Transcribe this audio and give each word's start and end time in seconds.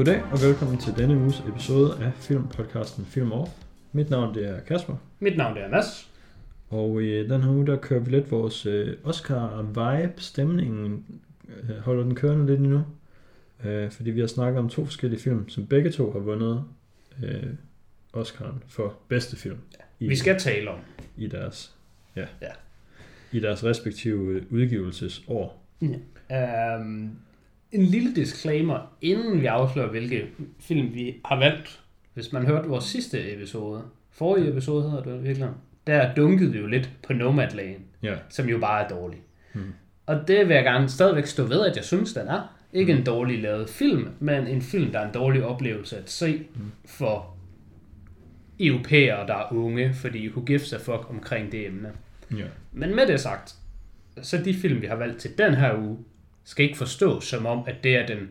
Goddag 0.00 0.22
og 0.22 0.38
velkommen 0.42 0.78
til 0.78 0.96
denne 0.96 1.16
uges 1.18 1.40
episode 1.48 2.04
af 2.04 2.12
filmpodcasten 2.14 3.04
Film 3.04 3.32
Off. 3.32 3.50
Mit 3.92 4.10
navn 4.10 4.34
det 4.34 4.48
er 4.48 4.60
Kasper, 4.60 4.96
Mit 5.18 5.36
navn 5.36 5.56
det 5.56 5.64
er 5.64 5.68
Mads. 5.68 6.10
og 6.68 7.02
i 7.02 7.28
den 7.28 7.42
her 7.42 7.50
uge 7.50 7.66
der 7.66 7.76
kører 7.76 8.00
vi 8.00 8.10
lidt 8.10 8.30
vores 8.30 8.66
øh, 8.66 8.96
Oscar-vibe-stemningen, 9.04 11.04
øh, 11.48 11.76
holder 11.78 12.02
den 12.02 12.14
kørende 12.14 12.46
lidt 12.46 12.60
endnu. 12.60 12.84
Øh, 13.64 13.90
fordi 13.90 14.10
vi 14.10 14.20
har 14.20 14.26
snakket 14.26 14.58
om 14.58 14.68
to 14.68 14.84
forskellige 14.84 15.20
film, 15.20 15.48
som 15.48 15.66
begge 15.66 15.90
to 15.90 16.12
har 16.12 16.18
vundet 16.18 16.64
øh, 17.24 17.46
Oscar'en 18.16 18.54
for 18.68 18.94
bedste 19.08 19.36
film. 19.36 19.58
I, 20.00 20.08
Vi 20.08 20.16
skal 20.16 20.38
tale 20.38 20.70
om. 20.70 20.78
i 21.16 21.26
deres, 21.26 21.74
ja, 22.16 22.26
Ja. 22.42 22.50
i 23.32 23.40
deres 23.40 23.64
respektive 23.64 24.52
udgivelsesår. 24.52 25.62
Um, 25.80 27.10
en 27.72 27.82
lille 27.82 28.14
disclaimer, 28.14 28.96
inden 29.02 29.40
vi 29.40 29.46
afslører, 29.46 29.90
hvilke 29.90 30.26
film 30.60 30.94
vi 30.94 31.16
har 31.24 31.38
valgt. 31.38 31.80
Hvis 32.14 32.32
man 32.32 32.46
hørte 32.46 32.68
vores 32.68 32.84
sidste 32.84 33.32
episode, 33.34 33.82
forrige 34.10 34.50
episode 34.50 34.90
hedder 34.90 35.02
det 35.02 35.24
virkelig, 35.24 35.48
der 35.86 36.14
dunkede 36.14 36.52
vi 36.52 36.58
jo 36.58 36.66
lidt 36.66 36.90
på 37.06 37.12
Nomadland, 37.12 37.76
Ja, 38.02 38.14
som 38.28 38.48
jo 38.48 38.58
bare 38.58 38.84
er 38.84 38.88
dårlig. 38.88 39.18
Hmm. 39.52 39.72
Og 40.06 40.28
det 40.28 40.48
vil 40.48 40.54
jeg 40.54 40.64
gerne 40.64 40.88
stadigvæk 40.88 41.26
stå 41.26 41.44
ved, 41.44 41.66
at 41.66 41.76
jeg 41.76 41.84
synes, 41.84 42.12
den 42.12 42.28
er. 42.28 42.56
Ikke 42.72 42.92
en 42.92 43.04
dårlig 43.04 43.42
lavet 43.42 43.68
film, 43.68 44.08
men 44.20 44.46
en 44.46 44.62
film, 44.62 44.92
der 44.92 44.98
er 44.98 45.06
en 45.06 45.14
dårlig 45.14 45.44
oplevelse 45.44 45.98
at 45.98 46.10
se 46.10 46.46
for 46.84 47.36
europæere, 48.60 49.26
der 49.26 49.34
er 49.34 49.52
unge, 49.52 49.94
fordi 49.94 50.28
who 50.28 50.44
gives 50.44 50.72
a 50.72 50.76
fuck 50.76 51.10
omkring 51.10 51.52
det 51.52 51.66
emne. 51.66 51.92
ja, 52.36 52.44
Men 52.72 52.96
med 52.96 53.06
det 53.06 53.20
sagt, 53.20 53.54
så 54.22 54.38
de 54.38 54.54
film, 54.54 54.80
vi 54.80 54.86
har 54.86 54.96
valgt 54.96 55.18
til 55.18 55.38
den 55.38 55.54
her 55.54 55.78
uge, 55.78 55.98
skal 56.44 56.64
ikke 56.64 56.78
forstås 56.78 57.24
som 57.24 57.46
om, 57.46 57.64
at 57.66 57.84
det 57.84 57.96
er 57.96 58.06
den 58.06 58.28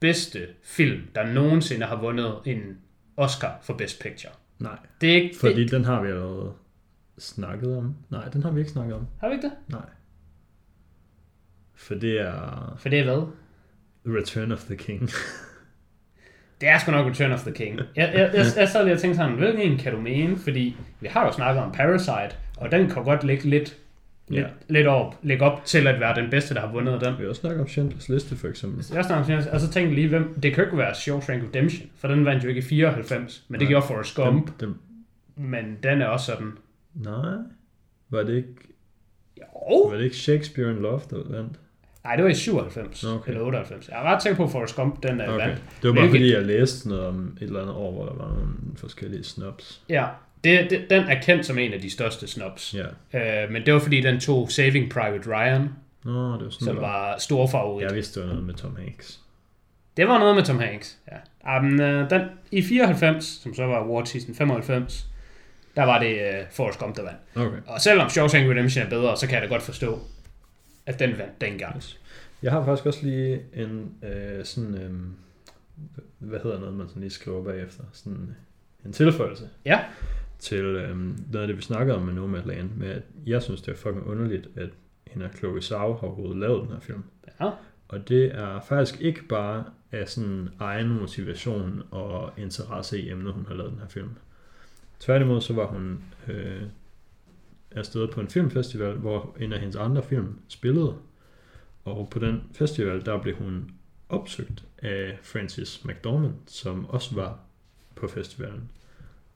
bedste 0.00 0.46
film, 0.62 1.02
der 1.14 1.32
nogensinde 1.32 1.86
har 1.86 1.96
vundet 2.00 2.34
en 2.44 2.78
Oscar 3.16 3.58
for 3.62 3.74
Best 3.74 4.02
Picture. 4.02 4.32
nej. 4.58 4.78
Det 5.00 5.10
er 5.10 5.14
ikke... 5.22 5.36
Fordi 5.40 5.62
Det, 5.62 5.70
den 5.70 5.84
har 5.84 6.02
vi 6.02 6.08
allerede 6.08 6.52
snakket 7.18 7.76
om. 7.76 7.96
Nej, 8.10 8.28
den 8.28 8.42
har 8.42 8.50
vi 8.50 8.60
ikke 8.60 8.72
snakket 8.72 8.94
om. 8.94 9.06
har 9.20 9.28
vi 9.28 9.34
ikke 9.34 9.46
det? 9.46 9.52
Nej. 9.68 9.86
For 11.74 11.94
det 11.94 12.20
er 12.20 12.76
For 12.78 12.88
det 12.88 12.98
er 12.98 13.04
hvad? 13.04 13.26
Return 14.18 14.52
of 14.52 14.64
the 14.64 14.76
King. 14.76 15.10
Det 16.60 16.68
er 16.68 16.78
sgu 16.78 16.90
nok 16.92 17.06
Return 17.06 17.32
of 17.32 17.40
the 17.42 17.52
King. 17.52 17.78
Jeg, 17.78 17.86
jeg, 17.96 18.30
jeg, 18.34 18.46
jeg 18.56 18.68
sad 18.68 18.84
lige 18.84 18.94
og 18.94 19.00
tænkte 19.00 19.16
sådan, 19.16 19.36
hvilken 19.36 19.60
en 19.72 19.78
kan 19.78 19.92
du 19.92 20.00
mene? 20.00 20.38
Fordi 20.38 20.76
vi 21.00 21.08
har 21.08 21.26
jo 21.26 21.32
snakket 21.32 21.62
om 21.62 21.72
Parasite, 21.72 22.36
og 22.56 22.72
den 22.72 22.90
kan 22.90 23.04
godt 23.04 23.24
ligge 23.24 23.50
lidt, 23.50 23.76
lidt, 24.30 24.40
Ja. 24.42 24.48
lidt 24.68 24.86
op, 24.86 25.14
lægge 25.22 25.44
op 25.44 25.64
til 25.64 25.86
at 25.86 26.00
være 26.00 26.14
den 26.20 26.30
bedste, 26.30 26.54
der 26.54 26.60
har 26.60 26.72
vundet 26.72 27.00
den. 27.00 27.14
vi 27.18 27.26
også 27.26 27.40
snakket 27.40 27.60
om 27.60 27.68
Schindlers 27.68 28.08
Liste, 28.08 28.36
for 28.36 28.48
eksempel. 28.48 28.84
Jeg 28.94 29.04
snakker 29.04 29.34
om 29.36 29.42
og 29.52 29.60
så 29.60 29.70
tænkte 29.70 29.94
lige, 29.94 30.08
hvem, 30.08 30.34
det 30.34 30.54
kan 30.54 30.64
jo 30.64 30.64
ikke 30.64 30.78
være 30.78 30.94
Shawshank 30.94 31.42
Redemption, 31.42 31.90
for 31.96 32.08
den 32.08 32.24
vandt 32.24 32.44
jo 32.44 32.48
ikke 32.48 32.58
i 32.58 32.62
94, 32.62 33.44
men 33.48 33.60
det 33.60 33.66
Nej. 33.66 33.70
gjorde 33.70 33.86
Forrest 33.86 34.16
Gump, 34.16 34.60
Den, 34.60 34.68
den, 34.68 34.76
men 35.48 35.64
den 35.82 36.02
er 36.02 36.06
også 36.06 36.26
sådan, 36.26 36.52
nej. 36.94 37.36
Var 38.10 38.22
det, 38.22 38.34
ikke, 38.36 38.54
jo, 39.40 39.82
var 39.88 39.96
det 39.96 40.04
ikke 40.04 40.16
Shakespeare 40.16 40.70
in 40.70 40.76
Love, 40.76 41.00
der 41.10 41.16
vandt? 41.30 41.60
nej, 42.04 42.16
det 42.16 42.24
var 42.24 42.30
i 42.30 42.34
97, 42.34 43.04
Okay. 43.04 43.30
eller 43.32 43.44
98. 43.44 43.88
Jeg 43.88 43.98
er 43.98 44.02
ret 44.14 44.22
sikker 44.22 44.36
på, 44.36 44.44
at 44.44 44.50
Forrest 44.50 44.76
Gump, 44.76 45.02
den 45.02 45.20
er 45.20 45.28
Okay. 45.32 45.46
vandt. 45.46 45.62
Det 45.82 45.88
var 45.88 45.94
bare 45.94 46.08
Hvilket- 46.08 46.10
fordi, 46.10 46.32
jeg 46.34 46.42
læste 46.56 46.88
noget 46.88 47.06
om 47.06 47.36
et 47.40 47.42
eller 47.46 47.60
andet 47.60 47.74
år, 47.74 47.92
hvor 47.92 48.04
der 48.06 48.14
var 48.14 48.28
nogle 48.34 48.52
forskellige 48.76 49.24
snobs. 49.24 49.82
Ja, 49.88 50.06
det, 50.44 50.70
det, 50.70 50.86
den 50.90 51.02
er 51.04 51.22
kendt 51.22 51.46
som 51.46 51.58
en 51.58 51.72
af 51.72 51.80
de 51.80 51.90
største 51.90 52.26
snobs. 52.26 52.74
Ja. 53.12 53.44
Øh, 53.44 53.50
men 53.52 53.66
det 53.66 53.74
var 53.74 53.80
fordi, 53.80 54.00
den 54.00 54.20
tog 54.20 54.50
Saving 54.50 54.90
Private 54.90 55.30
Ryan, 55.30 55.68
Nå, 56.04 56.32
det 56.32 56.44
var 56.44 56.50
sådan, 56.50 56.64
som 56.64 56.74
det 56.74 56.82
var. 56.82 57.18
stor 57.18 57.46
favorit. 57.46 57.86
Jeg 57.86 57.94
vidste, 57.94 58.20
det 58.20 58.28
var 58.28 58.34
noget 58.34 58.46
med 58.46 58.54
Tom 58.54 58.76
Hanks. 58.76 59.20
Det 59.96 60.08
var 60.08 60.18
noget 60.18 60.34
med 60.34 60.44
Tom 60.44 60.58
Hanks, 60.58 60.98
ja. 61.10 61.58
Um, 61.58 61.78
den, 62.08 62.22
I 62.50 62.62
94, 62.62 63.24
som 63.24 63.54
så 63.54 63.66
var 63.66 63.76
award 63.76 64.06
season 64.06 64.34
95, 64.34 65.06
der 65.76 65.82
var 65.84 65.98
det 65.98 66.12
uh, 66.14 66.46
Forrest 66.50 66.78
Gump, 66.78 66.96
der 66.96 67.02
vandt. 67.02 67.18
Okay. 67.34 67.58
Og 67.66 67.80
selvom 67.80 68.08
Shawshank 68.08 68.50
Redemption 68.50 68.84
er 68.84 68.90
bedre, 68.90 69.16
så 69.16 69.26
kan 69.26 69.34
jeg 69.34 69.42
da 69.42 69.48
godt 69.48 69.62
forstå, 69.62 69.98
at 70.86 70.98
den 70.98 71.18
vandt 71.18 71.40
dengang. 71.40 71.82
Jeg 72.42 72.52
har 72.52 72.64
faktisk 72.64 72.86
også 72.86 73.00
lige 73.02 73.40
en 73.54 73.94
øh, 74.02 74.44
sådan, 74.44 74.74
øh, 74.74 74.90
hvad 76.18 76.40
hedder 76.42 76.58
noget, 76.60 76.74
man 76.74 76.88
sådan 76.88 77.00
lige 77.00 77.10
skriver 77.10 77.44
bagefter? 77.44 77.82
Sådan 77.92 78.36
en 78.84 78.92
tilføjelse. 78.92 79.48
Ja. 79.64 79.80
Til 80.40 80.64
øh, 80.64 80.98
noget 80.98 81.42
af 81.42 81.46
det, 81.46 81.56
vi 81.56 81.62
snakkede 81.62 81.96
om 81.96 82.02
med 82.02 82.14
Nomadland, 82.14 82.70
med 82.76 82.88
at 82.88 83.02
jeg 83.26 83.42
synes, 83.42 83.62
det 83.62 83.72
er 83.72 83.76
fucking 83.76 84.06
underligt, 84.06 84.48
at 84.56 84.70
hende 85.06 85.26
og 85.26 85.32
Chloe 85.36 85.62
Zhao 85.62 85.92
har 85.92 86.06
overhovedet 86.06 86.36
lavet 86.36 86.62
den 86.62 86.72
her 86.72 86.80
film. 86.80 87.02
Ja. 87.40 87.50
Og 87.88 88.08
det 88.08 88.34
er 88.34 88.60
faktisk 88.60 89.00
ikke 89.00 89.24
bare 89.28 89.64
af 89.92 90.08
sådan 90.08 90.48
egen 90.58 90.88
motivation 90.88 91.82
og 91.90 92.32
interesse 92.36 93.00
i 93.00 93.10
emnet, 93.10 93.32
hun 93.32 93.46
har 93.46 93.54
lavet 93.54 93.72
den 93.72 93.80
her 93.80 93.88
film. 93.88 94.10
Tværtimod 95.00 95.40
så 95.40 95.52
var 95.52 95.66
hun 95.66 96.04
øh, 96.28 96.62
afsted 97.70 98.08
på 98.08 98.20
en 98.20 98.28
filmfestival, 98.28 98.96
hvor 98.96 99.36
en 99.40 99.52
af 99.52 99.60
hendes 99.60 99.76
andre 99.76 100.02
film 100.02 100.38
spillede. 100.48 100.96
Og 101.84 102.08
på 102.10 102.18
den 102.18 102.42
festival, 102.52 103.06
der 103.06 103.22
blev 103.22 103.36
hun 103.36 103.70
opsøgt 104.08 104.64
af 104.78 105.18
Francis 105.22 105.84
McDormand, 105.84 106.34
som 106.46 106.86
også 106.86 107.14
var 107.14 107.38
på 107.94 108.08
festivalen. 108.08 108.70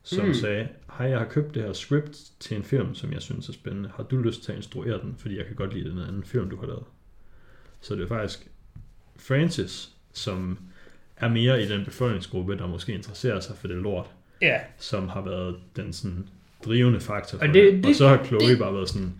Som 0.07 0.25
Mm. 0.27 0.33
sagde, 0.33 0.67
hej, 0.97 1.07
jeg 1.09 1.17
har 1.19 1.25
købt 1.25 1.55
det 1.55 1.63
her 1.63 1.73
script 1.73 2.17
til 2.39 2.57
en 2.57 2.63
film, 2.63 2.95
som 2.95 3.13
jeg 3.13 3.21
synes 3.21 3.49
er 3.49 3.53
spændende. 3.53 3.89
Har 3.95 4.03
du 4.03 4.17
lyst 4.17 4.43
til 4.43 4.51
at 4.51 4.57
instruere 4.57 5.01
den? 5.01 5.15
Fordi 5.17 5.37
jeg 5.37 5.45
kan 5.45 5.55
godt 5.55 5.73
lide 5.73 5.89
den 5.89 5.99
anden 5.99 6.23
film, 6.23 6.49
du 6.49 6.55
har 6.59 6.65
lavet. 6.67 6.83
Så 7.81 7.95
det 7.95 8.03
er 8.03 8.07
faktisk 8.07 8.47
Francis, 9.19 9.89
som 10.13 10.57
er 11.17 11.29
mere 11.29 11.63
i 11.63 11.67
den 11.67 11.85
befolkningsgruppe, 11.85 12.57
der 12.57 12.67
måske 12.67 12.93
interesserer 12.93 13.39
sig 13.39 13.55
for 13.57 13.67
det 13.67 13.77
lort, 13.77 14.05
Ja, 14.41 14.59
som 14.77 15.07
har 15.09 15.21
været 15.21 15.55
den 15.75 15.93
sådan 15.93 16.27
drivende 16.65 16.99
faktor 16.99 17.37
for 17.37 17.45
Og 17.47 17.53
det- 17.53 17.73
det, 17.73 17.83
det- 17.83 17.85
Og 17.89 17.95
så 17.95 18.07
har 18.07 18.25
Chloe 18.25 18.49
det- 18.49 18.59
bare 18.59 18.73
været 18.73 18.89
sådan, 18.89 19.13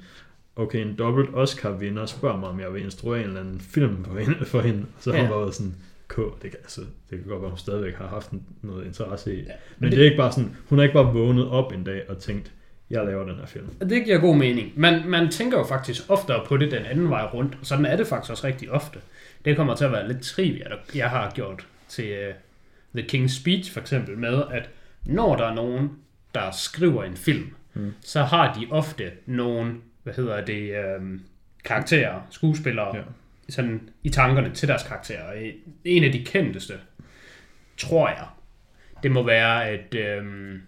okay, 0.56 0.86
en 0.86 0.96
dobbelt 0.98 1.30
Oscar-vinder 1.34 2.06
spørger 2.06 2.40
mig, 2.40 2.50
om 2.50 2.60
jeg 2.60 2.74
vil 2.74 2.84
instruere 2.84 3.20
en 3.22 3.28
eller 3.28 3.40
anden 3.40 3.60
film 3.60 4.06
for 4.06 4.20
hende. 4.20 4.46
For 4.46 4.62
hende. 4.62 4.86
Så 5.00 5.12
har 5.12 5.18
Ja. 5.18 5.24
hun 5.24 5.32
bare 5.32 5.42
været 5.42 5.56
sådan, 5.56 5.76
K, 6.08 6.16
det 6.16 6.52
kan, 6.52 6.60
altså, 6.64 6.82
det 6.82 7.20
kan 7.20 7.28
godt 7.28 7.42
være, 7.42 7.50
hun 7.50 7.58
stadigvæk 7.60 7.96
har 7.96 8.08
haft 8.08 8.30
noget 8.62 8.86
interesse 8.86 9.36
i. 9.36 9.38
Ja, 9.40 9.44
men 9.44 9.54
men, 9.80 9.90
det- 9.92 9.98
det, 9.98 10.02
er 10.02 10.06
ikke 10.06 10.18
bare 10.18 10.32
sådan, 10.32 10.56
hun 10.70 10.80
har 10.80 10.84
ikke 10.84 10.94
bare 10.94 11.14
vågnet 11.14 11.50
op 11.50 11.72
en 11.72 11.84
dag 11.84 12.10
og 12.10 12.18
tænkt, 12.18 12.52
jeg 12.90 13.06
laver 13.06 13.26
den 13.28 13.36
her 13.36 13.46
film. 13.46 13.66
det 13.90 14.06
giver 14.06 14.18
god 14.20 14.36
mening. 14.36 14.72
Man, 14.76 15.08
man 15.10 15.32
tænker 15.32 15.58
jo 15.58 15.64
faktisk 15.64 16.10
oftere 16.10 16.46
på 16.48 16.58
det 16.58 16.72
den 16.72 16.86
anden 16.86 17.10
vej 17.10 17.24
rundt, 17.34 17.58
og 17.62 17.66
sådan 17.66 17.86
er 17.86 17.96
det 17.98 18.08
faktisk 18.08 18.32
også 18.32 18.48
rigtig 18.48 18.72
ofte. 18.72 19.00
Det 19.46 19.56
kommer 19.56 19.76
til 19.76 19.86
at 19.86 19.92
være 19.92 20.08
lidt 20.08 20.22
trivia, 20.22 20.66
jeg 20.96 21.10
har 21.10 21.32
gjort 21.32 21.68
til 21.88 22.18
uh, 22.30 23.02
The 23.02 23.08
King's 23.24 23.40
Speech 23.42 23.74
for 23.74 23.80
eksempel, 23.80 24.18
med 24.18 24.44
at 24.52 24.70
når 25.06 25.36
der 25.36 25.46
er 25.46 25.54
nogen, 25.56 25.90
der 26.34 26.52
skriver 26.52 27.04
en 27.04 27.16
film, 27.18 27.46
Mm. 27.78 27.94
så 28.02 28.24
har 28.24 28.54
de 28.60 28.68
ofte 28.72 29.12
nogen, 29.26 29.82
hvad 30.04 30.14
hedder 30.14 30.46
det, 30.46 30.76
øhm, 30.76 31.22
karakterer, 31.66 32.22
skuespillere, 32.30 32.96
Ja. 32.96 33.02
Sådan 33.50 33.90
i 34.04 34.10
tankerne 34.10 34.54
til 34.54 34.68
deres 34.68 34.84
karakterer. 34.84 35.52
En 35.84 36.04
af 36.04 36.12
de 36.12 36.26
kendteste, 36.26 36.74
tror 37.78 38.10
jeg, 38.10 38.28
det 39.04 39.12
må 39.12 39.24
være, 39.24 39.66
at 39.70 39.96
øhm, 39.96 40.62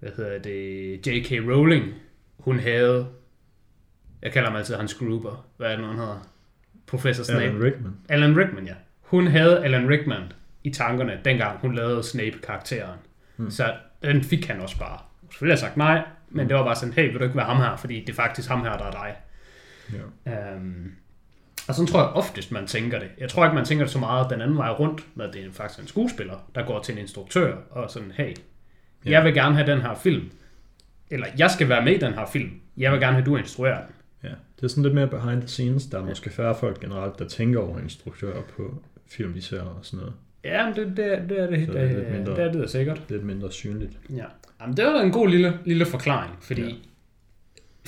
hvad 0.00 0.10
hedder 0.16 0.38
det, 0.38 1.06
J.K. 1.06 1.30
Rowling, 1.30 1.94
hun 2.38 2.58
havde, 2.58 3.08
jeg 4.22 4.32
kalder 4.32 4.48
ham 4.48 4.58
altid 4.58 4.74
Hans 4.74 4.94
Gruber, 4.94 5.46
hvad 5.56 5.66
er 5.66 5.70
det 5.70 5.80
nu, 5.80 5.86
han 5.86 5.98
hedder? 5.98 6.28
Professor 6.86 7.24
Snape. 7.24 7.42
Alan 7.42 7.62
Rickman. 7.62 7.92
Alan 8.08 8.36
Rickman, 8.36 8.66
ja. 8.66 8.74
Hun 9.00 9.26
havde 9.26 9.64
Alan 9.64 9.88
Rickman 9.88 10.32
i 10.64 10.70
tankerne, 10.70 11.20
dengang 11.24 11.58
hun 11.58 11.74
lavede 11.74 12.02
Snape-karakteren. 12.02 12.98
Mm. 13.36 13.44
Mm. 13.44 13.50
Så 13.50 13.74
den 14.02 14.22
fik 14.24 14.46
han 14.46 14.60
også 14.60 14.78
bare. 14.78 14.98
Selvfølgelig 15.30 15.52
har 15.52 15.56
jeg 15.56 15.58
sagt 15.58 15.76
nej, 15.76 16.02
men 16.30 16.48
det 16.48 16.56
var 16.56 16.64
bare 16.64 16.76
sådan, 16.76 16.92
hey, 16.92 17.10
vil 17.10 17.18
du 17.18 17.24
ikke 17.24 17.36
være 17.36 17.46
ham 17.46 17.56
her? 17.56 17.76
Fordi 17.76 18.00
det 18.00 18.08
er 18.08 18.14
faktisk 18.14 18.48
ham 18.48 18.60
her, 18.60 18.76
der 18.76 18.84
er 18.84 18.90
dig. 18.90 19.16
Ja. 20.26 20.56
Um, 20.56 20.92
og 21.68 21.74
sådan 21.74 21.86
tror 21.86 22.00
jeg 22.00 22.08
oftest, 22.08 22.52
man 22.52 22.66
tænker 22.66 22.98
det. 22.98 23.08
Jeg 23.18 23.28
tror 23.28 23.44
ikke, 23.44 23.54
man 23.54 23.64
tænker 23.64 23.84
det 23.84 23.92
så 23.92 23.98
meget 23.98 24.30
den 24.30 24.40
anden 24.40 24.56
vej 24.56 24.70
rundt, 24.70 25.06
når 25.14 25.26
det 25.30 25.44
er 25.44 25.52
faktisk 25.52 25.80
en 25.80 25.86
skuespiller, 25.86 26.50
der 26.54 26.66
går 26.66 26.82
til 26.82 26.92
en 26.92 26.98
instruktør 26.98 27.56
og 27.70 27.90
sådan, 27.90 28.12
hey, 28.16 28.36
Ja. 29.04 29.10
jeg 29.10 29.24
vil 29.24 29.34
gerne 29.34 29.54
have 29.54 29.72
den 29.72 29.80
her 29.80 29.94
film. 29.94 30.30
Eller 31.10 31.26
jeg 31.38 31.50
skal 31.50 31.68
være 31.68 31.84
med 31.84 31.92
i 31.92 31.98
den 31.98 32.12
her 32.12 32.26
film. 32.26 32.50
Jeg 32.76 32.92
vil 32.92 33.00
gerne 33.00 33.12
have, 33.12 33.24
du 33.26 33.36
instruerer 33.36 33.76
den. 33.86 33.94
Ja, 34.22 34.34
det 34.56 34.64
er 34.64 34.68
sådan 34.68 34.82
lidt 34.82 34.94
mere 34.94 35.06
behind 35.08 35.40
the 35.40 35.48
scenes. 35.48 35.86
Der 35.86 35.98
er 35.98 36.04
måske 36.04 36.30
færre 36.30 36.54
folk 36.60 36.80
generelt, 36.80 37.18
der 37.18 37.28
tænker 37.28 37.60
over 37.60 37.78
instruktører 37.78 38.42
på 38.56 38.82
film, 39.08 39.32
de 39.34 39.42
ser 39.42 39.62
og 39.62 39.78
sådan 39.82 39.98
noget. 39.98 40.12
Ja, 40.44 40.66
men 40.66 40.76
det, 40.76 40.86
det, 40.86 40.96
det 41.28 41.40
er 41.40 41.46
det, 41.46 41.66
Så 41.66 41.72
det, 41.72 41.82
er 41.82 41.86
det, 41.88 42.12
mindre. 42.12 42.32
det, 42.36 42.44
er 42.44 42.52
det 42.52 42.70
sikkert. 42.70 43.00
Lidt 43.08 43.24
mindre 43.24 43.52
synligt. 43.52 43.92
Ja. 44.10 44.24
Jamen, 44.60 44.76
det 44.76 44.84
var 44.84 45.00
en 45.00 45.12
god 45.12 45.28
lille, 45.28 45.58
lille 45.64 45.86
forklaring, 45.86 46.32
fordi 46.40 46.62
ja. 46.62 46.74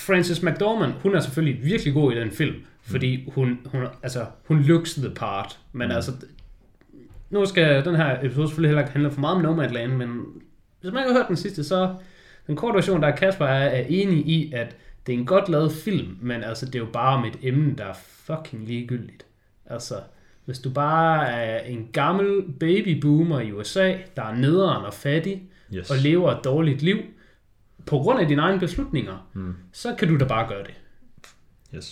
Frances 0.06 0.42
McDormand, 0.42 0.92
hun 1.02 1.14
er 1.14 1.20
selvfølgelig 1.20 1.64
virkelig 1.64 1.94
god 1.94 2.12
i 2.12 2.20
den 2.20 2.30
film, 2.30 2.54
fordi 2.82 3.30
hun, 3.34 3.58
hun, 3.66 3.82
altså, 4.02 4.26
hun 4.48 4.60
looks 4.62 4.94
the 4.94 5.10
part, 5.10 5.58
men 5.72 5.88
mm. 5.88 5.94
altså, 5.94 6.12
nu 7.30 7.46
skal 7.46 7.84
den 7.84 7.94
her 7.96 8.18
episode 8.22 8.48
selvfølgelig 8.48 8.68
heller 8.68 8.82
ikke 8.82 8.92
handle 8.92 9.10
for 9.10 9.20
meget 9.20 9.36
om 9.36 9.42
Nomadland, 9.42 9.92
men 9.92 10.20
hvis 10.80 10.92
man 10.92 11.02
ikke 11.02 11.12
har 11.12 11.20
hørt 11.20 11.28
den 11.28 11.36
sidste, 11.36 11.64
så 11.64 11.94
den 12.46 12.56
korte 12.56 12.74
version, 12.76 13.02
der 13.02 13.08
er 13.08 13.16
Kasper 13.16 13.44
er, 13.46 13.68
er 13.68 13.84
enig 13.88 14.18
i, 14.26 14.52
at 14.52 14.76
det 15.06 15.14
er 15.14 15.18
en 15.18 15.26
godt 15.26 15.48
lavet 15.48 15.72
film, 15.72 16.18
men 16.20 16.44
altså, 16.44 16.66
det 16.66 16.74
er 16.74 16.78
jo 16.78 16.88
bare 16.92 17.16
om 17.18 17.24
et 17.24 17.38
emne, 17.42 17.74
der 17.78 17.84
er 17.84 17.94
fucking 18.26 18.66
ligegyldigt. 18.66 19.26
Altså, 19.66 19.94
Hvis 20.44 20.58
du 20.58 20.70
bare 20.70 21.28
er 21.28 21.58
en 21.64 21.88
gammel 21.92 22.42
babyboomer 22.60 23.40
i 23.40 23.52
USA, 23.52 23.92
der 24.16 24.22
er 24.22 24.34
nederen 24.34 24.84
og 24.84 24.94
fattig, 24.94 25.42
Yes. 25.74 25.90
og 25.90 25.96
lever 25.96 26.30
et 26.30 26.44
dårligt 26.44 26.82
liv, 26.82 26.96
på 27.86 27.98
grund 27.98 28.20
af 28.20 28.28
dine 28.28 28.42
egne 28.42 28.60
beslutninger, 28.60 29.30
Mm. 29.34 29.54
så 29.72 29.94
kan 29.98 30.08
du 30.08 30.16
da 30.18 30.24
bare 30.24 30.48
gøre 30.48 30.62
det. 30.62 30.74
Yes. 31.74 31.84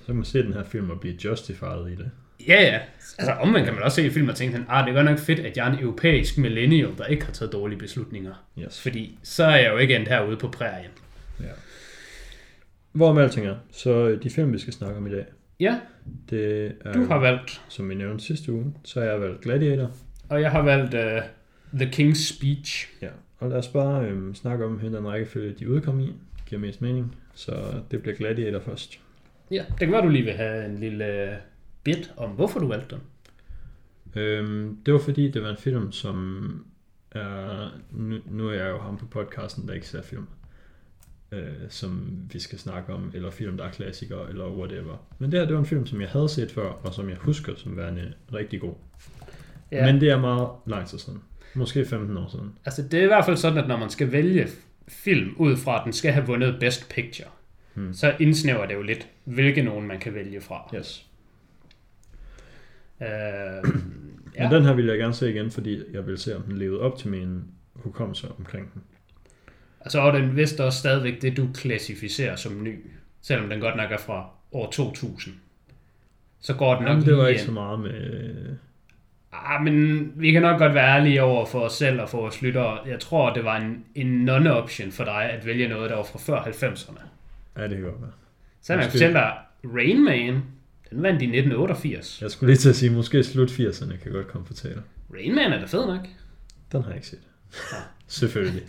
Så 0.00 0.06
kan 0.06 0.14
man 0.14 0.24
se 0.24 0.42
den 0.42 0.52
her 0.52 0.64
film 0.64 0.90
og 0.90 1.00
blive 1.00 1.14
justified 1.24 1.86
i 1.92 1.94
det. 1.96 2.10
Ja, 2.48 2.62
ja. 2.62 2.80
Altså 3.18 3.32
omvendt 3.32 3.64
kan 3.66 3.74
man 3.74 3.82
også 3.82 3.94
se 3.96 4.06
i 4.06 4.10
film 4.10 4.28
og 4.28 4.34
tænke 4.34 4.64
ah, 4.68 4.84
det 4.84 4.90
er 4.90 4.94
godt 4.94 5.04
nok 5.04 5.18
fedt, 5.18 5.38
at 5.40 5.56
jeg 5.56 5.68
er 5.68 5.72
en 5.72 5.78
europæisk 5.78 6.38
millennial, 6.38 6.90
der 6.98 7.04
ikke 7.04 7.24
har 7.24 7.32
taget 7.32 7.52
dårlige 7.52 7.78
beslutninger. 7.78 8.34
Yes. 8.58 8.80
Fordi 8.82 9.18
så 9.22 9.44
er 9.44 9.56
jeg 9.56 9.72
jo 9.72 9.76
ikke 9.76 9.96
endt 9.96 10.08
herude 10.08 10.36
på 10.36 10.48
prærien. 10.48 10.90
Ja. 11.40 11.44
Hvor 12.92 13.12
med 13.12 13.22
alting 13.22 13.46
er, 13.46 13.56
så 13.72 13.90
øh, 14.08 14.22
de 14.22 14.30
film, 14.30 14.52
vi 14.52 14.58
skal 14.58 14.72
snakke 14.72 14.96
om 14.96 15.06
i 15.06 15.10
dag, 15.10 15.24
Ja, 15.60 15.80
det 16.30 16.72
er, 16.84 16.92
du 16.92 17.04
har 17.04 17.18
valgt, 17.18 17.62
som 17.68 17.88
vi 17.88 17.94
nævnte 17.94 18.24
sidste 18.24 18.52
uge, 18.52 18.74
så 18.84 19.00
har 19.00 19.06
jeg 19.06 19.20
valgt 19.20 19.40
Gladiator. 19.42 19.90
og 20.28 20.40
jeg 20.40 20.50
har 20.50 20.62
valgt 20.62 20.94
uh, 20.94 21.22
The 21.80 21.90
King's 21.90 22.34
Speech. 22.36 22.88
Ja. 23.02 23.08
Og 23.38 23.48
lad 23.48 23.58
os 23.58 23.68
bare 23.68 24.06
øhm, 24.06 24.34
snakke 24.34 24.64
om, 24.64 24.72
hvilken 24.72 25.06
rækkefølge 25.06 25.54
de 25.58 25.70
udkom 25.70 26.00
i. 26.00 26.12
Giver 26.46 26.60
mest 26.60 26.82
mening. 26.82 27.16
Så 27.34 27.82
det 27.90 28.02
bliver 28.02 28.16
Gladiator 28.16 28.60
først. 28.60 29.00
Ja, 29.50 29.64
det 29.68 29.78
kan 29.78 29.92
være, 29.92 30.02
du 30.02 30.08
lige 30.08 30.24
vil 30.24 30.32
have 30.32 30.66
en 30.66 30.78
lille 30.78 31.28
uh, 31.30 31.36
bit 31.84 32.12
om, 32.16 32.30
hvorfor 32.30 32.60
du 32.60 32.68
valgte 32.68 32.96
den. 32.96 33.02
Øhm, 34.22 34.78
det 34.86 34.94
var 34.94 35.00
fordi, 35.00 35.30
det 35.30 35.42
var 35.42 35.50
en 35.50 35.56
film, 35.56 35.92
som 35.92 36.46
er... 37.10 37.68
Nu, 37.90 38.16
nu 38.26 38.48
er 38.48 38.52
jeg 38.52 38.70
jo 38.70 38.78
ham 38.78 38.96
på 38.96 39.06
podcasten, 39.06 39.68
der 39.68 39.74
ikke 39.74 39.88
ser 39.88 40.02
film. 40.02 40.26
Øh, 41.32 41.52
som 41.68 42.18
vi 42.32 42.38
skal 42.38 42.58
snakke 42.58 42.92
om, 42.92 43.10
eller 43.14 43.30
film, 43.30 43.56
der 43.56 43.64
er 43.64 43.70
klassikere, 43.70 44.28
eller 44.28 44.50
whatever. 44.50 45.06
Men 45.18 45.32
det 45.32 45.40
her, 45.40 45.46
det 45.46 45.54
var 45.54 45.60
en 45.60 45.66
film, 45.66 45.86
som 45.86 46.00
jeg 46.00 46.08
havde 46.08 46.28
set 46.28 46.50
før, 46.50 46.68
og 46.68 46.94
som 46.94 47.08
jeg 47.08 47.16
husker 47.16 47.54
som 47.56 47.76
værende 47.76 48.12
rigtig 48.32 48.60
god. 48.60 48.74
Ja. 49.72 49.92
Men 49.92 50.00
det 50.00 50.10
er 50.10 50.20
meget 50.20 50.48
lang 50.66 50.86
tid 50.86 50.98
siden. 50.98 51.22
Måske 51.56 51.84
15 51.86 52.16
år 52.16 52.28
siden. 52.30 52.52
Altså, 52.64 52.82
det 52.82 52.98
er 53.00 53.02
i 53.04 53.06
hvert 53.06 53.24
fald 53.24 53.36
sådan, 53.36 53.58
at 53.58 53.68
når 53.68 53.76
man 53.76 53.90
skal 53.90 54.12
vælge 54.12 54.48
film 54.88 55.34
ud 55.36 55.56
fra, 55.56 55.76
at 55.78 55.84
den 55.84 55.92
skal 55.92 56.12
have 56.12 56.26
vundet 56.26 56.56
Best 56.60 56.88
Picture, 56.88 57.28
Hmm. 57.74 57.94
så 57.94 58.14
indsnæver 58.20 58.66
det 58.66 58.74
jo 58.74 58.82
lidt, 58.82 59.08
hvilke 59.24 59.62
nogen 59.62 59.86
man 59.86 59.98
kan 60.00 60.14
vælge 60.14 60.40
fra. 60.40 60.70
Yes. 60.76 61.06
Øh, 63.02 63.06
Ja. 64.36 64.42
Men 64.42 64.52
den 64.52 64.62
her 64.64 64.74
vil 64.74 64.86
jeg 64.86 64.98
gerne 64.98 65.14
se 65.14 65.30
igen, 65.30 65.50
fordi 65.50 65.82
jeg 65.92 66.06
vil 66.06 66.18
se, 66.18 66.36
om 66.36 66.42
den 66.42 66.58
levede 66.58 66.80
op 66.80 66.98
til 66.98 67.08
min 67.08 67.44
hukommelse 67.74 68.28
omkring 68.38 68.72
den. 68.74 68.82
Altså, 69.80 70.00
og 70.00 70.12
den 70.12 70.36
vist 70.36 70.60
også 70.60 70.78
stadigvæk 70.78 71.22
det, 71.22 71.36
du 71.36 71.48
klassificerer 71.54 72.36
som 72.36 72.62
ny, 72.62 72.78
selvom 73.22 73.48
den 73.48 73.60
godt 73.60 73.76
nok 73.76 73.92
er 73.92 73.96
fra 73.98 74.30
år 74.52 74.70
2000. 74.70 75.34
Så 76.40 76.54
går 76.54 76.74
den 76.74 76.82
nok 76.82 76.88
Jamen, 76.90 77.04
det 77.06 77.16
var 77.16 77.26
ikke 77.26 77.38
ind. 77.40 77.46
så 77.46 77.52
meget 77.52 77.80
med... 77.80 78.56
Ah, 79.44 79.64
men 79.64 80.12
vi 80.16 80.32
kan 80.32 80.42
nok 80.42 80.58
godt 80.58 80.74
være 80.74 80.96
ærlige 80.96 81.22
over 81.22 81.46
for 81.46 81.60
os 81.60 81.72
selv 81.72 82.00
og 82.00 82.08
for 82.08 82.20
vores 82.20 82.42
lyttere. 82.42 82.78
Jeg 82.86 83.00
tror, 83.00 83.32
det 83.32 83.44
var 83.44 83.56
en, 83.56 83.84
en 83.94 84.24
non-option 84.24 84.92
for 84.92 85.04
dig 85.04 85.22
at 85.22 85.46
vælge 85.46 85.68
noget, 85.68 85.90
der 85.90 85.96
var 85.96 86.04
fra 86.04 86.18
før 86.18 86.40
90'erne. 86.40 87.00
Ja, 87.56 87.62
det 87.62 87.70
kan 87.70 87.82
godt 87.82 88.00
være. 88.00 88.10
Så 88.62 88.90
fortælle 88.90 89.14
dig, 89.14 89.32
Rain 89.64 90.04
Man, 90.04 90.42
den 90.90 91.02
vandt 91.02 91.22
i 91.22 91.24
1988. 91.24 92.22
Jeg 92.22 92.30
skulle 92.30 92.52
lige 92.52 92.58
til 92.58 92.68
at 92.68 92.76
sige, 92.76 92.90
måske 92.90 93.24
slut 93.24 93.50
80'erne 93.50 94.02
kan 94.02 94.12
godt 94.12 94.28
komme 94.28 94.46
på 94.46 94.54
tale. 94.54 94.82
Rain 95.14 95.34
Man 95.34 95.52
er 95.52 95.58
da 95.60 95.66
fed 95.66 95.86
nok. 95.86 96.06
Den 96.72 96.82
har 96.82 96.88
jeg 96.88 96.96
ikke 96.96 97.06
set. 97.06 97.18
Selvfølgelig. 98.06 98.62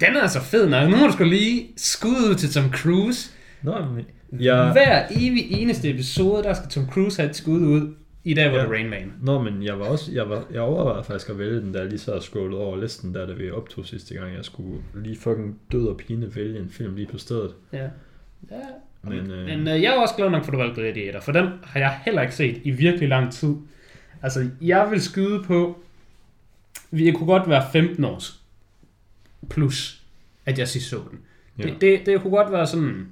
Den 0.00 0.16
er 0.16 0.20
altså 0.20 0.40
fed 0.40 0.68
nok. 0.68 0.90
Nu 0.90 0.96
må 0.96 1.06
du 1.06 1.12
sgu 1.12 1.24
lige 1.24 1.68
skud 1.76 2.30
ud 2.30 2.34
til 2.34 2.50
Tom 2.50 2.72
Cruise. 2.72 3.30
Nå, 3.62 3.84
men... 3.84 4.04
Ja. 4.40 4.56
Jeg, 4.56 4.72
Hver 4.72 5.06
evig 5.10 5.50
eneste 5.50 5.90
episode, 5.90 6.42
der 6.42 6.54
skal 6.54 6.68
Tom 6.68 6.86
Cruise 6.90 7.22
have 7.22 7.30
et 7.30 7.36
skud 7.36 7.60
ud. 7.60 7.94
I 8.24 8.34
dag 8.34 8.52
var 8.52 8.58
Ja. 8.58 8.62
det 8.62 8.70
Rain 8.70 8.90
Man. 8.90 9.12
Nå, 9.22 9.42
men 9.42 9.62
jeg 9.62 9.78
var 9.78 9.86
også, 9.86 10.12
jeg, 10.12 10.30
var, 10.30 10.44
jeg 10.52 10.60
overvejede 10.60 11.04
faktisk 11.04 11.30
at 11.30 11.38
vælge 11.38 11.60
den, 11.60 11.74
der 11.74 11.84
lige 11.84 11.98
så 11.98 12.20
scrollet 12.20 12.58
over 12.58 12.76
listen, 12.76 13.14
der 13.14 13.26
da 13.26 13.32
vi 13.32 13.50
optog 13.50 13.86
sidste 13.86 14.14
gang. 14.14 14.34
Jeg 14.34 14.44
skulle 14.44 14.82
lige 14.94 15.16
fucking 15.16 15.60
død 15.72 15.86
og 15.88 15.96
pine 15.96 16.34
vælge 16.36 16.58
en 16.58 16.70
film 16.70 16.94
lige 16.94 17.06
på 17.06 17.18
stedet. 17.18 17.54
Ja. 17.72 17.88
ja. 18.50 18.60
Men, 19.02 19.30
øh, 19.30 19.44
Men 19.46 19.68
øh, 19.68 19.82
jeg 19.82 19.94
er 19.96 20.00
også 20.00 20.14
glad 20.16 20.30
nok 20.30 20.44
for, 20.44 20.52
at 20.52 20.52
du 20.52 20.58
valgte 20.62 20.80
Gladiator, 20.80 21.20
for 21.20 21.32
den 21.32 21.48
har 21.64 21.80
jeg 21.80 22.00
heller 22.04 22.22
ikke 22.22 22.34
set 22.34 22.60
i 22.64 22.70
virkelig 22.70 23.08
lang 23.08 23.32
tid. 23.32 23.54
Altså, 24.22 24.48
jeg 24.60 24.90
vil 24.90 25.02
skyde 25.02 25.42
på, 25.42 25.78
vi 26.90 27.10
kunne 27.12 27.26
godt 27.26 27.48
være 27.48 27.64
15 27.72 28.04
års 28.04 28.42
plus, 29.50 30.02
at 30.46 30.58
jeg 30.58 30.68
sidst 30.68 30.88
så 30.88 31.00
den. 31.10 31.18
Ja. 31.58 31.62
Det, 31.62 31.80
det, 31.80 32.06
det 32.06 32.20
kunne 32.22 32.36
godt 32.36 32.52
være 32.52 32.66
sådan 32.66 33.06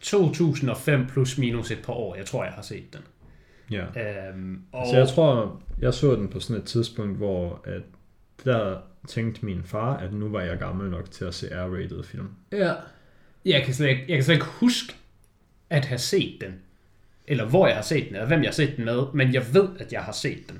2005 0.00 1.06
plus 1.06 1.38
minus 1.38 1.70
et 1.70 1.78
par 1.84 1.92
år, 1.92 2.14
jeg 2.16 2.26
tror, 2.26 2.44
jeg 2.44 2.52
har 2.52 2.62
set 2.62 2.92
den. 2.92 3.00
Ja. 3.70 3.84
Øhm, 3.84 4.62
og 4.72 4.86
Så 4.90 4.96
jeg 4.96 5.08
tror, 5.08 5.62
jeg 5.80 5.94
så 5.94 6.14
den 6.16 6.28
på 6.28 6.40
sådan 6.40 6.62
et 6.62 6.68
tidspunkt, 6.68 7.16
hvor 7.16 7.60
at 7.64 7.82
der 8.44 8.78
tænkte 9.08 9.44
min 9.44 9.62
far, 9.64 9.96
at 9.96 10.12
nu 10.12 10.28
var 10.28 10.40
jeg 10.40 10.58
gammel 10.58 10.90
nok 10.90 11.10
til 11.10 11.24
at 11.24 11.34
se 11.34 11.46
R-rated 11.46 12.02
film. 12.02 12.28
Ja. 12.52 12.74
Jeg 13.44 13.62
kan, 13.62 13.74
slet 13.74 13.88
ikke, 13.88 14.04
jeg 14.08 14.16
kan 14.16 14.24
slet 14.24 14.34
ikke 14.34 14.46
huske 14.46 14.94
at 15.70 15.84
have 15.84 15.98
set 15.98 16.36
den. 16.40 16.54
Eller 17.26 17.46
hvor 17.46 17.66
jeg 17.66 17.76
har 17.76 17.82
set 17.82 18.06
den, 18.08 18.14
eller 18.14 18.26
hvem 18.26 18.40
jeg 18.42 18.48
har 18.48 18.52
set 18.52 18.76
den 18.76 18.84
med. 18.84 19.02
Men 19.14 19.34
jeg 19.34 19.42
ved, 19.54 19.68
at 19.78 19.92
jeg 19.92 20.00
har 20.00 20.12
set 20.12 20.48
den. 20.48 20.58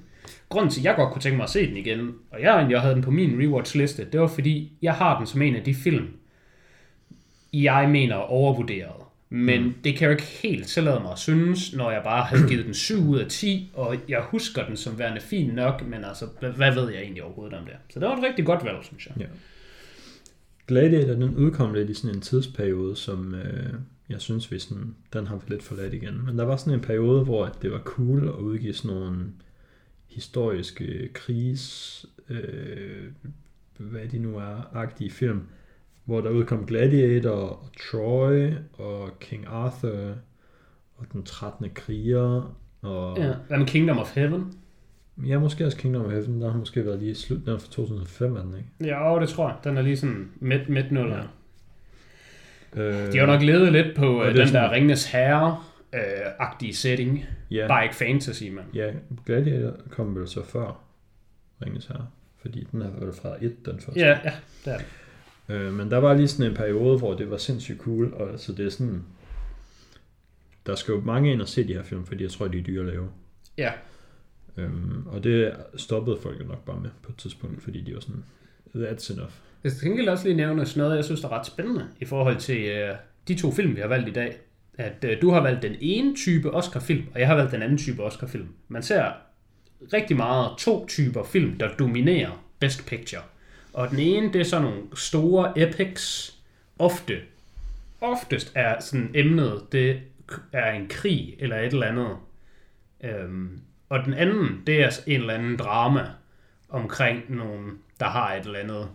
Grunden 0.49 0.71
til, 0.71 0.81
at 0.81 0.85
jeg 0.85 0.97
godt 0.97 1.13
kunne 1.13 1.23
tænke 1.23 1.37
mig 1.37 1.45
at 1.45 1.51
se 1.51 1.69
den 1.69 1.77
igen, 1.77 2.15
og 2.31 2.41
jeg 2.43 2.55
egentlig 2.55 2.81
havde 2.81 2.95
den 2.95 3.03
på 3.03 3.11
min 3.11 3.43
rewatch-liste, 3.43 4.11
det 4.13 4.21
var 4.21 4.27
fordi, 4.27 4.73
jeg 4.83 4.95
har 4.95 5.19
den 5.19 5.27
som 5.27 5.43
en 5.43 5.57
af 5.57 5.65
de 5.65 5.75
film, 5.75 6.09
jeg 7.53 7.89
mener 7.89 8.15
er 8.17 8.21
overvurderet. 8.21 9.00
Men 9.33 9.63
mm. 9.63 9.75
det 9.85 9.97
kan 9.97 10.01
jeg 10.01 10.07
jo 10.07 10.11
ikke 10.11 10.23
helt 10.43 10.67
tillade 10.67 11.01
mig 11.01 11.13
at 11.13 11.19
synes, 11.19 11.77
når 11.77 11.91
jeg 11.91 12.03
bare 12.05 12.25
havde 12.25 12.49
givet 12.49 12.67
den 12.67 12.75
7 12.75 13.09
ud 13.09 13.19
af 13.19 13.27
10, 13.29 13.71
og 13.75 13.97
jeg 14.09 14.23
husker 14.23 14.67
den 14.67 14.77
som 14.77 14.99
værende 14.99 15.21
fin 15.21 15.51
nok, 15.51 15.87
men 15.87 16.05
altså, 16.05 16.27
hvad, 16.41 16.51
hvad 16.51 16.75
ved 16.75 16.91
jeg 16.91 17.03
egentlig 17.03 17.23
overhovedet 17.23 17.59
om 17.59 17.65
det? 17.65 17.75
Så 17.91 18.01
det 18.01 18.09
var 18.09 18.17
et 18.17 18.23
rigtig 18.23 18.47
godt 18.47 18.65
valg, 18.65 18.79
synes 18.83 19.07
jeg. 19.07 19.15
Ja. 19.21 19.27
Gladiator, 20.67 21.13
den 21.13 21.37
udkom 21.37 21.75
lidt 21.75 21.91
i 21.91 21.95
sådan 21.95 22.17
en 22.17 22.21
tidsperiode, 22.21 22.97
som 22.97 23.35
øh, 23.35 23.73
jeg 24.09 24.21
synes, 24.21 24.53
vi 24.53 24.59
sådan, 24.59 24.95
den 25.13 25.27
har 25.27 25.37
vi 25.37 25.43
lidt 25.49 25.63
forladt 25.63 25.95
igen. 25.95 26.25
Men 26.27 26.39
der 26.39 26.45
var 26.45 26.57
sådan 26.57 26.73
en 26.73 26.81
periode, 26.81 27.25
hvor 27.25 27.47
det 27.63 27.73
var 27.73 27.79
cool 27.79 28.29
at 28.29 28.35
udgive 28.35 28.75
sådan 28.75 28.97
nogle 28.97 29.25
historiske 30.07 31.09
krigs, 31.13 32.07
øh, 32.29 33.05
hvad 33.79 34.09
de 34.09 34.19
nu 34.19 34.37
er, 34.37 34.77
agtige 34.77 35.11
film, 35.11 35.43
hvor 36.11 36.21
der 36.21 36.31
udkom 36.31 36.67
Gladiator 36.67 37.31
og 37.31 37.69
Troy 37.91 38.51
og 38.73 39.11
King 39.21 39.45
Arthur 39.49 40.15
og 40.97 41.07
den 41.13 41.23
13. 41.23 41.71
kriger 41.75 42.55
og 42.83 43.19
Ja. 43.19 43.33
Hvad 43.49 43.59
med 43.59 43.67
Kingdom 43.67 43.99
of 43.99 44.15
Heaven? 44.15 44.53
ja, 45.27 45.39
måske 45.39 45.67
også 45.67 45.79
Kingdom 45.79 46.05
of 46.05 46.11
Heaven, 46.13 46.41
der 46.43 46.51
har 46.51 46.59
måske 46.59 46.85
været 46.87 46.99
lige 46.99 47.11
i 47.11 47.15
slut, 47.15 47.39
den 47.45 47.49
er 47.55 47.59
fra 47.59 47.67
2005, 47.71 48.37
er 48.37 48.43
den 48.43 48.55
ikke? 48.57 48.95
Ja, 48.97 49.19
det 49.21 49.29
tror 49.29 49.49
jeg. 49.49 49.57
Den 49.65 49.77
er 49.77 49.83
lige 49.83 49.97
sådan 49.97 50.31
midt, 50.41 50.69
midt 50.69 50.93
nuller. 50.93 51.23
Ja. 52.77 52.83
Øh, 52.83 53.13
De 53.13 53.19
har 53.19 53.27
nok 53.27 53.43
levet 53.43 53.73
lidt 53.73 53.97
på 53.97 54.23
øh, 54.23 54.29
den 54.29 54.37
der 54.37 54.47
sådan- 54.47 54.71
Ringnes 54.71 55.13
Herre-agtige 55.13 56.75
setting. 56.75 57.25
ja. 57.51 57.67
Bare 57.69 57.83
ikke 57.85 57.97
fantasy, 57.97 58.45
man. 58.45 58.65
Ja, 58.75 58.91
Gladiator 59.27 59.77
kom 59.91 60.17
vel 60.17 60.29
så 60.29 60.45
før 60.45 60.81
Ringens 61.65 61.87
Herre, 61.87 62.07
fordi 62.43 62.67
den 62.73 62.83
er 62.83 62.91
vel 62.91 63.13
fra 63.23 63.37
1, 63.41 63.67
den 63.67 63.81
første. 63.81 64.01
Ja, 64.01 64.09
ja, 64.25 64.33
det 64.65 64.73
er 64.73 64.77
det. 64.77 64.87
Øh, 65.51 65.75
men 65.75 65.91
der 65.91 65.97
var 65.97 66.15
lige 66.15 66.29
sådan 66.29 66.51
en 66.51 66.57
periode, 66.57 66.99
hvor 66.99 67.15
det 67.15 67.31
var 67.31 67.37
sindssygt 67.37 67.79
cool, 67.79 68.15
og 68.15 68.31
altså 68.31 68.53
det 68.53 68.67
er 68.67 68.71
sådan, 68.71 69.05
der 70.67 70.75
skal 70.75 70.93
jo 70.93 71.01
mange 71.01 71.33
ind 71.33 71.43
og 71.43 71.49
se 71.49 71.69
de 71.69 71.75
her 71.75 71.83
film, 71.83 72.07
fordi 72.07 72.23
jeg 72.23 72.31
tror, 72.31 72.49
de 72.49 72.59
er 72.59 72.63
dyre 72.63 72.81
at 72.81 72.87
lave. 72.87 73.09
Ja. 73.59 73.73
Øhm, 74.57 75.07
og 75.07 75.25
det 75.25 75.53
stoppede 75.77 76.19
folk 76.23 76.41
jo 76.41 76.45
nok 76.45 76.65
bare 76.65 76.81
med 76.81 76.91
på 77.03 77.13
et 77.13 77.17
tidspunkt, 77.17 77.63
fordi 77.63 77.81
de 77.81 77.95
var 77.95 78.01
sådan, 78.01 78.25
that's 78.75 79.13
enough. 79.13 79.33
Jeg 79.65 79.73
skal 79.73 79.89
gengæld 79.89 80.09
også 80.09 80.25
lige 80.25 80.37
nævne 80.37 80.67
sådan 80.67 80.81
noget, 80.81 80.97
jeg 80.97 81.05
synes, 81.05 81.21
der 81.21 81.29
er 81.29 81.39
ret 81.39 81.47
spændende 81.47 81.87
i 82.01 82.05
forhold 82.05 82.37
til 82.37 82.65
øh, 82.69 82.95
de 83.29 83.35
to 83.35 83.51
film, 83.51 83.77
vi 83.77 83.81
har 83.81 83.89
valgt 83.89 84.09
i 84.09 84.13
dag. 84.13 84.39
At 84.75 85.05
øh, 85.05 85.23
du 85.23 85.31
har 85.31 85.43
valgt 85.43 85.63
den 85.63 85.77
ene 85.81 86.17
type 86.17 86.51
Oscar-film, 86.51 87.05
og 87.15 87.21
jeg 87.21 87.29
har 87.29 87.35
valgt 87.35 87.53
den 87.53 87.63
anden 87.63 87.79
type 87.79 88.03
Oscar-film. 88.03 88.49
Man 88.69 88.83
ser 88.83 89.13
rigtig 89.93 90.17
meget 90.17 90.59
to 90.59 90.87
typer 90.87 91.25
film, 91.25 91.59
der 91.59 91.69
dominerer 91.79 92.45
Best 92.59 92.87
Picture. 92.87 93.23
Og 93.73 93.91
den 93.91 93.99
ene, 93.99 94.33
det 94.33 94.41
er 94.41 94.45
sådan 94.45 94.65
nogle 94.65 94.83
store 94.95 95.53
epics, 95.59 96.35
ofte, 96.79 97.19
oftest 98.01 98.53
er 98.55 98.81
sådan 98.81 99.11
emnet, 99.15 99.63
det 99.73 100.01
er 100.53 100.73
en 100.73 100.89
krig 100.89 101.35
eller 101.39 101.57
et 101.57 101.73
eller 101.73 101.87
andet. 101.87 102.17
Øhm, 103.05 103.61
og 103.89 104.05
den 104.05 104.15
anden, 104.15 104.63
det 104.67 104.83
er 104.83 104.91
en 105.07 105.21
eller 105.21 105.35
anden 105.35 105.57
drama 105.57 106.07
omkring 106.69 107.23
nogen, 107.29 107.71
der 108.01 108.07
har 108.07 108.35
et 108.35 108.45
eller 108.45 108.59
andet 108.59 108.89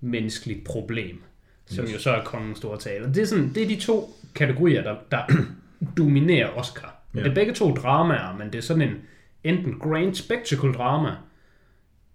menneskeligt 0.00 0.64
problem, 0.64 1.22
som 1.66 1.84
Yes. 1.84 1.92
jo 1.94 1.98
så 1.98 2.10
er 2.10 2.24
kongens 2.24 2.58
store 2.58 2.78
tale. 2.78 3.06
Det 3.06 3.18
er, 3.18 3.26
sådan, 3.26 3.52
det 3.54 3.62
er 3.62 3.66
de 3.68 3.76
to 3.80 4.10
kategorier, 4.34 4.82
der, 4.82 4.96
der 5.10 5.22
dominerer 5.98 6.48
Oscar. 6.48 6.94
Men 7.12 7.18
Ja. 7.18 7.24
Det 7.24 7.30
er 7.30 7.34
begge 7.34 7.54
to 7.54 7.74
dramaer, 7.74 8.36
men 8.36 8.46
det 8.46 8.58
er 8.58 8.62
sådan 8.62 8.82
en 8.82 8.96
enten 9.44 9.78
grand 9.78 10.14
spectacle 10.14 10.72
drama, 10.72 11.10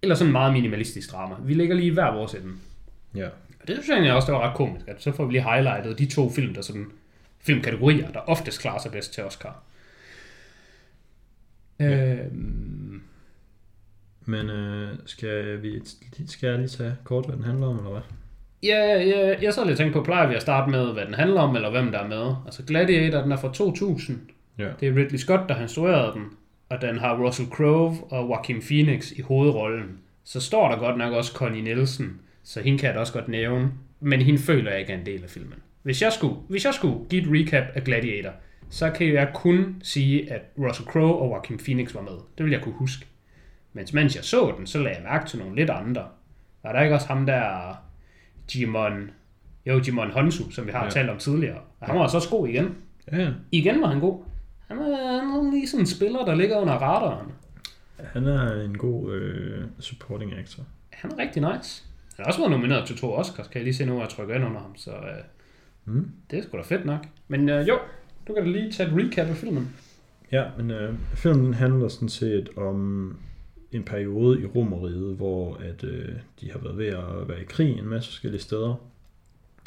eller 0.04 0.14
sådan 0.14 0.28
en 0.28 0.32
meget 0.32 0.52
minimalistisk 0.52 1.12
drama. 1.12 1.34
Vi 1.44 1.54
ligger 1.54 1.74
lige 1.76 1.86
i 1.86 1.94
hver 1.94 2.12
vores 2.12 2.34
ende. 2.34 2.52
Ja. 3.14 3.26
Og 3.60 3.68
det 3.68 3.76
synes 3.76 3.88
jeg 3.88 3.94
egentlig 3.94 4.12
også, 4.12 4.26
det 4.26 4.34
var 4.34 4.48
ret 4.48 4.56
komisk, 4.56 4.88
at 4.88 5.02
så 5.02 5.12
får 5.12 5.24
vi 5.24 5.32
lige 5.32 5.42
highlightet 5.42 5.98
de 5.98 6.06
to 6.06 6.30
film, 6.30 6.54
der 6.54 6.62
sådan 6.62 6.86
filmkategorier, 7.40 8.10
der 8.10 8.20
oftest 8.20 8.60
klarer 8.60 8.78
sig 8.82 8.92
bedst 8.92 9.14
til 9.14 9.24
Oscar. 9.24 9.62
Øhm, 11.80 13.02
Men 14.24 14.50
øh, 14.50 14.88
skal, 15.06 15.62
vi, 15.62 15.80
skal 16.26 16.48
jeg 16.48 16.58
lige 16.58 16.68
tage 16.68 16.96
kort, 17.04 17.26
hvad 17.26 17.36
den 17.36 17.44
handler 17.44 17.66
om, 17.66 17.76
eller 17.76 17.90
hvad? 17.90 18.00
Ja, 18.62 19.02
ja, 19.02 19.34
jeg 19.42 19.54
så 19.54 19.64
lidt 19.64 19.78
tænkt 19.78 19.92
på, 19.92 20.02
plejer 20.02 20.28
vi 20.28 20.34
at 20.34 20.42
starte 20.42 20.70
med, 20.70 20.92
hvad 20.92 21.06
den 21.06 21.14
handler 21.14 21.40
om, 21.40 21.56
eller 21.56 21.70
hvem 21.70 21.92
der 21.92 21.98
er 21.98 22.08
med. 22.08 22.34
Altså 22.46 22.62
Gladiator, 22.66 23.20
den 23.20 23.32
er 23.32 23.36
fra 23.36 23.52
2000. 23.52 24.20
Ja. 24.58 24.68
Det 24.80 24.88
er 24.88 24.96
Ridley 24.96 25.18
Scott, 25.18 25.48
der 25.48 25.54
har 25.54 25.62
instrueret 25.62 26.14
den, 26.14 26.24
og 26.68 26.80
den 26.82 26.98
har 26.98 27.16
Russell 27.22 27.48
Crowe 27.48 27.96
og 28.10 28.28
Joaquin 28.28 28.60
Phoenix 28.60 29.12
i 29.12 29.20
hovedrollen. 29.20 29.98
Så 30.24 30.40
står 30.40 30.68
der 30.70 30.78
godt 30.78 30.98
nok 30.98 31.12
også 31.12 31.32
Connie 31.32 31.62
Nielsen, 31.62 32.20
så 32.42 32.60
hende 32.62 32.78
kan 32.78 32.86
jeg 32.86 32.94
da 32.94 33.00
også 33.00 33.12
godt 33.12 33.28
nævne, 33.28 33.70
men 34.00 34.22
hende 34.22 34.40
føler 34.40 34.70
jeg 34.70 34.80
ikke 34.80 34.92
er 34.92 34.98
en 34.98 35.06
del 35.06 35.22
af 35.22 35.30
filmen. 35.30 35.58
Hvis 35.82 36.02
jeg 36.02 36.12
skulle, 36.12 36.34
hvis 36.48 36.64
jeg 36.64 36.74
skulle 36.74 36.96
give 37.10 37.22
et 37.22 37.28
recap 37.46 37.64
af 37.74 37.84
Gladiator, 37.84 38.30
så 38.70 38.90
kan 38.90 39.12
jeg 39.12 39.30
kun 39.34 39.76
sige, 39.82 40.32
at 40.32 40.40
Russell 40.58 40.88
Crowe 40.88 41.14
og 41.16 41.30
Joaquin 41.30 41.58
Phoenix 41.58 41.94
var 41.94 42.00
med. 42.00 42.12
Det 42.38 42.44
vil 42.44 42.52
jeg 42.52 42.62
kunne 42.62 42.74
huske. 42.74 43.06
Mens 43.72 43.92
mens 43.92 44.16
jeg 44.16 44.24
så 44.24 44.54
den, 44.58 44.66
så 44.66 44.78
lagde 44.78 44.96
jeg 44.96 45.04
mærke 45.04 45.26
til 45.28 45.38
nogle 45.38 45.56
lidt 45.56 45.70
andre. 45.70 46.02
Var 46.62 46.72
der 46.72 46.82
ikke 46.82 46.94
også 46.94 47.06
ham 47.08 47.26
der, 47.26 47.72
Jimon, 48.54 49.10
jo, 49.66 49.80
Jimon 49.86 50.10
Honsu, 50.10 50.50
som 50.50 50.66
vi 50.66 50.72
har 50.72 50.84
Ja. 50.84 50.90
talt 50.90 51.10
om 51.10 51.18
tidligere. 51.18 51.58
Og 51.80 51.86
han 51.86 51.98
var 51.98 52.06
så 52.06 52.16
også 52.16 52.30
god 52.30 52.48
igen. 52.48 52.74
Ja. 53.12 53.30
Igen 53.52 53.80
var 53.80 53.86
han 53.88 54.00
god. 54.00 54.22
Han 54.68 54.78
er, 54.78 55.20
han 55.20 55.46
er 55.46 55.50
lige 55.50 55.68
sådan 55.68 55.82
en 55.82 55.86
spiller, 55.86 56.24
der 56.24 56.34
ligger 56.34 56.56
under 56.58 56.72
radaren. 56.74 57.32
Han 57.98 58.26
er 58.26 58.62
en 58.62 58.78
god 58.78 59.12
øh, 59.14 59.64
supporting 59.80 60.32
actor. 60.38 60.62
Han 60.90 61.12
er 61.12 61.18
rigtig 61.18 61.42
nice. 61.42 61.84
Han 62.16 62.24
har 62.24 62.26
også 62.26 62.40
været 62.40 62.50
nomineret 62.50 62.86
til 62.86 62.96
to 62.96 63.12
Oscars, 63.14 63.46
kan 63.48 63.56
jeg 63.56 63.64
lige 63.64 63.74
se 63.74 63.86
nu, 63.86 63.94
at 63.96 64.00
jeg 64.00 64.08
trykker 64.08 64.34
ind 64.34 64.44
under 64.44 64.60
ham. 64.60 64.76
Så 64.76 64.90
øh, 64.90 65.24
Mm. 65.86 66.10
det 66.30 66.38
er 66.38 66.42
sgu 66.42 66.56
da 66.56 66.62
fedt 66.62 66.84
nok. 66.84 67.06
Men 67.28 67.48
øh, 67.48 67.68
jo, 67.68 67.78
du 68.28 68.34
kan 68.34 68.44
da 68.44 68.50
lige 68.50 68.72
tage 68.72 68.88
et 68.88 68.94
recap 68.96 69.26
af 69.26 69.36
filmen. 69.36 69.76
Ja, 70.32 70.44
men 70.56 70.70
øh, 70.70 70.94
filmen 71.14 71.54
handler 71.54 71.88
sådan 71.88 72.08
set 72.08 72.48
om 72.56 73.18
en 73.72 73.82
periode 73.84 74.42
i 74.42 74.46
Romeriet, 74.46 75.16
hvor 75.16 75.54
at, 75.56 75.84
øh, 75.84 76.08
de 76.40 76.50
har 76.52 76.58
været 76.58 76.78
ved 76.78 76.86
at 76.86 77.28
være 77.28 77.40
i 77.40 77.44
krig 77.44 77.78
en 77.78 77.86
masse 77.88 78.10
forskellige 78.10 78.40
steder, 78.42 78.74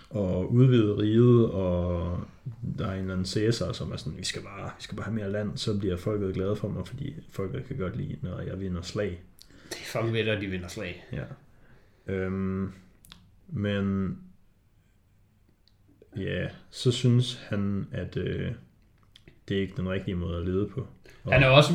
og 0.10 0.54
udvide 0.54 0.98
riget, 0.98 1.52
og 1.52 2.20
der 2.78 2.88
er 2.88 2.94
en 2.94 3.00
eller 3.00 3.14
anden 3.14 3.26
Caesar, 3.26 3.72
som 3.72 3.92
er 3.92 3.98
sådan, 3.98 4.18
vi 4.20 4.24
skal 4.26 4.42
bare, 4.42 4.66
vi 4.78 4.84
skal 4.84 4.96
bare 4.96 5.06
have 5.06 5.16
mere 5.16 5.32
land, 5.32 5.58
så 5.58 5.78
bliver 5.80 5.98
folket 5.98 6.34
glade 6.34 6.56
for 6.56 6.68
mig, 6.68 6.88
fordi 6.88 7.14
folket 7.32 7.66
kan 7.68 7.78
godt 7.78 7.98
lide, 7.98 8.16
når 8.22 8.40
jeg 8.40 8.60
vinder 8.60 8.82
slag. 8.82 9.22
Det 9.70 9.76
er 9.82 9.86
fucking 9.86 10.14
ved, 10.14 10.20
at 10.20 10.42
de 10.42 10.48
vinder 10.48 10.68
slag. 10.68 11.06
Ja. 11.14 11.24
Øhm, 12.14 12.72
men 13.48 14.18
ja, 16.18 16.48
så 16.70 16.92
synes 16.92 17.46
han, 17.50 17.88
at 17.92 18.18
øh, 18.18 18.52
det 19.50 19.58
er 19.58 19.62
ikke 19.62 19.74
den 19.78 19.90
rigtige 19.90 20.16
måde 20.16 20.38
at 20.38 20.46
lede 20.48 20.68
på. 20.68 20.88
Og, 21.24 21.34
Han 21.34 21.44
er 21.44 21.48
også 21.48 21.74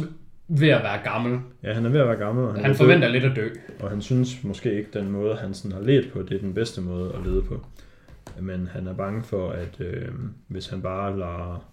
ved 0.49 0.69
at 0.69 0.83
være 0.83 1.03
gammel. 1.03 1.41
ja, 1.62 1.73
han 1.75 1.87
er 1.87 1.91
ved 1.91 2.01
at 2.01 2.07
være 2.09 2.17
gammel, 2.17 2.45
og 2.45 2.55
han, 2.55 2.62
Han 2.62 2.71
er 2.71 2.77
forventer 2.77 3.09
lidt 3.09 3.25
at 3.25 3.37
dø. 3.37 3.49
og 3.81 3.91
han 3.91 4.03
synes 4.03 4.45
måske 4.45 4.79
ikke, 4.79 4.91
den 4.93 5.11
måde, 5.11 5.37
han 5.37 5.55
sådan 5.55 5.73
har 5.73 5.81
ledt 5.83 6.12
på, 6.12 6.23
det 6.23 6.33
er 6.33 6.39
den 6.41 6.55
bedste 6.55 6.81
måde 6.81 7.12
at 7.15 7.23
lede 7.25 7.43
på. 7.43 7.67
Men 8.41 8.67
han 8.67 8.87
er 8.87 8.93
bange 8.95 9.23
for, 9.25 9.51
at 9.51 9.81
øh, 9.81 10.09
hvis 10.49 10.67
han 10.67 10.83
bare 10.83 11.19
lader 11.19 11.69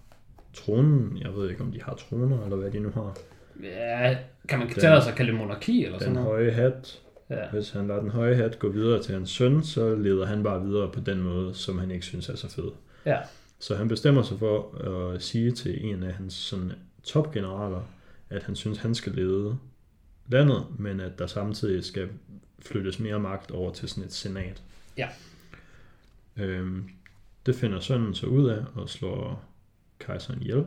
tronen, 0.54 1.18
jeg 1.22 1.34
ved 1.34 1.50
ikke, 1.50 1.62
om 1.62 1.72
de 1.72 1.82
har 1.82 1.94
troner, 1.94 2.44
eller 2.44 2.56
hvad 2.56 2.70
de 2.70 2.80
nu 2.80 2.90
har, 2.90 3.16
Ja, 3.62 4.16
kan 4.48 4.58
man 4.58 4.68
Den- 4.68 4.74
tillade 4.74 5.02
sig 5.02 5.10
at 5.10 5.16
kalde 5.16 5.32
monarki 5.32 5.84
eller 5.84 5.98
sådan 5.98 6.14
den 6.14 6.22
noget? 6.24 6.36
høje 6.36 6.50
hat, 6.50 7.00
Ja. 7.30 7.50
Hvis 7.52 7.70
han 7.70 7.86
lader 7.86 8.00
den 8.00 8.10
høje 8.10 8.34
hat 8.34 8.58
gå 8.58 8.68
videre 8.68 9.02
til 9.02 9.14
hans 9.14 9.30
søn, 9.30 9.62
så 9.62 9.94
leder 9.94 10.26
han 10.26 10.42
bare 10.42 10.62
videre 10.64 10.90
på 10.92 11.00
den 11.00 11.22
måde, 11.22 11.54
som 11.54 11.78
han 11.78 11.90
ikke 11.90 12.04
synes 12.06 12.28
er 12.28 12.36
så 12.36 12.50
fed. 12.50 12.70
ja. 13.06 13.18
Så 13.58 13.76
han 13.76 13.88
bestemmer 13.88 14.22
sig 14.22 14.38
for 14.38 14.74
at 15.14 15.22
sige 15.22 15.50
til 15.52 15.84
en 15.86 16.02
af 16.02 16.12
hans 16.12 16.34
sådan, 16.34 16.72
topgeneraler, 17.04 17.80
at 18.30 18.42
han 18.42 18.56
synes, 18.56 18.78
han 18.78 18.94
skal 18.94 19.12
lede 19.12 19.56
landet, 20.28 20.64
men 20.78 21.00
at 21.00 21.18
der 21.18 21.26
samtidig 21.26 21.84
skal 21.84 22.08
flyttes 22.66 22.98
mere 23.00 23.18
magt 23.20 23.50
over 23.50 23.72
til 23.72 23.88
sådan 23.88 24.04
et 24.04 24.12
senat. 24.12 24.62
Ja. 24.98 25.08
Øhm, 26.36 26.84
det 27.46 27.54
finder 27.54 27.80
sønnen 27.80 28.14
så 28.14 28.26
ud 28.26 28.48
af 28.48 28.62
og 28.74 28.88
slår 28.88 29.44
kejseren 29.98 30.42
ihjel 30.42 30.64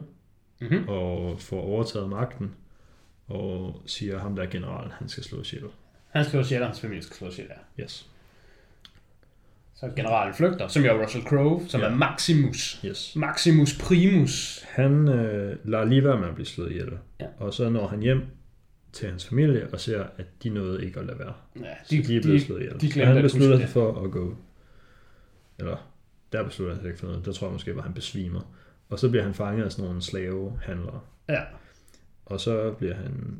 Mm-hmm. 0.61 0.87
og 0.87 1.39
får 1.41 1.61
overtaget 1.61 2.09
magten 2.09 2.51
og 3.27 3.81
siger 3.85 4.19
ham 4.19 4.35
der 4.35 4.43
er 4.43 4.47
general, 4.49 4.91
han 4.91 5.09
skal 5.09 5.23
slås 5.23 5.53
ihjel. 5.53 5.67
Han 6.09 6.25
skal 6.25 6.37
jo 6.37 6.43
sige, 6.43 6.57
at 6.59 6.65
hans 6.65 6.79
familie 6.79 7.03
skal 7.03 7.15
slås 7.15 7.37
ihjel. 7.39 7.51
Yes. 7.79 8.09
Så 9.75 9.91
generalen 9.95 10.33
flygter, 10.33 10.67
som 10.67 10.83
jo 10.83 10.89
er 10.97 11.03
Russell 11.03 11.23
Crowe, 11.23 11.61
som 11.67 11.81
Ja. 11.81 11.87
er 11.87 11.95
Maximus. 11.95 12.81
Yes. 12.85 13.15
Maximus 13.15 13.77
Primus. 13.79 14.63
Han 14.69 15.07
øh, 15.07 15.57
lader 15.63 15.85
lige 15.85 16.03
være 16.03 16.19
med 16.19 16.27
at 16.27 16.33
blive 16.35 16.45
slået 16.47 16.71
ihjel. 16.71 16.89
Ja. 17.19 17.25
Og 17.37 17.53
så 17.53 17.69
når 17.69 17.87
han 17.87 17.99
hjem 18.01 18.21
til 18.91 19.09
hans 19.09 19.25
familie 19.29 19.67
og 19.73 19.79
ser, 19.79 20.03
at 20.17 20.25
de 20.43 20.49
nåede 20.49 20.85
ikke 20.85 20.99
at 20.99 21.05
lade 21.05 21.19
være. 21.19 21.33
Ja, 21.55 21.61
De, 21.89 22.03
de 22.03 22.17
er 22.17 22.21
blevet 22.21 22.41
slået 22.41 22.59
ihjel. 22.61 22.81
de 22.81 22.87
Så 22.87 22.93
glemte 22.93 23.13
han 23.13 23.21
beslutter 23.21 23.57
sig 23.59 23.69
for 23.69 24.03
at 24.03 24.11
gå... 24.11 24.35
Eller, 25.59 25.91
der 26.31 26.43
beslutter 26.43 26.73
han 26.73 26.81
sig 26.83 26.87
ikke 26.89 26.99
for 26.99 27.07
noget. 27.07 27.25
Der 27.25 27.31
tror 27.31 27.47
jeg 27.47 27.53
måske, 27.53 27.71
at 27.71 27.83
han 27.83 27.93
besvimer. 27.93 28.41
Og 28.89 28.99
så 28.99 29.09
bliver 29.09 29.23
han 29.23 29.33
fanget 29.33 29.63
af 29.65 29.71
sådan 29.71 29.85
nogle 29.85 30.01
slavehandlere. 30.01 30.99
Ja. 31.29 31.41
Og 32.25 32.39
så 32.39 32.71
bliver 32.71 32.95
han 32.95 33.39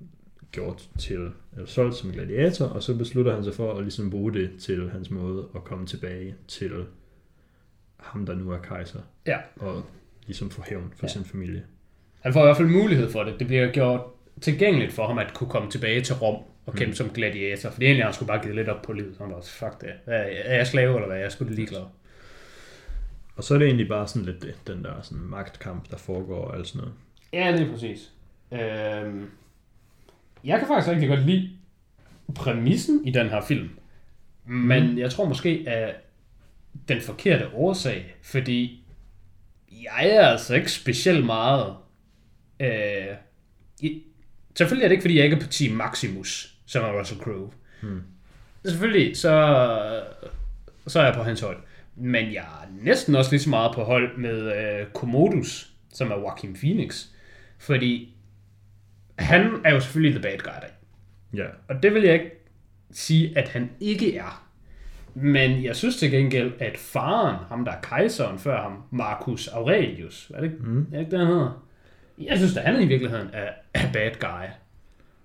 gjort 0.52 0.90
til, 1.00 1.32
eller 1.54 1.66
solgt 1.66 1.96
som 1.96 2.12
gladiator, 2.12 2.66
og 2.66 2.84
så 2.84 2.96
beslutter 2.98 3.36
han 3.36 3.44
sig 3.44 3.54
for 3.54 3.74
at 3.74 3.84
ligesom 3.84 4.10
bruge 4.10 4.34
det 4.34 4.52
til 4.60 4.90
hans 4.90 5.10
måde 5.12 5.48
at 5.56 5.64
komme 5.64 5.86
tilbage 5.88 6.36
til 6.48 6.86
ham, 7.98 8.26
der 8.26 8.36
nu 8.36 8.52
er 8.52 8.58
kejser, 8.58 9.00
ja. 9.28 9.38
og 9.56 9.86
ligesom 10.26 10.50
få 10.50 10.64
hævn 10.70 10.94
for 10.96 11.06
Ja. 11.06 11.12
sin 11.12 11.24
familie. 11.26 11.64
Han 12.22 12.34
får 12.34 12.42
i 12.42 12.46
hvert 12.46 12.58
fald 12.58 12.68
mulighed 12.68 13.10
for 13.10 13.24
det. 13.24 13.40
Det 13.40 13.48
bliver 13.48 13.72
gjort 13.72 14.02
tilgængeligt 14.42 14.94
for 14.94 15.08
ham 15.08 15.18
at 15.18 15.34
kunne 15.34 15.50
komme 15.50 15.72
tilbage 15.72 16.02
til 16.02 16.16
Rom 16.16 16.44
og 16.66 16.74
kæmpe 16.74 16.90
mm. 16.90 16.96
som 16.96 17.10
gladiator. 17.10 17.70
Fordi 17.70 17.86
egentlig 17.86 18.04
har 18.04 18.08
han 18.08 18.14
skulle 18.14 18.28
bare 18.28 18.44
give 18.44 18.56
lidt 18.56 18.70
op 18.70 18.82
på 18.82 18.94
livet. 18.94 19.16
Så 19.18 19.24
han 19.24 19.34
var 19.34 19.42
fuck 19.42 19.82
det. 19.82 19.90
Er 20.06 20.56
jeg 20.56 20.68
slave, 20.68 20.96
eller 20.96 21.08
hvad? 21.08 21.18
Jeg 21.18 21.32
sgu 21.32 21.46
da 21.46 21.50
ligeglad. 21.50 21.82
Og 23.36 23.44
så 23.44 23.54
er 23.54 23.58
det 23.58 23.66
egentlig 23.66 23.88
bare 23.88 24.08
sådan 24.08 24.26
lidt 24.26 24.42
det, 24.42 24.56
den 24.68 24.84
der 24.84 25.02
sådan 25.02 25.24
magtkamp, 25.24 25.92
der 25.92 25.98
foregår 25.98 26.46
og 26.46 26.58
alt 26.58 26.68
sådan 26.68 26.80
noget. 26.80 26.94
Ja, 27.34 27.58
det 27.58 27.68
er 27.68 27.72
præcis. 27.72 28.12
Øhm, 28.52 29.30
jeg 30.44 30.60
kan 30.60 30.68
faktisk 30.68 30.92
rigtig 30.92 31.10
godt 31.10 31.26
lide 31.26 31.50
præmissen 32.36 33.08
i 33.08 33.12
den 33.12 33.30
her 33.30 33.42
film. 33.42 33.70
Men 34.46 34.98
jeg 34.98 35.12
tror 35.12 35.28
måske, 35.28 35.64
at 35.68 35.96
den 36.88 37.02
forkerte 37.02 37.48
årsag, 37.54 38.16
fordi 38.24 38.86
jeg 39.72 40.10
er 40.10 40.28
altså 40.28 40.56
ikke 40.56 40.72
specielt 40.72 41.26
meget... 41.26 41.76
Øh, 42.60 43.16
i, 43.80 44.04
selvfølgelig 44.56 44.84
er 44.84 44.88
det 44.88 44.94
ikke, 44.94 45.02
fordi 45.02 45.18
jeg 45.18 45.24
ikke 45.26 45.36
er 45.38 45.42
på 45.42 45.48
Team 45.48 45.76
Maximus, 45.76 46.56
som 46.66 46.84
er 46.84 47.00
Russell 47.00 47.22
Crowe. 47.22 47.52
Hmm. 47.82 48.02
Selvfølgelig, 48.66 49.18
så, 49.18 49.30
så 50.88 51.00
er 51.00 51.06
jeg 51.06 51.14
på 51.16 51.24
hans 51.24 51.42
hold. 51.42 51.58
Men 51.96 52.34
jeg 52.34 52.42
er 52.44 52.68
næsten 52.82 53.16
også 53.16 53.32
lige 53.32 53.42
så 53.42 53.50
meget 53.50 53.72
på 53.76 53.84
hold 53.84 54.18
med 54.18 54.42
øh, 54.82 54.88
Commodus, 54.94 55.74
som 55.94 56.12
er 56.12 56.16
Joaquin 56.16 56.54
Phoenix. 56.54 57.06
Fordi 57.60 58.16
han 59.20 59.52
er 59.66 59.74
jo 59.74 59.80
selvfølgelig 59.80 60.22
the 60.22 60.30
bad 60.32 60.38
guy 60.38 60.52
der. 60.62 60.68
Ja, 61.44 61.48
Og 61.68 61.84
det 61.84 61.94
vil 61.94 62.04
jeg 62.04 62.14
ikke 62.14 62.32
sige, 62.92 63.38
at 63.38 63.50
han 63.50 63.70
ikke 63.80 64.18
er. 64.18 64.50
Men 65.16 65.64
jeg 65.64 65.76
synes 65.76 65.98
til 65.98 66.12
gengæld, 66.12 66.52
at 66.60 66.78
faren, 66.78 67.36
ham 67.50 67.66
der 67.66 67.72
er 67.72 67.82
kejseren 67.82 68.40
før 68.40 68.62
ham, 68.62 68.84
Marcus 68.92 69.48
Aurelius, 69.48 70.32
er 70.36 70.42
det 70.42 70.52
ikke, 70.52 70.64
Mm. 70.64 70.80
er 70.82 70.84
det, 70.92 71.00
ikke 71.00 71.12
det, 71.12 71.20
han 71.20 71.28
hedder? 71.28 71.66
Jeg 72.18 72.38
synes, 72.38 72.58
at 72.58 72.64
han 72.64 72.82
i 72.82 72.86
virkeligheden 72.86 73.30
er, 73.34 73.50
er 73.74 73.92
bad 73.94 74.12
guy. 74.20 74.48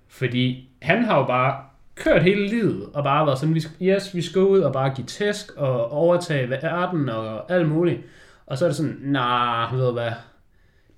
Fordi 0.09 0.69
han 0.83 1.05
har 1.05 1.19
jo 1.19 1.25
bare 1.27 1.65
kørt 1.99 2.23
hele 2.23 2.49
livet, 2.49 2.89
og 2.95 3.05
bare 3.05 3.27
været 3.27 3.39
sådan, 3.39 3.55
vi 3.55 3.65
yes, 3.83 4.15
vi 4.15 4.23
skal 4.23 4.41
ud 4.41 4.61
og 4.61 4.73
bare 4.73 4.95
give 4.95 5.07
tæsk 5.07 5.53
og 5.57 5.93
overtage 5.93 6.51
verden 6.51 7.09
og 7.09 7.53
alt 7.53 7.69
muligt. 7.69 8.01
Og 8.47 8.59
så 8.59 8.65
er 8.65 8.69
det 8.69 8.77
sådan, 8.77 8.99
nej, 9.01 9.67
nah, 9.67 9.79
ved 9.79 9.87
du 9.87 9.93
hvad, 9.93 10.11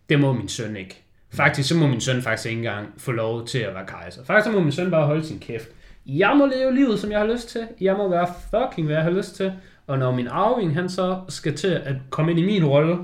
det 0.09 0.21
må 0.21 0.33
min 0.33 0.49
søn 0.49 0.77
ikke. 0.77 1.03
Faktisk 1.33 1.69
så 1.69 1.77
må 1.77 1.87
min 1.87 2.01
søn 2.01 2.23
faktisk 2.23 2.49
ikke 2.49 2.59
engang 2.59 2.89
få 2.99 3.13
lov 3.13 3.47
til 3.47 3.59
at 3.59 3.75
være 3.75 3.87
kejser. 3.87 4.25
Faktisk 4.25 4.45
så 4.45 4.53
må 4.53 4.61
min 4.61 4.73
søn 4.73 4.91
bare 4.91 5.07
holde 5.07 5.25
sin 5.25 5.39
kæft. 5.39 5.69
Jeg 6.07 6.37
må 6.37 6.47
leve 6.47 6.75
livet, 6.75 6.99
som 6.99 7.11
jeg 7.11 7.19
har 7.19 7.27
lyst 7.27 7.49
til. 7.49 7.69
Jeg 7.81 7.97
må 7.97 8.09
være 8.09 8.27
fucking, 8.51 8.87
hvad 8.87 8.97
jeg 8.97 9.05
har 9.05 9.11
lyst 9.11 9.37
til. 9.37 9.53
Og 9.87 9.99
når 9.99 10.13
min 10.15 10.29
arving, 10.29 10.75
han 10.75 10.89
så 10.89 11.21
skal 11.29 11.57
til 11.57 11.69
at 11.69 11.95
komme 12.11 12.31
ind 12.31 12.41
i 12.41 12.47
min 12.47 12.65
rolle, 12.65 12.99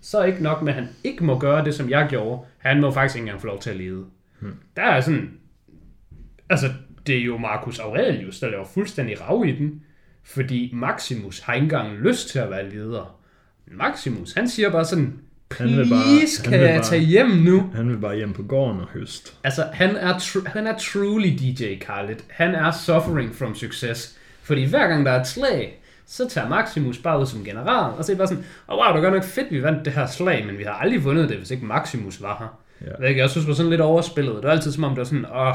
så 0.00 0.18
er 0.18 0.24
ikke 0.24 0.42
nok 0.42 0.62
med, 0.62 0.72
at 0.72 0.78
han 0.78 0.88
ikke 1.04 1.24
må 1.24 1.38
gøre 1.38 1.64
det, 1.64 1.74
som 1.74 1.90
jeg 1.90 2.06
gjorde. 2.10 2.40
Han 2.58 2.80
må 2.80 2.90
faktisk 2.90 3.16
ikke 3.16 3.24
engang 3.24 3.40
få 3.40 3.46
lov 3.46 3.60
til 3.60 3.70
at 3.70 3.76
lede. 3.76 4.04
Hmm. 4.40 4.54
Der 4.76 4.82
er 4.82 5.00
sådan... 5.00 5.30
Altså, 6.50 6.66
det 7.06 7.18
er 7.18 7.24
jo 7.24 7.36
Marcus 7.38 7.78
Aurelius, 7.78 8.38
der 8.40 8.50
laver 8.50 8.64
fuldstændig 8.74 9.20
rav 9.20 9.44
i 9.46 9.52
den. 9.52 9.80
Fordi 10.24 10.70
Maximus 10.74 11.40
har 11.40 11.54
ikke 11.54 11.64
engang 11.64 11.92
lyst 11.98 12.28
til 12.28 12.38
at 12.38 12.50
være 12.50 12.70
leder. 12.70 13.16
Maximus, 13.72 14.32
han 14.32 14.48
siger 14.48 14.70
bare 14.70 14.84
sådan, 14.84 15.20
Han 15.58 15.68
bare- 15.68 15.84
please, 15.86 16.42
han 16.42 16.50
kan 16.52 16.60
vil 16.60 16.66
jeg 16.68 16.76
bare- 16.76 16.84
tage 16.84 17.02
hjem 17.02 17.26
nu? 17.30 17.70
han 17.74 17.88
vil 17.88 17.96
bare 17.98 18.16
hjem 18.16 18.32
på 18.32 18.42
gården 18.42 18.80
og 18.80 18.86
høst. 18.94 19.34
Altså, 19.44 19.68
han 19.72 19.96
er, 19.96 20.14
tr- 20.18 20.48
han 20.48 20.66
er 20.66 20.78
truly 20.78 21.28
DJ 21.28 21.74
Khaled. 21.80 22.16
Han 22.30 22.54
er 22.54 22.70
suffering 22.70 23.34
from 23.34 23.54
success. 23.54 24.18
Fordi 24.42 24.64
hver 24.64 24.88
gang 24.88 25.06
der 25.06 25.12
er 25.12 25.20
et 25.20 25.26
slag, 25.26 25.80
så 26.06 26.28
tager 26.28 26.48
Maximus 26.48 26.98
bare 26.98 27.20
ud 27.20 27.26
som 27.26 27.44
general, 27.44 27.92
og 27.98 28.04
så 28.04 28.12
er 28.12 28.14
det 28.14 28.18
bare 28.18 28.28
sådan, 28.28 28.44
oh, 28.68 28.78
wow, 28.78 28.86
det 28.86 28.94
var 28.94 29.00
godt 29.10 29.14
nok 29.14 29.24
fedt, 29.24 29.50
vi 29.50 29.62
vandt 29.62 29.84
det 29.84 29.92
her 29.92 30.06
slag, 30.06 30.46
men 30.46 30.58
vi 30.58 30.62
har 30.62 30.72
aldrig 30.72 31.04
vundet 31.04 31.28
det, 31.28 31.36
hvis 31.36 31.50
ikke 31.50 31.66
Maximus 31.66 32.22
var 32.22 32.36
her. 32.38 32.60
Ja. 32.88 33.02
Ja. 33.04 33.08
Jeg, 33.08 33.16
jeg 33.18 33.30
synes, 33.30 33.46
var 33.48 33.54
sådan 33.54 33.70
lidt 33.70 33.80
overspillet. 33.80 34.34
Det 34.34 34.44
var 34.44 34.50
altid 34.50 34.72
som 34.72 34.84
om, 34.84 34.90
det 34.90 34.98
var 34.98 35.04
sådan, 35.04 35.26
åh, 35.34 35.54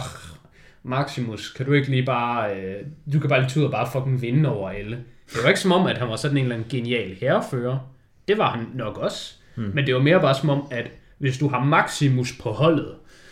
Maximus, 0.84 1.50
kan 1.50 1.66
du 1.66 1.74
ikke 1.74 1.90
lige 1.90 2.06
bare, 2.06 2.56
øh, 2.56 2.86
du 3.14 3.20
kan 3.20 3.30
bare 3.30 3.40
lige 3.40 3.50
tage 3.50 3.60
ud 3.60 3.66
og 3.66 3.72
bare 3.72 3.90
fucking 3.92 4.22
vinde 4.22 4.50
over 4.50 4.70
alle. 4.70 4.98
Det 5.34 5.44
var 5.44 5.50
ikke 5.50 5.60
som 5.60 5.72
om, 5.72 5.88
at 5.88 5.98
han 5.98 6.10
var 6.10 6.16
sådan 6.16 6.38
en 6.38 6.44
eller 6.44 6.56
anden 6.56 6.70
genial 6.70 7.16
herrefører. 7.22 7.92
Det 8.28 8.38
var 8.38 8.52
han 8.52 8.68
nok 8.76 8.98
også. 8.98 9.34
Hmm. 9.56 9.72
Men 9.74 9.86
det 9.86 9.96
var 9.96 10.02
mere 10.02 10.22
bare 10.22 10.36
som 10.36 10.50
om, 10.50 10.68
at 10.72 10.92
hvis 11.18 11.38
du 11.38 11.48
har 11.48 11.64
Maximus 11.64 12.38
på 12.40 12.52
holdet, 12.52 12.92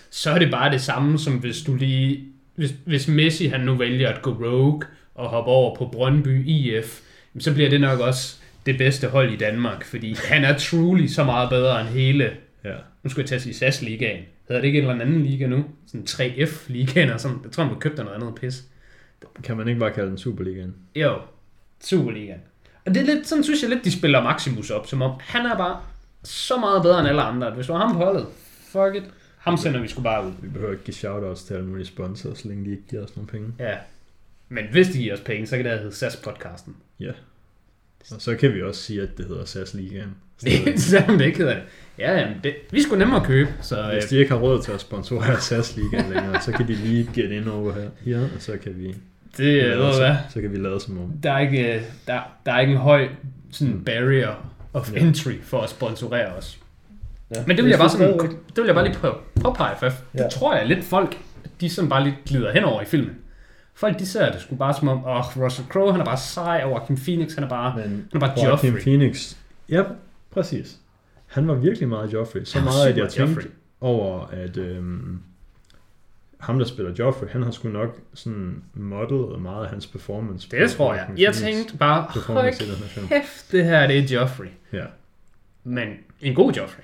så 0.10 0.32
er 0.32 0.40
det 0.40 0.52
bare 0.52 0.72
det 0.72 0.82
samme, 0.82 1.20
som 1.20 1.34
hvis 1.34 1.62
du 1.62 1.76
lige... 1.76 2.26
Hvis, 2.56 2.74
hvis 2.86 3.08
Messi 3.08 3.48
han 3.48 3.62
nu 3.62 3.76
vælger 3.76 4.10
at 4.10 4.22
gå 4.22 4.32
rogue 4.32 4.82
og 5.16 5.30
hoppe 5.30 5.52
over 5.52 5.76
på 5.76 5.86
Brøndby 5.86 6.48
IF, 6.48 7.00
så 7.40 7.54
bliver 7.54 7.70
det 7.70 7.82
nok 7.82 8.00
også 8.00 8.38
det 8.66 8.78
bedste 8.78 9.08
hold 9.08 9.34
i 9.34 9.36
Danmark, 9.36 9.86
fordi 9.86 10.16
han 10.26 10.46
er 10.46 10.58
truly 10.58 11.08
så 11.08 11.24
meget 11.24 11.50
bedre 11.50 11.82
end 11.82 11.90
hele... 11.90 12.32
Ja. 12.64 12.74
Nu 13.04 13.10
skal 13.10 13.22
jeg 13.22 13.28
til 13.28 13.36
at 13.36 13.42
sige 13.42 13.54
SAS-ligaen. 13.54 14.24
Hedder 14.48 14.62
det 14.62 14.68
ikke 14.68 14.82
en 14.82 14.90
eller 14.90 15.06
anden 15.06 15.24
liga 15.24 15.48
nu? 15.48 15.66
Sådan 15.88 16.06
3F-ligaen 16.10 17.14
og 17.14 17.20
sådan. 17.20 17.38
Jeg 17.44 17.52
tror, 17.52 17.64
han 17.64 17.74
var 17.74 17.80
købt 17.80 18.00
af 18.00 18.06
noget 18.06 18.22
andet 18.22 18.36
pis. 18.36 18.64
Kan 19.44 19.58
man 19.58 19.68
ikke 19.68 19.80
bare 19.80 19.92
kalde 19.92 20.10
den 20.10 20.18
Superligaen? 20.18 20.76
Jo, 20.96 21.20
Superligaen. 21.84 22.40
Og 22.86 22.94
det 22.94 23.02
er 23.02 23.06
lidt, 23.16 23.28
sådan 23.28 23.44
synes 23.44 23.62
jeg 23.62 23.70
lidt, 23.70 23.86
de 23.86 23.92
spiller 23.92 24.24
Maximus 24.24 24.70
op, 24.70 24.88
som 24.88 25.02
om 25.02 25.12
han 25.20 25.46
er 25.46 25.58
bare 25.58 25.82
så 26.24 26.58
meget 26.58 26.82
bedre 26.82 27.00
end 27.00 27.08
alle 27.08 27.22
andre, 27.22 27.48
at 27.48 27.54
hvis 27.54 27.68
du 27.68 27.74
har 27.74 27.88
ham 27.88 27.96
på 27.96 28.04
holdet, 28.04 28.26
fuck 28.72 28.96
it, 28.96 29.04
ham 29.38 29.58
sender 29.58 29.82
vi 29.82 29.88
sgu 29.88 30.02
bare 30.02 30.28
ud. 30.28 30.32
Vi 30.42 30.48
behøver 30.48 30.72
ikke 30.72 30.84
give 30.84 30.96
shoutouts 30.96 31.44
til 31.44 31.54
alle 31.54 31.68
mulige 31.68 31.86
sponsors, 31.86 32.40
så 32.40 32.48
længe 32.48 32.66
de 32.66 32.72
ikke 32.72 32.84
giver 32.90 33.04
os 33.04 33.16
nogle 33.16 33.28
penge. 33.28 33.54
Ja. 33.60 33.78
Men 34.50 34.66
hvis 34.72 34.88
de 34.88 34.98
giver 34.98 35.14
os 35.14 35.20
penge, 35.20 35.48
så 35.48 35.56
kan 35.56 35.66
det 35.66 35.80
hedde 35.80 35.96
SAS-podcasten. 35.96 36.72
Ja. 37.00 37.12
Og 38.12 38.22
så 38.22 38.36
kan 38.36 38.54
vi 38.54 38.62
også 38.62 38.82
sige, 38.82 39.02
at 39.02 39.18
det 39.18 39.26
hedder 39.26 39.46
SAS 39.46 39.74
Ligaen. 39.74 40.16
Selvom 40.78 41.18
det 41.18 41.26
ikke 41.26 41.38
hedder 41.38 41.54
det. 41.54 41.64
Ja, 42.00 42.20
jamen, 42.20 42.36
det, 42.44 42.56
vi 42.72 42.82
skulle 42.82 43.00
nemmere 43.00 43.26
købe, 43.26 43.50
så 43.62 43.82
øh, 43.82 43.92
Hvis 43.94 44.06
de 44.06 44.18
ikke 44.18 44.32
har 44.32 44.38
råd 44.40 44.62
til 44.62 44.72
at 44.72 44.82
sponsorere 44.82 45.42
SAS 45.48 45.76
Ligaen 45.78 46.14
længere, 46.14 46.42
så 46.42 46.52
kan 46.52 46.68
de 46.68 46.74
lige 46.74 47.10
get 47.14 47.32
in 47.32 47.48
over 47.48 47.74
her, 47.74 47.90
her 48.06 48.20
og 48.24 48.30
så 48.42 48.58
kan 48.64 48.74
vi 48.78 48.96
det, 49.38 49.64
øh, 49.64 49.78
du 49.78 49.94
så, 49.94 50.00
hvad, 50.00 50.16
så 50.30 50.42
kan 50.42 50.52
vi 50.52 50.58
lade 50.58 50.80
som 50.80 50.98
om. 50.98 51.12
der 51.24 51.32
er 51.32 51.40
ikke, 51.40 51.76
øh, 51.76 51.82
der, 52.08 52.20
der 52.46 52.52
er 52.54 52.60
ikke 52.60 52.72
en 52.74 52.80
høj 52.80 53.08
sådan 53.52 53.82
barrier 53.86 54.54
of 54.74 54.94
Ja. 54.94 55.00
entry 55.00 55.34
for 55.44 55.62
at 55.62 55.70
sponsorere 55.70 56.28
os. 56.28 56.58
Ja. 57.36 57.44
Men 57.48 57.56
det 57.58 57.64
vil 57.66 57.70
jeg 57.70 57.80
bare 57.80 57.90
sådan, 57.90 58.20
det 58.20 58.58
vil 58.58 58.66
jeg 58.66 58.76
bare 58.76 58.86
lige 58.88 58.98
prøve 58.98 59.14
påpege, 59.42 59.76
for 59.80 59.86
det 59.86 59.96
Ja. 60.16 60.28
tror 60.30 60.56
jeg 60.56 60.68
lidt 60.68 60.84
folk, 60.84 61.18
de 61.62 61.70
sådan 61.70 61.90
bare 61.90 62.04
lige 62.04 62.16
glider 62.26 62.52
henover 62.52 62.82
i 62.82 62.86
filmen. 62.86 63.12
Folk 63.74 64.00
de 64.00 64.06
ser 64.06 64.32
det 64.32 64.42
sgu 64.42 64.56
bare 64.56 64.74
som 64.74 64.88
om, 64.88 65.06
åh, 65.06 65.18
oh, 65.38 65.44
Russell 65.44 65.68
Crowe, 65.68 65.92
han 65.92 66.02
er 66.02 66.06
bare 66.06 66.18
sej, 66.18 66.62
og 66.66 66.72
Joaquin 66.72 66.98
Phoenix, 66.98 67.36
han 67.36 67.44
er 67.44 67.50
bare, 67.50 67.74
Men 67.76 67.84
han 67.84 68.06
er 68.14 68.20
bare 68.20 68.30
Joaquin 68.44 68.70
Joffrey. 68.74 68.82
Phoenix, 68.84 69.36
ja, 69.70 69.84
præcis. 70.32 70.78
Han 71.28 71.48
var 71.48 71.54
virkelig 71.54 71.90
meget 71.90 72.14
Joffrey. 72.14 72.44
Så 72.44 72.62
meget, 72.62 72.88
at 72.88 72.98
jeg 72.98 73.10
tænkte 73.10 73.34
Joffrey. 73.34 73.52
over, 73.82 74.28
at 74.28 74.58
øhm, 74.58 75.20
ham, 76.40 76.60
der 76.60 76.66
spiller 76.66 76.94
Joffrey, 77.00 77.28
han 77.28 77.44
har 77.44 77.52
sgu 77.52 77.68
nok 77.70 78.00
sådan 78.14 78.64
modellet 78.74 79.42
meget 79.42 79.64
af 79.64 79.70
hans 79.70 79.88
performance. 79.88 80.50
Det 80.52 80.72
på 80.72 80.78
tror 80.78 80.94
jeg. 80.94 81.10
Jeg 81.18 81.34
tænkte 81.34 81.78
bare, 81.78 82.02
hold 82.22 83.08
kæft, 83.08 83.52
det 83.52 83.66
her 83.66 83.88
det 83.88 83.98
er 83.98 84.16
Joffrey. 84.20 84.48
Ja. 84.74 84.86
Men 85.64 85.88
en 86.22 86.36
god 86.36 86.54
Joffrey. 86.54 86.84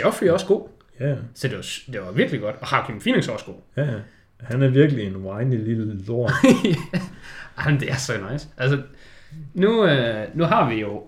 Joffrey 0.00 0.26
er 0.26 0.32
også 0.32 0.46
god, 0.46 0.68
Ja, 1.00 1.16
så 1.34 1.48
det 1.48 1.56
var, 1.56 1.92
det 1.92 2.00
var 2.00 2.12
virkelig 2.12 2.40
godt. 2.40 2.56
Og 2.60 2.72
Joaquin 2.72 3.00
Phoenix 3.00 3.28
er 3.28 3.32
også 3.32 3.44
god. 3.44 3.54
ja, 3.76 3.84
ja. 3.84 3.98
Han 4.40 4.62
er 4.62 4.68
virkelig 4.68 5.06
en 5.06 5.16
whiny 5.16 5.64
lille 5.64 6.04
lort. 6.06 6.32
Jamen, 7.64 7.80
det 7.80 7.90
er 7.90 7.96
så 7.96 8.12
nice. 8.32 8.48
Altså, 8.56 8.82
nu, 9.54 9.86
øh, 9.86 10.26
nu 10.34 10.44
har 10.44 10.68
vi 10.70 10.74
jo 10.74 11.02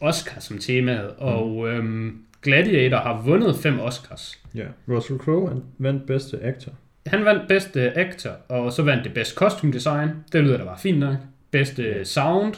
Oscar 0.00 0.40
som 0.40 0.58
temaet, 0.58 1.10
og 1.18 1.68
øhm, 1.68 2.18
Gladiator 2.46 2.96
har 2.96 3.22
vundet 3.24 3.56
fem 3.62 3.80
Oscars. 3.80 4.38
ja. 4.54 4.64
Russell 4.88 5.18
Crowe 5.18 5.62
vandt 5.78 6.06
bedste 6.06 6.38
actor. 6.42 6.72
Han 7.06 7.24
vandt 7.24 7.48
bedste 7.48 7.92
actor, 7.98 8.30
og 8.48 8.72
så 8.72 8.82
vandt 8.82 9.04
det 9.04 9.14
bedste 9.14 9.34
costume 9.34 9.72
design. 9.72 10.08
Det 10.32 10.44
lyder 10.44 10.56
da 10.58 10.64
bare 10.64 10.78
fint 10.78 10.98
nok. 10.98 11.16
Bedste 11.50 12.04
sound. 12.04 12.54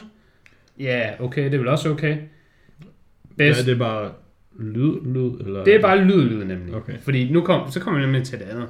Ja, 0.79 1.09
okay, 1.19 1.43
det 1.45 1.53
er 1.53 1.57
vel 1.57 1.67
også 1.67 1.89
okay. 1.91 2.17
Bedst, 3.37 3.61
Er 3.61 3.65
det 3.65 3.77
bare 3.79 4.11
lyd, 4.59 5.05
lyd? 5.05 5.39
Eller? 5.45 5.63
det 5.63 5.75
er 5.75 5.81
bare 5.81 6.03
lyd, 6.05 6.43
nemlig. 6.45 6.75
Okay. 6.75 6.93
Fordi 7.01 7.31
nu 7.31 7.41
kom, 7.41 7.71
så 7.71 7.79
kommer 7.79 7.99
vi 7.99 8.05
nemlig 8.05 8.23
til 8.23 8.39
det 8.39 8.45
andet. 8.45 8.67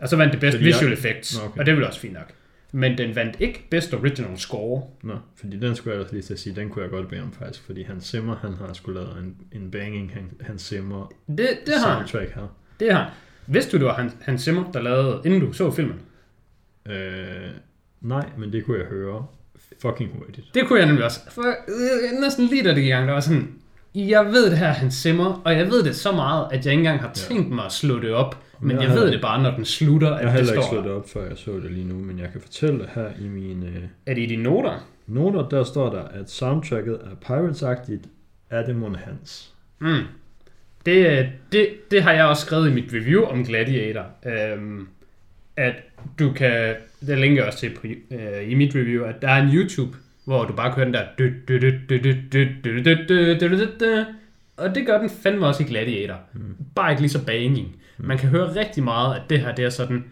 Og 0.00 0.08
så 0.08 0.16
vandt 0.16 0.32
det 0.32 0.40
bedste 0.40 0.58
Fordi 0.58 0.68
jeg- 0.70 0.74
visual 0.76 0.92
effects, 0.92 1.38
okay. 1.38 1.58
og 1.60 1.66
det 1.66 1.72
er 1.72 1.76
vel 1.76 1.84
også 1.86 2.00
fint 2.00 2.12
nok. 2.14 2.32
Men 2.76 2.98
den 2.98 3.16
vandt 3.16 3.36
ikke 3.40 3.66
Best 3.70 3.94
Original 3.94 4.38
Score. 4.38 4.82
Nå, 5.02 5.14
fordi 5.36 5.56
den 5.56 5.76
skulle 5.76 5.94
jeg 5.94 6.02
også 6.02 6.14
lige 6.14 6.22
til 6.22 6.32
at 6.32 6.38
sige, 6.38 6.56
den 6.56 6.70
kunne 6.70 6.82
jeg 6.82 6.90
godt 6.90 7.08
bede 7.08 7.22
om 7.22 7.32
faktisk, 7.32 7.66
fordi 7.66 7.82
Hans 7.82 8.04
Zimmer, 8.04 8.36
han 8.36 8.54
har 8.54 8.72
skulle 8.72 9.00
lavet 9.00 9.18
en, 9.18 9.36
en 9.52 9.70
banging 9.70 10.12
han, 10.14 10.30
Hans 10.40 10.62
Zimmer 10.62 11.12
Det, 11.28 11.38
det 11.38 11.74
har 11.74 11.88
han. 11.88 12.08
soundtrack 12.08 12.34
her. 12.34 12.56
Det 12.80 12.92
har 12.92 13.02
han. 13.02 13.12
Vidste 13.46 13.72
du, 13.72 13.76
det 13.76 13.86
var 13.86 13.94
Hans, 13.94 14.12
Hans 14.20 14.42
Zimmer, 14.42 14.72
der 14.72 14.82
lavede, 14.82 15.22
inden 15.24 15.40
du 15.40 15.52
så 15.52 15.70
filmen? 15.70 16.00
Øh, 16.86 17.50
nej, 18.00 18.28
men 18.38 18.52
det 18.52 18.64
kunne 18.64 18.78
jeg 18.78 18.86
høre 18.86 19.26
fucking 19.82 20.10
hurtigt. 20.18 20.46
Det 20.54 20.66
kunne 20.66 20.78
jeg 20.78 20.86
nemlig 20.86 21.04
også. 21.04 21.20
For, 21.30 21.42
øh, 21.42 22.20
næsten 22.20 22.46
lige 22.46 22.64
da 22.64 22.68
det 22.68 22.76
gik 22.76 22.84
i 22.84 22.88
gang, 22.88 23.06
der 23.06 23.12
var 23.12 23.20
sådan, 23.20 23.54
jeg 23.96 24.26
ved 24.26 24.50
det 24.50 24.58
her 24.58 24.66
er 24.66 24.72
Hans 24.72 24.94
Zimmer, 24.94 25.40
og 25.44 25.56
jeg 25.56 25.66
ved 25.66 25.84
det 25.84 25.96
så 25.96 26.12
meget, 26.12 26.46
at 26.52 26.64
jeg 26.66 26.72
ikke 26.72 26.80
engang 26.80 27.00
har 27.00 27.12
tænkt 27.14 27.50
mig 27.50 27.64
at 27.64 27.72
slå 27.72 28.00
det 28.00 28.12
op. 28.12 28.42
Men 28.60 28.70
jeg 28.70 28.80
jeg 28.82 28.90
har- 28.90 28.98
ved 28.98 29.12
det 29.12 29.20
bare, 29.20 29.42
når 29.42 29.50
den 29.50 29.64
slutter, 29.64 30.08
Jeg 30.08 30.18
at 30.20 30.24
har 30.30 30.30
det 30.30 30.38
heller 30.38 30.52
ikke 30.52 30.62
står 30.62 30.72
slået 30.72 30.84
det 30.84 30.92
op, 30.92 31.08
før 31.08 31.28
jeg 31.28 31.36
så 31.38 31.50
det 31.52 31.72
lige 31.72 31.88
nu, 31.88 31.94
men 31.94 32.18
jeg 32.18 32.28
kan 32.32 32.40
fortælle 32.40 32.88
her 32.94 33.08
i 33.20 33.28
mine 33.28 33.66
øh, 33.66 33.82
Er 34.06 34.14
det 34.14 34.22
i 34.22 34.26
dine 34.26 34.42
noter? 34.42 34.86
noter, 35.06 35.48
der 35.48 35.64
står 35.64 35.90
der, 35.90 36.02
at 36.02 36.30
soundtracket 36.30 36.94
er 36.94 37.14
Pirates-agtigt, 37.26 38.08
er 38.50 38.66
det 38.66 38.76
mon 38.76 38.94
hans. 38.94 39.52
Mm. 39.78 39.98
Det, 40.86 41.28
det, 41.52 41.68
det 41.90 42.02
har 42.02 42.12
jeg 42.12 42.24
også 42.24 42.46
skrevet 42.46 42.70
i 42.70 42.74
mit 42.74 42.84
review 42.92 43.22
om 43.24 43.44
Gladiator. 43.44 44.04
Øhm, 44.26 44.88
at 45.56 45.74
du 46.18 46.32
kan, 46.32 46.74
det 47.06 47.18
linker 47.18 47.36
jeg 47.42 47.46
også 47.46 47.58
til 47.58 47.70
på, 47.80 47.86
øh, 48.10 48.50
i 48.50 48.54
mit 48.54 48.74
review, 48.74 49.04
at 49.04 49.22
der 49.22 49.28
er 49.28 49.42
en 49.42 49.54
YouTube, 49.54 49.96
hvor 50.26 50.44
du 50.44 50.52
bare 50.52 50.74
kører 50.74 50.84
den 50.84 50.94
der... 50.94 51.04
Og 54.56 54.74
det 54.74 54.86
gør 54.86 54.98
den 54.98 55.10
fandme 55.10 55.46
også 55.46 55.62
i 55.62 55.66
Gladiator. 55.66 56.20
Mm. 56.32 56.56
Bare 56.74 56.90
ikke 56.90 57.02
lige 57.02 57.10
så 57.10 57.24
banging. 57.24 57.76
Man 57.98 58.18
kan 58.18 58.28
høre 58.28 58.54
rigtig 58.54 58.84
meget, 58.84 59.16
at 59.16 59.22
det 59.30 59.40
her 59.40 59.54
det 59.54 59.64
er 59.64 59.70
sådan 59.70 60.04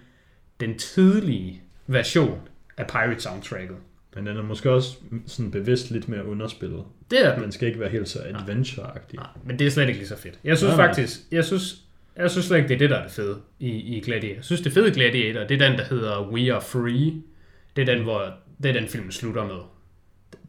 den 0.60 0.78
tidlige 0.78 1.62
version 1.86 2.40
af 2.76 2.86
Pirate 2.86 3.20
soundtracket. 3.20 3.76
Men 4.14 4.26
den 4.26 4.36
er 4.36 4.42
måske 4.42 4.70
også 4.70 4.96
sådan 5.26 5.50
bevidst 5.50 5.90
lidt 5.90 6.08
mere 6.08 6.26
underspillet. 6.26 6.84
Det 7.10 7.26
er 7.26 7.34
den. 7.34 7.42
Den 7.42 7.52
skal 7.52 7.68
ikke 7.68 7.80
være 7.80 7.88
helt 7.88 8.08
så 8.08 8.18
adventure 8.22 8.86
-agtig. 8.86 9.16
Nej, 9.16 9.26
men 9.44 9.58
det 9.58 9.66
er 9.66 9.70
slet 9.70 9.88
ikke 9.88 9.98
lige 9.98 10.08
så 10.08 10.16
fedt. 10.16 10.38
Jeg 10.44 10.58
synes 10.58 10.76
nej, 10.76 10.86
faktisk, 10.86 11.20
jeg 11.30 11.44
synes, 11.44 11.76
jeg 12.16 12.30
synes 12.30 12.46
slet 12.46 12.56
ikke, 12.56 12.68
det 12.68 12.74
er 12.74 12.78
det, 12.78 12.90
der 12.90 12.96
er 12.96 13.02
det 13.02 13.12
fede 13.12 13.40
i, 13.58 13.96
i 13.96 14.00
Gladiator. 14.00 14.34
Jeg 14.34 14.44
synes, 14.44 14.60
det 14.60 14.72
fede 14.72 14.90
Gladiator, 14.90 15.40
det 15.40 15.62
er 15.62 15.68
den, 15.68 15.78
der 15.78 15.84
hedder 15.84 16.30
We 16.30 16.52
Are 16.52 16.62
Free. 16.62 17.22
Det 17.76 17.88
er 17.88 17.94
den, 17.94 18.02
hvor 18.02 18.32
det 18.62 18.68
er 18.68 18.80
den 18.80 18.88
film 18.88 19.10
slutter 19.10 19.46
med. 19.46 19.56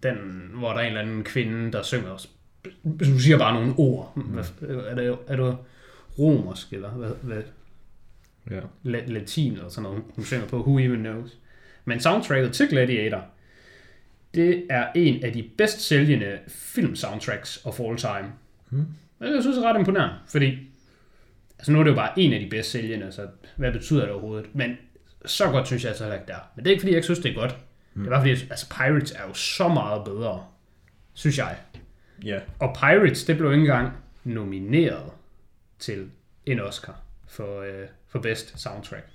Den, 0.03 0.15
hvor 0.53 0.69
der 0.69 0.75
er 0.75 0.81
en 0.81 0.87
eller 0.87 1.01
anden 1.01 1.23
kvinde, 1.23 1.71
der 1.71 1.83
synger, 1.83 2.25
hvis 2.83 3.07
du 3.09 3.19
siger 3.19 3.37
bare 3.37 3.53
nogle 3.53 3.73
ord. 3.77 4.13
Hvad, 4.15 4.43
er, 4.69 4.95
det, 4.95 5.17
er 5.27 5.35
det 5.35 5.57
romersk, 6.19 6.73
eller 6.73 6.89
hvad, 6.89 7.09
hvad, 7.21 7.41
Ja. 8.51 8.59
la- 8.85 9.11
latin 9.11 9.53
eller 9.53 9.69
sådan 9.69 9.83
noget, 9.83 10.03
hun 10.15 10.25
synger 10.25 10.47
på 10.47 10.57
Who 10.61 10.79
Even 10.79 10.99
Knows. 10.99 11.37
Men 11.85 11.99
soundtracket 11.99 12.53
til 12.53 12.67
Gladiator, 12.69 13.25
det 14.33 14.65
er 14.69 14.87
en 14.95 15.23
af 15.23 15.33
de 15.33 15.43
bedst 15.57 15.81
sælgende 15.81 16.39
film-soundtracks 16.47 17.61
of 17.65 17.79
all 17.79 17.97
time. 17.97 18.31
Hmm. 18.69 18.85
Og 19.19 19.25
Jeg 19.27 19.41
synes, 19.41 19.57
det 19.57 19.65
er 19.65 19.69
ret 19.73 19.79
imponerende, 19.79 20.15
fordi 20.27 20.57
altså 21.59 21.71
nu 21.71 21.79
er 21.79 21.83
det 21.83 21.91
jo 21.91 21.95
bare 21.95 22.19
en 22.19 22.33
af 22.33 22.39
de 22.39 22.47
bedst 22.49 22.71
sælgende, 22.71 23.11
så 23.11 23.27
hvad 23.55 23.71
betyder 23.71 24.01
det 24.01 24.09
overhovedet? 24.09 24.55
Men 24.55 24.77
så 25.25 25.45
godt 25.51 25.67
synes 25.67 25.83
jeg 25.83 25.89
altså 25.89 26.03
heller 26.03 26.15
ikke, 26.15 26.27
det 26.27 26.35
er. 26.35 26.51
Men 26.55 26.65
det 26.65 26.69
er 26.69 26.73
ikke, 26.73 26.81
fordi 26.81 26.91
jeg 26.91 26.97
ikke 26.97 27.05
synes, 27.05 27.19
det 27.19 27.31
er 27.31 27.35
godt. 27.35 27.55
Det 27.95 28.05
er 28.05 28.09
bare 28.09 28.21
fordi, 28.21 28.31
altså 28.31 28.69
Pirates 28.69 29.11
er 29.11 29.27
jo 29.27 29.33
så 29.33 29.67
meget 29.67 30.03
bedre, 30.05 30.45
synes 31.13 31.37
jeg. 31.37 31.57
Ja. 32.23 32.39
Og 32.59 32.75
Pirates, 32.79 33.23
det 33.23 33.37
blev 33.37 33.51
ikke 33.51 33.61
engang 33.61 33.91
nomineret 34.23 35.11
til 35.79 36.09
en 36.45 36.59
Oscar 36.59 36.99
for, 37.27 37.61
øh, 37.61 37.87
for 38.07 38.19
bedst 38.19 38.59
soundtrack. 38.61 39.05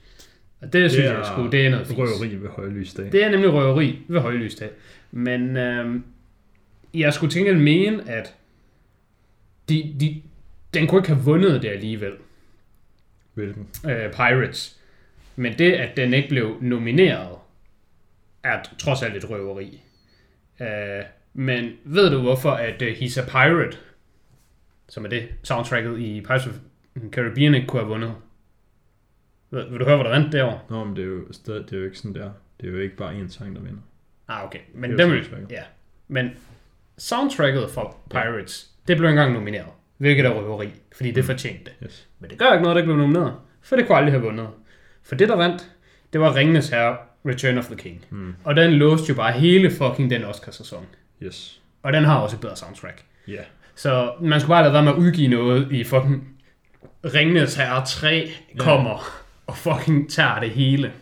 Og 0.61 0.73
det, 0.73 0.83
det 0.83 0.91
synes 0.91 1.05
jeg 1.05 1.27
sgu, 1.27 1.47
det 1.47 1.67
er 1.67 1.71
noget 1.71 1.99
røveri 1.99 2.35
ved 2.35 2.49
højlysdag. 2.49 3.13
Det 3.13 3.25
er 3.25 3.31
nemlig 3.31 3.53
røveri 3.53 3.99
ved 4.09 4.21
højlysdag. 4.21 4.71
Men 5.11 5.57
øh, 5.57 6.01
jeg 6.95 7.15
skulle 7.15 7.33
tænke 7.33 7.55
mene, 7.55 8.11
at 8.11 8.35
de, 9.69 9.97
de, 10.01 10.23
den 10.75 10.87
kunne 10.87 10.99
ikke 10.99 11.09
have 11.09 11.25
vundet 11.25 11.63
det 11.63 11.69
alligevel, 11.69 12.13
Hvilken? 13.35 13.69
øh, 13.91 14.13
Pirates. 14.13 14.77
Men 15.37 15.59
det, 15.59 15.73
at 15.73 15.97
den 15.97 16.15
ikke 16.15 16.29
blev 16.29 16.57
nomineret, 16.61 17.40
er 18.43 18.63
trods 18.79 19.03
alt 19.03 19.17
et 19.17 19.31
røveri. 19.31 19.83
Øh, 20.61 21.03
men 21.33 21.73
ved 21.85 22.11
du 22.11 22.21
hvorfor, 22.21 22.51
at 22.51 22.83
uh, 22.83 22.89
He's 22.89 23.21
a 23.21 23.25
Pirate, 23.25 23.77
som 24.89 25.05
er 25.05 25.09
det 25.09 25.29
soundtracket 25.43 25.99
i 25.99 26.21
Pirates 26.21 26.47
of 26.47 26.53
the 26.97 27.11
Caribbean, 27.11 27.55
ikke 27.55 27.67
kunne 27.67 27.83
have 27.83 27.89
vundet? 27.91 28.15
Vil, 29.51 29.71
vil 29.71 29.81
du 29.81 29.85
høre, 29.85 29.97
hvad 29.97 30.05
der 30.05 30.19
vandt 30.19 30.33
derovre? 30.33 30.61
Nå, 30.71 30.85
men 30.85 30.97
det 30.97 31.03
er 31.05 31.09
jo, 31.09 31.33
stadig, 31.33 31.65
det 31.65 31.73
er 31.73 31.79
jo 31.79 31.85
ikke 31.85 31.99
sådan 31.99 32.15
der. 32.15 32.31
Det 32.61 32.69
er 32.69 32.73
jo 32.73 32.79
ikke 32.79 32.97
bare 32.97 33.15
én 33.15 33.29
sang, 33.29 33.57
der 33.57 33.63
vinder. 33.63 33.81
Ah, 34.29 34.45
okay. 34.45 34.59
Men, 34.75 34.91
Det 34.91 35.01
er 35.01 35.07
dem, 35.07 35.47
ja. 35.51 35.63
Men 36.09 36.31
soundtracket 36.99 37.71
for 37.71 37.97
Pirates, 38.11 38.71
det 38.89 38.97
blev 38.97 39.09
engang 39.11 39.33
nomineret. 39.33 39.67
hvilket 39.97 40.27
er 40.27 40.31
røveri, 40.31 40.71
fordi 40.97 41.11
det 41.11 41.25
fortjente 41.25 41.65
det. 41.65 41.73
Yes. 41.85 42.09
Men 42.19 42.31
det 42.31 42.39
gør 42.39 42.53
ikke 42.53 42.63
noget, 42.63 42.77
der 42.77 42.85
blev 42.85 42.97
nomineret, 42.97 43.35
for 43.63 43.77
det 43.77 43.87
kunne 43.87 43.99
aldrig 43.99 44.13
have 44.13 44.23
vundet. 44.23 44.49
For 45.03 45.15
det, 45.15 45.29
der 45.29 45.37
vandt, 45.37 45.71
det 46.13 46.21
var 46.21 46.35
Ringenes 46.37 46.69
Herre 46.69 46.97
Return 47.27 47.59
of 47.59 47.67
the 47.67 47.77
King. 47.77 48.05
Mm. 48.11 48.35
Og 48.45 48.57
den 48.57 48.73
låste 48.73 49.09
jo 49.09 49.15
bare 49.15 49.33
hele 49.33 49.71
fucking 49.71 50.11
den 50.11 50.25
Oscar-sæson. 50.25 50.87
Yes. 51.23 51.63
Og 51.83 51.93
den 51.93 52.05
har 52.05 52.19
også 52.19 52.37
et 52.37 52.41
bedre 52.41 52.57
soundtrack. 52.57 53.05
Ja. 53.29 53.33
Yeah. 53.33 53.45
Så 53.75 54.13
man 54.21 54.41
skulle 54.41 54.55
bare 54.55 54.63
lade 54.63 54.73
være 54.73 54.83
med 54.83 54.93
at 54.93 54.99
udgive 54.99 55.29
noget 55.29 55.73
i 55.73 55.85
fucking 55.85 56.41
Ringenes 57.05 57.55
Herre 57.55 57.87
3 57.87 58.31
kommer 58.59 59.23
og 59.47 59.57
fucking 59.57 60.11
tager 60.11 60.41
det 60.41 60.51
hele. 60.51 60.93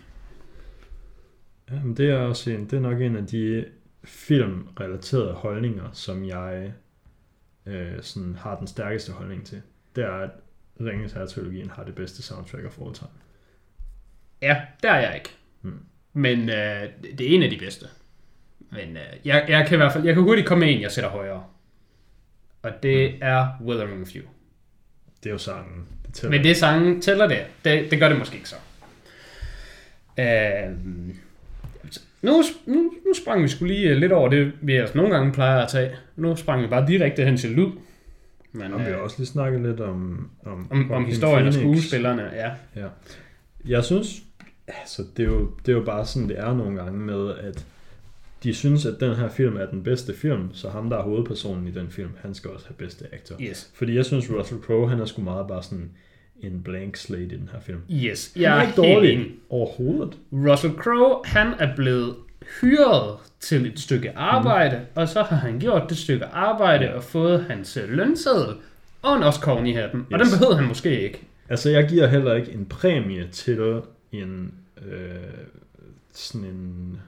Jamen, 1.70 1.96
det 1.96 2.10
er 2.10 2.18
også 2.18 2.50
en, 2.50 2.64
det 2.64 2.72
er 2.72 2.80
nok 2.80 3.00
en 3.00 3.16
af 3.16 3.26
de 3.26 3.64
filmrelaterede 4.04 5.32
holdninger, 5.32 5.92
som 5.92 6.24
jeg 6.24 6.72
øh, 7.66 8.02
sådan 8.02 8.34
har 8.34 8.56
den 8.56 8.66
stærkeste 8.66 9.12
holdning 9.12 9.46
til. 9.46 9.62
Det 9.96 10.04
er, 10.04 10.12
at 10.12 10.30
Ringens 10.80 11.12
Herre-trilogien 11.12 11.70
har 11.70 11.84
det 11.84 11.94
bedste 11.94 12.22
soundtrack 12.22 12.64
all 12.64 12.94
time. 12.94 13.10
Ja, 14.42 14.62
der 14.82 14.90
er 14.90 15.00
jeg 15.00 15.14
ikke. 15.14 15.30
Hmm. 15.60 15.80
Men 16.18 16.48
øh, 16.48 16.82
det 17.18 17.30
er 17.30 17.34
en 17.34 17.42
af 17.42 17.50
de 17.50 17.56
bedste. 17.58 17.86
Men 18.70 18.96
øh, 18.96 19.26
jeg, 19.26 19.44
jeg 19.48 19.66
kan 19.66 19.74
i 19.74 19.76
hvert 19.76 19.92
fald, 19.92 20.04
jeg 20.04 20.14
kan 20.14 20.22
hurtigt 20.22 20.46
komme 20.46 20.64
med 20.66 20.74
en, 20.74 20.80
jeg 20.80 20.92
sætter 20.92 21.10
højere. 21.10 21.44
Og 22.62 22.70
det 22.82 23.10
Hmm. 23.10 23.18
er 23.22 23.46
Withering 23.64 24.02
of 24.02 24.08
You. 24.14 24.22
Det 25.22 25.28
er 25.28 25.32
jo 25.32 25.38
sangen. 25.38 25.84
Det 26.06 26.14
tæller. 26.14 26.36
Men 26.36 26.44
det 26.44 26.56
sangen 26.56 27.00
tæller 27.00 27.26
det. 27.28 27.38
det. 27.64 27.90
Det 27.90 27.98
gør 27.98 28.08
det 28.08 28.18
måske 28.18 28.36
ikke 28.36 28.48
så. 28.48 28.56
Øh, 30.18 30.76
nu, 32.22 32.42
nu, 32.66 32.74
nu 33.06 33.14
sprang 33.22 33.42
vi 33.42 33.48
skulle 33.48 33.74
lige 33.74 33.88
øh, 33.90 33.96
lidt 33.96 34.12
over 34.12 34.28
det, 34.28 34.52
vi 34.60 34.74
ellers 34.74 34.94
nogle 34.94 35.14
gange 35.14 35.32
plejer 35.32 35.58
at 35.62 35.68
tage. 35.68 35.90
Nu 36.16 36.36
sprang 36.36 36.62
vi 36.62 36.66
bare 36.66 36.86
direkte 36.86 37.24
hen 37.24 37.36
til 37.36 37.50
lyd. 37.50 37.66
Men, 38.52 38.72
Og 38.72 38.80
vi 38.80 38.84
har 38.84 38.96
øh, 38.96 39.02
også 39.02 39.16
lige 39.18 39.26
snakket 39.28 39.60
lidt 39.60 39.80
om... 39.80 40.30
Om, 40.44 40.68
om, 40.70 40.90
om 40.90 41.04
historien 41.04 41.46
og 41.46 41.52
Phoenix. 41.52 41.78
skuespillerne, 41.78 42.22
ja. 42.22 42.50
Ja. 42.76 42.86
Jeg 43.64 43.84
synes, 43.84 44.22
altså 44.80 45.02
det 45.16 45.22
er, 45.22 45.26
jo, 45.28 45.50
det 45.66 45.72
er 45.72 45.76
jo 45.76 45.84
bare 45.84 46.06
sådan, 46.06 46.28
det 46.28 46.38
er 46.38 46.54
nogle 46.54 46.76
gange 46.82 46.98
med, 47.00 47.34
at 47.34 47.66
de 48.42 48.54
synes, 48.54 48.86
at 48.86 48.94
den 49.00 49.14
her 49.14 49.28
film 49.28 49.56
er 49.56 49.66
den 49.66 49.82
bedste 49.82 50.14
film, 50.14 50.54
så 50.54 50.68
ham, 50.68 50.90
der 50.90 50.96
er 50.98 51.02
hovedpersonen 51.02 51.66
i 51.68 51.70
den 51.70 51.90
film, 51.90 52.10
han 52.22 52.34
skal 52.34 52.50
også 52.50 52.66
have 52.68 52.74
bedste 52.76 53.04
actor. 53.12 53.36
Yes. 53.40 53.70
Fordi 53.74 53.96
jeg 53.96 54.04
synes, 54.04 54.30
Russell 54.30 54.60
Crowe, 54.60 54.88
han 54.88 55.00
er 55.00 55.04
sgu 55.04 55.22
meget 55.22 55.46
bare 55.48 55.62
sådan 55.62 55.90
en 56.40 56.62
blank 56.64 56.96
slate 56.96 57.24
i 57.24 57.28
den 57.38 57.48
her 57.52 57.60
film. 57.60 57.78
Yes, 57.92 58.30
Han 58.34 58.42
jeg 58.42 58.52
er 58.52 58.56
er 58.56 58.62
ikke 58.66 58.82
helt 58.82 58.94
dårlig 58.96 59.12
enig. 59.12 59.26
overhovedet. 59.50 60.18
Russell 60.32 60.72
Crowe, 60.74 61.20
han 61.24 61.46
er 61.58 61.76
blevet 61.76 62.14
hyret 62.60 63.16
til 63.40 63.66
et 63.66 63.80
stykke 63.80 64.16
arbejde, 64.16 64.76
mm. 64.76 64.84
og 64.94 65.08
så 65.08 65.22
har 65.22 65.36
han 65.36 65.58
gjort 65.58 65.82
det 65.88 65.96
stykke 65.98 66.24
arbejde 66.26 66.84
Ja. 66.84 66.92
og 66.92 67.02
fået 67.04 67.44
hans 67.48 67.76
øh, 67.76 67.88
lønseddel 67.90 68.54
og 69.02 69.16
en 69.16 69.22
Oscar 69.22 69.64
i 69.64 69.72
hatten. 69.72 70.06
Og 70.12 70.20
Yes. 70.20 70.28
den 70.30 70.38
behøvede 70.38 70.58
han 70.58 70.68
måske 70.68 71.00
ikke. 71.00 71.20
Altså, 71.48 71.70
jeg 71.70 71.88
giver 71.88 72.06
heller 72.06 72.34
ikke 72.34 72.52
en 72.52 72.66
præmie 72.66 73.28
til 73.32 73.80
en, 74.12 74.54
øh, 74.86 75.10
sådan 76.12 76.44
en, 76.44 77.00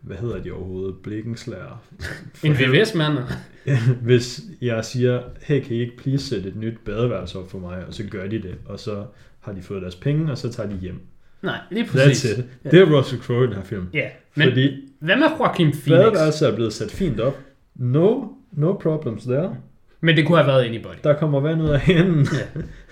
hvad 0.00 0.16
hedder 0.16 0.42
de 0.42 0.52
overhovedet, 0.52 0.96
blikkenslager. 1.02 1.82
En 2.44 2.52
VVS-mand. 2.52 3.18
Hvis 4.02 4.40
jeg 4.60 4.84
siger, 4.84 5.22
hey, 5.40 5.60
kan 5.60 5.76
I 5.76 5.80
ikke 5.80 5.96
please 5.96 6.26
sætte 6.26 6.48
et 6.48 6.56
nyt 6.56 6.78
badeværelse 6.84 7.38
op 7.38 7.50
for 7.50 7.58
mig, 7.58 7.86
og 7.86 7.94
så 7.94 8.04
gør 8.10 8.26
de 8.26 8.42
det, 8.42 8.54
og 8.66 8.80
så 8.80 9.04
har 9.40 9.52
de 9.52 9.62
fået 9.62 9.82
deres 9.82 9.96
penge, 9.96 10.32
og 10.32 10.38
så 10.38 10.52
tager 10.52 10.68
de 10.68 10.76
hjem. 10.76 11.00
Nej, 11.42 11.58
lige 11.70 11.86
præcis. 11.86 12.24
That's 12.24 12.38
it. 12.38 12.44
Det 12.64 12.80
er 12.80 12.96
Russell 12.98 13.22
Crowe 13.22 13.44
i 13.44 13.46
den 13.46 13.54
her 13.56 13.62
film. 13.62 13.86
Ja, 13.94 14.08
men 14.34 14.48
Fordi 14.48 14.88
hvad 14.98 15.16
med 15.16 15.26
Joaquin 15.38 15.72
Phoenix? 15.72 15.88
badeværelset 15.88 16.48
er 16.48 16.54
blevet 16.54 16.72
sat 16.72 16.90
fint 16.90 17.20
op. 17.20 17.38
No, 17.74 18.24
no 18.52 18.72
problems 18.72 19.22
there. 19.24 19.56
Men 20.00 20.16
det 20.16 20.26
kunne 20.26 20.38
have 20.38 20.46
været 20.46 20.64
Anybody. 20.64 20.94
Der 21.04 21.14
kommer 21.14 21.40
vand 21.40 21.62
ud 21.62 21.68
af 21.68 21.80
hænden. 21.80 22.26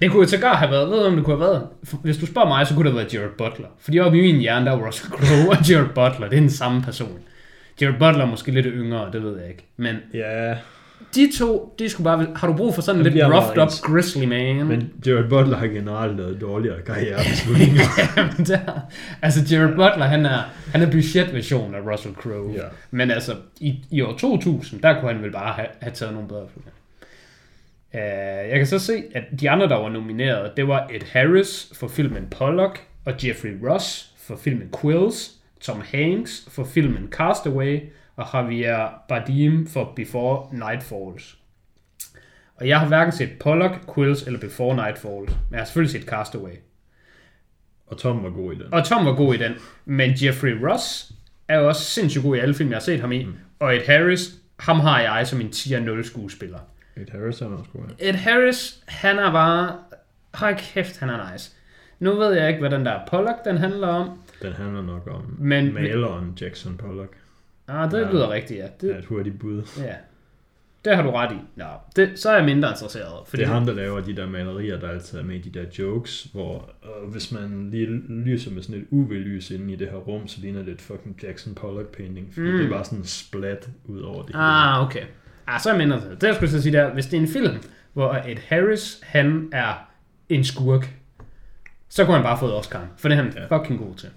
Det 0.00 0.10
kunne 0.10 0.22
jo 0.22 0.28
sågar 0.28 0.54
have 0.54 0.70
været, 0.70 0.90
ved 0.90 0.98
du, 0.98 1.04
om 1.04 1.16
det 1.16 1.24
kunne 1.24 1.36
have 1.36 1.50
været, 1.50 1.66
hvis 2.02 2.16
du 2.16 2.26
spørger 2.26 2.48
mig, 2.48 2.66
så 2.66 2.74
kunne 2.74 2.84
det 2.84 2.92
have 2.92 2.98
været 2.98 3.14
Jared 3.14 3.30
Butler. 3.38 3.68
Fordi 3.80 4.00
oppe 4.00 4.18
i 4.18 4.32
min 4.32 4.40
hjerne, 4.40 4.66
der 4.66 4.72
er 4.72 4.86
Russell 4.86 5.12
Crowe 5.12 5.50
og 5.50 5.68
Jared 5.68 5.88
Butler, 5.88 6.28
det 6.28 6.36
er 6.36 6.40
den 6.40 6.50
samme 6.50 6.82
person. 6.82 7.18
Jared 7.80 7.98
Butler 7.98 8.24
er 8.24 8.30
måske 8.30 8.50
lidt 8.52 8.66
yngre, 8.68 9.10
det 9.12 9.22
ved 9.22 9.38
jeg 9.40 9.48
ikke. 9.48 9.66
Men 9.76 9.96
ja, 10.14 10.54
de 11.14 11.30
to, 11.38 11.74
de 11.78 11.88
skulle 11.88 12.04
bare, 12.04 12.26
har 12.36 12.46
du 12.46 12.52
brug 12.52 12.74
for 12.74 12.82
sådan 12.82 13.06
en 13.06 13.12
lidt 13.12 13.24
roughed 13.24 13.62
up 13.62 13.68
grizzly 13.82 14.24
man? 14.24 14.66
men 14.66 14.90
Jared 15.06 15.28
Butler 15.28 15.56
har 15.56 15.66
generelt 15.66 16.16
lavet 16.16 16.40
dårligere 16.40 16.82
karrierebeslutninger. 16.86 17.82
Jamen, 18.16 18.46
der, 18.46 18.58
altså 19.22 19.54
Jared 19.54 19.68
Butler, 19.68 20.04
han 20.04 20.26
er, 20.26 20.38
han 20.72 20.82
er 20.82 20.90
budgetversionen 20.90 21.74
af 21.74 21.92
Russell 21.92 22.14
Crowe. 22.14 22.52
Ja. 22.52 22.62
Men 22.90 23.10
altså, 23.10 23.34
i, 23.60 23.84
i 23.90 24.02
år 24.02 24.16
2000, 24.18 24.80
der 24.80 25.00
kunne 25.00 25.12
han 25.12 25.22
vel 25.22 25.32
bare 25.32 25.52
have, 25.52 25.68
have 25.80 25.92
taget 25.92 26.14
nogle 26.14 26.28
bedre 26.28 26.44
beslutninger. 26.46 26.77
Uh, 27.94 28.00
jeg 28.50 28.58
kan 28.58 28.66
så 28.66 28.78
se, 28.78 29.04
at 29.14 29.24
de 29.40 29.50
andre, 29.50 29.68
der 29.68 29.76
var 29.76 29.88
nomineret, 29.88 30.56
det 30.56 30.68
var 30.68 30.88
Ed 30.92 31.06
Harris 31.12 31.72
for 31.74 31.88
filmen 31.88 32.26
Pollock, 32.30 32.80
og 33.04 33.26
Jeffrey 33.26 33.56
Ross 33.68 34.14
for 34.16 34.36
filmen 34.36 34.74
Quills, 34.80 35.30
Tom 35.60 35.82
Hanks 35.92 36.48
for 36.50 36.64
filmen 36.64 37.08
Castaway, 37.12 37.80
og 38.16 38.26
Javier 38.34 38.88
Bardem 39.08 39.66
for 39.66 39.92
Before 39.96 40.46
Night 40.52 40.82
Falls. 40.82 41.38
Og 42.56 42.68
jeg 42.68 42.80
har 42.80 42.88
hverken 42.88 43.12
set 43.12 43.38
Pollock, 43.40 43.94
Quills 43.94 44.22
eller 44.22 44.40
Before 44.40 44.76
Night 44.76 44.98
Falls, 44.98 45.30
men 45.30 45.52
jeg 45.52 45.60
har 45.60 45.64
selvfølgelig 45.64 46.00
set 46.00 46.08
Castaway. 46.08 46.52
og 47.86 47.98
Tom 47.98 48.24
var 48.24 48.30
god 48.30 48.52
i 48.52 48.54
den. 48.54 48.74
Og 48.74 48.84
Tom 48.84 49.06
var 49.06 49.14
god 49.14 49.34
i 49.34 49.38
den. 49.38 49.52
Men 49.84 50.10
Jeffrey 50.22 50.52
Ross 50.52 51.12
er 51.48 51.58
jo 51.58 51.68
også 51.68 51.82
sindssygt 51.84 52.24
god 52.24 52.36
i 52.36 52.38
alle 52.38 52.54
film, 52.54 52.70
jeg 52.70 52.76
har 52.76 52.80
set 52.80 53.00
ham 53.00 53.12
i. 53.12 53.24
Mm. 53.24 53.34
Og 53.58 53.76
Ed 53.76 53.86
Harris, 53.86 54.34
ham 54.58 54.80
har 54.80 55.00
jeg 55.00 55.26
som 55.26 55.40
en 55.40 55.48
10-0 55.48 56.02
skuespiller. 56.02 56.58
Ed 57.00 57.06
Harris 57.12 57.40
er 57.40 57.46
også 57.46 57.70
god. 57.72 57.82
Ed 57.98 58.14
Harris, 58.14 58.82
han 58.88 59.18
er 59.18 59.32
bare... 59.32 59.76
Hold 60.34 60.56
kæft, 60.58 60.98
han 60.98 61.08
er 61.10 61.32
nice. 61.32 61.52
Nu 62.00 62.12
ved 62.14 62.32
jeg 62.32 62.48
ikke, 62.48 62.60
hvad 62.60 62.70
den 62.70 62.86
der 62.86 63.00
Pollock, 63.10 63.44
den 63.44 63.56
handler 63.58 63.86
om. 63.88 64.10
Den 64.42 64.52
handler 64.52 64.82
nok 64.82 65.08
om 65.10 65.36
Men- 65.38 65.74
maleren 65.74 66.38
Jackson 66.40 66.76
Pollock. 66.76 67.12
Ah, 67.68 67.90
det 67.90 68.00
Ja. 68.00 68.10
lyder 68.12 68.30
rigtigt, 68.30 68.60
ja. 68.60 68.66
Det 68.80 68.94
er 68.94 68.98
et 68.98 69.04
hurtigt 69.04 69.38
bud. 69.38 69.62
ja. 69.78 69.94
Det 70.84 70.96
har 70.96 71.02
du 71.02 71.10
ret 71.10 71.32
i. 71.32 71.38
Nå, 71.56 71.64
det, 71.96 72.18
så 72.18 72.30
er 72.30 72.36
jeg 72.36 72.44
mindre 72.44 72.68
interesseret. 72.70 73.12
Fordi 73.26 73.42
Det 73.42 73.48
er 73.48 73.52
ham, 73.52 73.66
der 73.66 73.72
laver 73.74 74.00
de 74.00 74.16
der 74.16 74.26
malerier, 74.26 74.80
der 74.80 74.88
altid 74.88 75.18
er 75.18 75.22
med 75.22 75.34
i 75.36 75.38
de 75.50 75.58
der 75.58 75.64
jokes, 75.78 76.22
hvor 76.32 76.70
øh, 76.84 77.10
hvis 77.10 77.32
man 77.32 77.70
lige 77.70 77.86
lyser 78.08 78.50
med 78.50 78.62
sådan 78.62 78.80
et 78.80 78.86
UV-lys 78.90 79.50
inde 79.50 79.72
i 79.72 79.76
det 79.76 79.88
her 79.88 79.96
rum, 79.96 80.28
så 80.28 80.40
ligner 80.40 80.62
det 80.62 80.72
et 80.74 80.80
fucking 80.80 81.18
Jackson 81.22 81.54
Pollock 81.54 81.96
painting, 81.96 82.34
fordi 82.34 82.50
Mm. 82.50 82.56
det 82.56 82.66
er 82.66 82.70
bare 82.70 82.84
sådan 82.84 83.04
splat 83.04 83.68
ud 83.84 84.00
over 84.00 84.16
det 84.22 84.26
hele. 84.34 84.38
Ah, 84.44 84.86
okay. 84.86 85.02
Ah, 85.48 85.60
så 85.60 85.68
er 85.68 85.72
jeg 85.74 85.78
mindre 85.78 85.96
interesseret. 85.96 86.20
Det 86.20 86.26
jeg 86.26 86.34
skulle 86.34 86.50
så 86.50 86.62
sige 86.62 86.72
der, 86.72 86.92
hvis 86.92 87.06
det 87.06 87.16
er 87.16 87.20
en 87.20 87.28
film, 87.28 87.56
hvor 87.92 88.12
Ed 88.26 88.36
Harris, 88.48 89.00
han 89.02 89.48
er 89.52 89.88
en 90.28 90.44
skurk, 90.44 90.94
så 91.88 92.04
kunne 92.04 92.14
han 92.16 92.22
bare 92.24 92.38
fået 92.38 92.54
Oscar. 92.54 92.86
For 92.98 93.08
det 93.08 93.18
er 93.18 93.22
han 93.22 93.32
Ja. 93.36 93.56
fucking 93.58 93.78
god 93.80 93.94
til. 93.94 94.08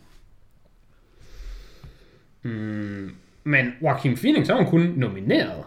Mm, 2.43 3.15
men 3.43 3.73
Joaquin 3.81 4.17
Phoenix, 4.17 4.47
så 4.47 4.53
var 4.53 4.61
han 4.61 4.69
kun 4.69 4.81
nomineret. 4.95 5.63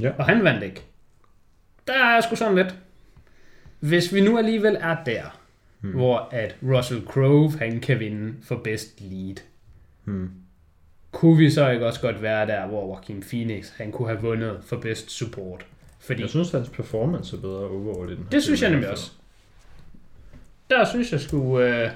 Ja. 0.00 0.10
Og 0.18 0.24
han 0.24 0.44
vandt 0.44 0.62
ikke. 0.64 0.82
Der 1.86 2.04
er 2.04 2.20
sgu 2.20 2.34
sådan 2.36 2.54
lidt. 2.54 2.74
Hvis 3.80 4.14
vi 4.14 4.20
nu 4.20 4.38
alligevel 4.38 4.76
er 4.80 4.96
der, 5.06 5.38
hmm. 5.80 5.92
hvor 5.92 6.28
at 6.32 6.56
Russell 6.62 7.06
Crowe, 7.06 7.52
han 7.58 7.80
kan 7.80 8.00
vinde 8.00 8.34
for 8.42 8.60
best 8.64 9.00
lead, 9.00 9.36
Hmm. 10.04 10.30
Kunne 11.12 11.36
vi 11.38 11.50
så 11.50 11.70
ikke 11.70 11.86
også 11.86 12.00
godt 12.00 12.22
være 12.22 12.46
der, 12.46 12.66
hvor 12.66 12.86
Joaquin 12.86 13.24
Phoenix, 13.30 13.70
han 13.76 13.92
kunne 13.92 14.08
have 14.08 14.20
vundet 14.20 14.58
for 14.62 14.76
best 14.76 15.10
support? 15.10 15.66
Fordi 16.00 16.20
Jeg 16.20 16.30
synes, 16.30 16.50
hans 16.50 16.68
performance 16.68 17.36
er 17.36 17.40
bedre 17.40 17.68
overall 17.68 18.12
i 18.12 18.16
den 18.16 18.26
det 18.32 18.42
synes 18.42 18.62
jeg 18.62 18.70
nemlig 18.70 18.86
fald. 18.86 18.92
også. 18.92 19.10
Der 20.70 20.84
synes 20.84 21.12
jeg 21.12 21.20
skulle... 21.20 21.84
Øh, 21.84 21.90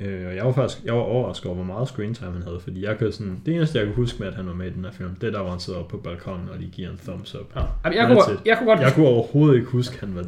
Øh, 0.00 0.36
jeg 0.36 0.46
var 0.46 0.52
faktisk 0.52 0.84
jeg 0.84 0.94
var 0.94 1.00
overrasket 1.00 1.46
over, 1.46 1.54
hvor 1.54 1.64
meget 1.64 1.88
screen 1.88 2.14
time 2.14 2.32
han 2.32 2.42
havde, 2.42 2.60
fordi 2.60 2.84
jeg 2.84 2.98
kan 2.98 3.12
sådan, 3.12 3.40
det 3.46 3.54
eneste, 3.54 3.78
jeg 3.78 3.86
kan 3.86 3.94
huske 3.94 4.18
med, 4.18 4.28
at 4.28 4.34
han 4.34 4.46
var 4.46 4.54
med 4.54 4.66
i 4.66 4.70
den 4.70 4.84
her 4.84 4.92
film, 4.92 5.14
det 5.14 5.26
er 5.26 5.30
der, 5.30 5.40
hvor 5.40 5.50
han 5.50 5.60
sidder 5.60 5.78
oppe 5.78 5.90
på 5.90 5.96
balkonen, 5.96 6.48
og 6.48 6.58
de 6.58 6.64
giver 6.64 6.90
en 6.90 6.96
thumbs 6.96 7.34
up. 7.34 7.56
ja. 7.56 7.60
Jamen, 7.84 7.98
jeg, 7.98 8.06
kunne, 8.06 8.38
jeg 8.46 8.58
kunne 8.58 8.66
godt... 8.66 8.80
Jeg 8.80 8.92
kunne 8.92 9.06
overhovedet 9.06 9.56
ikke 9.56 9.68
huske, 9.68 9.94
at 9.94 10.00
han 10.00 10.14
var, 10.14 10.24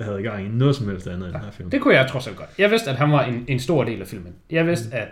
havde 0.00 0.22
gang 0.22 0.46
i 0.46 0.48
noget 0.48 0.76
som 0.76 0.88
helst 0.88 1.06
andet 1.06 1.28
i 1.28 1.32
den 1.32 1.40
her 1.40 1.50
film. 1.50 1.70
Det 1.70 1.80
kunne 1.80 1.94
jeg 1.94 2.08
trods 2.10 2.26
alt 2.26 2.36
godt. 2.36 2.48
Jeg 2.58 2.70
vidste, 2.70 2.90
at 2.90 2.96
han 2.96 3.12
var 3.12 3.22
en, 3.24 3.44
en 3.48 3.60
stor 3.60 3.84
del 3.84 4.00
af 4.00 4.06
filmen. 4.06 4.34
Jeg 4.50 4.66
vidste, 4.66 4.94
at, 4.96 5.08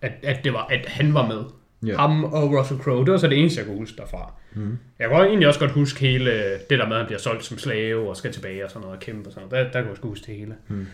at, 0.00 0.12
at, 0.22 0.44
det 0.44 0.52
var, 0.52 0.66
at 0.66 0.86
han 0.86 1.14
var 1.14 1.26
med. 1.26 1.42
Ja. 1.86 1.96
Ham 1.96 2.24
og 2.24 2.52
Russell 2.58 2.80
Crowe, 2.80 3.04
det 3.04 3.12
var 3.12 3.18
så 3.18 3.28
det 3.28 3.38
eneste, 3.38 3.58
jeg 3.58 3.66
kunne 3.66 3.78
huske 3.78 3.96
derfra. 3.96 4.32
Mm. 4.54 4.78
Jeg 4.98 5.08
kunne 5.08 5.26
egentlig 5.26 5.48
også 5.48 5.60
godt 5.60 5.70
huske 5.70 6.00
hele 6.00 6.30
det 6.70 6.78
der 6.78 6.86
med, 6.86 6.92
at 6.92 6.98
han 6.98 7.06
bliver 7.06 7.18
solgt 7.18 7.44
som 7.44 7.58
slave 7.58 8.08
og 8.08 8.16
skal 8.16 8.32
tilbage 8.32 8.64
og 8.64 8.70
sådan 8.70 8.80
noget 8.80 8.96
og 8.96 9.02
kæmpe 9.02 9.28
og 9.28 9.32
sådan 9.32 9.48
noget. 9.48 9.66
Der, 9.66 9.72
der 9.72 9.80
kunne 9.80 9.96
jeg 10.02 10.08
huske 10.08 10.26
det 10.26 10.36
hele. 10.36 10.54
Mm. 10.68 10.86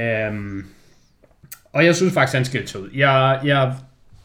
Øhm, 0.00 0.66
og 1.72 1.84
jeg 1.84 1.96
synes 1.96 2.14
faktisk, 2.14 2.34
han 2.34 2.44
skilte 2.44 2.80
ud. 2.80 2.90
Jeg, 2.94 3.40
jeg, 3.44 3.74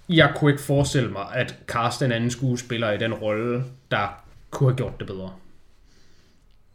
jeg 0.10 0.34
kunne 0.36 0.52
ikke 0.52 0.64
forestille 0.64 1.12
mig, 1.12 1.26
at 1.34 1.60
kaste 1.68 2.06
en 2.06 2.12
anden 2.12 2.30
skuespiller 2.30 2.92
i 2.92 2.98
den 2.98 3.14
rolle, 3.14 3.64
der 3.92 4.24
kunne 4.50 4.70
have 4.70 4.78
gjort 4.78 5.00
det 5.00 5.08
bedre. 5.08 5.34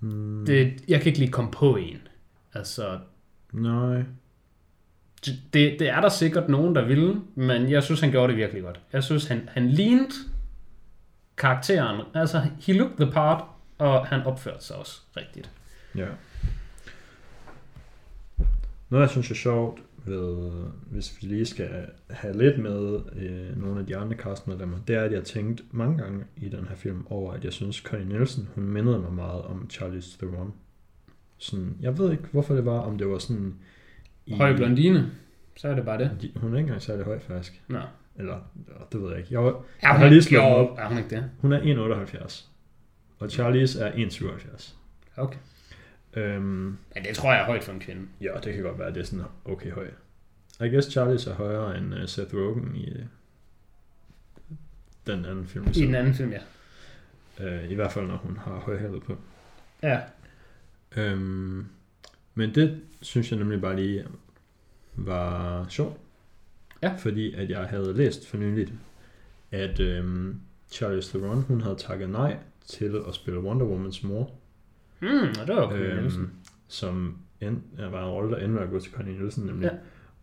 Mm. 0.00 0.44
Det, 0.46 0.74
jeg 0.88 1.00
kan 1.00 1.06
ikke 1.06 1.18
lige 1.18 1.32
komme 1.32 1.50
på 1.50 1.76
en. 1.76 2.00
Altså, 2.54 2.98
Nej 3.52 4.02
det, 5.52 5.76
det 5.78 5.88
er 5.88 6.00
der 6.00 6.08
sikkert 6.08 6.48
nogen, 6.48 6.74
der 6.74 6.84
ville, 6.84 7.20
men 7.34 7.70
jeg 7.70 7.82
synes, 7.82 8.00
han 8.00 8.10
gjorde 8.10 8.32
det 8.32 8.36
virkelig 8.36 8.62
godt. 8.62 8.80
Jeg 8.92 9.04
synes, 9.04 9.26
han, 9.26 9.48
han 9.52 9.68
lignede 9.68 10.14
karakteren. 11.36 12.00
Altså, 12.14 12.42
he 12.60 12.72
looked 12.72 12.96
the 12.96 13.12
part, 13.12 13.44
og 13.78 14.06
han 14.06 14.22
opførte 14.22 14.64
sig 14.64 14.76
også 14.76 15.00
rigtigt. 15.16 15.50
Ja. 15.96 16.06
Noget, 18.88 19.02
jeg 19.02 19.10
synes 19.10 19.30
er 19.30 19.34
sjovt, 19.34 19.80
ved, 20.06 20.50
hvis 20.90 21.18
vi 21.20 21.26
lige 21.26 21.46
skal 21.46 21.86
have 22.10 22.38
lidt 22.38 22.58
med 22.58 23.00
øh, 23.16 23.62
nogle 23.62 23.80
af 23.80 23.86
de 23.86 23.96
andre 23.96 24.16
castmedlemmer, 24.16 24.78
det 24.88 24.96
er, 24.96 25.02
at 25.02 25.12
jeg 25.12 25.24
tænkte 25.24 25.64
mange 25.70 25.98
gange 25.98 26.24
i 26.36 26.48
den 26.48 26.66
her 26.68 26.76
film 26.76 27.06
over, 27.10 27.32
at 27.32 27.44
jeg 27.44 27.52
synes, 27.52 27.76
Connie 27.76 28.08
Nielsen, 28.08 28.48
hun 28.54 28.64
mindede 28.64 28.98
mig 28.98 29.12
meget 29.12 29.42
om 29.42 29.70
Charlize 29.70 30.18
Theron. 30.18 30.52
Sådan, 31.38 31.76
jeg 31.80 31.98
ved 31.98 32.12
ikke, 32.12 32.24
hvorfor 32.32 32.54
det 32.54 32.64
var, 32.64 32.78
om 32.78 32.98
det 32.98 33.08
var 33.08 33.18
sådan... 33.18 33.54
I, 34.26 34.36
Høj 34.36 34.56
blondine, 34.56 35.10
så 35.56 35.68
er 35.68 35.74
det 35.74 35.84
bare 35.84 35.98
det. 35.98 36.18
De, 36.22 36.32
hun 36.36 36.52
er 36.52 36.56
ikke 36.56 36.66
engang 36.66 36.82
særlig 36.82 37.04
høj, 37.04 37.18
faktisk. 37.18 37.62
Nå. 37.68 37.80
Eller, 38.16 38.38
det 38.92 39.02
ved 39.02 39.08
jeg 39.08 39.18
ikke. 39.18 39.34
Jeg, 39.34 39.42
jeg, 39.42 39.52
er 39.82 39.92
hun, 39.92 40.02
har 40.02 40.08
lige 40.08 40.22
slået 40.22 40.44
op. 40.44 40.78
er 40.78 40.88
hun 40.88 40.98
ikke 40.98 41.10
det? 41.10 41.30
Hun 41.40 41.52
er 41.52 41.60
1,78. 41.60 42.44
Og 43.18 43.30
Charlize 43.30 43.80
er 43.80 43.92
1,77. 43.92 44.74
Okay. 45.16 45.38
Øhm, 46.14 46.76
ja, 46.96 47.00
det 47.00 47.16
tror 47.16 47.32
jeg 47.32 47.40
er 47.40 47.46
højt 47.46 47.64
for 47.64 47.72
en 47.72 47.80
kvinde. 47.80 48.02
Ja, 48.20 48.30
det 48.44 48.54
kan 48.54 48.62
godt 48.62 48.78
være, 48.78 48.88
at 48.88 48.94
det 48.94 49.00
er 49.00 49.04
sådan 49.04 49.24
okay 49.44 49.72
højt. 49.72 49.94
I 50.60 50.68
guess 50.68 50.90
Charlie 50.90 51.30
er 51.30 51.34
højere 51.34 51.78
end 51.78 51.94
uh, 51.94 52.06
Seth 52.06 52.34
Rogen 52.34 52.76
i 52.76 52.90
uh, 52.90 53.06
den 55.06 55.24
anden 55.24 55.46
film. 55.46 55.66
I 55.68 55.72
den 55.72 55.94
anden 55.94 56.14
film, 56.14 56.32
ja. 56.32 56.40
Uh, 57.40 57.70
I 57.70 57.74
hvert 57.74 57.92
fald, 57.92 58.06
når 58.06 58.16
hun 58.16 58.36
har 58.36 58.52
højhældet 58.52 59.02
på. 59.02 59.16
Ja. 59.82 60.00
Um, 60.96 61.68
men 62.38 62.54
det 62.54 62.80
synes 63.02 63.30
jeg 63.30 63.38
nemlig 63.38 63.60
bare 63.60 63.76
lige 63.76 64.04
var 64.94 65.66
sjovt. 65.68 65.96
Ja. 66.82 66.94
Fordi 66.98 67.34
at 67.34 67.50
jeg 67.50 67.64
havde 67.64 67.94
læst 67.96 68.28
for 68.28 68.36
nyligt, 68.36 68.72
at 69.50 69.80
um, 69.80 70.40
Charlie 70.70 71.02
Theron, 71.02 71.42
hun 71.42 71.60
havde 71.60 71.76
takket 71.76 72.10
nej 72.10 72.36
til 72.66 73.02
at 73.08 73.14
spille 73.14 73.40
Wonder 73.40 73.66
Womans 73.66 74.02
mor. 74.02 74.30
Hmm, 74.98 75.28
og 75.40 75.46
det 75.46 75.56
var 75.56 75.68
Connie 75.68 75.86
øhm, 75.86 76.00
Nielsen. 76.00 76.32
Som 76.68 77.18
end, 77.40 77.62
var 77.90 78.04
en 78.04 78.10
rolle, 78.10 78.30
der 78.30 78.36
endte 78.36 78.54
med 78.54 78.62
at 78.62 78.70
gå 78.70 78.80
til 78.80 78.92
Connie 78.92 79.18
Nielsen 79.18 79.46
nemlig. 79.46 79.70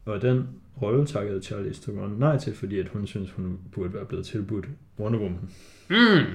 Ja. 0.06 0.12
Og 0.12 0.22
den 0.22 0.50
rolle 0.82 1.06
takkede 1.06 1.44
Charlize 1.44 1.82
Theron 1.82 2.10
nej 2.20 2.38
til, 2.38 2.56
fordi 2.56 2.80
at 2.80 2.88
hun 2.88 3.08
synes, 3.08 3.32
hun 3.32 3.60
burde 3.72 3.94
være 3.94 4.06
blevet 4.06 4.26
tilbudt 4.26 4.66
Wonder 5.00 5.20
Woman. 5.20 5.50
Mm. 5.90 6.34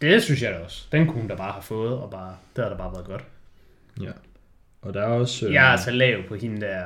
Det 0.00 0.22
synes 0.22 0.42
jeg 0.42 0.52
da 0.52 0.58
også. 0.58 0.88
Den 0.92 1.06
kunne 1.06 1.20
hun 1.20 1.28
da 1.28 1.34
bare 1.34 1.52
have 1.52 1.62
fået, 1.62 1.92
og 1.92 2.10
bare, 2.10 2.36
det 2.56 2.64
havde 2.64 2.70
da 2.70 2.78
bare 2.78 2.92
været 2.92 3.06
godt. 3.06 3.24
Ja. 4.00 4.12
Og 4.82 4.94
der 4.94 5.00
er 5.00 5.06
også... 5.06 5.46
Øh... 5.46 5.52
Jeg 5.52 5.66
er 5.66 5.70
altså 5.70 5.90
lav 5.90 6.28
på 6.28 6.34
hende 6.34 6.60
der... 6.60 6.84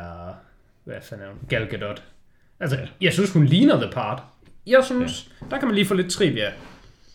Hvad 0.84 0.96
fanden 1.02 1.26
er 1.26 1.30
hun? 1.30 1.38
Gal 1.48 1.66
Gadot. 1.66 2.04
Altså, 2.60 2.78
jeg 3.00 3.12
synes, 3.12 3.32
hun 3.32 3.44
ligner 3.44 3.80
The 3.80 3.90
Part. 3.92 4.22
Jeg 4.66 4.84
synes, 4.84 5.30
ja. 5.40 5.46
der 5.50 5.58
kan 5.58 5.68
man 5.68 5.74
lige 5.74 5.86
få 5.86 5.94
lidt 5.94 6.10
trivia 6.10 6.52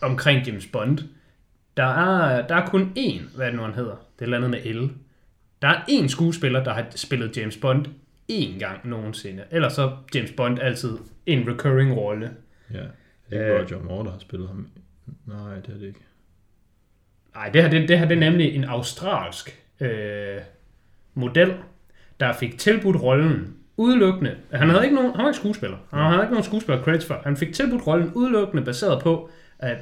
omkring 0.02 0.48
James 0.48 0.68
Bond. 0.68 1.00
Der 1.78 1.84
er, 1.84 2.48
der 2.48 2.56
er 2.56 2.68
kun 2.68 2.94
én, 2.98 3.36
hvad 3.36 3.46
er 3.46 3.50
det 3.50 3.60
nu 3.60 3.66
han 3.66 3.74
hedder? 3.74 3.96
Det 4.20 4.30
er 4.30 4.36
andet 4.36 4.50
med 4.50 4.74
L. 4.74 4.90
Der 5.62 5.68
er 5.68 5.82
én 5.90 6.08
skuespiller, 6.08 6.64
der 6.64 6.74
har 6.74 6.86
spillet 6.96 7.38
James 7.38 7.58
Bond 7.58 7.86
én 8.32 8.60
gang 8.60 8.88
nogensinde. 8.88 9.44
Ellers 9.52 9.74
så 9.74 9.98
James 10.16 10.32
Bond 10.32 10.60
altid 10.60 10.98
en 11.26 11.50
recurring 11.50 11.98
rolle. 11.98 12.32
Ja, 12.74 12.84
det 13.30 13.40
er 13.40 13.60
ikke 13.60 13.76
Roger 13.76 13.84
Moore, 13.84 14.06
der 14.06 14.12
har 14.12 14.20
spillet 14.20 14.48
ham. 14.48 14.68
Nej, 15.26 15.56
det 15.56 15.74
er 15.74 15.78
det 15.78 15.88
ikke. 15.88 16.00
Nej, 17.36 17.50
det 17.50 17.62
her, 17.62 17.70
det, 17.70 17.90
det 17.90 18.00
her 18.00 18.08
det 18.08 18.16
er 18.16 18.20
nemlig 18.20 18.56
en 18.56 18.64
australsk 18.64 19.64
øh, 19.80 20.42
model, 21.20 21.54
der 22.20 22.34
fik 22.34 22.58
tilbudt 22.58 23.02
rollen 23.02 23.56
udelukkende. 23.78 24.36
Han 24.54 24.70
havde 24.70 24.84
ikke 24.84 24.96
nogen, 24.96 25.12
han 25.16 25.24
var 25.24 25.30
ikke 25.30 25.38
skuespiller. 25.38 25.78
Han 25.90 26.00
havde 26.00 26.22
ikke 26.22 26.34
nogen 26.34 26.44
skuespiller 26.44 26.84
credits 26.84 27.06
for. 27.06 27.22
Han 27.24 27.38
fik 27.38 27.54
tilbudt 27.54 27.88
rollen 27.88 28.12
udelukkende 28.14 28.64
baseret 28.64 29.04
på, 29.04 29.30
at 29.60 29.78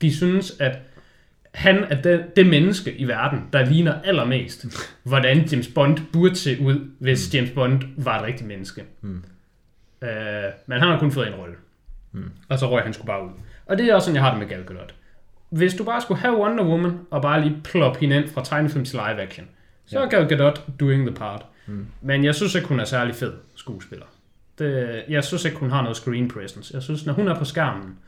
de 0.00 0.16
synes, 0.16 0.60
at 0.60 0.78
han 1.54 1.84
er 1.84 2.02
det, 2.02 2.36
det 2.36 2.46
menneske 2.46 2.94
i 2.96 3.08
verden, 3.08 3.48
der 3.52 3.64
ligner 3.64 4.00
allermest, 4.02 4.66
hvordan 5.02 5.38
James 5.38 5.68
Bond 5.68 5.98
burde 6.12 6.36
se 6.36 6.56
ud, 6.60 6.90
hvis 6.98 7.28
mm. 7.32 7.36
James 7.36 7.50
Bond 7.50 7.82
var 7.96 8.18
et 8.18 8.26
rigtigt 8.26 8.48
menneske. 8.48 8.84
Mm. 9.00 9.22
Øh, 10.02 10.10
men 10.66 10.80
han 10.80 10.88
har 10.88 10.98
kun 10.98 11.12
fået 11.12 11.28
en 11.28 11.34
rolle. 11.34 11.54
Mm. 12.12 12.30
Og 12.48 12.58
så 12.58 12.70
røg 12.70 12.82
han 12.82 12.92
skulle 12.92 13.06
bare 13.06 13.24
ud. 13.24 13.30
Og 13.66 13.78
det 13.78 13.86
er 13.86 13.94
også 13.94 14.04
sådan, 14.04 14.14
jeg 14.14 14.24
har 14.24 14.30
det 14.30 14.38
med 14.38 14.48
Gal 14.48 14.64
Gadot. 14.64 14.94
Hvis 15.50 15.74
du 15.74 15.84
bare 15.84 16.00
skulle 16.00 16.20
have 16.20 16.36
Wonder 16.36 16.64
Woman, 16.64 16.98
og 17.10 17.22
bare 17.22 17.40
lige 17.40 17.60
plop 17.64 17.96
hende 17.96 18.16
ind 18.16 18.28
fra 18.28 18.44
tegnefilm 18.44 18.84
til 18.84 18.98
live 18.98 19.22
action, 19.22 19.48
så 19.90 19.98
ja. 19.98 20.04
er 20.04 20.08
Gal 20.08 20.28
Gadot 20.28 20.64
doing 20.80 21.06
the 21.06 21.16
part. 21.16 21.46
Mm. 21.66 21.86
Men 22.00 22.24
jeg 22.24 22.34
synes 22.34 22.54
ikke, 22.54 22.68
hun 22.68 22.80
er 22.80 22.84
særlig 22.84 23.14
fed 23.14 23.32
skuespiller. 23.54 24.06
Det, 24.58 25.02
jeg 25.08 25.24
synes 25.24 25.44
ikke, 25.44 25.56
hun 25.56 25.70
har 25.70 25.82
noget 25.82 25.96
screen 25.96 26.28
presence. 26.28 26.74
Jeg 26.74 26.82
synes, 26.82 27.06
når 27.06 27.12
hun 27.12 27.28
er 27.28 27.34
på 27.34 27.44
skærmen, 27.44 27.98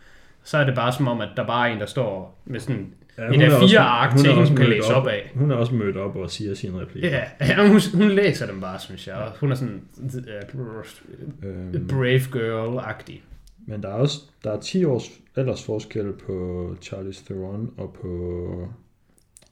så 0.42 0.58
er 0.58 0.64
det 0.64 0.74
bare 0.74 0.92
som 0.92 1.08
om, 1.08 1.20
at 1.20 1.28
der 1.36 1.46
bare 1.46 1.68
er 1.68 1.72
en, 1.72 1.80
der 1.80 1.86
står 1.86 2.42
med 2.44 2.60
sådan 2.60 2.94
ja, 3.18 3.24
et 3.24 3.42
af 3.42 3.68
fire 3.68 3.80
ark 3.80 4.16
til, 4.16 4.34
hun 4.34 4.56
kan 4.56 4.68
læse 4.68 4.94
op, 4.94 5.02
op 5.02 5.08
af. 5.08 5.32
Hun 5.34 5.50
er 5.50 5.54
også 5.54 5.74
mødt 5.74 5.96
op 5.96 6.16
og 6.16 6.30
siger 6.30 6.54
sine 6.54 6.80
replikker. 6.80 7.08
Ja, 7.08 7.24
ja 7.46 7.68
hun, 7.68 7.80
hun 7.94 8.10
læser 8.10 8.46
dem 8.46 8.60
bare, 8.60 8.78
synes 8.78 9.06
jeg. 9.06 9.30
Hun 9.40 9.50
er 9.50 9.54
sådan 9.54 9.82
uh, 11.42 11.88
brave 11.88 12.18
girl-agtig. 12.18 13.20
Men 13.66 13.82
der 13.82 13.88
er 13.88 13.94
også 13.94 14.20
der 14.44 14.52
er 14.52 14.60
10 14.60 14.84
års 14.84 15.10
aldersforskel 15.36 16.12
på 16.26 16.76
Charlize 16.82 17.24
Theron 17.24 17.70
og 17.76 17.96
på 18.02 18.68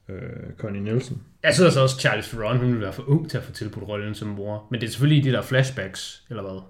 øh, 0.08 0.16
Connie 0.58 0.82
Nielsen. 0.82 1.22
Jeg 1.42 1.54
synes 1.54 1.76
også, 1.76 1.96
at 1.96 2.00
Charlize 2.00 2.36
Theron 2.36 2.56
hun 2.58 2.72
vil 2.72 2.80
være 2.80 2.92
for 2.92 3.04
ung 3.08 3.30
til 3.30 3.38
at 3.38 3.44
få 3.44 3.52
tilbudt 3.52 3.88
rollen 3.88 4.14
som 4.14 4.28
mor. 4.28 4.66
Men 4.70 4.80
det 4.80 4.86
er 4.86 4.90
selvfølgelig 4.90 5.24
de 5.24 5.32
der 5.32 5.42
flashbacks, 5.42 6.24
eller 6.30 6.42
hvad? 6.42 6.60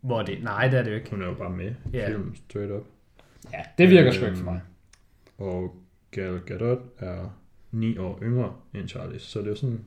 Hvor 0.00 0.22
det, 0.22 0.42
nej, 0.42 0.68
det 0.68 0.78
er 0.78 0.82
det 0.82 0.90
jo 0.90 0.96
ikke. 0.96 1.10
Hun 1.10 1.22
er 1.22 1.26
jo 1.26 1.34
bare 1.34 1.50
med 1.50 1.70
i 1.92 1.96
Ja. 1.96 2.08
filmen, 2.08 2.36
straight 2.50 2.72
up. 2.72 2.82
Ja, 3.52 3.58
det 3.78 3.90
virker 3.90 4.12
sgu 4.12 4.24
ikke 4.24 4.36
for 4.36 4.44
mig. 4.44 4.60
Og 5.38 5.76
Gal 6.10 6.40
Gadot 6.46 6.78
er 6.98 7.38
9 7.70 7.98
år 7.98 8.18
yngre 8.22 8.52
end 8.74 8.88
Charlize, 8.88 9.26
så 9.26 9.38
det 9.40 9.48
er 9.50 9.54
sådan... 9.54 9.84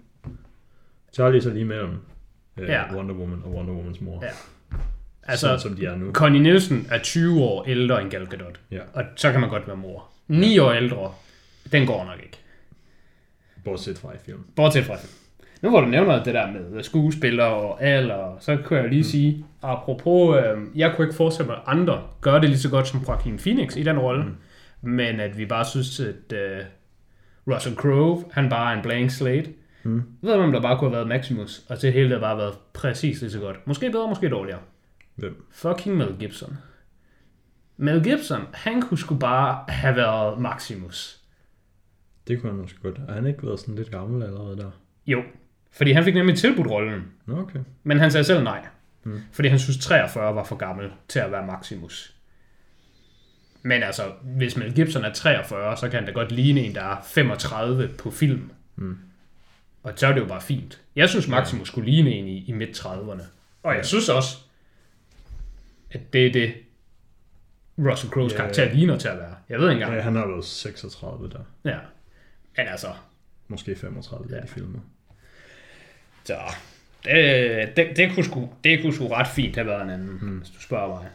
Charlize 1.14 1.50
er 1.50 1.54
lige 1.54 1.66
mellem 1.66 1.98
øh, 2.58 2.70
Ja. 2.70 2.96
Wonder 2.96 3.16
Woman 3.16 3.42
og 3.46 3.52
Wonder 3.52 3.74
Womans 3.74 4.02
mor. 4.02 4.24
Ja. 4.24 4.30
Altså, 5.24 5.42
sådan, 5.48 5.60
som 5.60 5.76
de 5.76 5.86
er 5.86 5.96
nu. 5.96 6.12
Connie 6.12 6.42
Nielsen 6.42 6.88
er 6.92 7.00
20 7.00 7.42
år 7.44 7.64
ældre 7.68 8.02
end 8.02 8.12
Gal 8.12 8.26
Gadot. 8.28 8.60
Ja, 8.72 8.80
Og 8.94 9.04
så 9.16 9.32
kan 9.32 9.42
man 9.42 9.50
godt 9.50 9.68
være 9.68 9.78
mor. 9.78 10.10
9 10.28 10.60
år 10.60 10.72
ældre, 10.72 11.14
den 11.72 11.88
går 11.88 12.06
nok 12.06 12.20
ikke. 12.24 12.38
Bortset 13.66 13.98
fra 13.98 14.14
i 14.14 14.18
film. 14.26 14.40
Bortset 14.56 14.84
fra 14.84 14.96
film. 14.96 15.12
Nu 15.62 15.70
hvor 15.70 15.82
du 15.82 15.88
nævner 15.88 16.24
det 16.24 16.34
der 16.34 16.52
med 16.52 16.84
skuespillere 16.84 17.48
og 17.48 17.84
alder, 17.84 18.38
så 18.40 18.58
kan 18.68 18.78
jeg 18.78 18.90
lige 18.90 19.00
mm. 19.00 19.04
sige, 19.04 19.46
apropos, 19.62 20.38
øh, 20.38 20.58
jeg 20.76 20.94
kunne 20.96 21.06
ikke 21.06 21.18
forestille 21.18 21.48
mig, 21.48 21.56
at 21.56 21.64
andre 21.66 22.04
gør 22.22 22.40
det 22.40 22.50
lige 22.50 22.60
så 22.60 22.70
godt 22.70 22.88
som 22.88 23.00
Joaquin 23.08 23.38
Phoenix 23.38 23.76
i 23.76 23.84
den 23.84 24.00
rolle, 24.00 24.24
mm. 24.24 24.90
men 24.90 25.20
at 25.20 25.38
vi 25.38 25.46
bare 25.46 25.66
synes, 25.66 26.00
at 26.00 26.34
øh, 26.34 26.62
Russell 27.48 27.76
Crowe, 27.76 28.24
han 28.32 28.50
bare 28.50 28.74
er 28.74 28.78
en 28.78 28.84
blank 28.84 29.10
slate. 29.10 29.50
Mm. 29.84 30.04
Jeg 30.24 30.30
ved 30.30 30.34
om 30.34 30.52
der 30.52 30.62
bare 30.62 30.78
kunne 30.78 30.90
have 30.90 30.98
været 30.98 31.08
Maximus, 31.08 31.62
og 31.70 31.82
det 31.82 31.94
hele 31.94 32.08
havde 32.08 32.22
bare 32.22 32.38
været 32.38 32.54
præcis 32.74 33.22
lige 33.22 33.32
så 33.32 33.40
godt. 33.40 33.68
Måske 33.68 33.92
bedre, 33.92 34.10
måske 34.10 34.30
dårligere. 34.30 34.60
Hvem? 35.16 35.46
Fucking 35.52 35.98
Mel 35.98 36.16
Gibson. 36.20 36.58
Mel 37.78 38.04
Gibson, 38.04 38.42
han 38.54 38.82
kunne 38.82 38.98
sgu 38.98 39.16
bare 39.16 39.64
have 39.68 39.96
været 39.96 40.42
Maximus. 40.42 41.25
Det 42.28 42.42
kunne 42.42 42.52
han 42.52 42.62
måske 42.62 42.80
godt. 42.82 43.00
Er 43.08 43.14
han 43.14 43.28
ikke 43.28 43.44
været 43.44 43.60
sådan 43.60 43.76
lidt 43.76 43.92
gammel 43.92 44.24
allerede 44.24 44.58
der? 44.58 44.72
Jo, 45.08 45.24
fordi 45.72 45.92
han 45.92 46.04
fik 46.04 46.14
nemlig 46.14 46.38
tilbudt 46.38 46.68
rollen, 46.68 47.04
okay. 47.28 47.60
men 47.84 48.00
han 48.00 48.12
sagde 48.12 48.24
selv 48.24 48.44
nej. 48.44 48.68
Mm. 49.04 49.22
Fordi 49.32 49.48
han 49.48 49.60
synes 49.60 49.78
43 49.78 50.36
var 50.36 50.44
for 50.44 50.56
gammel 50.56 50.92
til 51.08 51.20
at 51.20 51.32
være 51.32 51.46
Maximus. 51.46 52.16
Men 53.62 53.84
altså, 53.84 54.04
hvis 54.24 54.58
Mel 54.58 54.74
Gibson 54.74 55.06
er 55.06 55.14
43, 55.14 55.78
så 55.78 55.90
kan 55.90 56.00
han 56.00 56.06
da 56.06 56.12
godt 56.12 56.32
ligne 56.32 56.62
en, 56.62 56.76
der 56.76 56.82
er 56.82 56.98
35 57.04 57.90
på 57.98 58.12
film. 58.12 58.52
Mm. 58.76 58.98
Og 59.84 59.94
så 59.96 60.08
er 60.08 60.14
det 60.14 60.22
jo 60.22 60.26
bare 60.26 60.42
fint. 60.42 60.82
Jeg 60.96 61.10
synes, 61.10 61.28
Maximus 61.28 61.68
skulle 61.68 61.92
ligne 61.92 62.10
en 62.10 62.28
i, 62.28 62.46
i 62.46 62.52
midt-30'erne. 62.52 63.24
Og 63.64 63.76
jeg 63.76 63.86
synes 63.86 64.10
også, 64.10 64.38
at 65.92 66.14
det 66.14 66.28
er 66.28 66.32
det, 66.32 66.54
Russell 67.78 68.14
Crowe's 68.14 68.32
Ja, 68.32 68.38
karakter 68.38 68.64
ja. 68.64 68.74
ligner 68.74 68.98
til 68.98 69.08
at 69.08 69.18
være. 69.18 69.36
Jeg 69.50 69.60
ved 69.60 69.70
ikke 69.70 69.82
engang. 69.82 69.96
Ja, 69.96 70.02
han 70.02 70.16
har 70.16 70.28
været 70.28 70.46
36 70.46 71.30
der. 71.30 71.40
Ja. 71.66 71.78
Men 72.58 72.68
altså, 72.68 72.88
Måske 73.48 73.76
35 73.76 74.30
der 74.30 74.36
Ja. 74.36 74.44
i 74.44 74.48
filmen. 74.48 74.82
så 76.24 76.36
det, 77.04 77.78
det, 77.78 77.98
det, 77.98 78.12
kunne 78.14 78.24
sgu, 78.24 78.50
det 78.64 78.82
kunne 78.82 78.94
sgu 78.94 79.08
ret 79.08 79.28
fint 79.28 79.56
have 79.56 79.68
været 79.68 79.84
en 79.84 79.90
anden, 79.90 80.18
hmm. 80.22 80.38
hvis 80.38 80.50
du 80.50 80.62
spørger 80.62 80.88
mig. 80.88 81.06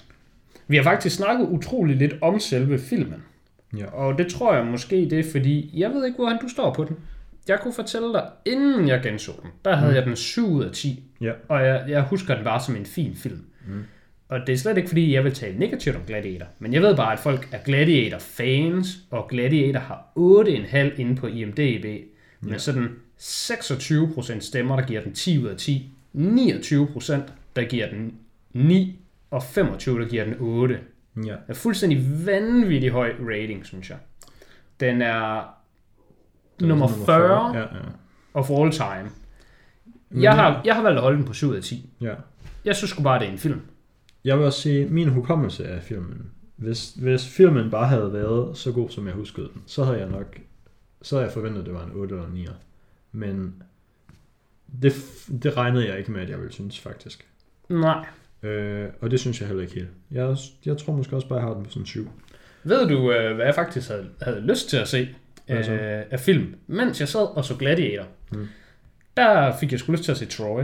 Vi 0.68 0.76
har 0.76 0.82
faktisk 0.82 1.16
snakket 1.16 1.46
utrolig 1.48 1.96
lidt 1.96 2.14
om 2.20 2.40
selve 2.40 2.78
filmen. 2.78 3.22
Ja. 3.76 3.86
Og 3.86 4.18
det 4.18 4.26
tror 4.26 4.54
jeg 4.54 4.66
måske, 4.66 4.96
det 4.96 5.18
er 5.18 5.30
fordi, 5.32 5.70
jeg 5.74 5.90
ved 5.90 6.06
ikke, 6.06 6.16
hvordan 6.16 6.38
du 6.42 6.48
står 6.48 6.74
på 6.74 6.84
den. 6.84 6.96
Jeg 7.48 7.60
kunne 7.60 7.74
fortælle 7.74 8.12
dig, 8.12 8.30
inden 8.44 8.88
jeg 8.88 9.02
genså 9.02 9.32
den, 9.42 9.50
der 9.64 9.76
havde 9.76 9.90
mm. 9.90 9.96
jeg 9.96 10.06
den 10.06 10.16
7 10.16 10.46
ud 10.46 10.64
af 10.64 10.72
10. 10.72 11.04
Ja. 11.20 11.32
Og 11.48 11.66
jeg, 11.66 11.84
jeg 11.88 12.02
husker 12.02 12.34
den 12.34 12.44
bare 12.44 12.60
som 12.60 12.76
en 12.76 12.86
fin 12.86 13.16
film. 13.16 13.44
Mm. 13.66 13.84
Og 14.30 14.40
det 14.46 14.52
er 14.52 14.56
slet 14.56 14.76
ikke, 14.76 14.88
fordi 14.88 15.14
jeg 15.14 15.24
vil 15.24 15.34
tale 15.34 15.58
negativt 15.58 15.96
om 15.96 16.02
Gladiator. 16.06 16.46
Men 16.58 16.72
jeg 16.74 16.82
ved 16.82 16.96
bare, 16.96 17.12
at 17.12 17.18
folk 17.18 17.48
er 17.52 17.58
Gladiator-fans, 17.64 18.98
og 19.10 19.28
Gladiator 19.30 19.80
har 19.80 20.06
8,5 20.16 21.00
inde 21.00 21.16
på 21.16 21.26
IMDb. 21.26 21.84
Med 22.40 22.52
Ja. 22.52 22.58
sådan 22.58 22.88
26% 23.18 24.40
stemmer, 24.40 24.76
der 24.76 24.86
giver 24.86 25.00
den 25.00 25.12
10 25.14 25.38
ud 25.42 25.46
af 25.48 25.56
10. 25.56 25.90
29% 26.14 27.12
der 27.56 27.62
giver 27.64 27.88
den 27.90 28.14
9. 28.52 28.98
Og 29.30 29.42
25 29.42 30.00
der 30.00 30.08
giver 30.08 30.24
den 30.24 30.34
8. 30.38 30.78
Ja. 31.16 31.22
Det 31.22 31.38
er 31.48 31.54
fuldstændig 31.54 32.26
vanvittig 32.26 32.90
høj 32.90 33.12
rating, 33.30 33.66
synes 33.66 33.90
jeg. 33.90 33.98
Den 34.80 35.02
er 35.02 35.54
Det 36.60 36.68
var 36.68 36.68
nummer 36.68 36.86
sådan 36.88 37.04
40 37.06 37.52
Ja, 37.56 37.60
ja. 37.60 37.66
of 38.34 38.50
all 38.50 38.70
time. 38.72 39.10
Men 40.10 40.22
Jeg 40.22 40.32
har, 40.34 40.62
jeg 40.64 40.74
har 40.74 40.82
valgt 40.82 40.96
at 40.96 41.02
holde 41.02 41.16
den 41.18 41.26
på 41.26 41.32
7 41.32 41.48
ud 41.48 41.56
af 41.56 41.62
10. 41.62 41.90
Ja. 42.00 42.14
Jeg 42.64 42.76
synes 42.76 42.90
sgu 42.90 43.02
bare, 43.02 43.18
det 43.18 43.28
er 43.28 43.32
en 43.32 43.38
film. 43.38 43.60
Jeg 44.24 44.38
vil 44.38 44.46
også 44.46 44.60
sige, 44.60 44.86
min 44.86 45.08
hukommelse 45.08 45.68
af 45.68 45.82
filmen, 45.82 46.30
hvis, 46.56 46.92
hvis 46.94 47.28
filmen 47.28 47.70
bare 47.70 47.86
havde 47.86 48.12
været 48.12 48.56
så 48.56 48.72
god, 48.72 48.88
som 48.90 49.06
jeg 49.06 49.14
huskede 49.14 49.48
den, 49.54 49.62
så 49.66 49.84
havde 49.84 49.98
jeg 49.98 50.08
nok, 50.08 50.38
så 51.02 51.16
havde 51.16 51.26
jeg 51.26 51.32
forventet, 51.32 51.60
at 51.60 51.66
det 51.66 51.74
var 51.74 51.84
en 51.84 51.92
8 51.92 52.14
eller 52.14 52.28
9. 52.30 52.46
Men 53.12 53.62
det, 54.82 54.92
det 55.42 55.56
regnede 55.56 55.88
jeg 55.88 55.98
ikke 55.98 56.12
med, 56.12 56.20
at 56.20 56.30
jeg 56.30 56.38
ville 56.38 56.52
synes, 56.52 56.78
faktisk. 56.80 57.26
Nej. 57.68 58.06
Øh, 58.42 58.88
og 59.00 59.10
det 59.10 59.20
synes 59.20 59.40
jeg 59.40 59.48
heller 59.48 59.62
ikke 59.62 59.74
helt. 59.74 59.88
Jeg, 60.10 60.36
jeg 60.64 60.78
tror 60.78 60.92
måske 60.92 61.16
også 61.16 61.28
bare, 61.28 61.38
at 61.38 61.42
jeg 61.42 61.48
har 61.48 61.54
den 61.54 61.64
på 61.64 61.70
sådan 61.70 61.86
7. 61.86 62.10
Ved 62.64 62.88
du, 62.88 63.12
øh, 63.12 63.34
hvad 63.34 63.44
jeg 63.46 63.54
faktisk 63.54 63.88
havde, 63.88 64.08
havde 64.22 64.40
lyst 64.40 64.68
til 64.68 64.76
at 64.76 64.88
se 64.88 65.08
Hvad 65.46 65.64
så? 65.64 65.72
øh, 65.72 66.04
af 66.10 66.20
film? 66.20 66.54
Mens 66.66 67.00
jeg 67.00 67.08
sad 67.08 67.36
og 67.36 67.44
så 67.44 67.56
Gladiator, 67.56 68.06
Mm. 68.32 68.48
der 69.16 69.56
fik 69.60 69.72
jeg 69.72 69.80
sgu 69.80 69.92
lyst 69.92 70.04
til 70.04 70.10
at 70.12 70.18
se 70.18 70.26
Troy. 70.26 70.62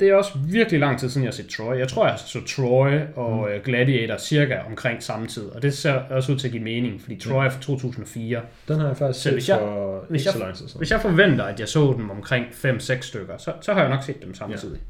Det 0.00 0.08
er 0.08 0.14
også 0.14 0.30
virkelig 0.38 0.80
lang 0.80 0.98
tid 1.00 1.08
siden, 1.08 1.24
jeg 1.24 1.28
har 1.28 1.32
set 1.32 1.48
Troy. 1.48 1.76
Jeg 1.78 1.88
tror, 1.88 2.06
jeg 2.08 2.18
så 2.18 2.40
Troy 2.46 2.92
og 3.16 3.48
Mm. 3.48 3.54
mm. 3.56 3.60
Gladiator 3.64 4.16
cirka 4.16 4.58
omkring 4.70 5.02
samme 5.02 5.26
tid. 5.26 5.42
Og 5.48 5.62
det 5.62 5.74
ser 5.76 5.92
også 5.92 6.32
ud 6.32 6.38
til 6.38 6.46
at 6.48 6.52
give 6.52 6.62
mening, 6.62 7.00
fordi 7.00 7.16
Troy 7.20 7.44
er 7.44 7.48
fra 7.50 7.60
2004. 7.60 8.40
Den 8.68 8.78
har 8.80 8.86
jeg 8.86 8.96
faktisk 8.96 9.18
Så 9.18 9.22
set 9.22 9.32
hvis 9.32 9.48
jeg- 9.48 9.58
for 9.58 10.04
hvis 10.08 10.24
jeg- 10.24 10.32
så 10.32 10.38
lang 10.38 10.54
tid 10.54 10.68
siden. 10.68 10.78
Hvis 10.78 10.90
jeg 10.90 11.00
forventer, 11.00 11.44
at 11.44 11.60
jeg 11.60 11.68
så 11.68 11.94
dem 11.98 12.10
omkring 12.10 12.46
5-6 12.52 13.06
stykker, 13.06 13.36
så, 13.38 13.52
så 13.60 13.72
har 13.72 13.80
jeg 13.80 13.90
nok 13.90 14.02
set 14.02 14.22
dem 14.22 14.34
samtidig. 14.34 14.80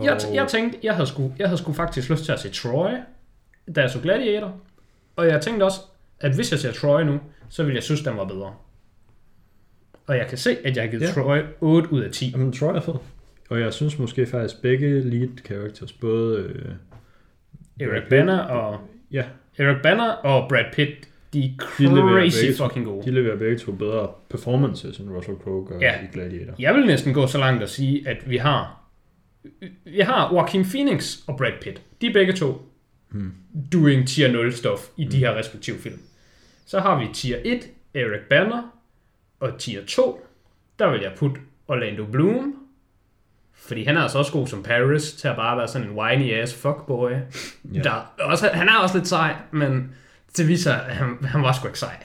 Ja. 0.00 0.04
Jeg, 0.04 0.12
Og- 0.28 0.34
jeg 0.34 0.48
tænkte, 0.48 0.78
jeg 0.82 0.94
havde, 0.94 1.06
sgu, 1.08 1.32
jeg 1.38 1.48
havde 1.48 1.58
sgu 1.58 1.72
faktisk 1.72 2.10
lyst 2.10 2.24
til 2.24 2.32
at 2.32 2.40
se 2.40 2.50
Troy, 2.50 2.90
da 3.76 3.80
jeg 3.80 3.90
så 3.90 4.00
Gladiator. 4.00 4.52
Og 5.16 5.26
jeg 5.26 5.40
tænkte 5.40 5.64
også, 5.64 5.80
at 6.20 6.34
hvis 6.34 6.50
jeg 6.52 6.58
ser 6.60 6.72
Troy 6.72 7.02
nu, 7.02 7.20
så 7.48 7.62
vil 7.64 7.74
jeg 7.74 7.82
synes, 7.82 8.00
den 8.00 8.16
var 8.16 8.24
bedre. 8.24 8.54
Og 10.06 10.16
jeg 10.16 10.26
kan 10.26 10.38
se, 10.38 10.56
at 10.64 10.76
jeg 10.76 10.84
har 10.84 10.90
givet 10.90 11.02
ja. 11.02 11.12
Troy 11.12 11.38
8 11.60 11.92
ud 11.92 12.00
af 12.00 12.10
10. 12.12 12.30
Jamen, 12.30 12.52
Troy 12.52 12.74
er 12.74 12.80
fed. 12.80 12.94
Og 13.50 13.60
jeg 13.60 13.72
synes 13.72 13.98
måske 13.98 14.26
faktisk 14.26 14.62
begge 14.62 15.00
lead 15.10 15.28
characters, 15.46 15.92
både... 15.92 16.38
Øh, 16.38 16.64
Pitt- 17.80 18.08
Banner 18.10 18.38
og 18.38 18.80
Ja, 19.12 19.24
Erik 19.58 19.82
Banner 19.82 20.10
og 20.10 20.48
Brad 20.48 20.64
Pitt, 20.72 21.08
de 21.32 21.38
er 21.44 21.48
De 21.48 21.54
crazy 21.58 22.40
begge 22.44 22.54
to. 22.54 22.64
fucking 22.64 22.86
gode. 22.86 23.04
de 23.06 23.10
leverer 23.10 23.36
begge 23.36 23.58
to 23.58 23.72
bedre 23.72 24.08
performances 24.30 24.98
end 24.98 25.10
Russell 25.10 25.36
Crowe 25.36 25.66
gør 25.66 25.78
Ja. 25.80 25.94
i 26.02 26.06
Gladiator. 26.12 26.54
Jeg 26.58 26.74
vil 26.74 26.86
næsten 26.86 27.14
gå 27.14 27.26
så 27.26 27.38
langt 27.38 27.62
at 27.62 27.70
sige, 27.70 28.08
at 28.08 28.30
vi 28.30 28.36
har 28.36 28.82
vi 29.84 30.00
har 30.00 30.32
Joaquin 30.34 30.64
Phoenix 30.64 31.18
og 31.26 31.36
Brad 31.36 31.52
Pitt. 31.62 31.82
De 32.00 32.06
er 32.06 32.12
begge 32.12 32.32
to 32.32 32.62
Hmm. 33.10 33.32
doing 33.72 34.08
tier 34.08 34.32
0 34.32 34.52
stof 34.52 34.88
i 34.96 35.04
de 35.04 35.18
her 35.18 35.34
respektive 35.34 35.76
film. 35.78 35.98
Så 36.66 36.80
har 36.80 36.98
vi 37.00 37.06
tier 37.14 37.38
1, 37.44 37.58
Eric 37.94 38.20
Banner, 38.30 38.62
og 39.40 39.58
tier 39.58 39.80
2, 39.86 40.26
der 40.78 40.90
vil 40.90 41.00
jeg 41.00 41.12
putte 41.16 41.40
Orlando 41.68 42.06
Bloom, 42.12 42.54
fordi 43.58 43.84
han 43.84 43.96
er 43.96 44.02
altså 44.02 44.18
også 44.18 44.32
god 44.32 44.46
som 44.46 44.62
Paris, 44.62 45.12
til 45.12 45.28
at 45.28 45.36
bare 45.36 45.56
være 45.58 45.68
sådan 45.68 45.88
en 45.88 45.94
whiny 45.98 46.32
ass 46.42 46.54
fuckboy. 46.54 47.10
Ja. 47.10 47.18
Ja. 47.72 47.80
Der, 47.82 48.12
også, 48.18 48.50
han 48.52 48.68
er 48.68 48.76
også 48.82 48.98
lidt 48.98 49.08
sej, 49.08 49.34
men 49.50 49.92
det 50.36 50.48
viser, 50.48 50.74
at 50.74 50.94
han, 50.96 51.16
han 51.24 51.42
var 51.42 51.52
sgu 51.52 51.66
ikke 51.66 51.78
sej. 51.78 51.96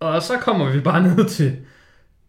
Og 0.00 0.22
så 0.22 0.38
kommer 0.38 0.70
vi 0.70 0.80
bare 0.80 1.02
ned 1.08 1.28
til 1.28 1.56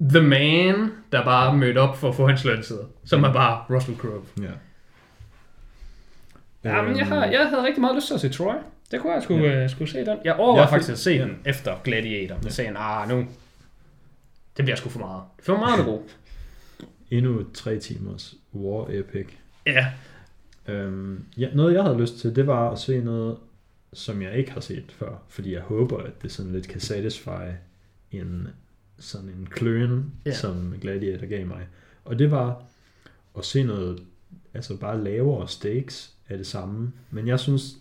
The 0.01 0.21
Man, 0.21 0.91
der 1.11 1.23
bare 1.23 1.57
mødte 1.57 1.77
op 1.77 1.97
for 1.97 2.09
at 2.09 2.15
få 2.15 2.27
hans 2.27 2.45
lønsider, 2.45 2.83
som 3.05 3.23
er 3.23 3.33
bare 3.33 3.63
Russell 3.75 3.97
Crowe. 3.97 4.21
Ja. 4.41 4.43
Ja, 6.63 6.81
men 6.81 6.97
jeg, 6.97 7.05
har, 7.07 7.25
jeg 7.25 7.47
havde 7.49 7.63
rigtig 7.63 7.81
meget 7.81 7.95
lyst 7.95 8.07
til 8.07 8.13
at 8.13 8.19
se 8.21 8.29
Troy. 8.29 8.53
Det 8.91 9.01
kunne 9.01 9.13
jeg 9.13 9.23
skulle, 9.23 9.47
Ja. 9.47 9.63
uh, 9.63 9.69
skulle 9.69 9.91
se 9.91 10.05
den. 10.05 10.17
Jeg 10.25 10.33
overvejede 10.35 10.61
Jeg 10.61 10.69
faktisk 10.69 10.91
at 10.91 10.99
se 10.99 11.19
den 11.19 11.37
efter 11.45 11.75
Gladiator. 11.83 12.35
Ja. 12.35 12.41
Jeg 12.43 12.51
sagde, 12.51 12.77
ah, 12.77 13.09
nu, 13.09 13.17
det 14.57 14.65
bliver 14.65 14.75
sgu 14.75 14.89
for 14.89 14.99
meget. 14.99 15.21
Det 15.39 15.47
var 15.47 15.57
meget 15.59 15.85
god. 15.85 15.99
Endnu 17.11 17.45
tre 17.53 17.79
timers 17.79 18.35
war 18.53 18.87
epic. 18.89 19.27
Ja, 19.65 19.85
Øhm, 20.67 21.23
ja, 21.37 21.49
noget 21.53 21.73
jeg 21.73 21.83
havde 21.83 21.97
lyst 22.01 22.17
til, 22.17 22.35
det 22.35 22.47
var 22.47 22.71
at 22.71 22.79
se 22.79 22.99
noget, 23.01 23.37
som 23.93 24.21
jeg 24.21 24.37
ikke 24.37 24.51
har 24.51 24.59
set 24.61 24.83
før, 24.89 25.23
fordi 25.29 25.53
jeg 25.53 25.61
håber, 25.61 25.97
at 25.97 26.21
det 26.21 26.31
sådan 26.31 26.51
lidt 26.51 26.67
kan 26.67 26.79
satisfy 26.79 27.29
en 28.11 28.47
sådan 28.99 29.29
en 29.29 29.47
kløen, 29.51 30.11
Ja. 30.25 30.33
som 30.33 30.73
Gladiator 30.81 31.27
gav 31.27 31.45
mig. 31.47 31.67
Og 32.05 32.19
det 32.19 32.31
var 32.31 32.63
at 33.37 33.45
se 33.45 33.63
noget, 33.63 33.99
altså 34.53 34.77
bare 34.77 35.03
lavere 35.03 35.47
stakes 35.47 36.13
af 36.29 36.37
det 36.37 36.47
samme. 36.47 36.91
Men 37.11 37.27
jeg 37.27 37.39
synes, 37.39 37.77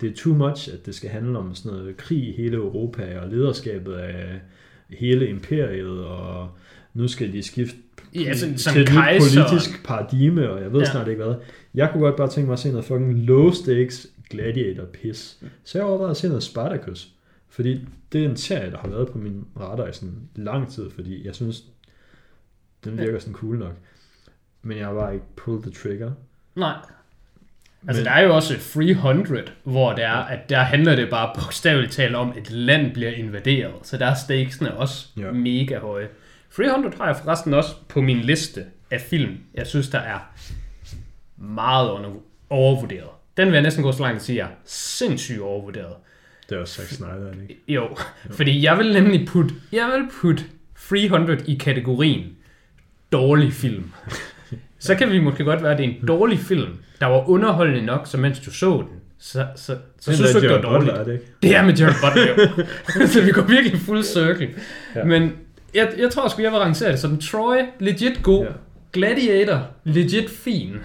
det 0.00 0.10
er 0.10 0.14
too 0.16 0.34
much, 0.34 0.72
at 0.72 0.86
det 0.86 0.94
skal 0.94 1.10
handle 1.10 1.38
om 1.38 1.54
sådan 1.54 1.78
noget 1.78 1.96
krig 1.96 2.28
i 2.28 2.32
hele 2.32 2.56
Europa, 2.56 3.20
og 3.20 3.28
lederskabet 3.28 3.94
af 3.94 4.40
hele 4.88 5.28
imperiet, 5.28 6.04
og 6.04 6.50
nu 6.94 7.08
skal 7.08 7.32
de 7.32 7.42
skifte 7.42 7.76
ja 8.14 8.34
sådan, 8.34 8.58
som 8.58 8.72
til 8.72 8.82
et 8.82 8.88
nyt 8.88 8.94
kejser. 8.94 9.44
politisk 9.48 9.84
paradigme, 9.84 10.50
og 10.50 10.62
jeg 10.62 10.72
ved 10.72 10.80
ja. 10.80 10.86
Ja. 10.86 10.90
snart 10.90 11.08
ikke 11.08 11.22
hvad. 11.24 11.34
Jeg 11.74 11.90
kunne 11.92 12.02
godt 12.02 12.16
bare 12.16 12.28
tænke 12.30 12.46
mig 12.46 12.52
at 12.52 12.58
se 12.58 12.70
noget 12.70 12.84
fucking 12.84 13.14
low 13.24 13.50
stakes 13.50 14.06
gladiator 14.30 14.84
piss. 14.84 15.38
Så 15.64 15.78
jeg 15.78 15.86
overvejede 15.86 16.10
at 16.10 16.16
se 16.16 16.28
noget 16.28 16.42
Spartacus. 16.42 17.08
Fordi 17.48 17.80
det 18.12 18.24
er 18.24 18.28
en 18.28 18.36
serie, 18.36 18.70
der 18.70 18.78
har 18.78 18.88
været 18.88 19.08
på 19.08 19.18
min 19.18 19.44
radar 19.60 19.86
i 19.88 19.92
sådan 19.92 20.14
lang 20.36 20.72
tid, 20.72 20.90
fordi 20.90 21.26
jeg 21.26 21.34
synes, 21.34 21.62
den 22.84 22.98
virker 22.98 23.18
sådan 23.18 23.34
cool 23.34 23.58
nok. 23.58 23.74
Men 24.62 24.78
jeg 24.78 24.86
har 24.86 24.94
bare 24.94 25.14
ikke 25.14 25.26
pulled 25.36 25.62
the 25.62 25.70
trigger. 25.72 26.12
Nej. 26.56 26.74
Altså, 27.88 28.00
Men- 28.02 28.06
der 28.06 28.12
er 28.12 28.22
jo 28.22 28.34
også 28.34 28.54
300, 28.74 29.42
hvor 29.64 29.92
det 29.94 30.04
er, 30.04 30.12
at 30.12 30.50
der 30.50 30.58
handler 30.58 30.96
det 30.96 31.10
bare 31.10 31.30
bogstaveligt 31.34 31.92
talt 31.92 32.14
om, 32.14 32.30
at 32.30 32.36
et 32.36 32.50
land 32.50 32.92
bliver 32.94 33.10
invaderet. 33.10 33.72
Så 33.82 33.96
der 33.98 34.06
er 34.06 34.14
stakesene 34.14 34.74
også 34.74 35.06
Ja. 35.16 35.22
ja. 35.26 35.32
mega 35.32 35.78
høje. 35.78 36.08
300 36.56 36.96
har 36.96 37.06
jeg 37.06 37.16
forresten 37.16 37.54
også 37.54 37.74
på 37.88 38.00
min 38.00 38.16
liste 38.16 38.64
af 38.90 39.00
film, 39.00 39.38
jeg 39.54 39.66
synes, 39.66 39.88
der 39.88 39.98
er 39.98 40.18
meget 41.36 41.90
under, 41.90 42.10
overvurderet. 42.50 43.08
Den 43.36 43.46
vil 43.46 43.54
jeg 43.54 43.62
næsten 43.62 43.82
gå 43.82 43.92
så 43.92 44.02
langt 44.02 44.16
at 44.16 44.22
sige, 44.22 44.40
er 44.40 44.46
sindssygt 44.64 45.40
overvurderet. 45.40 45.94
Det 46.48 46.56
er 46.56 46.60
også 46.60 46.74
Zack 46.74 46.88
Snyder, 46.88 47.28
er 47.28 47.42
ikke? 47.42 47.60
Jo, 47.68 47.96
fordi 48.30 48.62
jeg 48.62 48.78
vil 48.78 48.92
nemlig 48.92 49.28
putte, 49.28 49.54
jeg 49.72 49.90
vil 49.96 50.08
putte 50.20 50.44
300 50.88 51.44
i 51.46 51.54
kategorien 51.54 52.36
dårlig 53.12 53.52
film. 53.52 53.92
Så 54.78 54.94
kan 54.94 55.10
vi 55.10 55.20
måske 55.20 55.44
godt 55.44 55.62
være, 55.62 55.72
at 55.72 55.78
det 55.78 55.84
er 55.86 55.90
en 55.90 56.06
dårlig 56.06 56.38
film, 56.38 56.78
der 57.00 57.06
var 57.06 57.28
underholdende 57.28 57.82
nok, 57.86 58.06
så 58.06 58.16
mens 58.18 58.40
du 58.40 58.50
så 58.50 58.76
den, 58.76 59.00
så, 59.18 59.46
så, 59.56 59.76
så 60.00 60.12
synes 60.12 60.30
du 60.30 60.38
ikke, 60.38 60.48
det 60.48 60.62
var 60.62 60.78
Butler, 60.78 60.78
dårligt. 60.78 60.98
er 60.98 61.04
det 61.04 61.12
ikke? 61.12 61.24
Det 61.42 61.56
er 61.56 61.62
med 61.62 61.74
Jared 61.74 61.94
Butler, 62.02 62.26
jo. 62.28 63.06
så 63.12 63.24
vi 63.24 63.30
går 63.30 63.42
virkelig 63.42 63.80
fuld 63.80 64.02
cirkel. 64.02 64.48
Ja. 64.94 65.00
Ja. 65.00 65.04
Men 65.04 65.32
jeg, 65.74 65.92
jeg 65.98 66.10
tror 66.10 66.28
sgu, 66.28 66.42
jeg 66.42 66.52
vil 66.52 66.58
rangere 66.60 66.90
det 66.92 66.98
som 66.98 67.18
Troy, 67.18 67.56
legit 67.80 68.22
god, 68.22 68.44
Ja. 68.44 68.50
Gladiator, 68.92 69.66
legit 69.84 70.30
fin, 70.30 70.76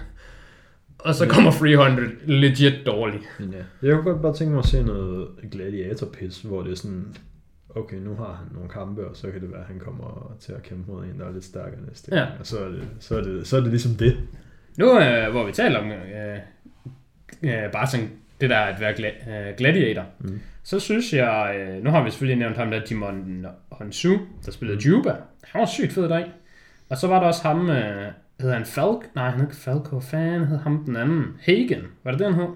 og 0.98 1.14
så 1.14 1.24
Ja. 1.24 1.30
kommer 1.30 1.50
300, 1.50 2.08
legit 2.26 2.86
dårlig. 2.86 3.20
Ja. 3.40 3.86
Jeg 3.88 3.94
kunne 3.94 4.12
godt 4.12 4.22
bare 4.22 4.34
tænke 4.34 4.50
mig 4.52 4.58
at 4.58 4.66
se 4.66 4.82
noget 4.82 5.28
gladiator 5.52 6.06
piss, 6.06 6.42
hvor 6.42 6.62
det 6.62 6.72
er 6.72 6.76
sådan, 6.76 7.14
okay, 7.74 7.96
nu 7.96 8.14
har 8.14 8.32
han 8.44 8.54
nogle 8.54 8.68
kampe, 8.68 9.06
og 9.08 9.16
så 9.16 9.30
kan 9.30 9.40
det 9.40 9.50
være, 9.50 9.60
at 9.60 9.66
han 9.66 9.78
kommer 9.78 10.36
til 10.40 10.52
at 10.52 10.62
kæmpe 10.62 10.90
mod 10.92 11.04
en, 11.04 11.18
der 11.20 11.26
er 11.26 11.32
lidt 11.32 11.44
stærkere 11.44 11.80
næste 11.88 12.14
Ja. 12.16 12.26
Og 12.40 12.46
så 12.46 12.58
er, 12.64 12.68
det, 12.68 12.82
så, 13.00 13.16
er 13.18 13.22
det, 13.22 13.46
så 13.46 13.56
er 13.56 13.60
det 13.60 13.70
ligesom 13.70 13.94
det. 13.94 14.16
Nu, 14.78 15.00
øh, 15.00 15.30
hvor 15.30 15.46
vi 15.46 15.52
taler 15.52 15.78
om 15.78 15.90
øh, 15.90 16.38
øh, 17.42 17.72
bare 17.72 17.86
sådan 17.86 18.10
det 18.40 18.50
der 18.50 18.58
at 18.58 18.80
være 18.80 18.92
gla- 18.92 19.30
øh, 19.30 19.56
gladiator, 19.56 20.04
Mm. 20.18 20.30
mm. 20.30 20.40
så 20.62 20.80
synes 20.80 21.12
jeg, 21.12 21.56
øh, 21.58 21.84
nu 21.84 21.90
har 21.90 22.02
vi 22.04 22.10
selvfølgelig 22.10 22.38
nævnt 22.38 22.56
ham 22.56 22.70
der, 22.70 22.84
Dimon 22.84 23.46
Honsu, 23.72 24.16
der 24.46 24.52
spillede 24.52 24.88
Juba. 24.88 25.14
Han 25.44 25.58
var 25.60 25.66
sygt 25.66 25.92
fed 25.92 26.08
dag. 26.08 26.24
Og 26.88 26.96
så 26.96 27.06
var 27.06 27.20
der 27.20 27.26
også 27.26 27.42
ham, 27.42 27.70
øh, 27.70 28.06
hedder 28.40 28.54
han 28.56 28.66
Falk? 28.66 29.14
Nej, 29.14 29.30
han 29.30 29.40
hed 29.40 29.46
ikke 29.48 29.56
Falco. 29.56 29.90
Hvad 29.90 30.02
fanden 30.02 30.44
hed 30.46 30.58
ham 30.58 30.84
den 30.84 30.96
anden? 30.96 31.24
Hagen. 31.42 31.82
Var 32.04 32.10
det 32.10 32.20
den 32.20 32.34
hed? 32.34 32.46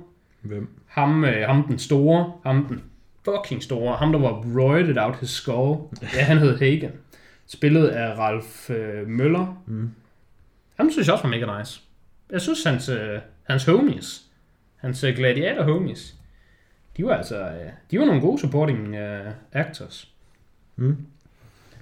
Hvem? 0.41 0.69
Ham, 0.87 1.25
øh, 1.25 1.47
ham 1.49 1.63
den 1.67 1.79
store. 1.79 2.33
Ham 2.47 2.65
den 2.67 2.83
fucking 3.25 3.63
store. 3.63 3.97
Ham, 3.97 4.13
der 4.13 4.19
var 4.19 4.45
roided 4.61 4.99
out 4.99 5.17
his 5.21 5.31
skull. 5.31 5.79
Ja, 6.17 6.23
han 6.25 6.39
hed 6.39 6.59
Hagen. 6.59 6.91
Spillet 7.47 7.89
af 7.89 8.19
Ralf 8.19 8.71
øh, 8.71 9.09
Møller. 9.09 9.63
Mm. 9.67 9.91
Ham 10.77 10.91
synes 10.91 11.07
jeg 11.09 11.13
også 11.13 11.25
var 11.29 11.31
mega 11.31 11.59
nice. 11.59 11.81
Jeg 12.31 12.41
synes, 12.41 12.65
hans, 12.65 12.89
øh, 12.89 13.19
hans 13.43 13.65
homies, 13.65 14.23
hans 14.83 15.05
øh, 15.05 15.17
gladiator 15.17 15.63
homies, 15.63 16.15
de 16.97 17.05
var 17.05 17.15
altså, 17.17 17.41
øh, 17.41 17.71
de 17.91 17.99
var 17.99 18.05
nogle 18.05 18.21
gode 18.21 18.41
supporting 18.41 18.95
øh, 18.95 19.31
actors. 19.53 20.09
Mm. 20.77 20.97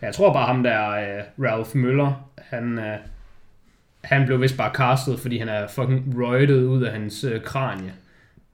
Jeg 0.02 0.14
tror 0.14 0.32
bare 0.32 0.46
ham 0.46 0.62
der, 0.62 0.90
øh, 0.90 1.22
Ralph 1.46 1.76
Møller, 1.76 2.30
han, 2.38 2.78
øh, 2.78 2.96
han 4.04 4.26
blev 4.26 4.40
vist 4.42 4.56
bare 4.56 4.74
castet, 4.74 5.20
fordi 5.20 5.38
han 5.38 5.48
er 5.48 5.66
fucking 5.68 6.22
roidet 6.22 6.64
ud 6.64 6.82
af 6.82 6.92
hans 6.92 7.24
øh, 7.24 7.42
kranie. 7.42 7.92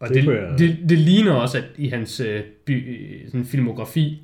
Og 0.00 0.08
Det 0.08 0.16
det, 0.16 0.24
det, 0.26 0.34
jeg- 0.36 0.58
det, 0.58 0.88
det 0.88 0.98
ligner 0.98 1.32
også, 1.32 1.58
at 1.58 1.64
i 1.76 1.88
hans 1.88 2.20
øh, 2.20 2.42
by, 2.64 3.20
sådan 3.26 3.44
filmografi, 3.44 4.22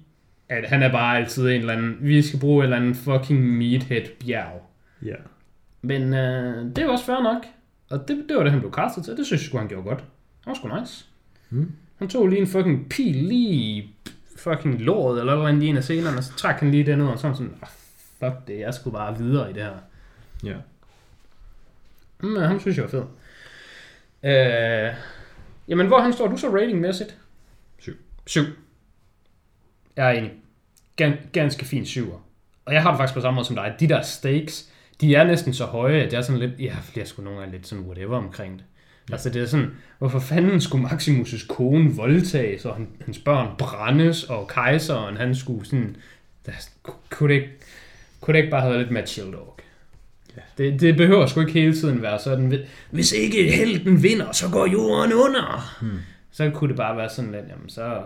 at 0.48 0.68
han 0.68 0.82
er 0.82 0.92
bare 0.92 1.16
altid 1.18 1.48
en 1.48 1.60
eller 1.60 1.72
anden, 1.72 1.96
vi 2.00 2.22
skal 2.22 2.40
bruge 2.40 2.56
en 2.58 2.62
eller 2.62 2.76
anden 2.76 2.94
fucking 2.94 3.40
meathead 3.56 4.02
bjerg. 4.26 4.62
Ja. 5.04 5.14
Men 5.82 6.14
øh, 6.14 6.64
det 6.76 6.78
er 6.78 6.88
også 6.88 7.04
fair 7.04 7.22
nok. 7.22 7.42
Og 7.90 8.08
det, 8.08 8.24
det 8.28 8.36
var 8.36 8.42
det, 8.42 8.52
han 8.52 8.60
blev 8.60 8.72
castet 8.72 9.04
til. 9.04 9.16
Det 9.16 9.26
synes 9.26 9.52
jeg 9.52 9.60
han 9.60 9.68
gjorde 9.68 9.88
godt. 9.88 10.04
Det 10.44 10.46
var 10.46 10.54
sgu 10.54 10.80
nice. 10.80 11.06
Mm. 11.50 11.72
Han 11.96 12.08
tog 12.08 12.28
lige 12.28 12.40
en 12.40 12.46
fucking 12.46 12.88
pil 12.88 13.14
lige 13.14 13.94
fucking 14.36 14.80
låret 14.80 15.20
eller 15.20 15.34
noget 15.34 15.48
andet 15.48 15.62
i 15.62 15.66
en 15.66 15.76
af 15.76 15.82
scenerne, 15.82 16.16
og 16.18 16.24
så 16.24 16.36
trak 16.36 16.60
han 16.60 16.70
lige 16.70 16.86
den 16.86 17.00
ud, 17.00 17.06
og 17.06 17.18
sådan 17.18 17.36
sådan, 17.36 17.54
oh, 17.62 17.68
fuck 18.18 18.46
det, 18.46 18.58
jeg 18.58 18.74
skulle 18.74 18.94
bare 18.94 19.18
videre 19.18 19.50
i 19.50 19.52
det 19.52 19.62
her. 19.62 19.78
Ja. 20.44 20.56
Men 22.20 22.42
ham 22.42 22.60
synes 22.60 22.76
jeg 22.76 22.84
var 22.84 22.90
fed. 22.90 23.04
Øh, 24.22 24.94
jamen, 25.68 25.86
hvor 25.86 26.00
han 26.00 26.12
står 26.12 26.28
du 26.28 26.36
så 26.36 26.56
ratingmæssigt? 26.56 27.18
Syv. 27.78 27.96
7. 28.26 28.42
Jeg 29.96 30.06
er 30.06 30.18
enig. 30.18 30.32
Gan, 30.96 31.16
ganske 31.32 31.64
fin 31.64 31.86
syver. 31.86 32.18
Og 32.64 32.74
jeg 32.74 32.82
har 32.82 32.90
det 32.90 32.98
faktisk 32.98 33.14
på 33.14 33.20
samme 33.20 33.34
måde 33.34 33.46
som 33.46 33.56
dig. 33.56 33.76
De 33.80 33.88
der 33.88 34.02
stakes, 34.02 34.72
de 35.00 35.14
er 35.14 35.24
næsten 35.24 35.54
så 35.54 35.64
høje, 35.64 36.00
at 36.00 36.12
jeg 36.12 36.18
er 36.18 36.22
sådan 36.22 36.40
lidt, 36.40 36.60
ja, 36.60 36.76
jeg 36.96 37.08
sgu 37.08 37.22
nogle 37.22 37.38
gange 37.38 37.52
lidt 37.52 37.66
sådan 37.66 37.84
whatever 37.84 38.16
omkring 38.16 38.58
det. 38.58 38.64
Ja. 39.08 39.14
Altså 39.14 39.30
det 39.30 39.42
er 39.42 39.46
sådan, 39.46 39.70
hvorfor 39.98 40.18
fanden 40.18 40.60
skulle 40.60 40.86
Maximus' 40.86 41.46
kone 41.46 41.90
voldtages, 41.94 42.64
og 42.64 42.74
han, 42.74 42.88
hans 43.04 43.18
børn 43.18 43.48
brændes, 43.58 44.24
og 44.24 44.48
kejseren, 44.48 45.16
han 45.16 45.34
skulle 45.34 45.66
sådan, 45.66 45.96
der, 46.46 46.52
kunne, 47.10 47.34
det 47.34 47.40
ikke, 47.40 47.52
kunne 48.20 48.32
det 48.32 48.38
ikke 48.38 48.50
bare 48.50 48.60
have 48.60 48.70
været 48.70 48.82
lidt 48.82 48.92
mere 48.92 49.06
chill 49.06 49.32
dog? 49.32 49.58
Ja. 50.36 50.42
Det, 50.58 50.80
det 50.80 50.96
behøver 50.96 51.26
sgu 51.26 51.40
ikke 51.40 51.52
hele 51.52 51.74
tiden 51.74 52.02
være 52.02 52.18
sådan, 52.18 52.64
hvis 52.90 53.12
ikke 53.12 53.52
helten 53.52 54.02
vinder, 54.02 54.32
så 54.32 54.50
går 54.50 54.66
jorden 54.66 55.12
under. 55.12 55.76
Hmm. 55.80 55.98
Så 56.30 56.50
kunne 56.50 56.68
det 56.68 56.76
bare 56.76 56.96
være 56.96 57.10
sådan 57.10 57.32
lidt, 57.32 57.44
jamen 57.48 57.68
så, 57.68 58.02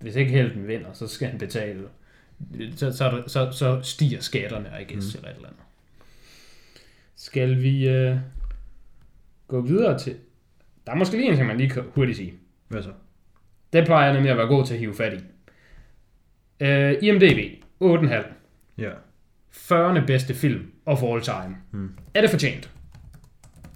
hvis 0.00 0.16
ikke 0.16 0.30
helten 0.30 0.68
vinder, 0.68 0.92
så 0.92 1.06
skal 1.06 1.28
han 1.28 1.38
betale. 1.38 1.80
Så, 2.76 2.92
så, 2.92 3.22
så, 3.26 3.50
så 3.52 3.80
stiger 3.82 4.20
skatterne, 4.20 4.68
I 4.80 4.92
guess, 4.92 5.14
mm. 5.14 5.18
eller 5.18 5.30
et 5.30 5.36
eller 5.36 5.48
andet. 5.48 5.62
Skal 7.16 7.62
vi 7.62 7.88
øh, 7.88 8.16
gå 9.48 9.60
videre 9.60 9.98
til... 9.98 10.16
Der 10.88 10.94
er 10.94 10.98
måske 10.98 11.16
lige 11.16 11.28
en 11.28 11.36
ting, 11.36 11.46
man 11.46 11.56
lige 11.56 11.70
kan 11.70 11.82
hurtigt 11.94 12.16
sige. 12.16 12.34
Hvad 12.68 12.82
så? 12.82 12.90
Det 13.72 13.84
plejer 13.86 14.04
jeg 14.04 14.14
nemlig 14.14 14.30
at 14.30 14.38
være 14.38 14.46
god 14.46 14.66
til 14.66 14.74
at 14.74 14.80
hive 14.80 14.94
fat 14.94 15.12
i. 15.12 15.24
Øh, 16.64 16.96
IMDb, 17.02 17.64
8,5. 17.82 18.26
Ja. 18.78 18.90
40. 19.50 20.06
bedste 20.06 20.34
film 20.34 20.72
of 20.86 21.02
all 21.02 21.22
time. 21.22 21.56
Mm. 21.70 21.90
Er 22.14 22.20
det 22.20 22.30
fortjent? 22.30 22.70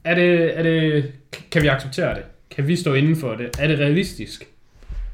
Er 0.05 0.15
det, 0.15 0.59
er 0.59 0.63
det, 0.63 1.13
kan 1.51 1.63
vi 1.63 1.67
acceptere 1.67 2.15
det? 2.15 2.25
Kan 2.51 2.69
vi 2.69 2.77
stå 2.77 2.95
inden 2.95 3.17
for 3.17 3.35
det? 3.35 3.61
Er 3.61 3.67
det 3.67 3.79
realistisk? 3.79 4.49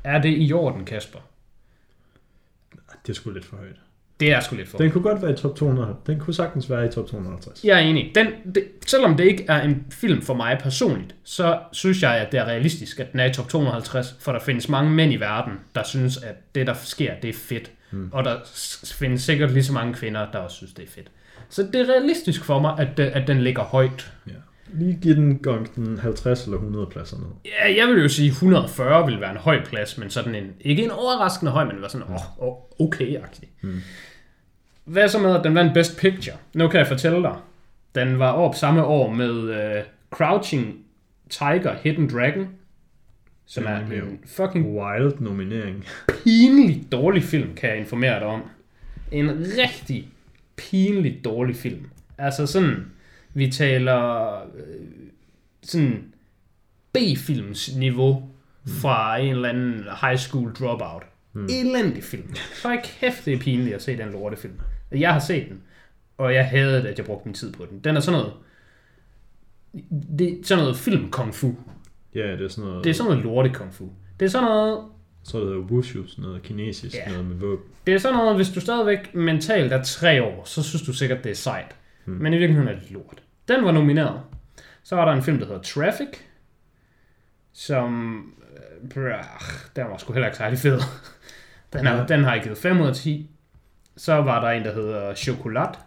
Er 0.04 0.22
det 0.22 0.34
i 0.38 0.52
orden, 0.52 0.84
Kasper? 0.84 1.18
Det 3.06 3.08
er 3.08 3.14
sgu 3.14 3.30
lidt 3.30 3.44
for 3.44 3.56
højt. 3.56 3.80
Det 4.20 4.32
er 4.32 4.40
sgu 4.40 4.56
lidt 4.56 4.68
for. 4.68 4.78
Den 4.78 4.90
kunne 4.90 5.02
godt 5.02 5.22
være 5.22 5.30
i 5.32 5.36
top 5.36 5.56
200. 5.56 5.94
Den 6.06 6.18
kunne 6.18 6.34
sagtens 6.34 6.70
være 6.70 6.86
i 6.86 6.88
top 6.88 7.06
250. 7.08 7.64
Jeg 7.64 7.74
er 7.76 7.78
enig. 7.82 8.12
Den, 8.14 8.26
det, 8.54 8.64
selvom 8.86 9.16
det 9.16 9.24
ikke 9.24 9.44
er 9.48 9.60
en 9.62 9.86
film 9.90 10.22
for 10.22 10.34
mig 10.34 10.58
personligt, 10.62 11.14
så 11.24 11.58
synes 11.72 12.02
jeg, 12.02 12.14
at 12.16 12.32
det 12.32 12.40
er 12.40 12.44
realistisk, 12.44 13.00
at 13.00 13.12
den 13.12 13.20
er 13.20 13.24
i 13.24 13.32
top 13.32 13.48
250, 13.48 14.16
for 14.20 14.32
der 14.32 14.38
findes 14.40 14.68
mange 14.68 14.90
mænd 14.90 15.12
i 15.12 15.16
verden, 15.16 15.52
der 15.74 15.82
synes, 15.82 16.16
at 16.16 16.54
det, 16.54 16.66
der 16.66 16.74
sker, 16.74 17.12
det 17.22 17.28
er 17.30 17.34
fedt. 17.38 17.70
Mm. 17.90 18.08
Og 18.12 18.24
der 18.24 18.36
findes 18.98 19.22
sikkert 19.22 19.50
lige 19.52 19.64
så 19.64 19.72
mange 19.72 19.94
kvinder, 19.94 20.26
der 20.32 20.38
også 20.38 20.56
synes, 20.56 20.72
det 20.72 20.84
er 20.84 20.88
fedt. 20.90 21.10
Så 21.48 21.62
det 21.72 21.80
er 21.80 21.84
realistisk 21.92 22.44
for 22.44 22.60
mig, 22.60 22.74
at, 22.78 22.88
det- 22.96 23.02
at 23.06 23.26
den 23.28 23.40
ligger 23.40 23.62
højt. 23.62 24.12
Ja. 24.26 24.32
Lige 24.72 24.98
give 25.02 25.14
den 25.14 25.38
gang 25.38 25.74
den 25.76 25.98
50 25.98 26.44
eller 26.44 26.56
100 26.58 26.86
pladser 26.86 27.16
ned. 27.16 27.26
Ja, 27.44 27.74
jeg 27.84 27.88
vil 27.94 28.02
jo 28.02 28.08
sige, 28.08 28.28
140 28.28 29.06
vil 29.06 29.20
være 29.20 29.30
en 29.30 29.36
høj 29.36 29.64
plads, 29.64 29.98
men 29.98 30.10
sådan 30.10 30.34
en, 30.34 30.44
ikke 30.60 30.84
en 30.84 30.90
overraskende 30.90 31.52
høj, 31.52 31.64
men 31.64 31.82
var 31.82 31.88
sådan, 31.88 32.06
åh, 32.08 32.42
oh, 32.48 32.54
okay-agtig. 32.78 33.48
Mm. 33.60 33.80
Hvad 34.84 35.08
så 35.08 35.18
med, 35.18 35.34
at 35.34 35.44
den 35.44 35.54
vandt 35.54 35.74
Best 35.74 35.98
Picture? 35.98 36.36
Nu 36.54 36.68
kan 36.68 36.78
jeg 36.78 36.86
fortælle 36.86 37.22
dig. 37.22 37.36
Den 37.94 38.18
var 38.18 38.32
op 38.32 38.54
samme 38.54 38.84
år 38.84 39.10
med 39.10 39.30
uh, 39.30 39.84
Crouching 40.10 40.84
Tiger, 41.30 41.74
Hidden 41.82 42.10
Dragon, 42.10 42.48
som 43.46 43.64
er 43.66 43.76
en 43.76 44.18
fucking 44.26 44.66
Wild 44.78 45.20
nominering. 45.20 45.84
pinlig 46.24 46.92
dårlig 46.92 47.22
film, 47.22 47.54
kan 47.54 47.70
jeg 47.70 47.78
informere 47.78 48.20
dig 48.20 48.26
om. 48.26 48.42
En 49.12 49.28
rigtig 49.30 50.08
pinlig 50.56 51.20
dårlig 51.24 51.56
film. 51.56 51.86
Altså 52.18 52.46
sådan, 52.46 52.86
vi 53.34 53.50
taler 53.50 54.32
øh, 54.36 54.86
sådan 55.62 56.04
B-films 56.92 57.76
niveau 57.76 58.22
fra 58.66 59.18
en 59.18 59.30
eller 59.30 59.48
anden 59.48 59.84
high 60.02 60.18
school 60.18 60.52
dropout. 60.52 61.02
Mm. 61.32 61.44
Elendig 61.50 62.04
film. 62.04 62.34
Så 62.54 62.80
kæft, 62.84 63.24
det 63.24 63.32
er 63.34 63.38
pinligt 63.38 63.74
at 63.74 63.82
se 63.82 63.96
den 63.96 64.10
lortefilm. 64.12 64.60
Jeg 64.90 65.12
har 65.12 65.20
set 65.20 65.48
den, 65.48 65.62
og 66.18 66.34
jeg 66.34 66.46
havde 66.48 66.88
at 66.88 66.98
jeg 66.98 67.06
brugte 67.06 67.24
min 67.28 67.34
tid 67.34 67.52
på 67.52 67.66
den. 67.70 67.78
Den 67.80 67.96
er 67.96 68.00
sådan 68.00 68.20
noget, 68.20 68.32
det 70.18 70.30
er 70.30 70.44
sådan 70.44 70.62
noget 70.64 70.76
film 70.76 71.10
kung 71.10 71.34
fu. 71.34 71.54
Ja, 72.14 72.32
det 72.32 72.40
er 72.44 72.48
sådan 72.48 72.70
noget... 72.70 72.84
Det 72.84 72.90
er 72.90 72.94
sådan 72.94 73.10
noget 73.10 73.24
lorte 73.24 73.50
kung 73.50 73.74
fu. 73.74 73.88
Det 74.20 74.26
er 74.26 74.30
sådan 74.30 74.44
noget, 74.48 74.84
Så 75.22 75.36
er 75.36 75.40
det 75.44 75.50
hedder 75.50 75.62
wushu, 75.62 76.06
sådan 76.06 76.22
noget 76.24 76.42
kinesisk, 76.42 76.96
Ja. 76.96 77.10
noget 77.10 77.26
med 77.26 77.36
våben. 77.36 77.64
Det 77.86 77.94
er 77.94 77.98
sådan 77.98 78.16
noget, 78.16 78.36
hvis 78.36 78.48
du 78.50 78.60
stadigvæk 78.60 79.14
mentalt 79.14 79.72
er 79.72 79.82
tre 79.82 80.22
år, 80.22 80.44
så 80.44 80.62
synes 80.62 80.82
du 80.82 80.92
sikkert, 80.92 81.24
det 81.24 81.30
er 81.30 81.34
sejt. 81.34 81.76
Hmm. 82.04 82.16
Men 82.16 82.32
i 82.34 82.38
virkeligheden 82.38 82.74
er 82.74 82.80
det 82.80 82.90
lort. 82.90 83.22
Den 83.48 83.64
var 83.64 83.72
nomineret. 83.72 84.20
Så 84.82 84.96
var 84.96 85.04
der 85.04 85.12
en 85.12 85.22
film, 85.22 85.38
der 85.38 85.46
hedder 85.46 85.62
Traffic, 85.62 86.08
som... 87.52 88.16
Øh, 88.52 88.88
brah, 88.88 89.24
den 89.76 89.84
var 89.84 89.96
sgu 89.96 90.12
heller 90.12 90.26
ikke 90.28 90.38
særlig 90.38 90.58
fed. 90.58 90.80
Den, 91.72 91.86
er, 91.86 91.96
Ja. 91.96 92.06
den 92.06 92.24
har 92.24 92.34
jeg 92.34 92.42
givet 92.42 92.58
5 92.58 92.80
ud 92.80 92.86
af 92.86 92.94
10. 92.94 93.30
Så 93.96 94.14
var 94.14 94.40
der 94.40 94.48
en, 94.50 94.64
der 94.64 94.74
hedder 94.74 95.14
Chocolat. 95.14 95.78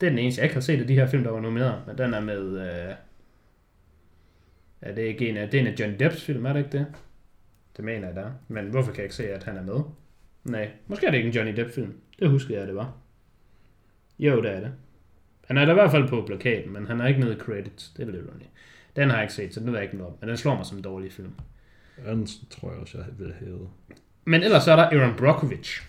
Det 0.00 0.06
er 0.06 0.10
den 0.10 0.18
eneste, 0.18 0.38
jeg 0.40 0.44
ikke 0.44 0.54
har 0.54 0.60
set 0.60 0.80
af 0.80 0.86
de 0.86 0.94
her 0.94 1.06
film, 1.06 1.22
der 1.24 1.30
var 1.30 1.40
nomineret. 1.40 1.82
Men 1.86 1.98
den 1.98 2.14
er 2.14 2.20
med... 2.20 2.58
Øh, 2.60 2.94
er 4.80 4.94
det 4.94 5.02
ikke 5.02 5.28
en 5.28 5.36
af, 5.36 5.50
det 5.50 5.58
er 5.58 5.60
en 5.60 5.66
af 5.72 5.80
Johnny 5.80 5.96
Depps 5.98 6.24
film, 6.24 6.46
er 6.46 6.52
det 6.52 6.60
ikke 6.60 6.78
det? 6.78 6.86
Det 7.76 7.84
mener 7.84 8.06
jeg, 8.06 8.16
der. 8.16 8.30
Men 8.48 8.66
hvorfor 8.70 8.90
kan 8.92 8.96
jeg 8.98 9.04
ikke 9.04 9.14
se, 9.14 9.30
at 9.30 9.44
han 9.44 9.56
er 9.56 9.62
med? 9.62 9.80
Nej, 10.44 10.70
måske 10.86 11.06
er 11.06 11.10
det 11.10 11.18
ikke 11.18 11.28
en 11.28 11.34
Johnny 11.34 11.56
Depp-film. 11.56 11.94
Det 12.18 12.30
husker 12.30 12.58
jeg, 12.58 12.66
det 12.66 12.74
var. 12.76 12.92
Jo, 14.18 14.42
det 14.42 14.50
er 14.52 14.60
det. 14.60 14.72
Han 15.46 15.58
er 15.58 15.64
da 15.64 15.70
i 15.70 15.74
hvert 15.74 15.90
fald 15.90 16.08
på 16.08 16.24
plakaten, 16.26 16.72
men 16.72 16.86
han 16.86 17.00
er 17.00 17.06
ikke 17.06 17.20
nede 17.20 17.32
i 17.34 17.38
credits. 17.38 17.90
Det 17.90 18.02
er 18.08 18.12
lidt 18.12 18.22
underligt. 18.26 18.50
Den 18.96 19.08
har 19.08 19.16
jeg 19.16 19.24
ikke 19.24 19.34
set, 19.34 19.54
så 19.54 19.60
den 19.60 19.66
ved 19.66 19.74
jeg 19.74 19.82
ikke 19.82 19.96
noget 19.96 20.12
om. 20.12 20.18
Men 20.20 20.28
den 20.28 20.36
slår 20.36 20.56
mig 20.56 20.66
som 20.66 20.76
en 20.78 20.84
dårlig 20.84 21.12
film. 21.12 21.32
Den 22.06 22.26
tror 22.50 22.70
jeg 22.70 22.80
også, 22.80 22.98
jeg 22.98 23.06
vil 23.18 23.34
have. 23.38 23.68
Men 24.24 24.42
ellers 24.42 24.64
så 24.64 24.72
er 24.72 24.76
der 24.76 24.82
Aaron 24.84 25.14
Brockovich, 25.16 25.82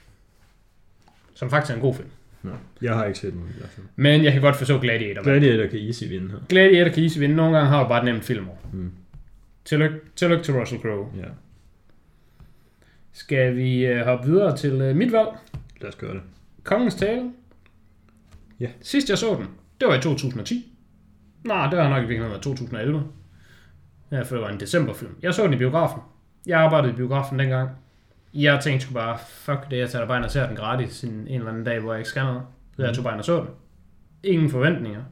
som 1.33 1.49
faktisk 1.49 1.71
er 1.71 1.75
en 1.75 1.81
god 1.81 1.95
film. 1.95 2.07
Nå, 2.43 2.51
jeg 2.81 2.93
har 2.95 3.05
ikke 3.05 3.19
set 3.19 3.33
nogen 3.33 3.49
af 3.49 3.55
de 3.55 3.61
der 3.61 3.67
film. 3.67 3.87
Men 3.95 4.23
jeg 4.23 4.31
kan 4.33 4.41
godt 4.41 4.55
forstå 4.55 4.79
Gladiator. 4.79 5.23
Gladiator 5.23 5.67
kan 5.69 5.79
easy 5.79 6.03
vinde 6.03 6.31
her. 6.31 6.37
Gladiator 6.49 6.91
kan 6.93 7.03
easy 7.03 7.19
vinde. 7.19 7.35
Nogle 7.35 7.57
gange 7.57 7.69
har 7.69 7.83
du 7.83 7.89
bare 7.89 7.99
et 7.99 8.05
nemt 8.05 8.23
filmår. 8.23 8.61
Mm. 8.73 8.91
Tillykke, 9.65 9.99
tillykke 10.15 10.43
til 10.43 10.53
Russell 10.53 10.81
Crowe. 10.81 11.07
Ja, 11.17 11.27
Skal 13.13 13.55
vi 13.55 13.85
øh, 13.85 14.05
hoppe 14.05 14.25
videre 14.29 14.57
til 14.57 14.71
øh, 14.81 14.95
mit 14.95 15.11
valg? 15.11 15.27
lad 15.81 15.89
os 15.89 15.95
gøre 15.95 16.13
det. 16.13 16.21
Kongens 16.63 16.95
Tale. 16.95 17.31
Ja. 18.59 18.67
Sidst 18.81 19.09
jeg 19.09 19.17
så 19.17 19.35
den, 19.35 19.47
det 19.79 19.87
var 19.87 19.95
i 19.95 20.01
2010. 20.01 20.73
Nej, 21.43 21.69
det 21.69 21.79
har 21.81 21.89
nok 21.89 21.97
i 21.97 22.01
virkeligheden 22.01 22.31
været 22.31 22.43
2011. 22.43 23.03
Ja, 24.11 24.21
for 24.21 24.35
det 24.35 24.43
var 24.43 24.49
en 24.49 24.59
decemberfilm. 24.59 25.15
Jeg 25.21 25.33
så 25.33 25.43
den 25.43 25.53
i 25.53 25.57
biografen. 25.57 26.01
Jeg 26.45 26.59
arbejdede 26.59 26.93
i 26.93 26.95
biografen 26.95 27.39
dengang. 27.39 27.69
Jeg 28.33 28.59
tænkte 28.63 28.85
sgu 28.85 28.93
bare, 28.93 29.17
fuck 29.27 29.59
det, 29.71 29.77
jeg 29.77 29.89
tager 29.89 30.05
bare 30.05 30.17
ind 30.17 30.25
og 30.25 30.31
ser 30.31 30.47
den 30.47 30.55
gratis 30.55 31.03
en, 31.03 31.09
en 31.09 31.27
eller 31.27 31.49
anden 31.49 31.63
dag, 31.63 31.79
hvor 31.79 31.91
jeg 31.93 31.99
ikke 31.99 32.09
skal 32.09 32.23
noget. 32.23 32.41
Så 32.75 32.83
jeg 32.85 32.93
tog 32.95 33.03
bare 33.03 33.13
ind 33.13 33.19
og 33.19 33.25
så 33.25 33.37
den. 33.37 33.47
Ingen 34.23 34.49
forventninger. 34.49 35.03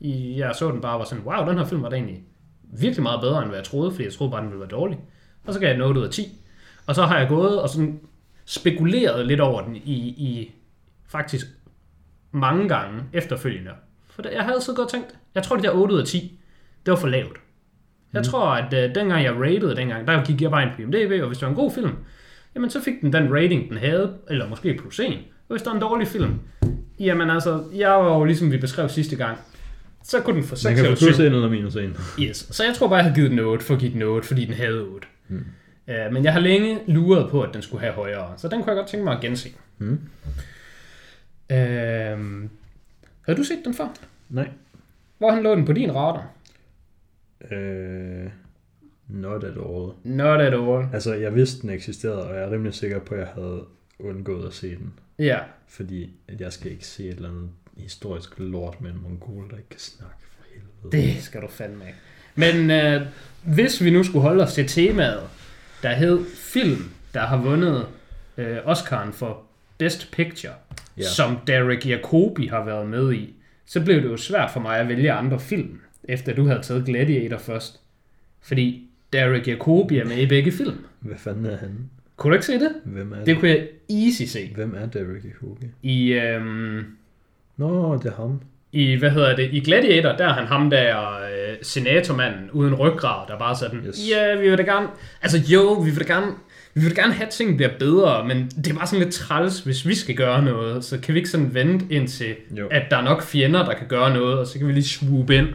I- 0.00 0.38
Jeg 0.38 0.54
så 0.54 0.70
den 0.70 0.80
bare 0.80 0.92
og 0.92 0.98
var 0.98 1.04
sådan, 1.04 1.24
wow, 1.24 1.48
den 1.48 1.58
her 1.58 1.64
film 1.64 1.82
var 1.82 1.88
da 1.88 1.96
egentlig 1.96 2.22
virkelig 2.62 3.02
meget 3.02 3.20
bedre, 3.20 3.38
end 3.38 3.48
hvad 3.48 3.58
jeg 3.58 3.64
troede, 3.64 3.90
fordi 3.90 4.04
jeg 4.04 4.12
troede 4.12 4.30
bare, 4.30 4.40
den 4.40 4.48
ville 4.50 4.60
være 4.60 4.68
dårlig. 4.68 4.98
Og 5.46 5.54
så 5.54 5.60
gav 5.60 5.76
jeg 5.76 5.84
8 5.86 6.00
ud 6.00 6.04
af 6.06 6.10
10. 6.12 6.22
Og 6.86 6.94
så 6.94 7.02
har 7.02 7.18
jeg 7.18 7.28
gået 7.28 7.62
og 7.62 7.68
sådan 7.68 8.00
spekuleret 8.44 9.26
lidt 9.26 9.40
over 9.40 9.62
den 9.62 9.76
i, 9.76 9.94
i 10.08 10.52
faktisk 11.06 11.46
mange 12.32 12.68
gange 12.68 13.02
efterfølgende. 13.12 13.70
For 14.10 14.22
jeg 14.32 14.44
havde 14.44 14.60
så 14.60 14.74
godt 14.74 14.88
tænkt, 14.88 15.18
jeg 15.34 15.42
tror, 15.42 15.56
det 15.56 15.64
der 15.64 15.70
8 15.70 15.94
ud 15.94 16.00
af 16.00 16.06
10, 16.06 16.40
det 16.86 16.90
var 16.90 16.96
for 16.98 17.08
lavt. 17.08 17.36
Jeg 18.12 18.24
tror, 18.24 18.46
at 18.50 18.72
øh, 18.74 18.94
dengang 18.94 19.24
jeg 19.24 19.34
ratede 19.34 19.76
dengang, 19.76 20.06
der 20.06 20.24
gik 20.24 20.42
jeg 20.42 20.50
bare 20.50 20.62
ind 20.62 20.70
på 20.76 20.82
IMDb, 20.82 21.22
og 21.22 21.26
hvis 21.26 21.38
det 21.38 21.46
var 21.46 21.50
en 21.50 21.56
god 21.56 21.70
film, 21.72 21.90
jamen 22.58 22.70
så 22.70 22.80
fik 22.80 23.00
den 23.00 23.12
den 23.12 23.34
rating, 23.34 23.68
den 23.68 23.78
havde, 23.78 24.14
eller 24.30 24.48
måske 24.48 24.78
plus 24.80 25.00
1. 25.00 25.06
Og 25.06 25.14
hvis 25.48 25.62
det 25.62 25.66
var 25.66 25.74
en 25.74 25.80
dårlig 25.80 26.08
film, 26.08 26.40
jamen 27.00 27.30
altså, 27.30 27.64
jeg 27.74 27.90
var 27.90 28.18
jo 28.18 28.24
ligesom 28.24 28.52
vi 28.52 28.58
beskrev 28.58 28.88
sidste 28.88 29.16
gang, 29.16 29.38
så 30.02 30.20
kunne 30.20 30.36
den 30.36 30.44
få 30.44 30.56
6 30.56 30.64
Man 30.64 30.74
kan 30.74 30.84
eller 30.84 30.96
få 30.96 31.04
plus 31.04 31.14
7. 31.14 31.22
1 31.22 31.26
eller 31.26 31.48
minus 31.48 31.76
1. 31.76 32.00
Yes. 32.20 32.48
Så 32.50 32.64
jeg 32.64 32.74
tror 32.74 32.88
bare, 32.88 32.96
jeg 32.96 33.04
havde 33.04 33.14
givet 33.14 33.30
den 33.30 33.38
8 33.38 33.64
for 33.64 33.74
at 33.74 33.80
give 33.80 33.92
den 33.92 34.02
8, 34.02 34.28
fordi 34.28 34.44
den 34.44 34.54
havde 34.54 34.80
8. 34.80 35.08
Mm. 35.28 35.44
Uh, 35.88 36.12
men 36.12 36.24
jeg 36.24 36.32
har 36.32 36.40
længe 36.40 36.78
luret 36.86 37.30
på, 37.30 37.42
at 37.42 37.54
den 37.54 37.62
skulle 37.62 37.80
have 37.80 37.92
højere, 37.92 38.32
så 38.36 38.48
den 38.48 38.62
kunne 38.62 38.70
jeg 38.70 38.76
godt 38.76 38.88
tænke 38.88 39.04
mig 39.04 39.14
at 39.14 39.20
gense. 39.20 39.48
Mm. 39.78 40.00
Uh, 41.50 41.56
havde 43.22 43.38
du 43.38 43.44
set 43.44 43.58
den 43.64 43.74
før? 43.74 43.88
Nej. 44.28 44.48
Hvor 45.18 45.30
han 45.30 45.42
lå 45.42 45.54
den 45.54 45.64
på 45.64 45.72
din 45.72 45.94
radar? 45.94 46.26
Øh, 47.50 48.30
not 49.08 49.44
at 49.44 49.56
all. 49.56 49.92
Not 50.04 50.40
at 50.40 50.54
all. 50.54 50.88
Altså, 50.92 51.14
jeg 51.14 51.34
vidste, 51.34 51.62
den 51.62 51.70
eksisterede, 51.70 52.22
og 52.22 52.34
jeg 52.34 52.44
er 52.44 52.50
rimelig 52.50 52.74
sikker 52.74 52.98
på, 52.98 53.14
at 53.14 53.20
jeg 53.20 53.28
havde 53.34 53.64
undgået 53.98 54.46
at 54.46 54.54
se 54.54 54.76
den. 54.76 54.92
Ja. 55.18 55.38
Fordi 55.68 56.10
at 56.28 56.40
jeg 56.40 56.52
skal 56.52 56.72
ikke 56.72 56.86
se 56.86 57.04
et 57.08 57.14
eller 57.14 57.28
andet 57.28 57.50
historisk 57.76 58.38
lort 58.38 58.80
med 58.80 58.90
en 58.90 59.02
mongol, 59.02 59.50
der 59.50 59.56
ikke 59.56 59.68
kan 59.68 59.80
snakke 59.80 60.16
for 60.36 60.44
helvede. 60.54 61.06
Det 61.14 61.22
skal 61.22 61.42
du 61.42 61.48
fandme 61.48 61.84
ikke. 61.86 61.98
Men 62.34 62.70
øh, 62.70 63.06
hvis 63.44 63.84
vi 63.84 63.90
nu 63.90 64.04
skulle 64.04 64.22
holde 64.22 64.44
os 64.44 64.54
til 64.54 64.66
temaet, 64.66 65.22
der 65.82 65.92
hed 65.92 66.24
film, 66.34 66.90
der 67.14 67.20
har 67.20 67.36
vundet 67.36 67.86
øh, 68.36 68.58
Oscar'en 68.58 69.12
for 69.12 69.42
Best 69.78 70.10
Picture, 70.12 70.52
ja. 70.96 71.02
som 71.02 71.38
Derek 71.46 71.86
Jacobi 71.86 72.46
har 72.46 72.64
været 72.64 72.88
med 72.88 73.12
i, 73.12 73.34
så 73.66 73.84
blev 73.84 73.96
det 74.02 74.08
jo 74.08 74.16
svært 74.16 74.50
for 74.50 74.60
mig 74.60 74.78
at 74.78 74.88
vælge 74.88 75.12
andre 75.12 75.40
film, 75.40 75.80
efter 76.04 76.34
du 76.34 76.46
havde 76.46 76.62
taget 76.62 76.86
Gladiator 76.86 77.38
først. 77.38 77.80
Fordi 78.40 78.87
Derek 79.12 79.48
Jacobi 79.48 79.98
er 79.98 80.04
med 80.04 80.16
i 80.18 80.26
begge 80.26 80.52
film. 80.52 80.76
Hvad 81.00 81.16
fanden 81.18 81.46
er 81.46 81.56
han? 81.56 81.70
Kunne 82.16 82.30
du 82.30 82.34
ikke 82.34 82.46
se 82.46 82.52
det? 82.52 82.70
Hvem 82.84 83.12
er 83.12 83.16
Det 83.16 83.26
det? 83.26 83.38
kunne 83.38 83.50
jeg 83.50 83.66
easy 83.90 84.22
se. 84.22 84.50
Hvem 84.54 84.74
er 84.80 84.86
Derek 84.86 85.24
Jacobi? 85.24 85.66
I, 85.82 86.12
øhm, 86.12 86.84
Nå, 87.56 87.96
det 88.02 88.06
er 88.12 88.16
ham. 88.16 88.40
i, 88.72 88.94
hvad 88.94 89.10
hedder 89.10 89.36
det, 89.36 89.48
i 89.52 89.60
Gladiator, 89.60 90.12
der 90.12 90.24
er 90.28 90.32
han 90.32 90.46
ham 90.46 90.70
der 90.70 91.12
øh, 91.16 91.56
senatormanden 91.62 92.50
uden 92.52 92.74
ryggrad, 92.74 93.28
der 93.28 93.38
bare 93.38 93.56
sådan, 93.56 93.80
Yes. 93.88 93.98
ja, 94.10 94.34
vi 94.40 94.48
vil 94.50 94.58
da 94.58 94.62
gerne, 94.62 94.86
altså 95.22 95.38
jo, 95.52 95.72
vi 95.72 95.90
vil 95.90 96.08
da 96.08 96.12
gerne, 96.14 96.32
vi 96.74 96.80
vil 96.80 96.96
da 96.96 97.00
gerne 97.00 97.12
have, 97.12 97.26
at 97.26 97.32
ting 97.32 97.56
bliver 97.56 97.70
bedre, 97.78 98.28
men 98.28 98.46
det 98.56 98.66
er 98.70 98.74
bare 98.74 98.86
sådan 98.86 99.04
lidt 99.04 99.14
træls, 99.14 99.60
hvis 99.60 99.86
vi 99.88 99.94
skal 99.94 100.14
gøre 100.14 100.44
noget, 100.44 100.84
så 100.84 100.98
kan 101.00 101.14
vi 101.14 101.18
ikke 101.18 101.30
sådan 101.30 101.54
vente 101.54 101.84
indtil, 101.90 102.34
Jo. 102.58 102.66
at 102.70 102.82
der 102.90 102.96
er 102.96 103.02
nok 103.04 103.22
fjender, 103.22 103.64
der 103.64 103.74
kan 103.74 103.86
gøre 103.86 104.14
noget, 104.14 104.38
og 104.38 104.46
så 104.46 104.58
kan 104.58 104.68
vi 104.68 104.72
lige 104.72 104.84
swoop 104.84 105.30
ind. 105.30 105.46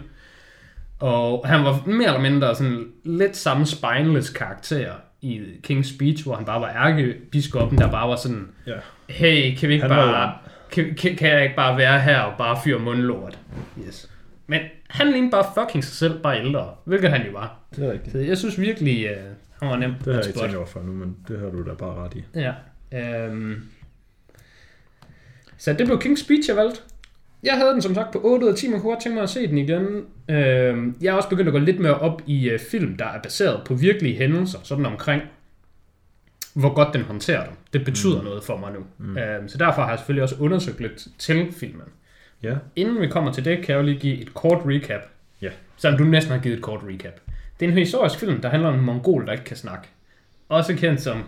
Og 1.04 1.48
han 1.48 1.64
var 1.64 1.84
mere 1.86 2.08
eller 2.08 2.22
mindre 2.22 2.56
sådan 2.56 2.92
lidt 3.04 3.38
samme 3.38 3.66
spineless 3.66 4.30
karakter 4.30 4.94
i 5.22 5.42
King's 5.72 5.96
Speech, 5.96 6.24
hvor 6.24 6.36
han 6.36 6.46
bare 6.46 6.62
var 6.62 6.70
ærkebiskoppen, 6.70 7.78
der 7.78 7.92
bare 7.92 8.10
var 8.10 8.16
sådan, 8.16 8.50
Ja. 8.68 8.74
hey, 9.10 9.56
kan 9.58 9.70
vi 9.70 9.74
ikke 9.74 9.88
Han 9.88 9.98
var 9.98 10.12
bare, 10.12 10.38
kan, 10.72 10.96
kan, 10.96 11.16
kan 11.16 11.30
jeg 11.30 11.44
ikke 11.44 11.56
bare 11.56 11.78
være 11.78 12.00
her 12.00 12.20
og 12.20 12.38
bare 12.38 12.58
fyre 12.64 12.80
mundlort? 12.80 13.40
Yes. 13.88 14.10
Men 14.48 14.62
han 14.90 15.08
lignede 15.08 15.32
bare 15.32 15.46
fucking 15.56 15.84
sig 15.84 15.94
selv, 15.94 16.22
bare 16.22 16.40
ældre, 16.40 16.70
hvilket 16.86 17.10
han 17.10 17.26
jo 17.26 17.32
var. 17.32 17.60
Det 17.76 17.86
er 17.88 17.92
rigtigt. 17.92 18.12
Så 18.12 18.18
jeg 18.18 18.38
synes 18.38 18.60
virkelig, 18.60 19.10
uh, 19.12 19.18
han 19.62 19.70
var 19.70 19.78
nem 19.78 19.94
Det 19.94 20.06
har 20.06 20.14
jeg 20.22 20.28
ikke 20.28 20.40
tænkt 20.40 20.56
over 20.56 20.66
for 20.66 20.80
nu, 20.80 20.92
men 20.92 21.18
det 21.28 21.40
har 21.40 21.50
du 21.50 21.66
da 21.66 21.74
bare 21.74 22.04
ret 22.06 22.14
i. 22.14 22.24
Ja. 22.36 22.54
Øhm. 23.28 23.64
Så 25.58 25.74
det 25.74 25.86
blev 25.86 25.98
King's 26.06 26.24
Speech, 26.24 26.50
jeg 26.50 26.58
valgte. 26.58 26.80
Jeg 27.44 27.54
havde 27.54 27.74
den 27.74 27.82
som 27.82 27.96
sagt 27.96 28.14
på 28.14 28.22
8 28.24 28.46
ud 28.46 28.52
af 28.52 28.58
10, 28.58 28.70
man 28.70 28.80
kunne 28.82 28.92
godt 28.92 29.04
tænke 29.04 29.14
mig 29.14 29.24
at 29.24 29.30
se 29.30 29.48
den 29.48 29.58
igen. 29.58 30.06
Øhm, 30.30 30.96
jeg 31.02 31.10
er 31.10 31.14
også 31.14 31.30
begyndt 31.30 31.48
at 31.48 31.54
gå 31.54 31.60
lidt 31.60 31.80
mere 31.80 31.96
op 32.00 32.22
i 32.28 32.54
uh, 32.54 32.60
film, 32.60 32.98
der 32.98 33.06
er 33.06 33.22
baseret 33.22 33.62
på 33.66 33.74
virkelige 33.74 34.18
hændelser, 34.18 34.60
sådan 34.64 34.86
omkring, 34.86 35.22
hvor 36.54 36.74
godt 36.74 36.94
den 36.94 37.02
håndterer 37.02 37.46
dem. 37.46 37.54
Det 37.74 37.86
betyder 37.86 38.18
mm. 38.18 38.24
noget 38.24 38.44
for 38.44 38.58
mig 38.58 38.72
nu. 38.74 38.80
Mm. 38.98 39.18
Øhm, 39.18 39.48
så 39.48 39.58
derfor 39.58 39.82
har 39.82 39.90
jeg 39.90 40.00
selvfølgelig 40.00 40.24
også 40.24 40.36
undersøgt 40.40 40.80
lidt 40.80 41.08
til 41.18 41.52
filmen. 41.52 41.88
Ja. 42.44 42.56
Inden 42.76 43.02
vi 43.02 43.08
kommer 43.08 43.32
til 43.32 43.46
det, 43.46 43.58
kan 43.58 43.74
jeg 43.76 43.82
jo 43.82 43.86
lige 43.86 44.00
give 44.00 44.22
et 44.22 44.34
kort 44.34 44.62
recap. 44.66 45.02
Ja. 45.42 45.50
Selvom 45.78 45.98
du 45.98 46.04
næsten 46.04 46.34
har 46.34 46.40
givet 46.40 46.56
et 46.56 46.62
kort 46.62 46.82
recap. 46.88 47.20
Det 47.60 47.66
er 47.66 47.72
en 47.72 47.78
historisk 47.78 48.20
film, 48.20 48.42
der 48.42 48.50
handler 48.50 48.70
om 48.70 48.76
en 48.76 48.86
mongol, 48.86 49.26
der 49.26 49.32
ikke 49.32 49.44
kan 49.44 49.58
snakke. 49.58 49.88
Også 50.50 50.76
kendt 50.76 51.02
som, 51.02 51.24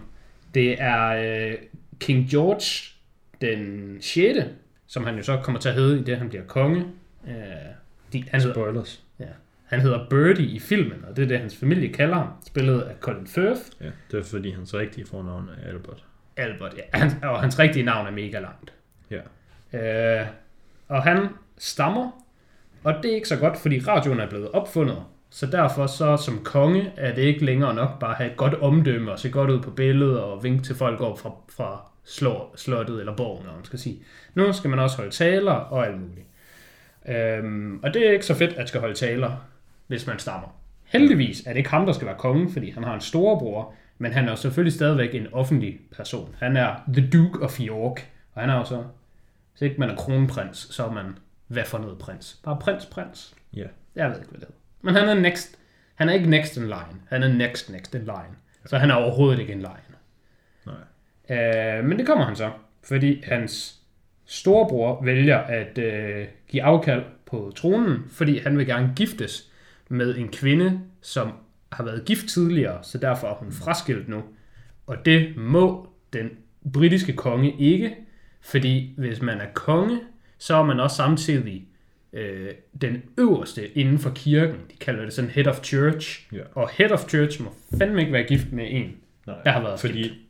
det 0.54 0.76
er 0.82 1.08
øh, 1.08 1.54
King 2.00 2.30
George 2.30 2.96
den 3.42 3.98
6., 4.02 4.40
som 4.88 5.06
han 5.06 5.16
jo 5.16 5.24
så 5.24 5.40
kommer 5.44 5.60
til 5.62 5.70
at 5.70 5.76
hedde 5.76 6.00
i 6.00 6.04
det, 6.04 6.18
han 6.18 6.30
bliver 6.30 6.44
konge. 6.44 6.86
Øh, 7.28 7.34
de, 8.14 8.24
han, 8.30 8.42
hedder, 8.42 8.54
Spoilers. 8.54 9.04
ja, 9.20 9.26
han 9.66 9.80
hedder 9.80 10.10
Birdie 10.10 10.46
i 10.46 10.60
filmen, 10.60 11.06
og 11.10 11.16
det 11.16 11.24
er 11.24 11.28
det, 11.28 11.40
hans 11.40 11.58
familie 11.58 11.94
kalder 11.94 12.16
ham. 12.16 12.28
Spillet 12.48 12.82
af 12.82 12.96
Colin 13.00 13.28
Firth. 13.28 13.62
Ja, 13.82 13.90
det 14.12 14.20
er 14.20 14.24
fordi 14.24 14.52
hans 14.52 14.74
rigtige 14.74 15.08
fornavn 15.08 15.50
er 15.50 15.68
Albert. 15.70 16.04
Albert, 16.38 16.74
ja. 16.78 16.98
Han, 16.98 17.12
og 17.24 17.42
hans 17.42 17.60
rigtige 17.60 17.86
navn 17.86 18.08
er 18.08 18.12
mega 18.12 18.40
langt. 18.40 18.74
Ja. 19.12 20.22
Øh, 20.22 20.28
og 20.88 21.04
han 21.04 21.28
stammer, 21.58 22.26
og 22.84 22.94
det 23.04 23.12
er 23.12 23.16
ikke 23.16 23.28
så 23.28 23.38
godt, 23.40 23.58
fordi 23.58 23.80
radioen 23.80 24.20
er 24.20 24.30
blevet 24.30 24.52
opfundet. 24.52 25.04
Så 25.30 25.46
derfor 25.46 25.88
så 25.88 26.18
som 26.18 26.44
konge 26.44 26.92
er 26.98 27.16
det 27.16 27.22
ikke 27.22 27.46
længere 27.46 27.74
nok 27.74 28.00
bare 28.00 28.12
at 28.12 28.18
have 28.18 28.32
et 28.32 28.38
godt 28.38 28.54
omdømme 28.54 29.12
og 29.12 29.20
se 29.20 29.30
godt 29.30 29.50
ud 29.50 29.62
på 29.62 29.72
billedet 29.72 30.20
og 30.20 30.44
vinke 30.44 30.64
til 30.64 30.76
folk 30.76 31.02
op 31.02 31.20
fra, 31.20 31.32
fra 31.50 31.92
slå, 32.06 32.56
slottet 32.56 33.00
eller 33.00 33.16
borgen, 33.16 33.44
hvad 33.44 33.54
man 33.54 33.66
skal 33.66 33.80
sige. 33.80 34.00
Nu 34.34 34.54
skal 34.54 34.70
man 34.70 34.80
også 34.80 34.98
holde 34.98 35.12
taler 35.12 35.52
og 35.52 35.88
alt 35.88 36.02
muligt. 36.02 36.28
Øhm, 37.08 37.80
og 37.84 37.94
det 37.94 38.08
er 38.08 38.12
ikke 38.12 38.26
så 38.26 38.36
fedt 38.36 38.54
at 38.54 38.68
skal 38.68 38.80
holde 38.80 38.96
taler, 38.96 39.48
hvis 39.88 40.08
man 40.08 40.20
stammer. 40.20 40.56
Heldigvis 40.84 41.42
er 41.42 41.50
det 41.50 41.58
ikke 41.58 41.70
ham, 41.70 41.86
der 41.86 41.94
skal 41.94 42.08
være 42.08 42.18
konge, 42.18 42.52
fordi 42.52 42.72
han 42.72 42.84
har 42.84 42.94
en 42.94 43.02
storebror, 43.02 43.74
men 43.98 44.14
han 44.14 44.30
er 44.30 44.36
selvfølgelig 44.36 44.74
stadigvæk 44.74 45.16
en 45.16 45.28
offentlig 45.34 45.80
person. 45.92 46.36
Han 46.40 46.58
er 46.58 46.76
The 46.94 47.10
Duke 47.10 47.40
of 47.44 47.60
York, 47.60 48.10
og 48.34 48.42
han 48.42 48.50
er 48.50 48.56
jo 48.56 48.66
så, 48.66 48.84
hvis 49.52 49.62
ikke 49.62 49.80
man 49.80 49.90
er 49.90 49.96
kronprins, 49.96 50.58
så 50.76 50.86
er 50.86 50.92
man 50.92 51.18
hvad 51.48 51.66
for 51.66 51.78
noget 51.78 51.98
prins? 51.98 52.40
Bare 52.44 52.58
prins, 52.62 52.86
prins. 52.86 53.36
Ja. 53.54 53.66
Jeg 53.96 54.10
ved 54.10 54.16
ikke, 54.16 54.30
hvad 54.30 54.40
det 54.40 54.48
hedder. 54.48 54.62
Men 54.82 54.96
han 54.96 55.10
er 55.10 55.22
next. 55.22 55.60
Han 55.96 56.10
er 56.10 56.14
ikke 56.14 56.30
next 56.30 56.58
in 56.58 56.64
line. 56.64 57.02
Han 57.10 57.24
er 57.24 57.28
next 57.28 57.70
next 57.70 57.96
in 57.96 58.02
line. 58.02 58.36
Så 58.66 58.78
han 58.78 58.92
er 58.92 58.96
overhovedet 58.96 59.40
ikke 59.40 59.54
in 59.54 59.60
line. 59.60 59.85
Øh, 61.30 61.86
men 61.86 62.00
det 62.00 62.08
kommer 62.08 62.26
han 62.26 62.36
så, 62.36 62.52
fordi 62.84 63.22
hans 63.24 63.80
storebror 64.26 65.04
vælger 65.04 65.38
at 65.38 65.78
øh, 65.78 66.26
give 66.48 66.64
afkald 66.64 67.04
på 67.26 67.52
tronen, 67.56 67.98
fordi 68.10 68.38
han 68.38 68.58
vil 68.58 68.66
gerne 68.66 68.94
giftes 68.96 69.52
med 69.90 70.18
en 70.18 70.30
kvinde, 70.30 70.80
som 71.02 71.32
har 71.72 71.84
været 71.84 72.06
gift 72.06 72.30
tidligere, 72.30 72.84
så 72.84 72.98
derfor 72.98 73.28
er 73.28 73.34
hun 73.34 73.52
fraskilt 73.52 74.10
nu. 74.10 74.24
Og 74.88 75.06
det 75.06 75.38
må 75.38 75.90
den 76.14 76.30
britiske 76.74 77.14
konge 77.14 77.56
ikke, 77.60 77.96
fordi 78.42 78.94
hvis 78.98 79.22
man 79.22 79.38
er 79.38 79.48
konge, 79.54 80.00
så 80.38 80.56
er 80.56 80.64
man 80.64 80.80
også 80.80 80.96
samtidig 80.96 81.68
øh, 82.14 82.50
den 82.82 83.02
øverste 83.18 83.78
inden 83.78 84.00
for 84.00 84.10
kirken. 84.10 84.56
De 84.72 84.78
kalder 84.80 85.04
det 85.04 85.14
sådan 85.14 85.30
head 85.30 85.48
of 85.48 85.64
church. 85.64 86.28
Ja. 86.34 86.42
Og 86.54 86.70
head 86.70 86.92
of 86.92 87.10
church 87.10 87.44
må 87.44 87.54
fandme 87.78 88.00
ikke 88.00 88.14
være 88.14 88.24
gift 88.24 88.52
med 88.52 88.66
en, 88.70 88.96
Nej, 89.28 89.36
der 89.46 89.52
har 89.52 89.62
været 89.62 89.80
fordi... 89.80 90.25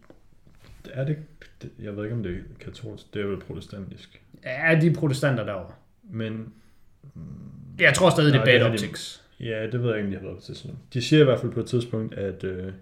Er 0.96 1.06
det, 1.06 1.18
det, 1.62 1.72
jeg 1.80 1.96
ved 1.98 2.04
ikke, 2.04 2.16
om 2.16 2.24
det 2.24 2.32
er 2.38 2.40
katolsk. 2.60 3.14
Det 3.14 3.22
er 3.22 3.26
vel 3.26 3.40
protestantisk. 3.40 4.22
Ja, 4.44 4.78
de 4.82 4.88
er 4.88 4.94
protestanter 4.94 5.46
derovre. 5.46 5.74
Men 6.04 6.54
Jeg 7.80 7.94
tror 7.94 8.10
stadig, 8.10 8.34
det 8.34 8.40
er 8.40 8.46
Nej, 8.46 8.52
det 8.52 8.60
bad 8.62 8.66
er 8.66 8.70
de- 8.70 8.74
optics. 8.74 9.24
ja, 9.40 9.64
det 9.72 9.84
ved 9.84 9.90
jeg 9.90 9.98
ikke, 9.98 10.06
om 10.08 10.12
de 10.12 10.18
har 10.20 10.26
været 10.28 10.44
til 10.44 10.56
sådan 10.56 10.78
De 10.94 11.02
siger 11.02 11.22
i 11.22 11.24
hvert 11.24 11.40
fald 11.40 11.52
på 11.52 11.60
et 11.60 11.66
tidspunkt, 11.68 12.14
at 12.14 12.44
øh, 12.44 12.74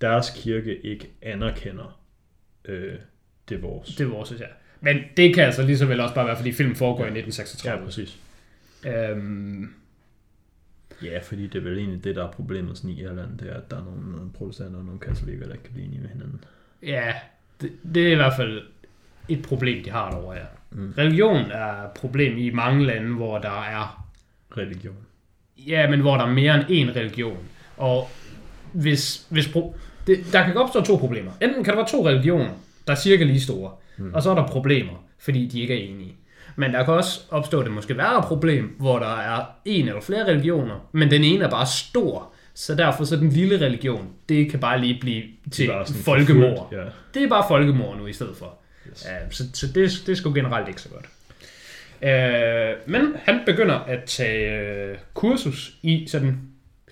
deres 0.00 0.30
kirke 0.36 0.80
ikke 0.86 1.10
anerkender 1.22 2.00
øh, 2.64 2.94
det 3.48 3.62
vores. 3.62 3.88
Det 3.88 4.04
er 4.04 4.08
vores, 4.08 4.32
ja. 4.40 4.46
Men 4.80 4.96
det 5.16 5.34
kan 5.34 5.44
altså 5.44 5.62
lige 5.62 5.78
så 5.78 5.86
vel 5.86 6.00
også 6.00 6.14
bare 6.14 6.26
være, 6.26 6.36
fordi 6.36 6.52
filmen 6.52 6.76
foregår 6.76 7.04
i 7.04 7.08
Ja, 7.08 7.18
1936. 7.18 7.84
præcis. 7.84 8.18
Øhm, 8.86 9.74
Ja, 11.02 11.18
fordi 11.22 11.46
det 11.46 11.54
er 11.58 11.60
vel 11.62 11.78
egentlig 11.78 12.04
det, 12.04 12.16
der 12.16 12.24
er 12.26 12.30
problemet 12.30 12.76
sådan 12.78 12.90
i 12.90 13.00
Irland, 13.02 13.38
det 13.38 13.50
er, 13.50 13.54
at 13.56 13.70
der 13.70 13.76
er 13.80 13.84
nogle, 13.84 14.10
nogle 14.12 14.30
protestanter 14.32 14.78
og 14.78 14.84
nogle 14.84 15.00
katolikker, 15.00 15.46
der 15.46 15.52
ikke 15.52 15.64
kan 15.64 15.72
blive 15.72 15.86
enige 15.86 16.00
med 16.00 16.08
hinanden. 16.08 16.44
ja, 16.82 17.14
det, 17.62 17.72
det 17.94 18.08
er 18.08 18.12
i 18.12 18.14
hvert 18.14 18.36
fald 18.36 18.62
et 19.28 19.42
problem, 19.42 19.84
de 19.84 19.90
har 19.90 20.10
derovre, 20.10 20.34
ja. 20.34 20.44
Mm. 20.70 20.94
Religion 20.98 21.50
er 21.50 21.84
et 21.84 21.90
problem 21.90 22.38
i 22.38 22.50
mange 22.50 22.86
lande, 22.86 23.14
hvor 23.14 23.38
der 23.38 23.62
er 23.62 24.06
Religion. 24.58 24.96
Ja, 25.58 25.90
men 25.90 26.00
hvor 26.00 26.16
der 26.16 26.24
er 26.24 26.30
mere 26.32 26.54
end 26.54 26.64
én 26.64 26.98
religion. 26.98 27.38
Og 27.76 28.08
hvis, 28.72 29.26
hvis 29.28 29.46
pro- 29.46 29.76
det, 30.06 30.18
der 30.32 30.44
kan 30.44 30.56
opstå 30.56 30.82
to 30.82 30.96
problemer. 30.96 31.30
Enten 31.42 31.64
kan 31.64 31.72
der 31.72 31.78
være 31.78 31.88
to 31.88 32.08
religioner, 32.08 32.50
der 32.86 32.92
er 32.92 32.96
cirka 32.96 33.24
lige 33.24 33.40
store, 33.40 33.70
mm. 33.96 34.14
og 34.14 34.22
så 34.22 34.30
er 34.30 34.34
der 34.34 34.46
problemer, 34.46 35.04
fordi 35.18 35.46
de 35.46 35.60
ikke 35.60 35.74
er 35.74 35.88
enige. 35.88 36.14
Men 36.56 36.72
der 36.72 36.84
kan 36.84 36.94
også 36.94 37.20
opstå 37.30 37.62
det 37.62 37.70
måske 37.70 37.96
værre 37.96 38.22
problem, 38.22 38.76
hvor 38.78 38.98
der 38.98 39.16
er 39.16 39.44
en 39.64 39.88
eller 39.88 40.00
flere 40.00 40.26
religioner, 40.26 40.88
men 40.92 41.10
den 41.10 41.24
ene 41.24 41.44
er 41.44 41.50
bare 41.50 41.66
stor, 41.66 42.31
så 42.54 42.74
derfor 42.74 43.04
så 43.04 43.16
den 43.16 43.28
lille 43.28 43.66
religion, 43.66 44.12
det 44.28 44.50
kan 44.50 44.60
bare 44.60 44.80
lige 44.80 44.98
blive 45.00 45.22
til 45.52 45.66
sådan 45.66 46.02
folkemord. 46.02 46.56
forfulgt, 46.58 46.84
Ja. 46.84 46.90
Det 47.14 47.22
er 47.22 47.28
bare 47.28 47.44
folkemord 47.48 47.98
nu 47.98 48.06
i 48.06 48.12
stedet 48.12 48.36
for. 48.36 48.54
Yes. 48.90 49.04
Ja, 49.08 49.30
så 49.30 49.44
så 49.54 49.66
det, 49.66 50.02
det 50.06 50.12
er 50.12 50.16
sgu 50.16 50.32
generelt 50.34 50.68
ikke 50.68 50.80
så 50.80 50.88
godt. 50.88 51.06
Øh, 52.02 52.76
men 52.86 53.14
han 53.22 53.40
begynder 53.46 53.74
at 53.74 54.04
tage 54.04 54.60
øh, 54.90 54.96
kursus 55.14 55.74
i 55.82 56.06
sådan 56.08 56.38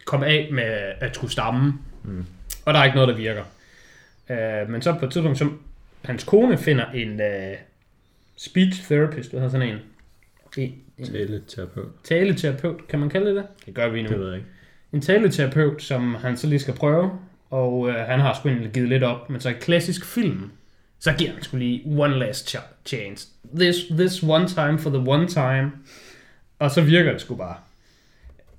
komme 0.05 0.27
af 0.27 0.49
med 0.53 0.93
at 1.01 1.15
skulle 1.15 1.31
stamme. 1.33 1.75
Mm. 2.05 2.25
Og 2.65 2.75
der 2.75 2.81
er 2.81 2.85
ikke 2.85 2.97
noget, 2.97 3.09
der 3.09 3.17
virker. 3.17 3.43
Øh, 4.31 4.71
men 4.71 4.83
så 4.83 4.97
på 4.99 5.05
et 5.07 5.13
tidspunkt, 5.13 5.39
som 5.39 5.61
hans 6.05 6.25
kone 6.25 6.59
finder 6.59 6.91
en 6.91 7.21
øh, 7.21 7.55
speech 8.37 8.85
therapist, 8.85 9.31
hvad 9.31 9.41
hedder 9.41 9.53
sådan 9.53 9.69
en? 9.69 9.79
En, 10.57 10.75
en 10.99 11.07
Taleterapeut. 11.07 11.87
taleterapeut, 12.05 12.89
kan 12.89 12.99
man 12.99 13.09
kalde 13.11 13.27
det 13.27 13.37
det? 13.37 13.45
Det 13.67 13.75
gør 13.75 13.89
vi 13.89 14.03
nu. 14.03 14.09
Det 14.09 14.19
ved 14.21 14.27
jeg 14.29 14.37
ikke. 14.37 14.49
En 14.93 15.01
taleterapeut, 15.01 15.83
som 15.83 16.15
han 16.15 16.37
så 16.37 16.47
lige 16.47 16.59
skal 16.59 16.75
prøve, 16.75 17.11
og 17.51 17.89
øh, 17.89 17.95
han 17.95 18.21
har 18.21 18.35
sgu 18.35 18.49
egentlig 18.49 18.73
givet 18.73 18.89
lidt 18.89 19.03
op, 19.03 19.31
men 19.31 19.41
så 19.41 19.49
i 19.49 19.53
klassisk 19.53 20.05
film, 20.05 20.51
så 20.99 21.13
giver 21.19 21.33
han 21.33 21.43
sgu 21.43 21.57
lige 21.57 21.83
one 21.87 22.19
last 22.19 22.57
ch- 22.57 22.87
chance. 22.87 23.29
This, 23.57 23.77
this 23.91 24.23
one 24.23 24.49
time 24.49 24.79
for 24.79 24.91
the 24.91 25.11
one 25.11 25.29
time. 25.29 25.73
Og 26.59 26.71
så 26.71 26.81
virker 26.81 27.13
det 27.13 27.21
sgu 27.21 27.35
bare. 27.35 27.57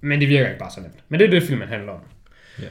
Men 0.01 0.21
det 0.21 0.29
virker 0.29 0.47
ikke 0.47 0.59
bare 0.59 0.71
så 0.71 0.81
nemt. 0.81 1.03
Men 1.09 1.19
det 1.19 1.25
er 1.25 1.29
det, 1.31 1.43
filmen 1.43 1.67
handler 1.67 1.91
om. 1.91 1.99
Ja. 2.61 2.67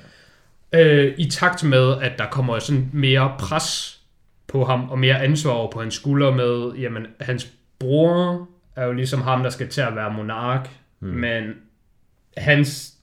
Øh, 0.72 1.14
I 1.18 1.30
takt 1.30 1.64
med, 1.64 2.02
at 2.02 2.18
der 2.18 2.26
kommer 2.26 2.58
sådan 2.58 2.90
mere 2.92 3.34
pres 3.38 4.00
på 4.46 4.64
ham, 4.64 4.90
og 4.90 4.98
mere 4.98 5.22
ansvar 5.22 5.50
over 5.50 5.70
på 5.70 5.80
hans 5.80 5.94
skuldre 5.94 6.36
med, 6.36 6.72
jamen, 6.78 7.06
hans 7.20 7.48
bror 7.78 8.48
er 8.76 8.84
jo 8.86 8.92
ligesom 8.92 9.20
ham, 9.20 9.42
der 9.42 9.50
skal 9.50 9.68
til 9.68 9.80
at 9.80 9.96
være 9.96 10.12
monark, 10.12 10.68
mm. 11.00 11.08
men 11.08 11.54
hans 12.36 12.94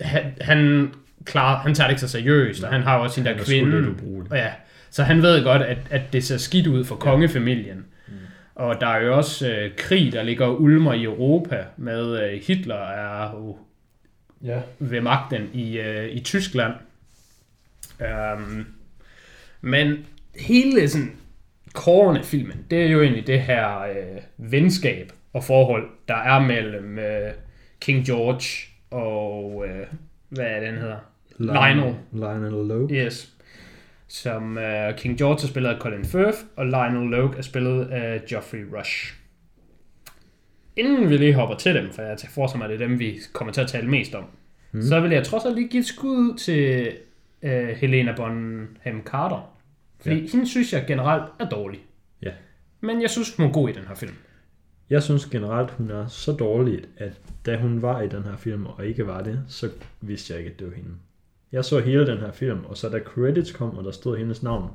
han, 0.00 0.22
han, 0.40 0.90
klar, 1.24 1.56
han 1.58 1.74
tager 1.74 1.88
det 1.88 1.92
ikke 1.92 2.00
så 2.00 2.08
seriøst, 2.08 2.64
og 2.64 2.72
han 2.72 2.82
har 2.82 2.96
jo 2.96 3.02
også 3.02 3.14
sin 3.14 3.24
der 3.24 3.30
er 3.30 3.44
kvinde. 3.44 3.94
Og 4.30 4.36
ja, 4.36 4.50
Så 4.90 5.02
han 5.02 5.22
ved 5.22 5.44
godt, 5.44 5.62
at, 5.62 5.78
at 5.90 6.02
det 6.12 6.24
ser 6.24 6.36
skidt 6.36 6.66
ud 6.66 6.84
for 6.84 6.96
kongefamilien. 6.96 7.84
Mm. 8.08 8.14
Og 8.54 8.80
der 8.80 8.86
er 8.86 9.00
jo 9.04 9.16
også 9.16 9.50
øh, 9.50 9.70
krig, 9.76 10.12
der 10.12 10.22
ligger 10.22 10.46
ulmer 10.48 10.92
i 10.92 11.04
Europa 11.04 11.64
med 11.76 12.22
øh, 12.22 12.40
Hitler 12.46 12.82
er 12.90 13.32
jo 13.32 13.56
Ja. 14.44 14.58
ved 14.78 15.00
magten 15.00 15.50
i, 15.52 15.78
øh, 15.78 16.08
i 16.08 16.20
Tyskland. 16.20 16.72
Um, 18.00 18.66
men 19.60 20.06
hele 20.40 20.88
sådan 20.88 21.12
kårene 21.72 22.24
filmen, 22.24 22.66
det 22.70 22.82
er 22.82 22.86
jo 22.86 23.02
egentlig 23.02 23.26
det 23.26 23.40
her 23.40 23.80
øh, 23.80 24.20
venskab 24.36 25.12
og 25.32 25.44
forhold, 25.44 25.88
der 26.08 26.14
er 26.16 26.40
mellem 26.40 26.98
øh, 26.98 27.32
King 27.80 28.06
George 28.06 28.44
og, 28.90 29.64
øh, 29.68 29.86
hvad 30.28 30.44
er 30.46 30.60
det, 30.60 30.68
han 30.68 30.78
hedder? 30.78 30.98
Lionel. 31.38 31.94
Lionel 32.12 32.68
Lowe. 32.68 32.88
Yes. 32.90 33.32
Som 34.08 34.56
uh, 34.56 34.96
King 34.96 35.18
George 35.18 35.42
er 35.42 35.48
spillet 35.48 35.70
af 35.70 35.80
Colin 35.80 36.04
Firth, 36.04 36.38
og 36.56 36.66
Lionel 36.66 37.10
Logue 37.10 37.36
er 37.38 37.42
spillet 37.42 37.86
af 37.86 38.24
Geoffrey 38.28 38.64
Rush. 38.78 39.14
Inden 40.76 41.10
vi 41.10 41.16
lige 41.16 41.34
hopper 41.34 41.56
til 41.56 41.74
dem, 41.74 41.92
for 41.92 42.02
jeg 42.02 42.18
forestiller 42.30 42.66
mig, 42.66 42.72
at 42.72 42.78
det 42.78 42.84
er 42.84 42.88
dem, 42.88 42.98
vi 42.98 43.18
kommer 43.32 43.52
til 43.52 43.60
at 43.60 43.68
tale 43.68 43.88
mest 43.88 44.14
om, 44.14 44.24
mm. 44.72 44.82
så 44.82 45.00
vil 45.00 45.10
jeg 45.10 45.24
trods 45.24 45.44
alt 45.44 45.54
lige 45.54 45.68
give 45.68 45.80
et 45.80 45.86
skud 45.86 46.38
til 46.38 46.92
uh, 47.42 47.50
Helena 47.50 48.14
Bonham 48.16 49.02
Carter. 49.04 49.52
Fordi 50.00 50.20
ja. 50.20 50.30
hende 50.32 50.46
synes 50.48 50.72
jeg 50.72 50.84
generelt 50.86 51.24
er 51.40 51.48
dårlig. 51.48 51.80
Ja. 52.22 52.30
Men 52.80 53.02
jeg 53.02 53.10
synes, 53.10 53.36
hun 53.36 53.46
er 53.46 53.52
god 53.52 53.68
i 53.68 53.72
den 53.72 53.86
her 53.88 53.94
film. 53.94 54.14
Jeg 54.90 55.02
synes 55.02 55.26
generelt, 55.26 55.70
hun 55.70 55.90
er 55.90 56.06
så 56.06 56.32
dårlig, 56.32 56.84
at 56.96 57.20
da 57.46 57.56
hun 57.56 57.82
var 57.82 58.00
i 58.00 58.08
den 58.08 58.22
her 58.22 58.36
film, 58.36 58.66
og 58.66 58.86
ikke 58.86 59.06
var 59.06 59.22
det, 59.22 59.40
så 59.48 59.70
vidste 60.00 60.32
jeg 60.32 60.40
ikke, 60.40 60.52
at 60.52 60.58
det 60.58 60.66
var 60.66 60.74
hende. 60.74 60.90
Jeg 61.52 61.64
så 61.64 61.80
hele 61.80 62.06
den 62.06 62.18
her 62.18 62.32
film, 62.32 62.64
og 62.64 62.76
så 62.76 62.88
da 62.88 62.98
credits 62.98 63.52
kom, 63.52 63.78
og 63.78 63.84
der 63.84 63.90
stod 63.90 64.16
hendes 64.16 64.42
navn, 64.42 64.70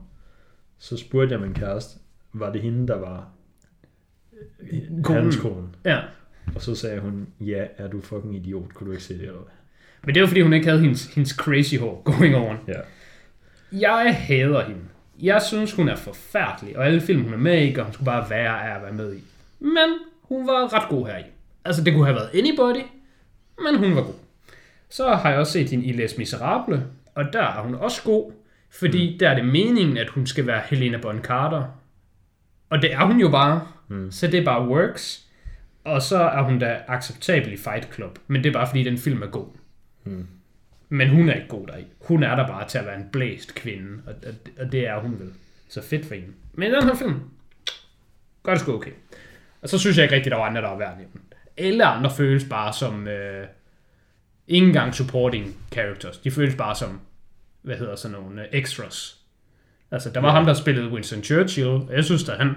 så 0.77 0.97
spurgte 0.97 1.33
jeg 1.33 1.41
min 1.41 1.53
kæreste, 1.53 1.99
var 2.33 2.51
det 2.51 2.61
hende, 2.61 2.87
der 2.87 2.97
var 2.97 3.29
hans 5.05 5.35
kone? 5.35 5.67
Ja. 5.85 5.99
Og 6.55 6.61
så 6.61 6.75
sagde 6.75 6.99
hun, 6.99 7.27
ja, 7.39 7.65
er 7.77 7.87
du 7.87 8.01
fucking 8.01 8.35
idiot, 8.35 8.73
kunne 8.73 8.87
du 8.87 8.91
ikke 8.91 9.03
se 9.03 9.13
det, 9.13 9.21
eller 9.21 9.33
hvad? 9.33 9.51
Men 10.03 10.15
det 10.15 10.21
var 10.21 10.27
fordi, 10.27 10.41
hun 10.41 10.53
ikke 10.53 10.67
havde 10.67 10.81
hendes, 10.81 11.13
hendes 11.13 11.31
crazy 11.31 11.75
hår 11.75 12.01
going 12.05 12.35
on. 12.35 12.57
Ja. 12.67 12.79
Jeg 13.71 14.15
hader 14.19 14.63
hende. 14.63 14.81
Jeg 15.19 15.41
synes, 15.41 15.73
hun 15.73 15.89
er 15.89 15.95
forfærdelig, 15.95 16.77
og 16.77 16.85
alle 16.85 17.01
film, 17.01 17.23
hun 17.23 17.33
er 17.33 17.37
med 17.37 17.67
i, 17.67 17.75
og 17.75 17.83
hun 17.83 17.93
skulle 17.93 18.05
bare 18.05 18.29
være 18.29 18.69
af 18.69 18.75
at 18.75 18.81
være 18.81 18.93
med 18.93 19.15
i. 19.15 19.23
Men 19.61 19.89
hun 20.21 20.47
var 20.47 20.73
ret 20.73 20.89
god 20.89 21.07
her 21.07 21.17
i. 21.17 21.23
Altså, 21.65 21.83
det 21.83 21.93
kunne 21.93 22.05
have 22.05 22.15
været 22.15 22.29
anybody, 22.33 22.85
men 23.63 23.79
hun 23.79 23.95
var 23.95 24.01
god. 24.01 24.13
Så 24.89 25.15
har 25.15 25.29
jeg 25.29 25.39
også 25.39 25.53
set 25.53 25.69
hende 25.69 25.85
i 25.85 25.91
Les 25.91 26.17
Miserables, 26.17 26.81
og 27.15 27.33
der 27.33 27.41
er 27.41 27.61
hun 27.61 27.75
også 27.75 28.03
god, 28.03 28.31
fordi 28.69 29.13
mm. 29.13 29.19
der 29.19 29.29
er 29.29 29.35
det 29.35 29.45
meningen, 29.45 29.97
at 29.97 30.09
hun 30.09 30.27
skal 30.27 30.47
være 30.47 30.61
Helena 30.69 30.97
Bonham 30.97 31.23
Carter. 31.23 31.63
Og 32.69 32.81
det 32.81 32.93
er 32.93 33.05
hun 33.05 33.19
jo 33.19 33.29
bare, 33.29 33.67
mm. 33.87 34.11
så 34.11 34.27
det 34.27 34.45
bare 34.45 34.67
works. 34.67 35.27
Og 35.83 36.01
så 36.01 36.17
er 36.17 36.41
hun 36.41 36.59
da 36.59 36.81
acceptabel 36.87 37.53
i 37.53 37.57
Fight 37.57 37.95
Club, 37.95 38.19
men 38.27 38.43
det 38.43 38.49
er 38.49 38.53
bare 38.53 38.67
fordi, 38.67 38.83
den 38.83 38.97
film 38.97 39.21
er 39.21 39.27
god. 39.27 39.47
Mm. 40.03 40.27
Men 40.89 41.09
hun 41.09 41.29
er 41.29 41.33
ikke 41.33 41.47
god 41.47 41.67
deri. 41.67 41.85
Hun 41.99 42.23
er 42.23 42.35
der 42.35 42.47
bare 42.47 42.67
til 42.67 42.77
at 42.77 42.85
være 42.85 42.95
en 42.95 43.09
blæst 43.11 43.55
kvinde, 43.55 44.01
og, 44.07 44.13
og, 44.27 44.33
og 44.59 44.71
det 44.71 44.87
er 44.87 44.99
hun 44.99 45.19
vel. 45.19 45.33
Så 45.69 45.81
fedt 45.81 46.05
for 46.05 46.15
hende. 46.15 46.29
Men 46.53 46.73
den 46.73 46.83
her 46.83 46.95
film, 46.95 47.19
gør 48.43 48.51
det 48.51 48.61
sgu 48.61 48.73
okay. 48.73 48.91
Og 49.61 49.69
så 49.69 49.77
synes 49.77 49.97
jeg 49.97 50.03
ikke 50.03 50.15
rigtigt, 50.15 50.31
der 50.31 50.37
var 50.37 50.45
andre, 50.45 50.61
der 50.61 50.67
var 50.69 50.77
værd 50.77 50.97
den. 50.97 51.21
Alle 51.57 51.85
andre 51.85 52.11
føles 52.17 52.45
bare 52.49 52.73
som 52.73 53.07
øh, 53.07 53.47
ikke 54.47 54.67
engang 54.67 54.95
supporting 54.95 55.55
characters. 55.73 56.17
De 56.17 56.31
føles 56.31 56.55
bare 56.55 56.75
som, 56.75 56.99
hvad 57.61 57.75
hedder 57.75 57.95
sådan 57.95 58.17
nogle, 58.17 58.41
øh, 58.41 58.47
extras. 58.51 59.17
Altså, 59.91 60.09
der 60.09 60.19
var 60.19 60.27
ja. 60.27 60.33
ham, 60.33 60.45
der 60.45 60.53
spillede 60.53 60.89
Winston 60.89 61.23
Churchill, 61.23 61.67
og 61.67 61.89
jeg 61.91 62.03
synes, 62.03 62.29
at 62.29 62.37
han, 62.37 62.55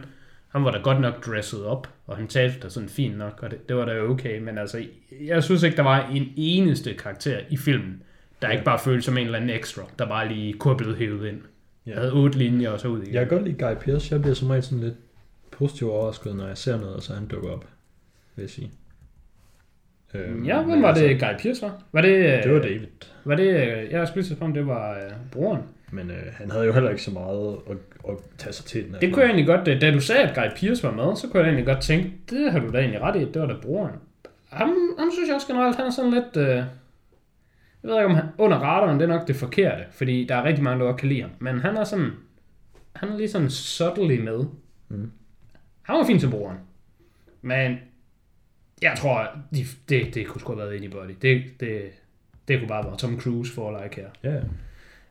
han 0.49 0.65
var 0.65 0.71
da 0.71 0.79
godt 0.79 1.01
nok 1.01 1.27
dresset 1.27 1.65
op, 1.65 1.89
og 2.07 2.17
han 2.17 2.29
talte 2.29 2.61
da 2.61 2.69
sådan 2.69 2.89
fint 2.89 3.19
nok, 3.19 3.39
og 3.43 3.51
det, 3.51 3.69
det 3.69 3.77
var 3.77 3.85
da 3.85 4.01
okay, 4.01 4.39
men 4.39 4.59
altså, 4.59 4.85
jeg 5.21 5.45
synes 5.45 5.63
ikke, 5.63 5.77
der 5.77 5.83
var 5.83 6.09
en 6.09 6.33
eneste 6.37 6.95
karakter 6.95 7.41
i 7.51 7.57
filmen, 7.57 8.03
der 8.43 8.49
ja. 8.49 8.53
ikke 8.53 8.65
bare 8.65 8.79
føltes 8.79 9.05
som 9.05 9.19
en 9.19 9.25
eller 9.25 9.39
anden 9.39 9.57
ekstra, 9.57 9.83
der 9.99 10.07
bare 10.07 10.29
lige 10.29 10.53
kunne 10.53 10.77
blevet 10.77 10.97
hævet 10.97 11.29
ind. 11.29 11.41
Jeg 11.87 11.95
havde 11.95 12.13
otte 12.13 12.39
linjer 12.39 12.71
og 12.71 12.81
så 12.81 12.89
ud 12.89 13.03
igen. 13.03 13.15
Jeg 13.15 13.29
kan 13.29 13.39
godt 13.39 13.49
lide 13.49 13.67
Guy 13.67 13.75
Pearce. 13.85 14.15
Jeg 14.15 14.23
bliver 14.23 14.35
som 14.35 14.51
regel 14.51 14.63
sådan 14.63 14.81
lidt 14.81 14.95
positivt 15.55 15.91
overrasket, 15.91 16.37
når 16.37 16.47
jeg 16.47 16.59
ser 16.59 16.81
noget, 16.81 16.97
og 16.97 17.03
så 17.03 17.15
han 17.15 17.27
dukker 17.27 17.51
op, 17.51 17.67
vil 18.37 18.43
jeg 18.43 18.51
sige. 18.51 18.71
Øhm, 20.15 20.45
Ja, 20.45 20.63
men 20.67 20.83
var 20.83 20.89
altså, 20.89 21.05
det 21.05 21.21
Guy 21.21 21.43
Pearce 21.43 21.63
var? 21.63 21.83
Var 21.93 22.01
det... 22.01 22.45
Det 22.45 22.53
var 22.55 22.59
David. 22.61 22.87
Var 23.25 23.37
det... 23.37 23.49
øh, 23.49 23.91
Jeg 23.91 24.09
skulle 24.09 24.37
på, 24.37 24.45
om 24.45 24.55
det 24.55 24.67
var 24.67 24.95
øh, 24.95 25.11
broren. 25.33 25.63
Men 25.91 26.11
øh, 26.11 26.17
han 26.33 26.51
havde 26.51 26.65
jo 26.65 26.73
heller 26.73 26.91
ikke 26.91 27.03
så 27.03 27.11
meget 27.11 27.57
at, 27.71 27.77
at 28.09 28.17
tage 28.39 28.53
sig 28.53 28.65
til 28.65 28.85
den. 28.85 28.97
Det 29.01 29.13
kunne 29.13 29.23
jeg 29.23 29.29
egentlig 29.31 29.47
godt... 29.47 29.69
øh, 29.69 29.81
Da 29.81 29.91
du 29.93 30.01
sagde, 30.01 30.23
at 30.23 30.35
Guy 30.35 30.61
Pearce 30.61 30.83
var 30.83 30.91
med, 30.91 31.17
så 31.17 31.29
kunne 31.29 31.41
jeg 31.41 31.47
egentlig 31.49 31.67
godt 31.67 31.81
tænke, 31.83 32.13
det 32.31 32.53
har 32.53 32.59
du 32.61 32.73
da 32.73 32.79
egentlig 32.79 33.01
ret 33.01 33.17
i, 33.17 33.19
det 33.33 33.41
var 33.43 33.47
da 33.47 33.55
broren. 33.63 33.93
Ham, 34.51 34.69
ham 34.99 35.11
synes 35.13 35.27
jeg 35.29 35.35
også 35.35 35.47
generelt, 35.47 35.77
han 35.77 35.87
er 35.87 35.91
sådan 35.91 36.11
lidt... 36.11 36.37
Øh, 36.37 36.57
jeg 37.83 37.91
ved 37.91 37.95
ikke, 37.97 38.07
om 38.07 38.15
han, 38.15 38.25
under 38.39 38.57
radaren, 38.59 39.01
det 39.01 39.11
er 39.11 39.15
nok 39.15 39.29
det 39.29 39.37
forkerte, 39.37 39.83
fordi 39.93 40.27
der 40.29 40.35
er 40.35 40.45
rigtig 40.45 40.65
mange, 40.65 40.81
der 40.81 40.87
godt 40.91 41.01
kan 41.01 41.09
lide 41.09 41.21
ham. 41.23 41.31
Men 41.39 41.59
han 41.61 41.77
er 41.77 41.85
sådan... 41.85 42.11
Han 42.97 43.09
er 43.09 43.17
lige 43.17 43.29
sådan 43.29 43.51
subtly 43.51 44.19
med. 44.21 44.45
Mm. 44.89 45.11
Han 45.85 45.97
var 45.97 46.07
fin 46.07 46.20
som 46.20 46.30
broren. 46.30 46.57
Men 47.43 47.78
jeg 48.82 48.95
tror, 48.99 49.28
de, 49.55 49.64
det, 49.89 50.14
det 50.14 50.26
kunne 50.26 50.41
sgu 50.41 50.53
have 50.57 50.66
været 50.68 50.76
anybody. 50.80 51.11
Det, 51.22 51.43
det, 51.61 51.82
det 52.49 52.59
kunne 52.59 52.68
bare 52.68 52.85
være 52.85 52.97
Tom 52.97 53.20
Cruise 53.20 53.53
for 53.53 53.82
like 53.82 53.97
her. 54.01 54.09
Ja, 54.32 54.41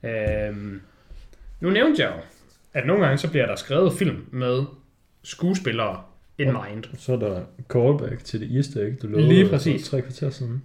Øhm, 0.05 0.81
nu 1.59 1.69
nævnte 1.69 2.01
jeg 2.01 2.11
jo, 2.15 2.21
at 2.73 2.87
nogle 2.87 3.03
gange 3.05 3.17
så 3.17 3.29
bliver 3.29 3.45
der 3.45 3.55
skrevet 3.55 3.93
film 3.93 4.25
med 4.31 4.63
skuespillere 5.23 6.01
in 6.37 6.47
mind. 6.47 6.83
så 6.97 7.13
er 7.13 7.17
der 7.17 7.43
callback 7.69 8.23
til 8.23 8.41
det 8.41 8.55
easter 8.55 8.81
egg, 8.81 9.01
du 9.01 9.07
lovede 9.07 9.27
Lige 9.27 9.49
præcis. 9.49 9.89
tre 9.89 10.01
kvarter 10.01 10.29
siden. 10.29 10.63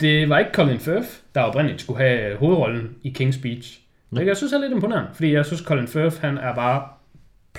Det 0.00 0.28
var 0.28 0.38
ikke 0.38 0.50
Colin 0.54 0.78
Firth, 0.78 1.08
der 1.34 1.40
oprindeligt 1.40 1.80
skulle 1.80 1.98
have 1.98 2.36
hovedrollen 2.36 2.96
i 3.02 3.14
King's 3.20 3.32
Speech. 3.32 3.80
Det 4.10 4.26
jeg 4.26 4.36
synes 4.36 4.52
er 4.52 4.58
lidt 4.58 4.72
imponerende, 4.72 5.10
fordi 5.14 5.32
jeg 5.32 5.46
synes, 5.46 5.60
Colin 5.62 5.88
Firth, 5.88 6.20
han 6.20 6.38
er 6.38 6.54
bare 6.54 6.88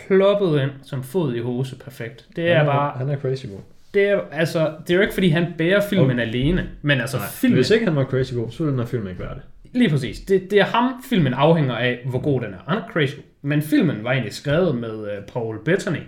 ploppet 0.08 0.62
ind 0.62 0.72
som 0.84 1.04
fod 1.04 1.36
i 1.36 1.40
hose 1.40 1.76
perfekt. 1.76 2.26
Det 2.36 2.52
er 2.52 2.58
han 2.58 2.66
bare, 2.66 2.98
Han 2.98 3.10
er 3.10 3.18
crazy 3.18 3.46
god. 3.46 3.60
det 3.94 4.04
er, 4.10 4.20
altså, 4.32 4.72
det 4.88 4.90
er 4.90 4.96
jo 4.96 5.02
ikke 5.02 5.14
fordi, 5.14 5.30
han 5.30 5.54
bærer 5.58 5.82
filmen 5.90 6.20
alene, 6.20 6.70
men 6.82 7.02
altså 7.02 7.18
filmen, 7.32 7.56
Hvis 7.58 7.70
ikke 7.70 7.86
han 7.86 7.96
var 7.96 8.04
crazy 8.04 8.34
god, 8.34 8.52
så 8.52 8.58
ville 8.64 8.72
den 8.72 8.80
her 8.80 8.88
film 8.88 9.08
ikke 9.08 9.20
være 9.20 9.34
det. 9.36 9.42
Lige 9.74 9.90
præcis. 9.90 10.20
Det, 10.20 10.52
det 10.52 10.60
er 10.60 10.66
ham, 10.66 11.04
filmen 11.10 11.34
afhænger 11.34 11.76
af, 11.76 12.00
hvor 12.06 12.20
god 12.20 12.42
den 12.42 12.54
er. 12.54 12.58
Han 12.68 12.78
er 12.78 12.84
crazy. 12.94 13.16
Men 13.42 13.62
filmen 13.62 14.04
var 14.04 14.12
egentlig 14.12 14.34
skrevet 14.34 14.76
med 14.76 14.94
uh, 14.98 15.24
Paul 15.34 15.64
Bettany 15.66 16.00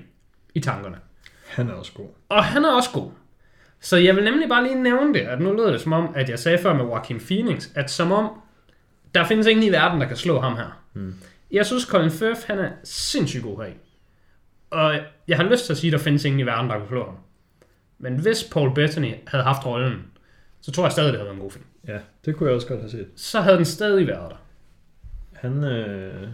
i 0.56 0.60
tankerne. 0.60 0.96
Han 1.48 1.70
er 1.70 1.74
også 1.74 1.92
god. 1.96 2.08
Og 2.30 2.44
han 2.44 2.66
er 2.66 2.70
også 2.72 2.90
god. 2.94 3.10
Så 3.82 3.98
jeg 3.98 4.16
vil 4.16 4.24
nemlig 4.24 4.50
bare 4.50 4.64
lige 4.64 4.84
nævne 4.84 5.14
det, 5.14 5.20
at 5.20 5.42
nu 5.42 5.54
lød 5.54 5.72
det 5.72 5.82
som 5.82 5.94
om, 5.94 6.10
at 6.16 6.30
jeg 6.30 6.40
sagde 6.40 6.58
før 6.58 6.74
med 6.74 6.86
Joaquin 6.86 7.20
Phoenix, 7.20 7.68
at 7.76 7.92
som 7.92 8.12
om, 8.12 8.30
der 9.16 9.26
findes 9.26 9.48
ingen 9.48 9.66
i 9.66 9.70
verden, 9.72 10.02
der 10.02 10.08
kan 10.08 10.16
slå 10.18 10.40
ham 10.40 10.56
her. 10.56 10.80
Mm. 10.94 11.14
Jeg 11.52 11.66
synes, 11.66 11.84
Colin 11.84 12.12
Firth, 12.12 12.40
han 12.48 12.60
er 12.60 12.72
sindssygt 12.84 13.44
god 13.44 13.64
her. 13.64 13.74
Og 14.70 14.96
jeg 15.28 15.38
har 15.38 15.44
lyst 15.44 15.66
til 15.66 15.74
at 15.74 15.78
sige, 15.78 15.90
at 15.94 16.00
der 16.00 16.04
findes 16.04 16.26
ingen 16.26 16.40
i 16.40 16.46
verden, 16.46 16.70
der 16.70 16.78
kan 16.80 16.88
slå 16.88 17.06
ham. 17.06 17.16
Men 17.98 18.20
hvis 18.22 18.44
Paul 18.54 18.74
Bettany 18.76 19.14
havde 19.28 19.44
haft 19.44 19.66
rollen, 19.66 20.06
så 20.62 20.72
tror 20.72 20.84
jeg 20.84 20.92
stadig, 20.92 21.08
det 21.14 21.20
havde 21.20 21.26
været 21.28 21.36
en 21.36 21.42
god 21.42 21.52
film. 21.52 21.66
Ja, 21.88 22.00
det 22.26 22.36
kunne 22.36 22.48
jeg 22.50 22.56
også 22.56 22.68
godt 22.68 22.80
have 22.80 22.90
set. 22.92 23.08
Så 23.16 23.42
havde 23.42 23.58
den 23.58 23.66
stadig 23.66 24.08
været 24.08 24.32
der. 24.32 24.38
Han, 25.34 25.64
øh, 25.64 26.28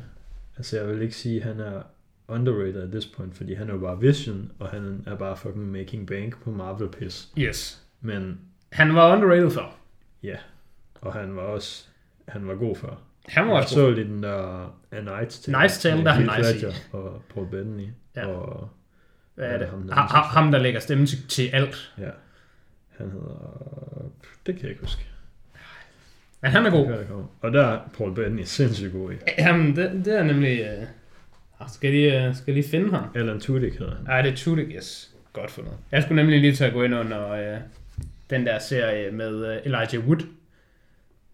altså 0.57 0.78
jeg 0.78 0.88
vil 0.88 1.01
ikke 1.01 1.16
sige, 1.16 1.38
at 1.38 1.43
han 1.47 1.59
er 1.59 1.82
underrated 2.28 2.82
at 2.84 2.91
this 2.91 3.05
point, 3.05 3.36
fordi 3.38 3.53
han 3.53 3.70
er 3.70 3.74
jo 3.74 3.80
bare 3.80 3.99
Vision, 3.99 4.51
og 4.59 4.70
han 4.70 5.03
er 5.07 5.16
bare 5.16 5.38
fucking 5.38 5.72
making 5.72 6.07
bank 6.07 6.43
på 6.43 6.51
Marvel 6.51 6.89
piss. 6.89 7.30
Yes. 7.38 7.84
Men 8.01 8.39
Han 8.72 8.95
var 8.95 9.16
underrated 9.16 9.51
før. 9.51 9.78
ja, 10.24 10.36
og 11.01 11.13
han 11.13 11.36
var 11.36 11.41
også, 11.41 11.86
han 12.28 12.47
var 12.47 12.55
god 12.55 12.76
før. 12.76 13.01
Han 13.28 13.47
var 13.47 13.53
Jeg 13.53 13.63
også 13.63 13.76
god. 13.76 13.84
så 13.84 13.91
lige 13.91 14.07
den 14.13 14.24
der 14.24 14.78
A 14.95 14.99
Night's 15.01 15.43
Tale. 15.51 15.57
Night's 15.65 15.81
Tale, 15.81 16.03
der 16.03 16.09
er 16.09 16.13
han 16.13 16.23
nice 16.39 16.51
i. 16.57 16.61
Ledger 16.61 16.73
Og 16.91 17.23
Paul 17.33 17.47
Bettany. 17.49 17.87
Ja. 18.15 18.25
Og 18.27 18.69
Hvad 19.35 19.45
er 19.47 19.57
det? 19.57 19.67
Ham, 19.67 19.87
der 19.87 19.93
Ha, 19.95 20.01
ligesom- 20.01 20.23
ham, 20.23 20.51
der 20.51 20.59
lægger 20.59 20.79
stemme 20.79 21.05
til, 21.05 21.27
til 21.27 21.47
alt. 21.53 21.93
ja, 21.97 22.09
han 22.97 23.11
hedder, 23.11 24.11
det 24.45 24.55
kan 24.55 24.61
jeg 24.63 24.69
ikke 24.69 24.81
huske. 24.81 25.05
Men 26.41 26.51
han 26.51 26.65
er 26.65 26.69
god. 26.71 26.91
Det 26.91 27.07
kan. 27.07 27.15
Og 27.41 27.53
der 27.53 27.63
er 27.65 27.79
Paul 27.97 28.15
Bettany 28.15 28.43
sindssygt 28.43 28.91
god 28.91 29.11
i. 29.11 29.15
Jamen, 29.37 29.75
det, 29.75 30.05
det 30.05 30.19
er 30.19 30.23
nemlig... 30.23 30.77
Uh, 31.59 31.67
skal, 31.73 31.93
jeg 31.93 32.11
lige, 32.11 32.29
uh, 32.29 32.35
skal 32.35 32.53
lige 32.53 32.69
finde 32.69 32.89
ham? 32.91 33.03
Alan 33.15 33.39
Tudyk 33.39 33.79
hedder 33.79 33.95
han. 33.95 34.03
Nej, 34.05 34.21
det 34.21 34.31
er 34.31 34.35
Tudyk, 34.35 34.67
yes. 34.75 35.11
Godt 35.33 35.51
fundet. 35.51 35.73
Jeg 35.91 36.03
skulle 36.03 36.21
nemlig 36.21 36.41
lige 36.41 36.55
til 36.55 36.63
at 36.63 36.73
gå 36.73 36.83
ind 36.83 36.95
under 36.95 37.53
uh, 37.55 37.61
den 38.29 38.45
der 38.45 38.59
serie 38.59 39.11
med 39.11 39.35
uh, 39.35 39.65
Elijah 39.65 40.07
Wood. 40.07 40.25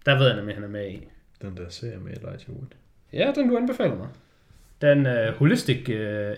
Der 0.05 0.18
ved 0.18 0.28
jeg 0.28 0.36
nemlig, 0.36 0.55
han 0.55 0.64
er 0.64 0.68
med 0.68 0.89
i. 0.89 1.07
Den 1.41 1.57
der 1.57 1.70
serie 1.70 1.97
med 1.97 2.12
Elijah 2.12 2.49
Wood. 2.49 2.68
Ja, 3.14 3.32
den 3.36 3.49
du 3.49 3.57
anbefaler 3.57 3.95
mig. 3.95 4.07
Den 4.82 5.05
uh, 5.05 5.36
Holistic 5.38 5.89
uh, 5.89 5.95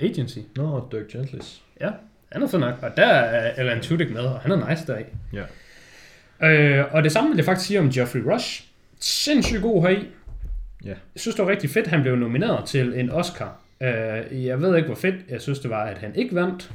Agency. 0.10 0.38
Nå, 0.56 0.88
Dirk 0.92 1.08
Gentlis. 1.08 1.62
Ja, 1.82 1.90
han 2.32 2.42
er 2.42 2.58
nok. 2.58 2.76
Og 2.82 2.98
der 2.98 3.06
er 3.06 3.52
Alan 3.52 3.82
Tudyk 3.82 4.12
med, 4.12 4.22
og 4.22 4.40
han 4.40 4.52
er 4.52 4.70
nice 4.70 4.88
deri. 4.88 5.04
Ja. 5.34 5.44
Øh, 6.42 6.94
og 6.94 7.04
det 7.04 7.12
samme 7.12 7.30
vil 7.30 7.38
jeg 7.38 7.46
faktisk 7.46 7.68
sige 7.68 7.80
om 7.80 7.90
Geoffrey 7.90 8.22
Rush. 8.22 8.64
Sindssygt 9.00 9.62
god 9.62 9.82
heri. 9.82 10.08
Ja. 10.84 10.90
Jeg 10.90 10.96
synes, 11.16 11.36
det 11.36 11.46
var 11.46 11.52
rigtig 11.52 11.70
fedt, 11.70 11.88
han 11.88 12.02
blev 12.02 12.16
nomineret 12.16 12.66
til 12.66 13.00
en 13.00 13.10
Oscar. 13.10 13.60
Uh, 13.82 14.46
jeg 14.46 14.62
ved 14.62 14.76
ikke, 14.76 14.86
hvor 14.86 14.96
fedt 14.96 15.16
jeg 15.30 15.42
synes, 15.42 15.60
det 15.60 15.70
var, 15.70 15.84
at 15.84 15.98
han 15.98 16.16
ikke 16.16 16.36
vandt. 16.36 16.72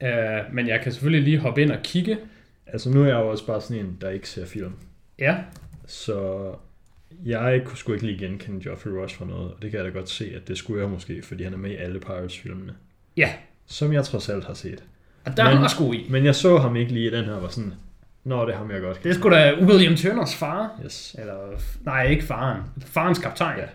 Uh, 0.00 0.54
men 0.54 0.68
jeg 0.68 0.80
kan 0.80 0.92
selvfølgelig 0.92 1.24
lige 1.24 1.38
hoppe 1.38 1.62
ind 1.62 1.70
og 1.70 1.78
kigge. 1.82 2.18
Altså 2.66 2.90
nu 2.90 3.02
er 3.02 3.06
jeg 3.06 3.14
jo 3.14 3.30
også 3.30 3.46
bare 3.46 3.60
sådan 3.60 3.84
en, 3.84 3.98
der 4.00 4.10
ikke 4.10 4.28
ser 4.28 4.46
film. 4.46 4.72
Ja, 5.18 5.36
Så 5.86 6.52
jeg 7.24 7.62
kunne 7.64 7.78
sgu 7.78 7.92
ikke 7.92 8.06
lige 8.06 8.18
genkende 8.18 8.64
Geoffrey 8.64 8.90
Rush 8.90 9.16
fra 9.18 9.24
noget, 9.24 9.52
og 9.52 9.62
det 9.62 9.70
kan 9.70 9.78
jeg 9.78 9.92
da 9.92 9.98
godt 9.98 10.10
se, 10.10 10.32
at 10.36 10.48
det 10.48 10.58
skulle 10.58 10.82
jeg 10.82 10.90
måske, 10.90 11.22
fordi 11.22 11.44
han 11.44 11.52
er 11.52 11.58
med 11.58 11.70
i 11.70 11.76
alle 11.76 12.00
Pirates-filmene. 12.00 12.72
Ja. 13.16 13.32
Som 13.66 13.92
jeg 13.92 14.04
trods 14.04 14.28
alt 14.28 14.44
har 14.44 14.54
set. 14.54 14.84
og 15.24 15.36
der 15.36 15.44
er 15.44 15.48
han 15.48 15.64
også 15.64 15.78
god 15.78 15.94
i. 15.94 16.06
Men 16.10 16.24
jeg 16.24 16.34
så 16.34 16.58
ham 16.58 16.76
ikke 16.76 16.92
lige 16.92 17.06
i 17.06 17.10
den 17.10 17.24
her, 17.24 17.40
var 17.40 17.48
sådan, 17.48 17.72
Nå, 18.24 18.46
det 18.46 18.54
ham, 18.54 18.70
jeg 18.70 18.80
godt. 18.80 19.04
Det 19.04 19.10
er 19.10 19.14
sgu 19.14 19.30
da 19.30 19.54
William 19.60 19.96
Turners 19.96 20.34
far. 20.34 20.80
Yes. 20.84 21.16
Eller, 21.18 21.34
nej, 21.84 22.06
ikke 22.06 22.24
faren. 22.24 22.62
Farens 22.86 23.18
kaptajn. 23.18 23.58
Ja. 23.58 23.66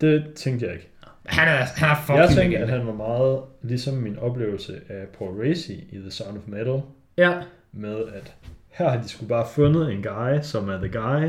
Det 0.00 0.34
tænkte 0.34 0.66
jeg 0.66 0.74
ikke. 0.74 0.88
Han 1.26 1.48
er, 1.48 1.66
han 1.76 1.90
er 1.90 1.96
fucking 1.96 2.18
Jeg 2.18 2.28
tænkte, 2.28 2.58
at 2.58 2.68
han 2.68 2.86
var 2.86 2.92
meget 2.92 3.40
ligesom 3.62 3.94
min 3.94 4.18
oplevelse 4.18 4.80
af 4.88 5.08
Paul 5.18 5.48
Racy 5.48 5.70
i 5.70 5.98
The 6.00 6.10
Sound 6.10 6.38
of 6.38 6.42
Metal, 6.46 6.80
Ja, 7.16 7.40
med 7.72 8.04
at 8.14 8.34
her 8.68 8.88
har 8.90 9.02
de 9.02 9.08
sgu 9.08 9.26
bare 9.26 9.46
fundet 9.54 9.92
en 9.92 10.02
guy, 10.02 10.40
som 10.42 10.68
er 10.68 10.78
the 10.78 10.88
guy, 10.88 11.28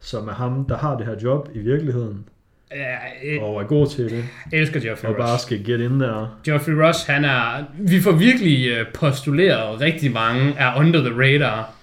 som 0.00 0.28
er 0.28 0.32
ham, 0.32 0.64
der 0.64 0.76
har 0.76 0.96
det 0.96 1.06
her 1.06 1.16
job 1.22 1.48
i 1.54 1.58
virkeligheden, 1.58 2.28
jeg, 2.70 2.98
og 3.42 3.62
er 3.62 3.66
god 3.66 3.86
til 3.86 4.10
det, 4.10 4.24
elsker 4.52 4.80
Geoffrey 4.80 5.08
og 5.08 5.16
bare 5.16 5.34
Rush. 5.34 5.44
skal 5.46 5.64
get 5.64 5.80
in 5.80 6.00
der. 6.00 6.40
Geoffrey 6.44 6.72
Rush, 6.72 7.10
han 7.10 7.24
er... 7.24 7.64
Vi 7.78 8.00
får 8.00 8.12
virkelig 8.12 8.68
øh, 8.68 8.86
postuleret 8.94 9.80
rigtig 9.80 10.12
mange 10.12 10.54
er 10.58 10.78
under 10.80 11.00
the 11.00 11.22
radar. 11.22 11.74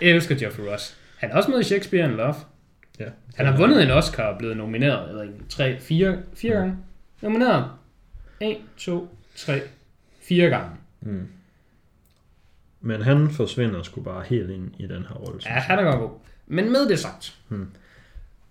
Jeg 0.00 0.10
elsker 0.10 0.34
Geoffrey 0.34 0.64
Rush. 0.64 0.94
Han 1.18 1.30
er 1.30 1.36
også 1.36 1.50
med 1.50 1.60
i 1.60 1.64
Shakespeare 1.64 2.10
in 2.10 2.16
Love. 2.16 2.34
Ja. 3.00 3.04
Han 3.34 3.46
har 3.46 3.56
vundet 3.56 3.82
en 3.82 3.90
Oscar 3.90 4.22
og 4.22 4.38
blevet 4.38 4.56
nomineret, 4.56 5.08
jeg 5.08 5.16
ved 5.16 5.22
ikke, 5.22 5.34
tre, 5.48 5.80
fire, 5.80 6.18
fire 6.34 6.54
gange. 6.54 6.76
Nomineret. 7.20 7.64
1, 8.40 8.56
2, 8.76 9.16
3, 9.36 9.60
fire 10.28 10.48
gange. 10.48 10.70
Mm. 11.00 11.28
Men 12.80 13.02
han 13.02 13.30
forsvinder 13.30 13.82
sgu 13.82 14.00
bare 14.00 14.24
helt 14.26 14.50
ind 14.50 14.70
i 14.78 14.86
den 14.86 15.06
her 15.08 15.14
rolle. 15.14 15.40
Ja, 15.46 15.50
han 15.50 15.78
er 15.78 15.82
godt 15.82 15.98
god. 16.00 16.10
Men 16.46 16.72
med 16.72 16.88
det 16.88 16.98
sagt, 16.98 17.34
Hmm. 17.48 17.66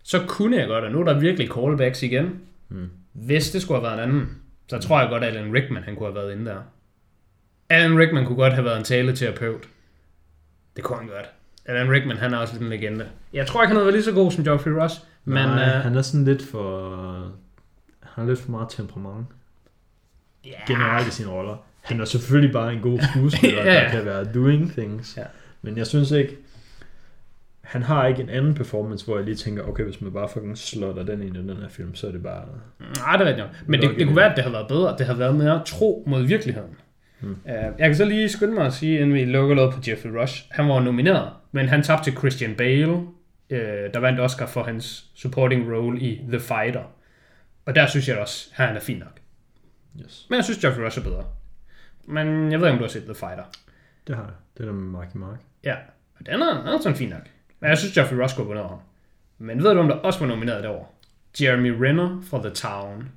så 0.04 0.24
kunne 0.28 0.58
jeg 0.58 0.68
godt, 0.68 0.84
og 0.84 0.91
nu 0.91 1.00
er 1.00 1.04
der 1.04 1.20
virkelig 1.20 1.50
callbacks 1.50 2.04
igen. 2.04 2.39
Hmm. 2.68 2.89
Hvis 3.14 3.52
det 3.52 3.62
skulle 3.62 3.82
have 3.82 3.84
været 3.98 4.04
en 4.04 4.10
anden, 4.10 4.30
så 4.68 4.80
tror 4.80 5.00
jeg 5.00 5.10
godt, 5.10 5.24
at 5.24 5.36
Alan 5.36 5.54
Rickman 5.54 5.84
han 5.84 5.96
kunne 5.96 6.08
have 6.08 6.16
været 6.16 6.32
inde 6.32 6.46
der. 6.46 6.58
Alan 7.70 7.98
Rickman 8.00 8.26
kunne 8.26 8.36
godt 8.36 8.54
have 8.54 8.66
været 8.66 8.78
en 8.78 8.84
taleterapeut. 8.84 9.68
Det 10.76 10.84
kunne 10.84 10.98
han 11.00 11.08
godt. 11.08 11.26
Alan 11.66 11.91
Rickman, 11.91 12.18
han 12.18 12.34
er 12.34 12.38
også 12.38 12.54
lidt 12.54 12.64
en 12.64 12.70
legende. 12.70 13.10
Jeg 13.34 13.48
tror 13.48 13.62
ikke, 13.64 13.68
han 13.68 13.76
havde 13.76 13.86
været 13.86 13.94
lige 13.94 14.04
så 14.04 14.12
god 14.12 14.32
som 14.32 14.44
Geoffrey 14.44 14.72
Rush, 14.72 14.96
men 15.26 15.34
Nej, 15.34 15.64
øh, 15.78 15.84
han 15.84 15.96
er 15.96 16.02
sådan 16.02 16.26
lidt 16.26 16.44
for... 16.44 16.98
Han 18.00 18.24
har 18.24 18.26
lidt 18.26 18.39
for 18.39 18.52
meget 18.52 18.68
temperament 18.70 19.26
ja, 20.46 20.52
generelt 20.68 21.08
i 21.08 21.12
sine 21.12 21.30
roller. 21.30 21.58
Han 21.82 22.00
er 22.02 22.06
selvfølgelig 22.06 22.54
bare 22.54 22.74
en 22.74 22.80
god 22.82 23.00
skuespiller, 23.14 23.64
Ja, 23.66 23.74
ja. 23.74 23.84
der 23.84 23.89
kan 23.91 24.06
være 24.06 24.24
doing 24.34 24.72
things. 24.72 25.18
Ja. 25.18 25.24
Men 25.62 25.78
jeg 25.78 25.88
synes 25.88 26.12
ikke, 26.12 26.38
han 27.64 27.84
har 27.84 28.07
ikke 28.07 28.22
en 28.22 28.30
anden 28.30 28.53
performance, 28.53 29.05
hvor 29.05 29.16
jeg 29.16 29.26
lige 29.26 29.36
tænker, 29.36 29.64
okay, 29.64 29.84
hvis 29.84 30.01
man 30.01 30.14
bare 30.14 30.30
fucking 30.30 30.57
slotter 30.57 31.03
den 31.03 31.22
ind 31.22 31.38
i 31.38 31.39
den 31.39 31.57
her 31.57 31.70
film, 31.70 31.95
så 31.95 32.07
er 32.07 32.11
det 32.11 32.24
bare... 32.24 32.45
Nej, 32.80 33.18
det 33.18 33.28
er 33.28 33.30
rigtigt. 33.30 33.47
Men 33.68 33.82
det, 33.82 33.89
det 33.97 34.07
kunne 34.07 34.16
være, 34.16 34.32
at 34.32 34.36
det 34.36 34.43
havde 34.43 34.53
været 34.53 34.68
bedre. 34.68 34.97
Det 34.97 35.05
havde 35.05 35.20
været 35.20 35.36
mere 35.36 35.61
tro 35.66 36.03
mod 36.07 36.24
virkeligheden. 36.24 36.76
Hmm. 37.20 37.38
Jeg 37.45 37.74
kan 37.80 37.95
så 37.95 38.05
lige 38.05 38.30
skynde 38.30 38.53
mig 38.53 38.66
at 38.66 38.74
sige, 38.74 38.99
inden 38.99 39.14
vi 39.14 39.26
lukker 39.26 39.55
noget 39.55 39.74
på 39.74 39.80
Jeffrey 39.88 40.11
Rush. 40.11 40.45
Han 40.51 40.70
var 40.70 40.80
nomineret, 40.80 41.30
men 41.51 41.68
han 41.68 41.84
tabte 41.84 42.03
til 42.03 42.18
Christian 42.18 42.55
Bale, 42.55 42.93
uh, 42.93 43.07
der 43.93 43.99
vandt 43.99 44.20
Oscar 44.20 44.45
for 44.45 44.64
hans 44.64 45.05
supporting 45.16 45.74
role 45.74 45.99
i 45.99 46.22
The 46.28 46.39
Fighter. 46.39 46.84
Og 47.66 47.76
der 47.76 47.88
synes 47.88 48.07
jeg 48.07 48.18
også, 48.18 48.49
at 48.57 48.66
han 48.68 48.76
er 48.76 48.80
fin 48.80 48.97
nok. 48.97 49.20
Yes. 50.03 50.26
Men 50.30 50.38
jeg 50.38 50.43
synes, 50.43 50.64
Jeffrey 50.64 50.86
Rush 50.86 50.99
er 50.99 51.03
bedre. 51.03 51.24
Men 52.05 52.51
jeg 52.51 52.59
ved 52.59 52.68
ikke, 52.68 52.74
om 52.74 52.78
du 52.78 52.84
har 52.84 52.89
set 52.89 53.03
The 53.03 53.16
Fighter. 53.16 53.43
Det 54.07 54.16
har 54.16 54.24
jeg. 54.24 54.34
Det 54.57 54.64
er 54.64 54.66
der 54.66 54.74
med 54.74 54.84
Marky 54.84 55.16
Mark. 55.16 55.39
Ja, 55.64 55.76
og 56.20 56.26
den 56.26 56.41
er, 56.41 56.57
den 56.57 56.68
er 56.68 56.78
sådan 56.78 56.97
fin 56.97 57.09
nok. 57.09 57.30
Men 57.64 57.70
jeg 57.70 57.78
synes, 57.78 57.97
Jeffrey 57.97 58.18
Rush 58.18 58.34
skulle 58.34 58.47
have 58.47 58.55
vundet 58.55 58.70
ham. 58.70 58.80
Men 59.38 59.64
ved 59.64 59.74
du, 59.74 59.80
om 59.80 59.88
der 59.88 59.95
også 59.95 60.20
var 60.20 60.28
nomineret 60.28 60.64
derovre? 60.64 60.86
Jeremy 61.41 61.70
Renner 61.70 62.22
fra 62.30 62.38
The 62.39 62.49
Town. 62.49 63.09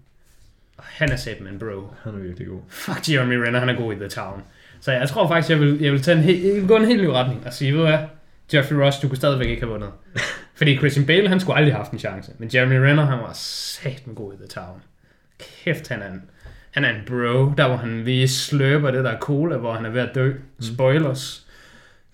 Og 0.77 0.85
Han 0.87 1.13
er 1.13 1.35
en 1.51 1.59
bro. 1.59 1.93
Han 2.05 2.15
er 2.15 2.19
virkelig 2.19 2.49
god. 2.49 2.61
Fuck 2.69 3.09
Jeremy 3.11 3.35
Renner, 3.35 3.59
han 3.61 3.69
er 3.69 3.75
god 3.77 3.93
i 3.93 3.97
The 3.97 4.09
Town. 4.09 4.43
Så 4.81 4.93
jeg 4.93 5.09
tror 5.09 5.29
faktisk, 5.29 5.51
jeg 5.51 5.61
vil, 5.61 5.79
jeg 5.81 5.93
vil, 5.93 6.03
tage 6.03 6.19
en 6.19 6.25
he- 6.25 6.47
jeg 6.47 6.55
vil 6.55 6.69
gå 6.69 6.77
en 6.77 6.85
helt 6.85 7.03
ny 7.03 7.07
retning 7.07 7.47
og 7.47 7.53
sige, 7.53 7.73
ved 7.73 7.81
du 7.81 7.87
hvad, 7.87 7.99
Jeffrey 8.55 8.77
Rush, 8.77 9.03
du 9.03 9.09
kunne 9.09 9.17
stadigvæk 9.17 9.49
ikke 9.49 9.63
have 9.63 9.73
vundet. 9.73 9.91
Fordi 10.59 10.77
Christian 10.77 11.07
Bale, 11.07 11.29
han 11.29 11.41
skulle 11.41 11.57
aldrig 11.57 11.73
have 11.75 11.79
haft 11.83 11.93
en 11.93 11.99
chance. 11.99 12.33
Men 12.39 12.51
Jeremy 12.55 12.75
Renner, 12.75 13.05
han 13.05 13.19
var 13.19 13.33
sat 13.35 14.07
med 14.07 14.15
god 14.15 14.33
i 14.33 14.37
The 14.37 14.47
Town. 14.47 14.83
Kæft, 15.39 15.89
han 15.89 16.03
er 16.03 16.07
en, 16.13 16.23
han 16.71 16.85
er 16.85 16.91
en 16.91 17.03
bro, 17.07 17.53
der 17.57 17.69
hvor 17.69 17.77
han 17.77 18.05
lige 18.05 18.29
sløber 18.29 18.91
det 18.91 19.05
der 19.05 19.19
cola, 19.19 19.57
hvor 19.57 19.73
han 19.73 19.85
er 19.85 19.91
ved 19.91 20.01
at 20.01 20.15
dø. 20.15 20.33
Spoilers. 20.61 21.46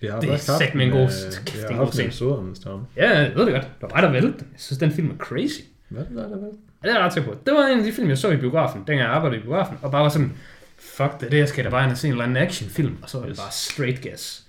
Vi 0.03 0.07
har 0.07 0.19
Det 0.19 0.29
er 0.29 0.37
sæt 0.37 0.75
med 0.75 0.85
en 0.85 0.91
god- 0.91 1.01
øh, 1.01 1.07
kæft, 1.45 1.53
vi 1.53 1.59
det 1.61 1.63
er 1.69 1.73
har 1.75 1.83
haft 1.85 1.99
en 1.99 2.05
episode 2.05 2.37
om 2.37 2.47
det 2.47 2.57
Storm. 2.57 2.85
Ja, 2.97 3.09
jeg 3.19 3.31
ved 3.35 3.45
det 3.45 3.53
godt. 3.53 3.63
Det 3.63 3.81
var 3.81 3.87
bare 3.87 4.01
der 4.01 4.11
vælte 4.11 4.27
den. 4.27 4.47
Jeg 4.51 4.59
synes, 4.59 4.79
den 4.79 4.91
film 4.91 5.11
er 5.11 5.15
crazy. 5.17 5.59
Hvad 5.89 6.01
er 6.01 6.07
det, 6.07 6.15
der 6.17 6.23
er 6.23 6.27
vel? 6.27 6.39
Ja, 6.83 6.87
det 6.87 6.93
er 6.95 6.97
jeg 6.99 7.05
ret 7.05 7.13
sikker 7.13 7.29
på. 7.31 7.37
Det 7.45 7.53
var 7.53 7.65
en 7.67 7.77
af 7.79 7.85
de 7.85 7.91
film, 7.93 8.09
jeg 8.09 8.17
så 8.17 8.31
i 8.31 8.37
biografen, 8.37 8.77
dengang 8.79 8.99
jeg 8.99 9.07
arbejdede 9.09 9.39
i 9.39 9.43
biografen, 9.43 9.77
og 9.81 9.91
bare 9.91 10.03
var 10.03 10.09
sådan, 10.09 10.33
fuck 10.77 11.19
det, 11.19 11.31
det 11.31 11.37
jeg 11.37 11.49
skal 11.49 11.65
da 11.65 11.69
bare 11.69 11.83
ind 11.83 11.91
og 11.91 11.97
se 11.97 12.07
en 12.07 12.11
eller 12.13 12.23
anden 12.23 12.37
actionfilm, 12.43 12.97
og 13.03 13.09
så 13.09 13.17
var 13.17 13.25
det 13.25 13.31
Yes. 13.31 13.39
bare 13.39 13.51
straight 13.51 14.01
gas. 14.01 14.47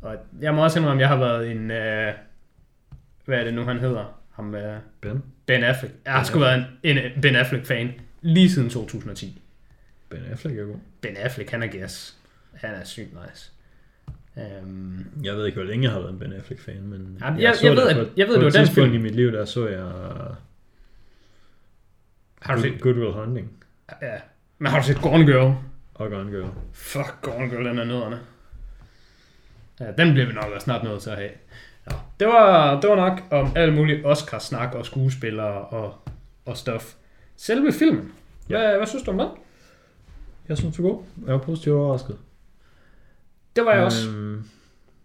Og 0.00 0.16
jeg 0.40 0.54
må 0.54 0.64
også 0.64 0.78
indrømme, 0.78 1.00
at 1.00 1.00
jeg 1.00 1.08
har 1.08 1.16
været 1.26 1.50
en, 1.50 1.70
øh, 1.70 2.12
hvad 3.24 3.38
er 3.38 3.44
det 3.44 3.54
nu, 3.54 3.64
han 3.64 3.78
hedder? 3.80 4.18
Ham, 4.32 4.54
øh, 4.54 4.76
Ben? 5.00 5.22
Ben 5.46 5.64
Affleck. 5.64 5.94
Jeg 6.04 6.12
har 6.12 6.24
sgu 6.24 6.38
været 6.38 6.66
en, 6.82 6.98
en 6.98 7.22
Ben 7.22 7.36
Affleck-fan 7.36 7.90
lige 8.22 8.50
siden 8.50 8.70
2010. 8.70 9.42
Ben 10.08 10.20
Affleck 10.30 10.58
er 10.58 10.64
god. 10.64 10.76
Ben 11.00 11.16
Affleck, 11.16 11.50
han 11.50 11.62
er 11.62 11.66
gas. 11.66 12.16
Han 12.54 12.70
er 12.74 12.84
sygt 12.84 13.08
nice. 13.12 13.51
Um, 14.36 15.06
Jeg 15.24 15.36
ved 15.36 15.46
ikke, 15.46 15.58
hvor 15.58 15.66
længe 15.70 15.84
jeg 15.84 15.92
har 15.92 16.00
været 16.00 16.12
en 16.12 16.18
Ben 16.18 16.32
Affleck-fan, 16.32 16.82
men... 16.82 17.18
Ja, 17.20 17.26
jeg- 17.32 17.56
så 17.56 17.66
jeg 17.66 17.76
ved, 17.76 17.82
det 17.84 17.90
at- 17.90 17.96
på 18.06 18.12
jeg 18.16 18.28
ved, 18.28 18.36
på 18.36 18.40
det 18.40 18.48
et 18.48 18.54
var 18.58 18.64
den 18.64 18.74
film. 18.74 18.94
i 18.94 18.98
mit 18.98 19.14
liv, 19.14 19.32
der 19.32 19.44
så 19.44 19.68
jeg 19.68 19.82
har 22.42 22.54
du 22.56 22.60
set? 22.62 22.80
Good, 22.80 22.94
Will 22.94 23.12
Hunting 23.12 23.52
Ja. 24.02 24.14
Men 24.58 24.66
har 24.72 24.80
du 24.80 24.86
set 24.86 25.00
Gone 25.02 25.24
Girl? 25.26 25.54
og 25.94 26.10
Gone 26.10 26.30
Girl. 26.30 26.50
Fuck, 26.72 27.16
Gone 27.22 27.48
Girl, 27.50 27.64
den 27.64 27.78
er 27.78 27.84
nødderne. 27.84 28.20
Ja, 29.80 29.86
den 29.98 30.12
bliver 30.12 30.26
vi 30.26 30.32
nok 30.32 30.44
også 30.54 30.64
snart 30.64 30.84
nødt 30.84 31.02
til 31.02 31.10
at 31.10 31.16
have. 31.16 31.30
Ja, 31.90 31.96
det, 32.20 32.28
var, 32.28 32.80
det 32.80 32.90
var 32.90 32.96
nok 32.96 33.20
om 33.30 33.52
alt 33.56 33.74
muligt 33.74 34.06
Oscar-snak 34.06 34.74
og 34.74 34.86
skuespillere 34.86 35.60
og, 35.64 35.94
og 36.46 36.56
stuff. 36.56 36.94
Selve 37.36 37.72
filmen, 37.72 38.12
Ja. 38.50 38.58
hvad, 38.58 38.76
hvad 38.76 38.86
synes 38.86 39.02
du 39.04 39.10
om 39.10 39.18
den? 39.18 39.28
Jeg 40.48 40.58
synes, 40.58 40.76
du 40.76 40.86
er 40.86 40.92
god. 40.92 41.02
Jeg 41.26 41.32
var 41.34 41.40
positivt 41.40 41.76
overrasket. 41.76 42.18
Det 43.56 43.64
var 43.64 43.74
jeg 43.74 43.84
også. 43.84 44.08
Øhm, 44.10 44.44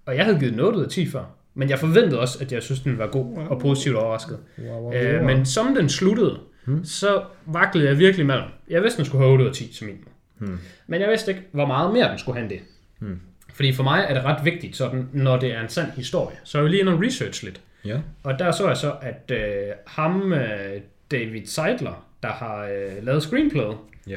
Og 0.05 0.15
jeg 0.15 0.25
havde 0.25 0.39
givet 0.39 0.61
8 0.61 0.79
ud 0.79 0.83
af 0.83 0.89
10 0.89 1.09
før. 1.09 1.23
Men 1.53 1.69
jeg 1.69 1.79
forventede 1.79 2.19
også, 2.19 2.37
at 2.41 2.51
jeg 2.51 2.63
synes, 2.63 2.79
den 2.79 2.97
var 2.97 3.07
god 3.07 3.37
og 3.37 3.59
positivt 3.61 3.95
overrasket. 3.95 4.39
wow, 4.59 4.81
wow, 4.81 4.93
Øh, 4.93 5.15
wow. 5.15 5.25
men 5.25 5.45
som 5.45 5.75
den 5.75 5.89
sluttede, 5.89 6.39
Hmm. 6.65 6.85
så 6.85 7.23
vaklede 7.45 7.87
jeg 7.87 7.99
virkelig 7.99 8.25
mellem. 8.25 8.45
Jeg 8.69 8.81
vidste, 8.81 8.97
den 8.97 9.05
skulle 9.05 9.21
have 9.23 9.31
8 9.33 9.43
ud 9.43 9.49
af 9.49 9.55
10 9.55 9.73
som 9.73 9.87
minimum. 9.87 10.11
Hmm. 10.37 10.59
Men 10.87 11.01
jeg 11.01 11.09
vidste 11.09 11.31
ikke, 11.31 11.43
hvor 11.51 11.65
meget 11.65 11.93
mere 11.93 12.09
den 12.09 12.17
skulle 12.19 12.35
have 12.35 12.43
end 12.43 12.49
det. 12.49 12.59
Hmm. 12.99 13.19
Fordi 13.53 13.73
for 13.73 13.83
mig 13.83 14.05
er 14.09 14.13
det 14.13 14.23
ret 14.23 14.45
vigtigt, 14.45 14.75
sådan, 14.75 15.09
når 15.13 15.37
det 15.39 15.51
er 15.53 15.61
en 15.61 15.69
sand 15.69 15.91
historie. 15.91 16.35
Så 16.43 16.57
er 16.57 16.61
jeg 16.61 16.69
lige 16.71 16.79
inde 16.81 16.91
og 16.93 17.01
research 17.03 17.43
lidt. 17.43 17.61
Ja. 17.85 17.99
Og 18.23 18.39
der 18.39 18.51
så 18.51 18.67
jeg 18.67 18.77
så, 18.77 18.93
at 19.01 19.31
øh, 19.31 19.73
ham, 19.87 20.33
øh, 20.33 20.81
David 21.11 21.45
Seidler, 21.45 22.05
der 22.23 22.29
har 22.29 22.63
øh, 22.65 23.03
lavet 23.05 23.23
screenplayet, 23.23 23.77
Ja. 24.07 24.15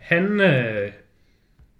han 0.00 0.40
øh, 0.40 0.90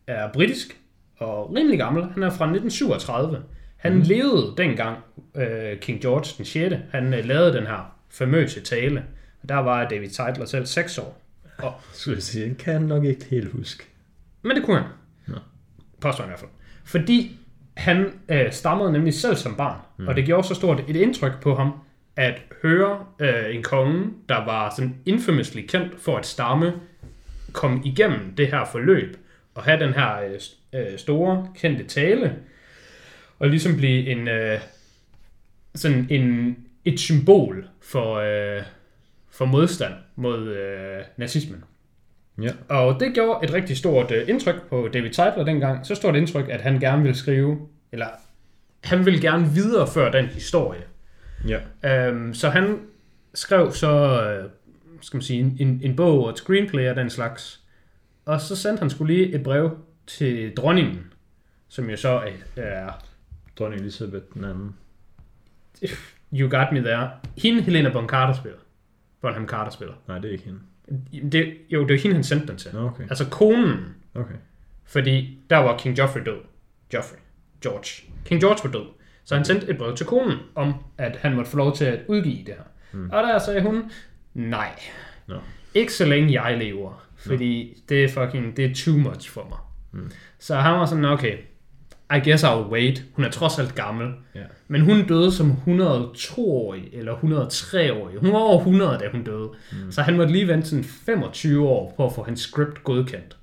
er 0.07 0.33
britisk 0.33 0.81
og 1.19 1.55
rimelig 1.55 1.79
gammel. 1.79 2.03
Han 2.03 2.23
er 2.23 2.31
fra 2.31 2.45
1937. 2.45 3.43
Han 3.77 3.95
mm. 3.95 4.01
levede 4.01 4.55
dengang 4.57 4.99
øh, 5.35 5.79
King 5.79 6.01
George 6.01 6.35
den 6.39 6.45
6. 6.45 6.75
Han 6.91 7.15
øh, 7.15 7.25
lavede 7.25 7.53
den 7.53 7.67
her 7.67 7.97
famøse 8.11 8.61
tale. 8.61 9.05
Og 9.43 9.49
der 9.49 9.57
var 9.57 9.89
David 9.89 10.09
Seidler 10.09 10.45
selv 10.45 10.67
6 10.67 10.99
år. 10.99 11.23
Og, 11.59 11.73
Skulle 11.93 12.17
jeg 12.17 12.23
sige, 12.23 12.55
kan 12.55 12.73
jeg 12.73 12.83
nok 12.83 13.05
ikke 13.05 13.25
helt 13.25 13.53
huske. 13.53 13.85
men 14.43 14.57
det 14.57 14.65
kunne 14.65 14.77
han. 14.77 14.87
Nå. 15.27 15.37
Påstår 16.01 16.25
han 16.25 16.29
i 16.29 16.31
hvert 16.31 16.41
fald. 16.41 16.51
Fordi 16.85 17.39
han 17.77 18.13
øh, 18.29 18.53
stammede 18.53 18.93
nemlig 18.93 19.15
selv 19.15 19.37
som 19.37 19.55
barn. 19.55 19.81
Mm. 19.99 20.09
Og 20.09 20.17
det 20.17 20.25
gjorde 20.25 20.49
så 20.49 20.55
stort 20.55 20.85
et 20.89 20.97
indtryk 20.97 21.33
på 21.43 21.55
ham, 21.55 21.73
at 22.17 22.43
høre 22.63 23.05
øh, 23.19 23.55
en 23.55 23.63
konge, 23.63 24.11
der 24.29 24.45
var 24.45 24.73
sådan 24.77 24.97
infamously 25.07 25.67
kendt 25.67 26.01
for 26.01 26.17
at 26.17 26.27
stamme, 26.27 26.73
kom 27.53 27.83
igennem 27.85 28.35
det 28.37 28.47
her 28.47 28.65
forløb, 28.65 29.17
og 29.55 29.63
have 29.63 29.81
den 29.81 29.95
her 29.95 30.21
øh, 30.21 30.41
øh, 30.73 30.99
store, 30.99 31.49
kendte 31.57 31.85
tale, 31.85 32.37
og 33.39 33.49
ligesom 33.49 33.77
blive 33.77 34.07
en, 34.07 34.29
øh, 34.29 34.61
sådan 35.75 36.07
en, 36.11 36.57
et 36.85 37.01
symbol 37.01 37.69
for, 37.83 38.15
øh, 38.15 38.63
for 39.31 39.45
modstand 39.45 39.95
mod 40.17 40.49
øh, 40.49 41.05
nazismen. 41.17 41.65
Ja. 42.43 42.51
Og 42.69 43.01
det 43.01 43.15
gjorde 43.15 43.45
et 43.45 43.53
rigtig 43.53 43.77
stort 43.77 44.11
øh, 44.11 44.29
indtryk 44.29 44.63
på 44.69 44.89
David 44.93 45.13
Seidler 45.13 45.45
dengang. 45.45 45.87
Så 45.87 45.95
stort 45.95 46.17
indtryk, 46.17 46.49
at 46.49 46.61
han 46.61 46.81
gerne 46.81 47.03
ville 47.03 47.17
skrive, 47.17 47.69
eller 47.93 48.07
han 48.85 49.07
ville 49.07 49.21
gerne 49.21 49.49
videreføre 49.55 50.13
den 50.13 50.27
historie. 50.27 50.83
Ja. 51.49 52.09
Øhm, 52.09 52.35
så 52.35 52.49
han 52.49 52.81
skrev 53.35 53.73
så, 53.73 54.23
øh, 54.23 54.51
skal 55.01 55.17
man 55.17 55.23
sige, 55.23 55.57
en, 55.59 55.81
en 55.83 55.97
bog 55.97 56.25
og 56.25 56.31
et 56.31 56.39
screenplay 56.39 56.89
og 56.91 56.97
den 56.97 57.11
slags. 57.11 57.61
Og 58.25 58.41
så 58.41 58.57
sendte 58.57 58.81
han 58.81 58.91
skulle 58.91 59.15
lige 59.15 59.35
et 59.35 59.43
brev 59.43 59.79
til 60.09 60.57
dronningen, 60.57 61.13
som 61.69 61.91
jo 61.91 61.97
så 61.97 62.09
er, 62.09 62.63
er 62.63 62.91
Dronning 63.59 63.81
Elisabeth 63.83 64.25
den 64.35 64.45
anden. 64.45 64.77
You 66.33 66.49
Got 66.51 66.67
Me 66.73 66.81
There. 66.81 67.11
Hende 67.39 67.63
Helena 67.63 67.89
Bonham 67.89 68.09
Carter 68.09 68.35
spiller. 68.35 68.59
Bonham 69.21 69.49
Carter 69.49 69.71
spiller. 69.71 69.95
Nej, 70.09 70.19
det 70.19 70.29
er 70.29 70.33
ikke 70.33 70.45
hende. 70.45 70.61
Det, 71.33 71.55
jo, 71.71 71.81
det 71.81 71.91
var 71.91 71.99
hende, 72.01 72.15
han 72.15 72.25
sendte 72.25 72.47
den 72.47 72.57
til. 72.57 72.77
Okay. 72.79 73.03
Altså 73.03 73.31
konen, 73.31 73.95
Okay. 74.15 74.35
fordi 74.85 75.39
der 75.51 75.57
var 75.57 75.79
King 75.79 75.99
Joffrey 75.99 76.23
død. 76.25 76.39
Joffrey. 76.95 77.19
George. 77.63 78.13
King 78.25 78.41
George 78.41 78.59
var 78.65 78.79
død. 78.79 78.87
Så 79.25 79.35
han 79.37 79.45
sendte 79.45 79.69
et 79.71 79.79
brev 79.79 79.97
til 79.97 80.07
konen 80.07 80.39
om, 80.55 80.75
at 80.99 81.17
han 81.17 81.35
måtte 81.35 81.51
få 81.51 81.57
lov 81.57 81.77
til 81.77 81.85
at 81.85 82.01
udgive 82.09 82.45
det 82.45 82.55
her. 82.55 82.63
Mm. 82.93 83.11
Og 83.11 83.23
der 83.23 83.39
sagde 83.39 83.63
hun, 83.63 83.91
nej. 84.35 84.81
Nå. 85.27 85.41
Ikke 85.75 85.93
så 85.93 86.05
længe 86.05 86.43
jeg 86.43 86.59
lever. 86.59 87.05
Fordi 87.17 87.83
det 87.89 88.05
er 88.05 88.09
fucking, 88.09 88.57
det 88.57 88.65
er 88.65 88.75
too 88.75 88.97
much 88.99 89.31
for 89.31 89.47
mig. 89.49 89.59
Mm. 89.93 90.11
Så 90.39 90.57
han 90.57 90.73
var 90.73 90.87
sådan, 90.87 91.05
okay, 91.05 91.37
I 92.15 92.19
guess 92.19 92.45
I'll 92.45 92.71
wait. 92.71 93.05
Hun 93.13 93.25
er 93.25 93.31
trods 93.31 93.59
alt 93.59 93.75
gammel. 93.75 94.13
Ja. 94.35 94.41
Men 94.69 94.81
hun 94.81 95.07
døde 95.07 95.33
som 95.33 95.53
102-årig, 95.67 96.89
eller 96.93 97.15
103-årig. 97.15 98.19
Hun 98.21 98.33
var 98.33 98.39
over 98.39 98.59
100, 98.59 98.99
da 98.99 99.09
hun 99.13 99.25
døde. 99.25 99.51
Mm. 99.73 99.93
Så 99.93 100.03
han 100.03 100.17
måtte 100.17 100.33
lige 100.33 100.49
vente 100.49 100.69
sådan 100.69 100.85
25 100.85 101.69
år 101.69 101.95
på 101.97 102.07
at 102.07 102.13
få 102.13 102.23
hans 102.23 102.41
script 102.41 102.85
godkendt. 102.85 103.37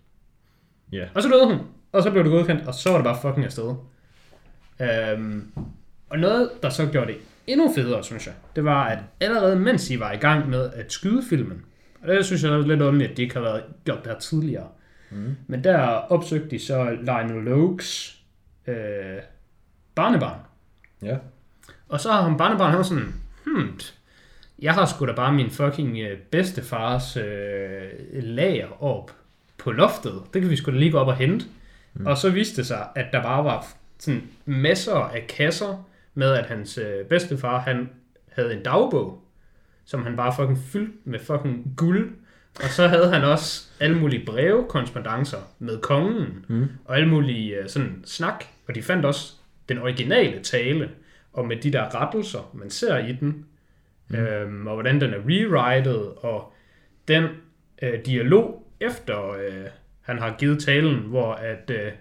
Ja. 0.91 1.05
Og 1.13 1.23
så 1.23 1.29
døde 1.29 1.45
hun, 1.45 1.57
og 1.91 2.03
så 2.03 2.11
blev 2.11 2.23
det 2.23 2.31
godkendt, 2.31 2.67
og 2.67 2.73
så 2.73 2.89
var 2.89 2.97
det 2.97 3.05
bare 3.05 3.17
fucking 3.21 3.45
afsted. 3.45 3.75
Øhm, 4.81 5.51
og 6.09 6.19
noget, 6.19 6.49
der 6.63 6.69
så 6.69 6.85
gjorde 6.85 7.07
det 7.07 7.17
endnu 7.47 7.71
federe, 7.75 8.03
synes 8.03 8.25
jeg, 8.27 8.33
det 8.55 8.65
var, 8.65 8.83
at 8.83 8.99
allerede 9.19 9.55
mens 9.55 9.87
de 9.87 9.99
var 9.99 10.11
i 10.11 10.17
gang 10.17 10.49
med 10.49 10.69
at 10.73 10.93
skyde 10.93 11.23
filmen, 11.29 11.61
og 12.01 12.07
det 12.07 12.25
synes 12.25 12.43
jeg 12.43 12.51
er 12.51 12.57
lidt 12.57 12.81
underligt, 12.81 13.11
at 13.11 13.17
de 13.17 13.21
ikke 13.21 13.35
har 13.35 13.41
været 13.41 13.63
gjort 13.85 14.03
det 14.03 14.11
her 14.11 14.19
tidligere, 14.19 14.67
mm. 15.15 15.35
men 15.47 15.63
der 15.63 15.79
opsøgte 15.87 16.49
de 16.49 16.59
så 16.59 16.97
Lionel 17.01 17.43
Lokes 17.43 18.19
øh, 18.67 18.75
barnebarn. 19.95 20.39
Ja. 21.01 21.17
Og 21.89 21.99
så 21.99 22.11
har 22.11 22.21
han 22.21 22.37
barnebarn, 22.37 22.69
han 22.69 22.77
var 22.77 22.83
sådan, 22.83 23.13
hmm, 23.45 23.79
jeg 24.59 24.73
har 24.73 24.85
sgu 24.85 25.05
da 25.05 25.11
bare 25.11 25.33
min 25.33 25.49
fucking 25.49 25.99
øh, 25.99 26.17
bedstefars 26.19 27.17
øh, 27.17 27.89
lager 28.13 28.83
op 28.83 29.11
på 29.57 29.71
loftet. 29.71 30.21
Det 30.33 30.41
kan 30.41 30.51
vi 30.51 30.55
sgu 30.55 30.71
da 30.71 30.77
lige 30.77 30.91
gå 30.91 30.97
op 30.97 31.07
og 31.07 31.15
hente. 31.15 31.45
Mm. 31.93 32.05
Og 32.05 32.17
så 32.17 32.29
viste 32.29 32.57
det 32.57 32.67
sig, 32.67 32.87
at 32.95 33.05
der 33.11 33.21
bare 33.21 33.43
var 33.43 33.67
sådan 33.99 34.23
masser 34.45 34.95
af 34.95 35.25
kasser 35.29 35.89
med, 36.13 36.31
at 36.31 36.45
hans 36.45 36.77
øh, 36.77 37.05
bedstefar, 37.05 37.59
han 37.59 37.89
havde 38.31 38.53
en 38.53 38.63
dagbog, 38.63 39.23
som 39.85 40.03
han 40.03 40.15
bare 40.15 40.33
fucking 40.35 40.59
fyldte 40.59 40.93
med 41.03 41.19
fucking 41.19 41.73
guld. 41.77 42.15
Og 42.63 42.69
så 42.69 42.87
havde 42.87 43.09
han 43.09 43.23
også 43.23 43.67
alle 43.79 43.97
mulige 43.97 44.25
breve, 44.25 44.65
korrespondencer 44.69 45.37
med 45.59 45.81
kongen, 45.81 46.45
mm. 46.47 46.67
og 46.85 46.95
alle 46.95 47.09
mulige 47.09 47.55
øh, 47.55 47.69
sådan 47.69 48.03
snak. 48.05 48.43
Og 48.67 48.75
de 48.75 48.81
fandt 48.81 49.05
også 49.05 49.33
den 49.69 49.77
originale 49.77 50.39
tale, 50.43 50.89
og 51.33 51.47
med 51.47 51.57
de 51.57 51.73
der 51.73 52.01
rettelser, 52.01 52.51
man 52.53 52.69
ser 52.69 52.97
i 52.97 53.11
den, 53.19 53.45
mm. 54.07 54.15
øhm, 54.15 54.67
og 54.67 54.73
hvordan 54.73 55.01
den 55.01 55.13
er 55.13 55.19
rewritet, 55.29 56.11
og 56.17 56.53
den 57.07 57.27
øh, 57.81 58.05
dialog 58.05 58.67
efter 58.79 59.31
øh, 59.31 59.65
han 60.01 60.19
har 60.19 60.35
givet 60.39 60.63
talen, 60.63 60.95
hvor 60.95 61.33
at 61.33 61.69
øh, 61.69 61.91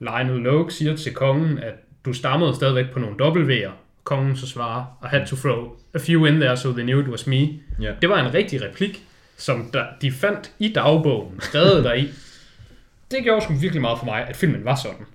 Lionel 0.00 0.42
Logue 0.42 0.70
siger 0.70 0.96
til 0.96 1.14
kongen, 1.14 1.58
at 1.58 1.74
du 2.04 2.12
stammede 2.12 2.54
stadigvæk 2.54 2.90
på 2.92 2.98
nogle 2.98 3.16
W'er. 3.24 3.70
Kongen 4.04 4.36
så 4.36 4.46
svarer, 4.46 4.84
I 5.02 5.06
had 5.06 5.26
to 5.26 5.36
throw 5.36 5.76
a 5.94 5.98
few 5.98 6.24
in 6.24 6.34
there, 6.40 6.56
so 6.56 6.72
they 6.72 6.82
knew 6.82 7.00
it 7.00 7.08
was 7.08 7.26
me. 7.26 7.48
Ja. 7.80 7.94
Det 8.00 8.08
var 8.08 8.26
en 8.26 8.34
rigtig 8.34 8.62
replik, 8.62 9.07
som 9.38 9.70
der, 9.72 9.84
de 10.02 10.12
fandt 10.12 10.52
i 10.58 10.72
dagbogen, 10.72 11.40
skrevet 11.40 11.84
deri. 11.84 12.08
Det 13.10 13.18
gjorde 13.22 13.44
sgu 13.44 13.52
virkelig 13.54 13.80
meget 13.82 13.98
for 13.98 14.04
mig, 14.06 14.28
at 14.28 14.36
filmen 14.36 14.64
var 14.64 14.74
sådan. 14.74 15.06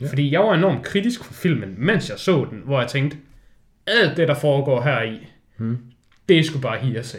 Ja. 0.00 0.08
Fordi 0.08 0.32
jeg 0.32 0.40
var 0.40 0.54
enormt 0.54 0.82
kritisk 0.84 1.24
for 1.24 1.32
filmen, 1.34 1.74
mens 1.78 2.10
jeg 2.10 2.18
så 2.18 2.46
den, 2.50 2.62
hvor 2.64 2.80
jeg 2.80 2.88
tænkte, 2.88 3.16
alt 3.86 4.16
det, 4.16 4.28
der 4.28 4.34
foregår 4.34 4.82
her 4.82 5.02
i, 5.02 5.28
Hmm. 5.56 5.78
det 6.28 6.38
er 6.38 6.42
sgu 6.42 6.58
bare 6.58 6.78
hearsay. 6.78 7.18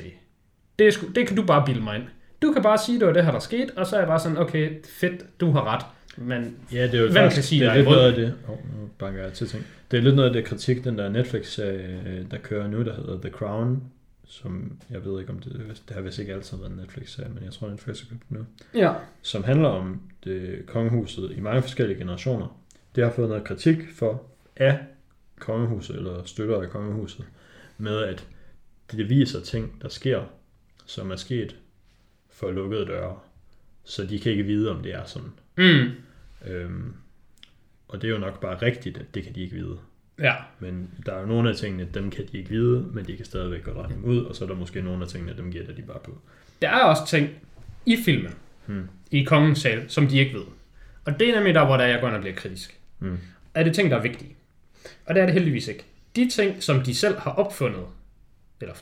Det, 0.80 0.88
er 0.88 0.92
sgu, 0.92 1.08
det 1.08 1.28
kan 1.28 1.36
du 1.36 1.44
bare 1.44 1.66
bilde 1.66 1.82
mig 1.82 1.96
ind. 1.96 2.04
Du 2.42 2.52
kan 2.54 2.64
bare 2.64 2.78
sige, 2.78 3.00
det 3.00 3.08
var 3.08 3.14
det 3.14 3.26
her, 3.26 3.32
der 3.32 3.40
skete, 3.40 3.72
og 3.78 3.88
så 3.88 3.96
er 3.96 4.00
jeg 4.00 4.08
bare 4.08 4.20
sådan, 4.20 4.38
okay, 4.38 4.70
fedt, 5.00 5.40
du 5.40 5.52
har 5.52 5.74
ret. 5.76 5.86
Men 6.18 6.56
Ja, 6.72 6.84
det 6.84 6.94
er 6.94 7.00
jo 7.00 7.06
Hvem 7.06 7.16
faktisk, 7.16 7.36
kan 7.36 7.44
sige 7.44 7.62
det 7.62 7.70
er 7.70 7.76
lidt 7.76 7.86
noget 7.86 8.10
af 8.10 8.14
det. 8.16 8.36
Oh, 8.48 8.58
nu 8.82 8.90
banker 9.00 9.24
jeg 9.24 9.34
til 9.34 9.48
ting. 9.48 9.66
Det 9.92 9.98
er 9.98 10.02
lidt 10.02 10.16
noget 10.16 10.30
af 10.30 10.34
det 10.34 10.46
kritik, 10.46 10.84
den 10.84 10.98
der 10.98 11.10
Netflix-serie, 11.10 12.02
øh, 12.08 12.26
der 12.32 12.38
kører 12.38 12.68
nu, 12.68 12.84
der 12.84 12.96
hedder 12.96 13.20
The 13.22 13.30
Crown, 13.30 13.84
som 14.26 14.80
jeg 14.90 15.06
ved 15.06 15.20
ikke 15.20 15.32
om 15.32 15.40
det, 15.40 15.82
det 15.88 15.96
har 15.96 16.02
vist 16.02 16.20
ikke 16.20 16.34
altid 16.34 16.58
været 16.58 16.70
en 16.72 16.78
Netflix-serie, 16.78 17.30
men 17.30 17.44
jeg 17.44 17.54
tror 17.54 17.70
Netflix 17.70 18.02
har 18.02 18.10
købt 18.10 18.30
den 18.30 18.38
nu, 18.38 18.46
ja, 18.80 18.94
som 19.22 19.44
handler 19.44 19.68
om 19.68 20.02
det 20.24 20.66
kongehuset 20.66 21.32
i 21.32 21.40
mange 21.40 21.62
forskellige 21.62 21.98
generationer. 21.98 22.62
Det 22.96 23.04
har 23.04 23.12
fået 23.12 23.30
noget 23.30 23.44
kritik 23.44 23.78
for 23.96 24.24
af 24.56 24.80
kongehuset, 25.40 25.96
eller 25.96 26.24
støtter 26.24 26.62
af 26.62 26.70
kongehuset, 26.70 27.26
med 27.78 27.98
at 27.98 28.28
det 28.92 29.10
viser 29.10 29.42
ting, 29.42 29.82
der 29.82 29.90
sker, 29.90 30.24
som 30.86 31.12
er 31.12 31.16
sket 31.16 31.58
for 32.30 32.52
lukkede 32.52 32.86
døre, 32.86 33.20
så 33.84 34.06
de 34.06 34.20
kan 34.20 34.32
ikke 34.32 34.44
vide, 34.44 34.72
om 34.72 34.84
det 34.84 34.94
er 34.94 35.06
sådan. 35.06 35.32
mm, 35.58 35.92
Øhm, 36.48 36.94
og 37.88 38.02
det 38.02 38.08
er 38.08 38.12
jo 38.12 38.20
nok 38.20 38.42
bare 38.42 38.62
rigtigt, 38.62 38.98
at 38.98 39.16
det 39.16 39.24
kan 39.24 39.36
de 39.36 39.42
ikke 39.42 39.56
vide. 39.56 39.78
Ja, 40.20 40.34
Men 40.60 40.90
der 41.06 41.14
er 41.14 41.20
jo 41.20 41.26
nogle 41.26 41.50
af 41.50 41.56
tingene, 41.56 41.88
dem 41.94 42.12
kan 42.12 42.26
de 42.32 42.38
ikke 42.38 42.50
vide, 42.50 42.86
men 42.94 43.06
de 43.06 43.16
kan 43.18 43.26
stadigvæk 43.26 43.64
godt 43.64 43.78
regne 43.78 43.96
dem 43.96 44.04
ud, 44.04 44.18
og 44.26 44.36
så 44.36 44.44
er 44.44 44.48
der 44.48 44.56
måske 44.56 44.82
nogle 44.82 45.04
af 45.04 45.10
tingene, 45.10 45.38
dem 45.38 45.52
gætter 45.52 45.74
de 45.74 45.82
bare 45.82 46.00
på. 46.04 46.18
der 46.62 46.70
er 46.70 46.84
også 46.84 47.08
ting 47.08 47.30
i 47.86 47.98
filmen, 48.06 48.34
Hmm. 48.66 48.88
i 49.12 49.24
kongens 49.24 49.60
sal, 49.60 49.84
som 49.88 50.08
de 50.08 50.18
ikke 50.18 50.34
ved. 50.34 50.44
Og 51.06 51.20
det 51.20 51.30
er 51.30 51.36
nemlig 51.36 51.54
der, 51.54 51.66
hvor 51.66 51.78
der 51.78 51.86
jeg 51.86 52.00
går 52.02 52.08
ind 52.08 52.16
og 52.16 52.22
bliver 52.22 52.36
kritisk. 52.36 52.80
Hmm. 53.00 53.18
Er 53.54 53.64
det 53.64 53.76
ting, 53.76 53.92
der 53.92 53.98
er 53.98 54.02
vigtige? 54.02 54.36
Og 55.06 55.16
det 55.16 55.22
er 55.22 55.26
det 55.26 55.34
heldigvis 55.34 55.68
ikke. 55.68 55.84
De 56.16 56.30
ting, 56.30 56.64
som 56.64 56.82
de 56.82 56.96
selv 56.96 57.18
har 57.20 57.32
opfundet, 57.32 57.84
eller 58.62 58.76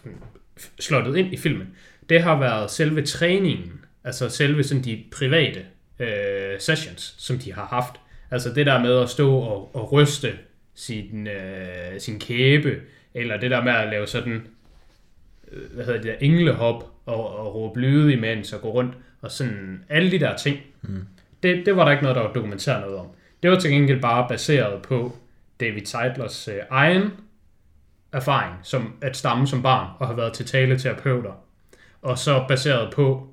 slottet 0.80 1.16
ind 1.18 1.34
i 1.34 1.38
filmen, 1.38 1.68
det 2.10 2.22
har 2.24 2.40
været 2.40 2.72
selve 2.72 3.02
træningen, 3.06 3.82
altså 4.04 4.30
selve 4.30 4.64
sådan 4.64 4.84
de 4.84 5.04
private 5.18 5.66
øh, 6.00 6.60
sessions, 6.60 7.16
som 7.18 7.40
de 7.40 7.54
har 7.54 7.66
haft. 7.66 7.94
Altså 8.32 8.54
det 8.54 8.66
der 8.66 8.80
med 8.80 9.00
at 9.00 9.10
stå 9.10 9.36
og, 9.36 9.76
og 9.76 9.92
ryste 9.92 10.34
sin, 10.76 11.28
øh, 11.28 12.00
sin 12.00 12.20
kæbe, 12.20 12.82
eller 13.14 13.38
det 13.38 13.52
der 13.52 13.64
med 13.64 13.72
at 13.72 13.90
lave 13.90 14.08
sådan, 14.08 14.48
øh, 15.52 15.74
hvad 15.74 15.86
hedder 15.86 16.02
det 16.02 16.08
der, 16.08 16.28
englehop, 16.28 16.92
og, 17.06 17.38
og 17.40 17.56
råbe 17.56 17.80
lyde 17.80 18.14
imens, 18.14 18.54
og 18.54 18.62
gå 18.62 18.70
rundt, 18.70 18.94
og 19.22 19.32
sådan 19.32 19.84
alle 19.90 20.12
de 20.12 20.20
der 20.20 20.38
ting. 20.38 20.60
Mm. 20.82 21.06
Det, 21.44 21.66
det 21.66 21.76
var 21.76 21.86
der 21.86 21.92
ikke 21.92 22.04
noget, 22.04 22.16
der 22.16 22.24
var 22.24 22.34
dokumenteret 22.34 22.82
noget 22.82 22.98
om. 22.98 23.08
Det 23.44 23.52
var 23.52 23.60
til 23.60 23.72
gengæld 23.72 24.02
bare 24.02 24.28
baseret 24.30 24.82
på 24.82 25.16
David 25.60 25.86
Seidlers 25.86 26.48
øh, 26.48 26.60
egen 26.70 27.12
erfaring 28.12 28.56
som 28.64 28.94
at 29.02 29.18
stamme 29.18 29.48
som 29.48 29.62
barn 29.62 29.88
og 30.00 30.08
have 30.08 30.18
været 30.18 30.34
til 30.34 30.46
taleterapeuter. 30.46 31.32
Og 32.02 32.18
så 32.18 32.46
baseret 32.48 32.94
på 32.94 33.28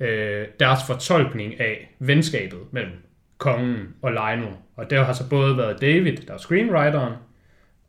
øh, 0.00 0.46
deres 0.60 0.80
fortolkning 0.86 1.60
af 1.60 1.94
venskabet 1.98 2.58
mellem 2.70 3.05
kongen 3.38 3.94
og 4.02 4.12
Lionel. 4.12 4.54
Og 4.76 4.90
det 4.90 5.06
har 5.06 5.12
så 5.12 5.28
både 5.28 5.56
været 5.56 5.80
David, 5.80 6.16
der 6.16 6.34
er 6.34 6.38
screenwriteren, 6.38 7.12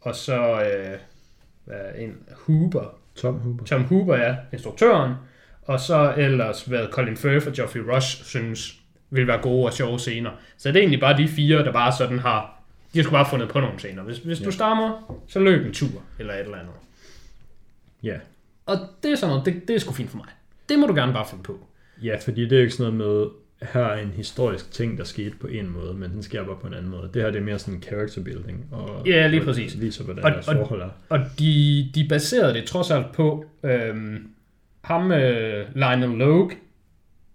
og 0.02 0.16
så 0.16 0.42
øh, 0.42 0.98
hvad 1.66 1.78
er 1.78 1.94
en 1.94 2.18
Huber, 2.36 2.96
Tom 3.16 3.34
Huber. 3.34 3.66
Tom 3.66 3.84
Huber 3.84 4.16
er 4.16 4.36
instruktøren, 4.54 5.14
og 5.62 5.80
så 5.80 6.14
ellers 6.18 6.72
været 6.72 6.90
Colin 6.92 7.18
Firth 7.18 7.48
og 7.48 7.54
Geoffrey 7.54 7.82
Rush 7.82 8.24
synes 8.24 8.80
vil 9.10 9.28
være 9.28 9.42
gode 9.42 9.66
og 9.66 9.74
sjove 9.74 10.00
scener. 10.00 10.32
Så 10.58 10.70
det 10.70 10.76
er 10.76 10.80
egentlig 10.80 11.00
bare 11.00 11.18
de 11.18 11.28
fire, 11.28 11.64
der 11.64 11.72
bare 11.72 11.92
sådan 11.98 12.20
har, 12.20 12.62
de 12.94 13.00
har 13.00 13.04
sgu 13.04 13.12
bare 13.12 13.30
fundet 13.30 13.50
på 13.50 13.60
nogle 13.60 13.80
scener. 13.80 14.04
Hvis, 14.04 14.18
hvis 14.18 14.40
ja. 14.40 14.46
du 14.46 14.52
stammer, 14.52 15.20
så 15.28 15.40
løb 15.40 15.66
en 15.66 15.74
tur, 15.74 16.02
eller 16.20 16.34
et 16.34 16.40
eller 16.40 16.58
andet. 16.58 16.74
Ja. 18.04 18.18
Og 18.66 18.78
det 19.04 19.12
er 19.12 19.16
sådan 19.16 19.36
noget, 19.36 19.46
det, 19.46 19.68
det 19.68 19.76
er 19.76 19.80
sgu 19.80 19.94
fint 19.94 20.10
for 20.10 20.18
mig. 20.18 20.28
Det 20.70 20.80
må 20.80 20.88
du 20.88 20.96
gerne 20.96 21.14
bare 21.14 21.26
finde 21.30 21.44
på. 21.44 21.60
ja, 22.04 22.18
fordi 22.24 22.42
det 22.42 22.52
er 22.52 22.58
jo 22.58 22.62
ikke 22.62 22.76
sådan 22.76 22.94
noget 22.94 23.08
med, 23.08 23.28
her 23.62 23.82
er 23.82 24.02
en 24.02 24.12
historisk 24.16 24.72
ting, 24.72 24.98
der 24.98 25.04
skete 25.04 25.36
på 25.42 25.48
en 25.48 25.70
måde, 25.70 25.94
men 25.94 26.12
den 26.12 26.24
sker 26.24 26.44
bare 26.46 26.56
på 26.62 26.68
en 26.68 26.74
anden 26.74 26.92
måde. 26.92 27.10
Det 27.14 27.22
her 27.22 27.32
det 27.32 27.40
er 27.40 27.44
mere 27.44 27.60
sådan 27.60 27.74
en 27.74 27.84
character 27.84 28.24
building, 28.24 28.66
og, 28.72 29.08
Ja, 29.08 29.28
lige 29.28 29.42
og 29.42 29.46
præcis. 29.46 29.82
viser, 29.82 30.04
hvordan 30.04 30.24
Og- 30.24 30.32
deres 30.32 30.48
og- 30.48 30.56
forhold 30.56 30.82
er. 30.82 30.90
Og 31.10 31.20
de, 31.40 31.90
de 31.96 32.06
baserede 32.10 32.54
det 32.54 32.64
trods 32.66 32.92
alt 32.92 33.12
på 33.14 33.46
øhm, 33.64 34.28
ham, 34.82 35.12
øh, 35.12 35.66
Lionel 35.76 36.10
Logue, 36.18 36.52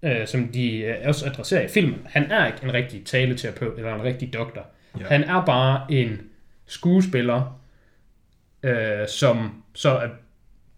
øh, 0.03 0.27
som 0.27 0.49
de 0.49 0.77
øh, 0.79 0.95
også 1.05 1.27
adresserer 1.27 1.63
i 1.65 1.69
filmen. 1.69 1.99
Han 2.07 2.31
er 2.31 2.47
ikke 2.47 2.59
en 2.65 2.73
rigtig 2.75 3.05
taleterapeut 3.05 3.77
eller 3.79 3.95
en 3.95 4.03
rigtig 4.03 4.33
doktor. 4.35 4.67
Ja. 5.01 5.05
Han 5.05 5.25
er 5.25 5.45
bare 5.45 5.87
en 5.93 6.21
skuespiller, 6.67 7.61
øh, 8.63 9.09
som 9.09 9.63
så 9.75 9.91
er, 9.91 10.09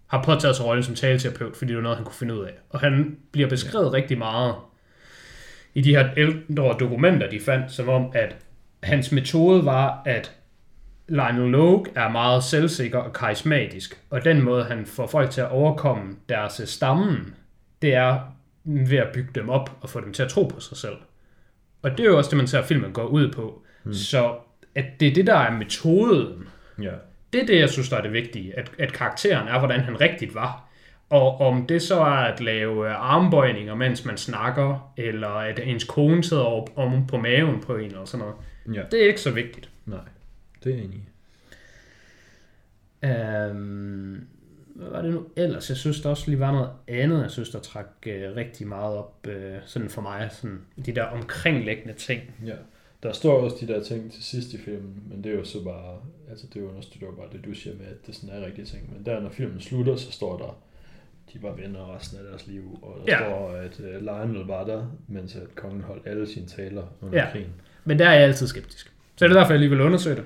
har 0.07 0.22
påtaget 0.22 0.57
sig 0.57 0.66
rollen 0.66 0.84
som 0.84 0.95
taleterapeut, 0.95 1.57
fordi 1.57 1.68
det 1.68 1.76
var 1.76 1.82
noget, 1.82 1.97
han 1.97 2.05
kunne 2.05 2.14
finde 2.14 2.34
ud 2.34 2.45
af. 2.45 2.53
Og 2.70 2.80
han 2.80 3.16
bliver 3.32 3.49
beskrevet 3.49 3.86
ja. 3.86 3.92
rigtig 3.92 4.18
meget 4.18 4.55
i 5.75 5.81
de 5.81 5.97
her 5.97 6.09
ældre 6.16 6.77
dokumenter, 6.81 7.31
de 7.31 7.41
fandt, 7.41 7.72
som 7.72 7.89
om, 7.89 8.11
at 8.14 8.37
hans 8.83 9.12
metode 9.12 9.64
var 9.64 10.03
at 10.07 10.33
Lionel 11.09 11.51
Logue 11.51 11.87
er 11.95 12.09
meget 12.09 12.45
selvsikker 12.45 12.99
og 12.99 13.12
karismatisk, 13.12 14.01
og 14.11 14.25
den 14.25 14.43
måde, 14.43 14.64
han 14.64 14.87
får 14.87 15.07
folk 15.07 15.31
til 15.31 15.41
at 15.41 15.51
overkomme 15.51 16.16
deres 16.29 16.62
stammen, 16.64 17.35
det 17.83 17.95
er 17.95 18.20
ved 18.64 18.99
at 18.99 19.09
bygge 19.14 19.31
dem 19.35 19.49
op 19.49 19.70
og 19.81 19.91
få 19.91 20.01
dem 20.01 20.12
til 20.12 20.22
at 20.22 20.29
tro 20.29 20.45
på 20.45 20.61
sig 20.61 20.77
selv. 20.77 20.97
Og 21.83 21.91
det 21.91 22.01
er 22.01 22.05
jo 22.05 22.16
også 22.16 22.31
det, 22.31 22.37
man 22.37 22.47
ser 22.47 22.62
filmen 22.62 22.93
går 22.93 23.07
ud 23.07 23.33
på. 23.33 23.62
Mm. 23.85 23.93
Så 23.93 24.35
at 24.75 24.85
det 25.01 25.09
er 25.09 25.14
det, 25.14 25.27
der 25.27 25.35
er 25.35 25.51
metoden. 25.51 26.49
Ja. 26.83 26.91
Det 27.33 27.43
er 27.43 27.47
det, 27.47 27.59
jeg 27.59 27.70
synes, 27.70 27.89
der 27.89 27.97
er 27.97 28.03
det 28.03 28.12
vigtige. 28.12 28.59
At, 28.59 28.70
at 28.79 28.93
karakteren 28.93 29.49
er, 29.49 29.59
hvordan 29.59 29.81
han 29.81 30.01
rigtigt 30.01 30.35
var. 30.35 30.64
Og 31.11 31.41
om 31.41 31.67
det 31.67 31.83
så 31.83 32.01
er 32.01 32.33
at 32.33 32.41
lave 32.41 32.89
øh, 32.89 33.13
armbøjninger, 33.13 33.75
mens 33.75 34.05
man 34.05 34.17
snakker, 34.17 34.93
eller 34.97 35.29
at 35.29 35.61
ens 35.65 35.85
kone 35.85 36.25
sidder 36.25 36.43
op 36.43 36.71
om 36.77 37.07
på 37.07 37.17
maven 37.17 37.61
på 37.61 37.77
en 37.77 37.85
eller 37.85 38.05
sådan 38.05 38.27
noget. 38.27 38.35
Ja. 38.77 38.83
Det 38.91 39.03
er 39.03 39.07
ikke 39.07 39.21
så 39.21 39.31
vigtigt. 39.31 39.71
Nej, 39.87 39.99
det 40.65 40.73
er 40.73 40.77
jeg 40.77 40.85
enig 40.85 40.97
i. 40.97 41.09
Øhm, 43.07 44.27
hvad 44.75 44.89
var 44.89 45.03
det 45.03 45.11
nu 45.11 45.27
ellers? 45.37 45.69
Jeg 45.69 45.77
synes, 45.77 46.01
der 46.01 46.11
også 46.11 46.31
lige 46.31 46.41
var 46.41 46.53
noget 46.53 46.71
andet, 46.89 47.23
jeg 47.23 47.31
synes, 47.31 47.51
der 47.51 47.59
trak 47.59 47.87
øh, 48.07 48.37
rigtig 48.37 48.67
meget 48.67 48.97
op, 48.97 49.27
øh, 49.29 49.57
sådan 49.67 49.91
for 49.91 50.03
mig, 50.03 50.29
sådan 50.33 50.61
de 50.87 50.95
der 50.95 51.03
omkringliggende 51.03 51.93
ting. 51.93 52.21
Ja. 52.47 52.55
Der 53.03 53.13
står 53.13 53.41
også 53.41 53.57
de 53.61 53.73
der 53.73 53.83
ting 53.83 54.13
til 54.13 54.25
sidst 54.25 54.53
i 54.53 54.59
filmen, 54.59 55.03
men 55.11 55.25
det 55.25 55.33
er 55.33 55.37
jo 55.37 55.45
så 55.45 55.65
bare, 55.65 55.97
altså 56.31 56.47
det 56.55 56.63
understøtter 56.63 57.07
jo 57.07 57.13
bare 57.13 57.29
det, 57.33 57.45
du 57.45 57.55
siger 57.55 57.77
med, 57.77 57.87
at 57.87 58.07
det 58.07 58.15
sådan 58.15 58.37
er 58.37 58.47
rigtige 58.47 58.65
ting. 58.65 58.93
Men 58.93 59.07
der, 59.07 59.21
når 59.21 59.31
filmen 59.31 59.61
slutter, 59.61 59.97
så 59.97 60.13
står 60.13 60.39
der, 60.39 60.59
de 61.33 61.39
var 61.43 61.53
venner 61.53 61.97
resten 61.97 62.18
af 62.18 62.25
deres 62.31 62.47
liv, 62.47 62.79
og 62.83 63.03
der 63.07 63.12
Ja. 63.12 63.18
står, 63.18 63.51
at 63.51 63.81
uh, 63.81 64.03
Lionel 64.03 64.47
var 64.47 64.64
der, 64.64 64.87
mens 65.09 65.37
at 65.37 65.55
kongen 65.55 65.83
holdt 65.83 66.07
alle 66.07 66.27
sine 66.27 66.47
taler 66.47 66.83
under 67.03 67.18
Ja. 67.18 67.31
krigen. 67.33 67.51
Men 67.85 67.99
der 67.99 68.09
er 68.09 68.12
jeg 68.12 68.22
altid 68.22 68.47
skeptisk. 68.47 68.93
Så 69.16 69.25
det 69.29 69.35
er 69.37 69.39
derfor, 69.41 69.53
jeg 69.53 69.61
lige 69.61 69.70
vil 69.70 69.81
undersøge 69.81 70.16
det. 70.16 70.25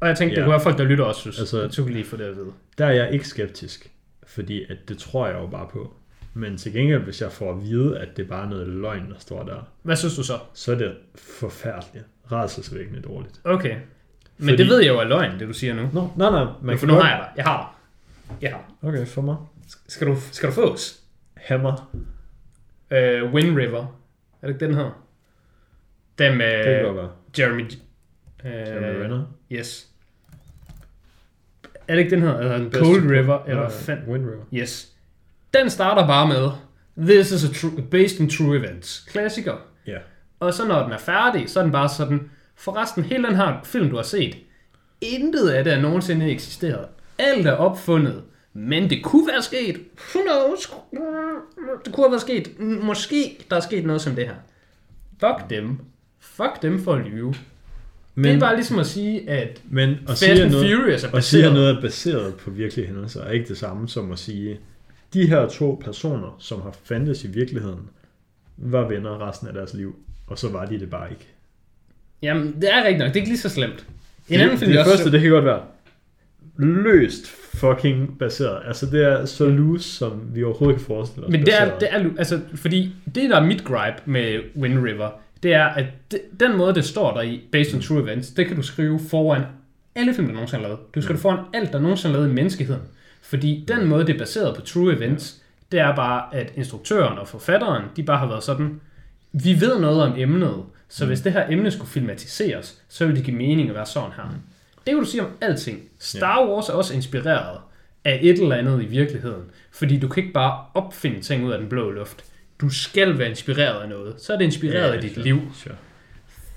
Og 0.00 0.08
jeg 0.08 0.16
tænkte, 0.18 0.34
ja. 0.34 0.40
det 0.40 0.44
kunne 0.46 0.52
være 0.52 0.60
folk, 0.62 0.78
der 0.78 0.84
lytter 0.84 1.04
også 1.04 1.20
synes. 1.20 1.38
Altså, 1.38 1.60
jeg 1.60 1.70
tog 1.70 1.88
lige 1.88 2.04
for 2.04 2.16
det 2.16 2.24
at 2.24 2.36
vide. 2.36 2.52
Der 2.78 2.86
er 2.86 2.92
jeg 2.92 3.12
ikke 3.12 3.28
skeptisk, 3.28 3.90
fordi 4.26 4.64
at 4.70 4.76
det 4.88 4.98
tror 4.98 5.26
jeg 5.26 5.34
jo 5.40 5.46
bare 5.46 5.68
på. 5.72 5.94
Men 6.34 6.56
til 6.56 6.72
gengæld, 6.72 7.02
hvis 7.02 7.20
jeg 7.22 7.32
får 7.32 7.50
at 7.52 7.62
vide, 7.62 7.98
at 7.98 8.08
det 8.16 8.24
er 8.24 8.28
bare 8.28 8.50
noget 8.50 8.66
løgn, 8.68 9.10
der 9.10 9.18
står 9.18 9.42
der, 9.42 9.68
Hvad 9.82 9.96
synes 9.96 10.16
du 10.16 10.22
så? 10.22 10.38
så 10.54 10.72
er 10.72 10.76
det 10.76 10.94
forfærdeligt. 11.14 12.04
Rædselsvækkende 12.32 13.00
dårligt. 13.02 13.40
Okay. 13.44 13.76
Men 14.38 14.48
Fordi... 14.48 14.56
Det 14.62 14.66
ved 14.70 14.78
jeg 14.80 14.88
jo 14.88 14.98
er 14.98 15.04
løgn, 15.04 15.38
det 15.40 15.48
du 15.48 15.52
siger 15.52 15.74
nu. 15.74 15.90
Nå, 15.92 16.08
nej, 16.16 16.30
nej. 16.30 16.52
Man 16.62 16.78
for 16.78 16.86
nu 16.86 16.94
har 16.94 17.08
jeg 17.10 17.18
dig. 17.18 17.28
Jeg 17.36 17.44
har 17.44 17.78
dig. 18.28 18.36
Jeg 18.42 18.50
har 18.50 18.64
dig. 18.82 18.88
Okay, 18.88 19.06
for 19.06 19.22
mig. 19.22 19.36
Skal 19.88 20.06
du, 20.06 20.16
skal 20.32 20.48
du 20.48 20.54
fås? 20.54 21.00
Hammer. 21.36 21.90
Uh, 22.90 23.32
Wind 23.34 23.56
River. 23.56 23.98
Er 24.42 24.46
det 24.46 24.54
ikke 24.54 24.66
den 24.66 24.74
her? 24.74 25.04
Den 26.18 26.38
med 26.38 26.58
Det 26.58 26.64
kan 26.64 26.84
godt 26.84 26.96
være. 26.96 27.10
Jeremy... 27.38 27.62
Uh, 28.44 28.50
Jeremy 28.50 29.02
Renner. 29.02 29.24
Yes. 29.52 29.88
Er 31.88 31.94
det 31.94 31.98
ikke 31.98 32.16
den 32.16 32.22
her? 32.22 32.38
Eller 32.38 32.70
Best 32.70 32.84
Cold 32.84 33.10
River? 33.10 33.44
Eller 33.44 33.62
Nej, 33.62 33.70
fan... 33.70 33.98
Wind 34.08 34.26
River. 34.26 34.44
Yes. 34.54 34.92
Den 35.54 35.70
starter 35.70 36.06
bare 36.06 36.28
med, 36.28 36.50
This 37.06 37.32
is 37.32 37.44
a 37.44 37.52
true, 37.54 37.82
based 37.82 38.20
on 38.20 38.28
true 38.28 38.58
events. 38.58 39.00
Klassiker. 39.08 39.56
Ja. 39.86 39.98
Og 40.40 40.54
så 40.54 40.66
når 40.66 40.82
den 40.82 40.92
er 40.92 40.98
færdig, 40.98 41.50
så 41.50 41.58
er 41.58 41.62
den 41.62 41.72
bare 41.72 41.88
sådan, 41.88 42.30
forresten, 42.56 43.04
hele 43.04 43.28
den 43.28 43.36
her 43.36 43.60
film, 43.64 43.90
du 43.90 43.96
har 43.96 44.02
set, 44.02 44.36
intet 45.00 45.48
af 45.48 45.64
det 45.64 45.72
er 45.72 45.80
nogensinde 45.80 46.30
eksisteret. 46.30 46.86
Alt 47.18 47.46
er 47.46 47.52
opfundet. 47.52 48.22
Men 48.54 48.90
det 48.90 49.02
kunne 49.02 49.28
være 49.32 49.42
sket. 49.42 49.80
Who 50.14 50.22
knows? 50.22 50.72
Det 51.84 51.94
kunne 51.94 52.04
have 52.04 52.10
været 52.10 52.22
sket. 52.22 52.60
Måske 52.60 53.38
der 53.50 53.56
er 53.56 53.60
sket 53.60 53.84
noget 53.84 54.02
som 54.02 54.14
det 54.14 54.26
her. 54.26 54.34
Fuck 55.20 55.50
dem. 55.50 55.78
Fuck 56.20 56.62
dem 56.62 56.84
for 56.84 56.94
at 56.94 57.06
lyve. 57.06 57.34
Men, 58.14 58.24
det 58.24 58.34
er 58.34 58.40
bare 58.40 58.54
ligesom 58.54 58.78
at 58.78 58.86
sige, 58.86 59.30
at 59.30 59.62
men 59.70 59.90
at 59.90 59.98
Fast 60.08 60.20
sige, 60.20 60.42
and 60.42 60.52
noget, 60.52 60.70
Furious 60.70 61.04
er 61.04 61.14
at 61.14 61.24
sige, 61.24 61.44
at 61.44 61.50
baseret. 61.50 61.52
noget 61.54 61.76
er 61.76 61.80
baseret 61.80 62.34
på 62.34 62.50
virkelige 62.50 62.86
hændelser, 62.86 63.22
er 63.22 63.30
ikke 63.30 63.48
det 63.48 63.58
samme 63.58 63.88
som 63.88 64.12
at 64.12 64.18
sige, 64.18 64.60
de 65.14 65.26
her 65.26 65.48
to 65.48 65.80
personer, 65.84 66.36
som 66.38 66.62
har 66.62 66.74
fandtes 66.84 67.24
i 67.24 67.26
virkeligheden, 67.26 67.88
var 68.56 68.88
venner 68.88 69.28
resten 69.28 69.48
af 69.48 69.54
deres 69.54 69.74
liv, 69.74 69.96
og 70.26 70.38
så 70.38 70.48
var 70.48 70.64
de 70.64 70.80
det 70.80 70.90
bare 70.90 71.10
ikke. 71.10 71.26
jamen, 72.22 72.60
det 72.60 72.74
er 72.74 72.84
rigtigt 72.84 72.98
nok. 72.98 73.08
Det 73.08 73.16
er 73.16 73.20
ikke 73.20 73.28
lige 73.28 73.38
så 73.38 73.48
slemt. 73.48 73.86
En 74.28 74.38
det, 74.38 74.44
anden 74.44 74.58
film, 74.58 74.70
det, 74.70 74.80
også 74.80 74.90
første, 74.90 75.12
det 75.12 75.20
kan 75.20 75.30
godt 75.30 75.44
være 75.44 75.62
løst 76.56 77.26
fucking 77.54 78.18
baseret. 78.18 78.62
Altså, 78.66 78.86
det 78.86 79.04
er 79.04 79.24
så 79.24 79.48
loose, 79.48 79.88
som 79.88 80.22
vi 80.34 80.44
overhovedet 80.44 80.78
kan 80.78 80.86
forestille 80.86 81.26
os. 81.26 81.32
Men 81.32 81.46
det 81.46 81.60
er, 81.60 81.78
det 81.78 81.88
er, 81.90 82.10
altså, 82.18 82.40
fordi 82.54 82.94
det, 83.14 83.30
der 83.30 83.36
er 83.36 83.46
mit 83.46 83.64
gripe 83.64 84.02
med 84.04 84.40
Wind 84.56 84.78
River, 84.78 85.10
det 85.42 85.54
er, 85.54 85.64
at 85.64 85.86
det, 86.10 86.20
den 86.40 86.56
måde, 86.56 86.74
det 86.74 86.84
står 86.84 87.14
der 87.14 87.22
i, 87.22 87.40
based 87.52 87.74
on 87.74 87.80
true 87.80 88.02
events, 88.02 88.30
det 88.30 88.46
kan 88.46 88.56
du 88.56 88.62
skrive 88.62 89.00
foran 89.10 89.42
alle 89.94 90.14
film, 90.14 90.26
der 90.26 90.34
nogensinde 90.34 90.64
er 90.64 90.68
lavet. 90.68 90.94
Du 90.94 91.02
skal 91.02 91.12
mm. 91.12 91.20
foran 91.20 91.38
alt, 91.54 91.72
der 91.72 91.78
nogensinde 91.78 92.14
er 92.14 92.18
lavet 92.18 92.30
i 92.30 92.34
menneskeheden. 92.34 92.82
Fordi 93.22 93.64
den 93.68 93.86
måde, 93.86 94.06
det 94.06 94.14
er 94.14 94.18
baseret 94.18 94.56
på 94.56 94.62
true 94.62 94.96
events, 94.96 95.42
det 95.72 95.80
er 95.80 95.96
bare, 95.96 96.34
at 96.34 96.52
instruktøren 96.56 97.18
og 97.18 97.28
forfatteren, 97.28 97.82
de 97.96 98.02
bare 98.02 98.18
har 98.18 98.26
været 98.26 98.42
sådan, 98.42 98.80
vi 99.32 99.60
ved 99.60 99.80
noget 99.80 100.02
om 100.02 100.14
emnet, 100.16 100.54
så 100.88 101.06
hvis 101.06 101.20
det 101.20 101.32
her 101.32 101.46
emne 101.50 101.70
skulle 101.70 101.90
filmatiseres, 101.90 102.82
så 102.88 103.06
ville 103.06 103.16
det 103.16 103.24
give 103.24 103.36
mening 103.36 103.68
at 103.68 103.74
være 103.74 103.86
sådan 103.86 104.10
her. 104.16 104.22
Det 104.86 104.92
kan 104.94 104.98
du 104.98 105.04
sige 105.04 105.22
om 105.22 105.30
alting. 105.40 105.88
Star 105.98 106.46
Wars 106.48 106.68
er 106.68 106.72
også 106.72 106.94
inspireret 106.94 107.60
af 108.04 108.18
et 108.22 108.38
eller 108.40 108.56
andet 108.56 108.82
i 108.82 108.86
virkeligheden. 108.86 109.42
Fordi 109.70 109.98
du 109.98 110.08
kan 110.08 110.22
ikke 110.22 110.32
bare 110.34 110.64
opfinde 110.74 111.20
ting 111.20 111.44
ud 111.44 111.52
af 111.52 111.58
den 111.58 111.68
blå 111.68 111.90
luft. 111.90 112.24
Du 112.60 112.68
skal 112.70 113.18
være 113.18 113.30
inspireret 113.30 113.82
af 113.82 113.88
noget. 113.88 114.20
Så 114.20 114.32
er 114.32 114.38
det 114.38 114.44
inspireret 114.44 114.88
Ja, 114.88 114.94
af 114.94 115.00
dit 115.00 115.14
sure, 115.14 115.24
liv. 115.24 115.40
Sure. 115.54 115.74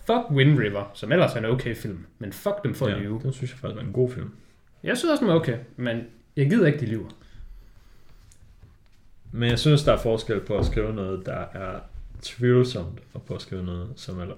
Fuck 0.05 0.31
Wind 0.31 0.59
River, 0.59 0.91
som 0.93 1.11
ellers 1.11 1.33
er 1.33 1.37
en 1.37 1.45
okay 1.45 1.75
film. 1.75 2.05
Men 2.19 2.33
fuck 2.33 2.63
dem 2.63 2.75
for 2.75 2.85
at 2.85 2.91
Ja, 2.93 2.97
lyve. 2.99 3.19
den 3.23 3.33
synes 3.33 3.51
jeg 3.51 3.59
faktisk 3.59 3.75
var 3.75 3.81
en 3.87 3.93
god 3.93 4.11
film. 4.11 4.31
Jeg 4.83 4.97
synes 4.97 5.11
også, 5.11 5.21
den 5.23 5.31
er 5.31 5.35
okay. 5.35 5.57
Men 5.77 6.03
jeg 6.35 6.49
gider 6.49 6.67
ikke, 6.67 6.79
de 6.79 6.85
lyver. 6.85 7.09
Men 9.31 9.49
jeg 9.49 9.59
synes, 9.59 9.83
der 9.83 9.93
er 9.93 9.97
forskel 9.97 10.39
på 10.39 10.57
at 10.57 10.65
skrive 10.65 10.93
noget, 10.93 11.25
der 11.25 11.33
er 11.53 11.79
tvivlsomt, 12.21 12.99
og 13.13 13.21
på 13.21 13.33
at 13.35 13.41
skrive 13.41 13.63
noget, 13.63 13.87
som 13.95 14.19
er 14.19 14.25
løgn. 14.25 14.37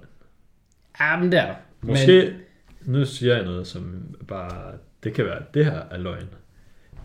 Ja, 1.00 1.20
men 1.20 1.32
det 1.32 1.40
er 1.40 1.46
der. 1.46 1.56
Måske, 1.82 2.32
men... 2.34 2.42
nu 2.86 3.06
siger 3.06 3.36
jeg 3.36 3.46
noget, 3.46 3.68
som 3.68 4.16
bare, 4.28 4.74
det 5.04 5.14
kan 5.14 5.26
være, 5.26 5.42
det 5.54 5.66
her 5.66 5.82
er 5.92 5.98
løgn. 5.98 6.30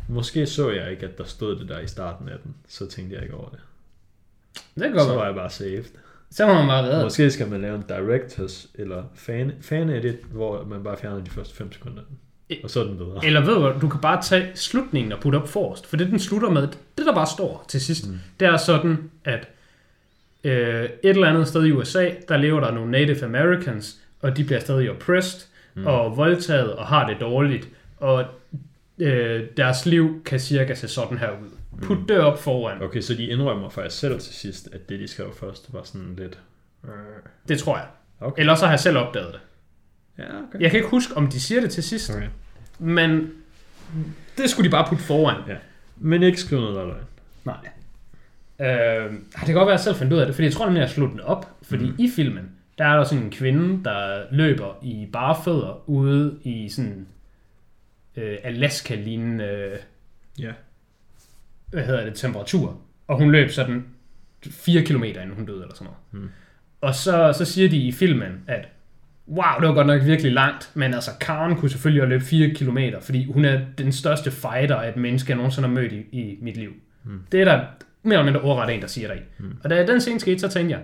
Måske 0.09 0.47
så 0.47 0.71
jeg 0.71 0.91
ikke, 0.91 1.07
at 1.07 1.19
der 1.19 1.25
stod 1.25 1.59
det 1.59 1.69
der 1.69 1.79
i 1.79 1.87
starten 1.87 2.29
af 2.29 2.37
den, 2.45 2.55
så 2.69 2.89
tænkte 2.89 3.15
jeg 3.15 3.23
ikke 3.23 3.35
over 3.35 3.49
det. 3.49 3.61
Det 4.75 4.83
kan 4.83 4.93
godt 4.93 5.03
Så 5.03 5.15
var 5.15 5.27
jeg 5.27 5.35
bare 5.35 5.51
saved. 5.51 5.85
Så 6.31 6.47
må 6.47 6.55
man 6.55 6.67
bare 6.67 6.83
redde. 6.83 7.05
Måske 7.05 7.31
skal 7.31 7.49
man 7.49 7.61
lave 7.61 7.75
en 7.75 7.85
directors 7.89 8.69
eller 8.75 9.05
fan, 9.15 9.53
fan 9.61 9.91
edit, 9.91 10.17
hvor 10.31 10.65
man 10.65 10.85
bare 10.85 10.97
fjerner 10.97 11.25
de 11.25 11.31
første 11.31 11.55
5 11.55 11.73
sekunder 11.73 11.99
af 12.01 12.05
den. 12.09 12.19
Og 12.65 12.71
så 12.71 12.81
er 12.81 12.85
den 12.85 12.99
bedre. 12.99 13.25
Eller 13.25 13.45
ved 13.45 13.55
du 13.55 13.61
hvad, 13.61 13.81
du 13.81 13.89
kan 13.89 14.01
bare 14.01 14.23
tage 14.23 14.51
slutningen 14.55 15.13
og 15.13 15.21
putte 15.21 15.37
op 15.37 15.49
forrest. 15.49 15.87
For 15.87 15.97
det, 15.97 16.07
den 16.07 16.19
slutter 16.19 16.51
med, 16.51 16.69
det 16.99 17.07
der 17.07 17.15
bare 17.15 17.27
står 17.27 17.65
til 17.69 17.81
sidst, 17.81 18.09
mm. 18.09 18.19
det 18.41 18.49
er 18.49 18.57
sådan, 18.57 19.11
at 19.25 19.49
øh, 20.45 20.85
et 20.85 20.91
eller 21.03 21.29
andet 21.29 21.49
sted 21.49 21.65
i 21.65 21.73
USA, 21.73 22.11
der 22.29 22.37
lever 22.37 22.61
der 22.61 22.73
nogle 22.73 22.91
Native 22.91 23.25
Americans, 23.25 23.99
og 24.21 24.37
de 24.37 24.45
bliver 24.45 24.61
stadig 24.61 24.91
oppressed, 24.91 25.49
mm. 25.75 25.87
og 25.87 26.17
voldtaget, 26.17 26.73
og 26.73 26.87
har 26.87 27.09
det 27.09 27.17
dårligt, 27.21 27.69
og 27.97 28.25
øh, 28.99 29.47
deres 29.57 29.87
liv 29.87 30.23
kan 30.25 30.41
cirka 30.41 30.75
se 30.75 30.89
sådan 30.89 31.19
her 31.19 31.31
ud. 31.31 31.51
Put 31.83 31.99
det 32.09 32.19
op 32.19 32.43
foran. 32.43 32.83
Okay, 32.83 33.01
så 33.01 33.15
de 33.15 33.27
indrømmer 33.27 33.69
faktisk 33.69 33.99
selv 33.99 34.21
til 34.21 34.35
sidst, 34.35 34.69
at 34.73 34.89
det 34.89 35.01
de 35.01 35.09
skrev 35.09 35.35
først 35.41 35.73
var 35.73 35.83
sådan 35.83 36.15
lidt... 36.19 36.39
øh, 36.85 36.91
Det 37.49 37.59
tror 37.59 37.77
jeg. 37.77 37.87
Okay. 38.21 38.41
Ellers 38.41 38.59
så 38.59 38.65
har 38.65 38.73
jeg 38.73 38.81
selv 38.81 38.97
opdaget 38.99 39.33
det. 39.33 39.41
Ja, 40.19 40.25
okay. 40.25 40.61
Jeg 40.61 40.71
kan 40.71 40.79
ikke 40.79 40.91
huske, 40.91 41.17
om 41.17 41.27
de 41.27 41.41
siger 41.41 41.61
det 41.61 41.71
til 41.71 41.83
sidst, 41.83 42.11
okay. 42.11 42.27
men 42.79 43.31
det 44.39 44.51
skulle 44.51 44.67
de 44.67 44.71
bare 44.71 44.87
putte 44.89 45.05
foran. 45.05 45.43
Ja. 45.49 45.57
Men 45.97 46.23
ikke 46.23 46.41
skrive 46.41 46.61
noget, 46.61 46.87
løgn. 46.87 47.05
Nej. 47.45 47.57
Øh, 48.61 49.13
det 49.13 49.47
kan 49.47 49.55
godt 49.55 49.67
være, 49.67 49.75
at 49.75 49.79
jeg 49.79 49.81
selv 49.81 49.97
fandt 49.97 50.13
ud 50.13 50.19
af 50.19 50.27
det, 50.27 50.35
fordi 50.35 50.47
jeg 50.47 50.53
tror 50.53 50.65
nemlig, 50.65 50.83
at 50.83 50.89
jeg 50.89 50.95
slog 50.95 51.09
den 51.09 51.21
op. 51.21 51.51
Fordi 51.63 51.85
mm. 51.91 51.97
i 51.99 52.11
filmen, 52.17 52.51
der 52.79 52.85
er 52.85 52.97
der 52.97 53.05
sådan 53.05 53.25
en 53.25 53.31
kvinde, 53.31 53.85
der 53.85 54.23
løber 54.31 54.79
i 54.83 55.09
bare 55.13 55.37
fødder 55.45 55.89
ude 55.91 56.39
i 56.43 56.69
sådan 56.69 57.07
øh, 58.17 58.39
Alaska-lignende, 58.45 59.45
øh, 59.45 59.79
Ja. 60.39 60.53
hvad 61.71 61.85
hedder 61.85 62.05
det, 62.05 62.15
temperatur. 62.15 62.79
Og 63.07 63.19
hun 63.19 63.31
løb 63.31 63.51
sådan 63.51 63.85
4 64.51 64.83
km 64.83 65.05
inden 65.05 65.31
hun 65.37 65.47
døde 65.47 65.63
eller 65.63 65.75
sådan 65.75 65.85
noget. 66.13 66.25
Mm. 66.25 66.31
Og 66.81 66.95
så, 66.95 67.33
så 67.39 67.45
siger 67.45 67.69
de 67.69 67.77
i 67.77 67.93
filmen, 67.93 68.45
at 68.47 68.69
wow, 69.29 69.61
det 69.61 69.69
var 69.69 69.75
godt 69.75 69.87
nok 69.87 70.05
virkelig 70.05 70.33
langt, 70.33 70.71
men 70.75 70.95
altså 70.95 71.11
Karen 71.21 71.57
kunne 71.57 71.71
selvfølgelig 71.71 72.03
have 72.03 72.09
løbet 72.09 72.27
4 72.27 72.51
km, 72.55 72.79
fordi 73.01 73.33
hun 73.33 73.45
er 73.45 73.61
den 73.79 73.93
største 73.93 74.31
fighter 74.31 74.77
af 74.77 74.89
et 74.89 74.97
menneske, 74.97 75.31
jeg 75.31 75.37
nogensinde 75.37 75.69
har 75.69 75.75
mødt 75.75 75.93
i, 75.93 75.97
i 76.13 76.39
mit 76.43 76.57
liv. 76.57 76.73
Mm. 77.05 77.21
Det 77.33 77.41
er 77.41 77.45
der 77.45 77.65
mere 78.03 78.19
eller 78.19 78.33
mindre 78.33 78.41
ordret 78.41 78.75
en, 78.75 78.81
der 78.81 78.87
siger 78.87 79.13
i. 79.13 79.19
Mm. 79.39 79.57
Og 79.65 79.71
da 79.71 79.87
den 79.87 80.01
scene 80.01 80.21
skete, 80.21 80.39
så 80.39 80.49
tænkte 80.49 80.73
jeg, 80.77 80.83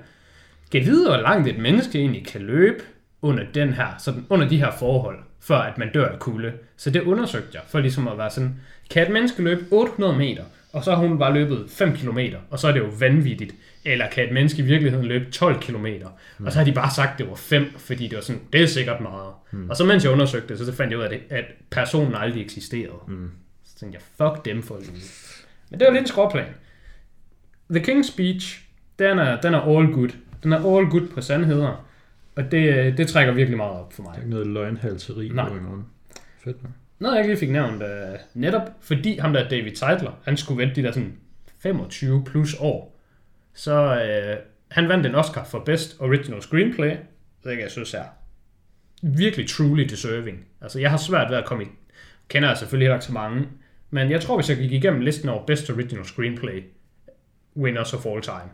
kan 0.73 0.81
jeg 0.81 0.87
vide, 0.87 1.09
hvor 1.09 1.17
langt 1.17 1.49
et 1.49 1.59
menneske 1.59 1.99
egentlig 1.99 2.27
kan 2.27 2.41
løbe 2.41 2.83
under, 3.23 3.45
den 3.55 3.73
her, 3.73 3.87
sådan, 3.99 4.27
under 4.29 4.49
de 4.49 4.57
her 4.57 4.71
forhold, 4.79 5.19
før 5.41 5.59
at 5.59 5.79
man 5.79 5.93
dør 5.93 6.09
af 6.09 6.19
kulde. 6.19 6.53
Så 6.77 6.91
det 6.91 7.03
undersøgte 7.03 7.51
jeg, 7.55 7.63
for 7.69 7.79
ligesom 7.79 8.09
at 8.09 8.19
være 8.19 8.31
sådan, 8.31 8.55
kan 8.91 9.03
et 9.03 9.13
menneske 9.13 9.43
løbe 9.43 9.65
800 9.71 10.19
meter 10.19 10.45
og 10.73 10.85
så 10.85 10.95
har 10.95 10.99
hun 10.99 11.19
bare 11.19 11.33
løbet 11.33 11.71
5 11.71 11.97
km, 11.97 12.19
og 12.51 12.59
så 12.59 12.69
er 12.69 12.73
det 12.73 12.81
jo 12.81 12.91
vanvittigt. 12.99 13.55
Eller 13.85 14.11
kan 14.11 14.25
et 14.25 14.33
menneske 14.33 14.63
i 14.63 14.65
virkeligheden 14.65 15.07
løbe 15.07 15.31
12 15.31 15.61
km? 15.61 15.87
Mm. 16.39 16.47
Og 16.47 16.53
så 16.53 16.59
har 16.59 16.65
de 16.65 16.73
bare 16.73 16.91
sagt, 16.91 17.13
at 17.13 17.19
det 17.19 17.29
var 17.29 17.35
5, 17.35 17.65
fordi 17.79 18.09
det 18.09 18.17
var 18.17 18.23
sådan, 18.23 18.43
det 18.53 18.63
er 18.63 18.67
sikkert 18.67 19.01
meget. 19.01 19.33
Mm. 19.51 19.71
Og 19.71 19.77
så 19.77 19.85
mens 19.85 20.05
jeg 20.05 20.13
undersøgte 20.13 20.49
det, 20.49 20.67
så 20.67 20.73
fandt 20.73 20.91
jeg 20.91 20.99
ud 20.99 21.05
af, 21.05 21.11
det, 21.11 21.21
at 21.31 21.45
personen 21.71 22.15
aldrig 22.15 22.43
eksisterede. 22.43 22.99
Mm. 23.09 23.31
Så 23.65 23.79
tænkte 23.79 23.99
jeg, 23.99 24.27
fuck 24.27 24.45
dem 24.45 24.63
for 24.63 24.75
at 24.75 24.83
Men 25.71 25.81
det 25.81 25.87
var 25.87 25.93
lidt 25.93 26.01
en 26.01 26.07
skråplan. 26.07 26.47
The 27.71 27.81
King's 27.81 28.13
Speech, 28.13 28.61
den 28.99 29.19
er, 29.19 29.41
den 29.41 29.55
er 29.55 29.61
all 29.61 29.93
good. 29.93 30.11
Den 30.43 30.53
er 30.53 30.77
all 30.77 30.91
good 30.91 31.09
på 31.09 31.21
sandheder. 31.21 31.85
Og 32.37 32.51
det, 32.51 32.99
det 32.99 33.09
trækker 33.09 33.33
virkelig 33.33 33.57
meget 33.57 33.81
op 33.81 33.93
for 33.93 34.03
mig. 34.03 34.11
Det 34.11 34.19
er 34.19 34.23
ikke 34.23 34.31
noget 34.31 34.47
løgnhalseri 34.47 35.29
Nej. 35.29 35.49
på 35.49 35.55
i 35.55 35.61
morgen. 35.61 35.87
Fedt 36.45 36.63
nok. 36.63 36.73
Noget 36.99 37.15
jeg 37.15 37.25
ikke 37.25 37.35
lige 37.35 37.41
fik 37.41 37.51
nævnt, 37.51 37.83
uh, 37.83 37.89
netop 38.35 38.63
fordi 38.81 39.19
ham 39.19 39.33
der 39.33 39.49
David 39.49 39.75
Seidler, 39.75 40.13
han 40.25 40.37
skulle 40.37 40.63
vente 40.63 40.75
de 40.75 40.87
der 40.87 40.93
sådan 40.93 41.17
25 41.59 42.25
plus 42.25 42.55
år, 42.61 43.01
så 43.55 43.93
uh, 43.93 44.45
han 44.69 44.89
vandt 44.89 45.07
en 45.07 45.15
Oscar 45.15 45.45
for 45.45 45.59
Best 45.59 45.97
Original 46.01 46.43
Screenplay, 46.43 46.97
det 47.45 47.59
jeg 47.59 47.71
synes 47.71 47.95
er 47.95 48.05
virkelig 49.03 49.49
truly 49.49 49.83
deserving. 49.83 50.47
Altså 50.61 50.81
jeg 50.81 50.91
har 50.91 50.97
svært 50.97 51.31
ved 51.31 51.37
at 51.37 51.45
komme 51.45 51.65
i, 51.65 51.67
kender 52.29 52.49
jeg 52.49 52.59
selvfølgelig 52.59 52.95
ikke 52.95 53.05
så 53.05 53.13
mange, 53.13 53.49
men 53.91 54.11
jeg 54.11 54.21
tror 54.21 54.37
hvis 54.37 54.49
jeg 54.49 54.57
gik 54.57 54.73
igennem 54.73 55.01
listen 55.01 55.29
over 55.29 55.47
Best 55.47 55.71
Original 55.71 56.05
Screenplay 56.05 56.65
winners 57.57 57.95
of 57.95 58.07
all 58.07 58.23
time, 58.23 58.51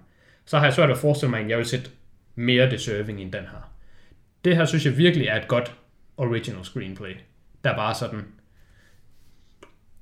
så 0.46 0.58
har 0.58 0.64
jeg 0.64 0.74
svært 0.74 0.90
at 0.90 0.98
forestille 0.98 1.30
mig, 1.30 1.40
at 1.40 1.48
jeg 1.48 1.58
vil 1.58 1.66
sætte 1.66 1.90
mere 2.34 2.70
deserving 2.70 3.20
end 3.20 3.32
den 3.32 3.40
her. 3.40 3.72
Det 4.44 4.56
her 4.56 4.64
synes 4.64 4.86
jeg 4.86 4.96
virkelig 4.96 5.26
er 5.26 5.40
et 5.40 5.48
godt 5.48 5.74
original 6.16 6.64
screenplay 6.64 7.14
der 7.64 7.76
bare 7.76 7.94
sådan... 7.94 8.24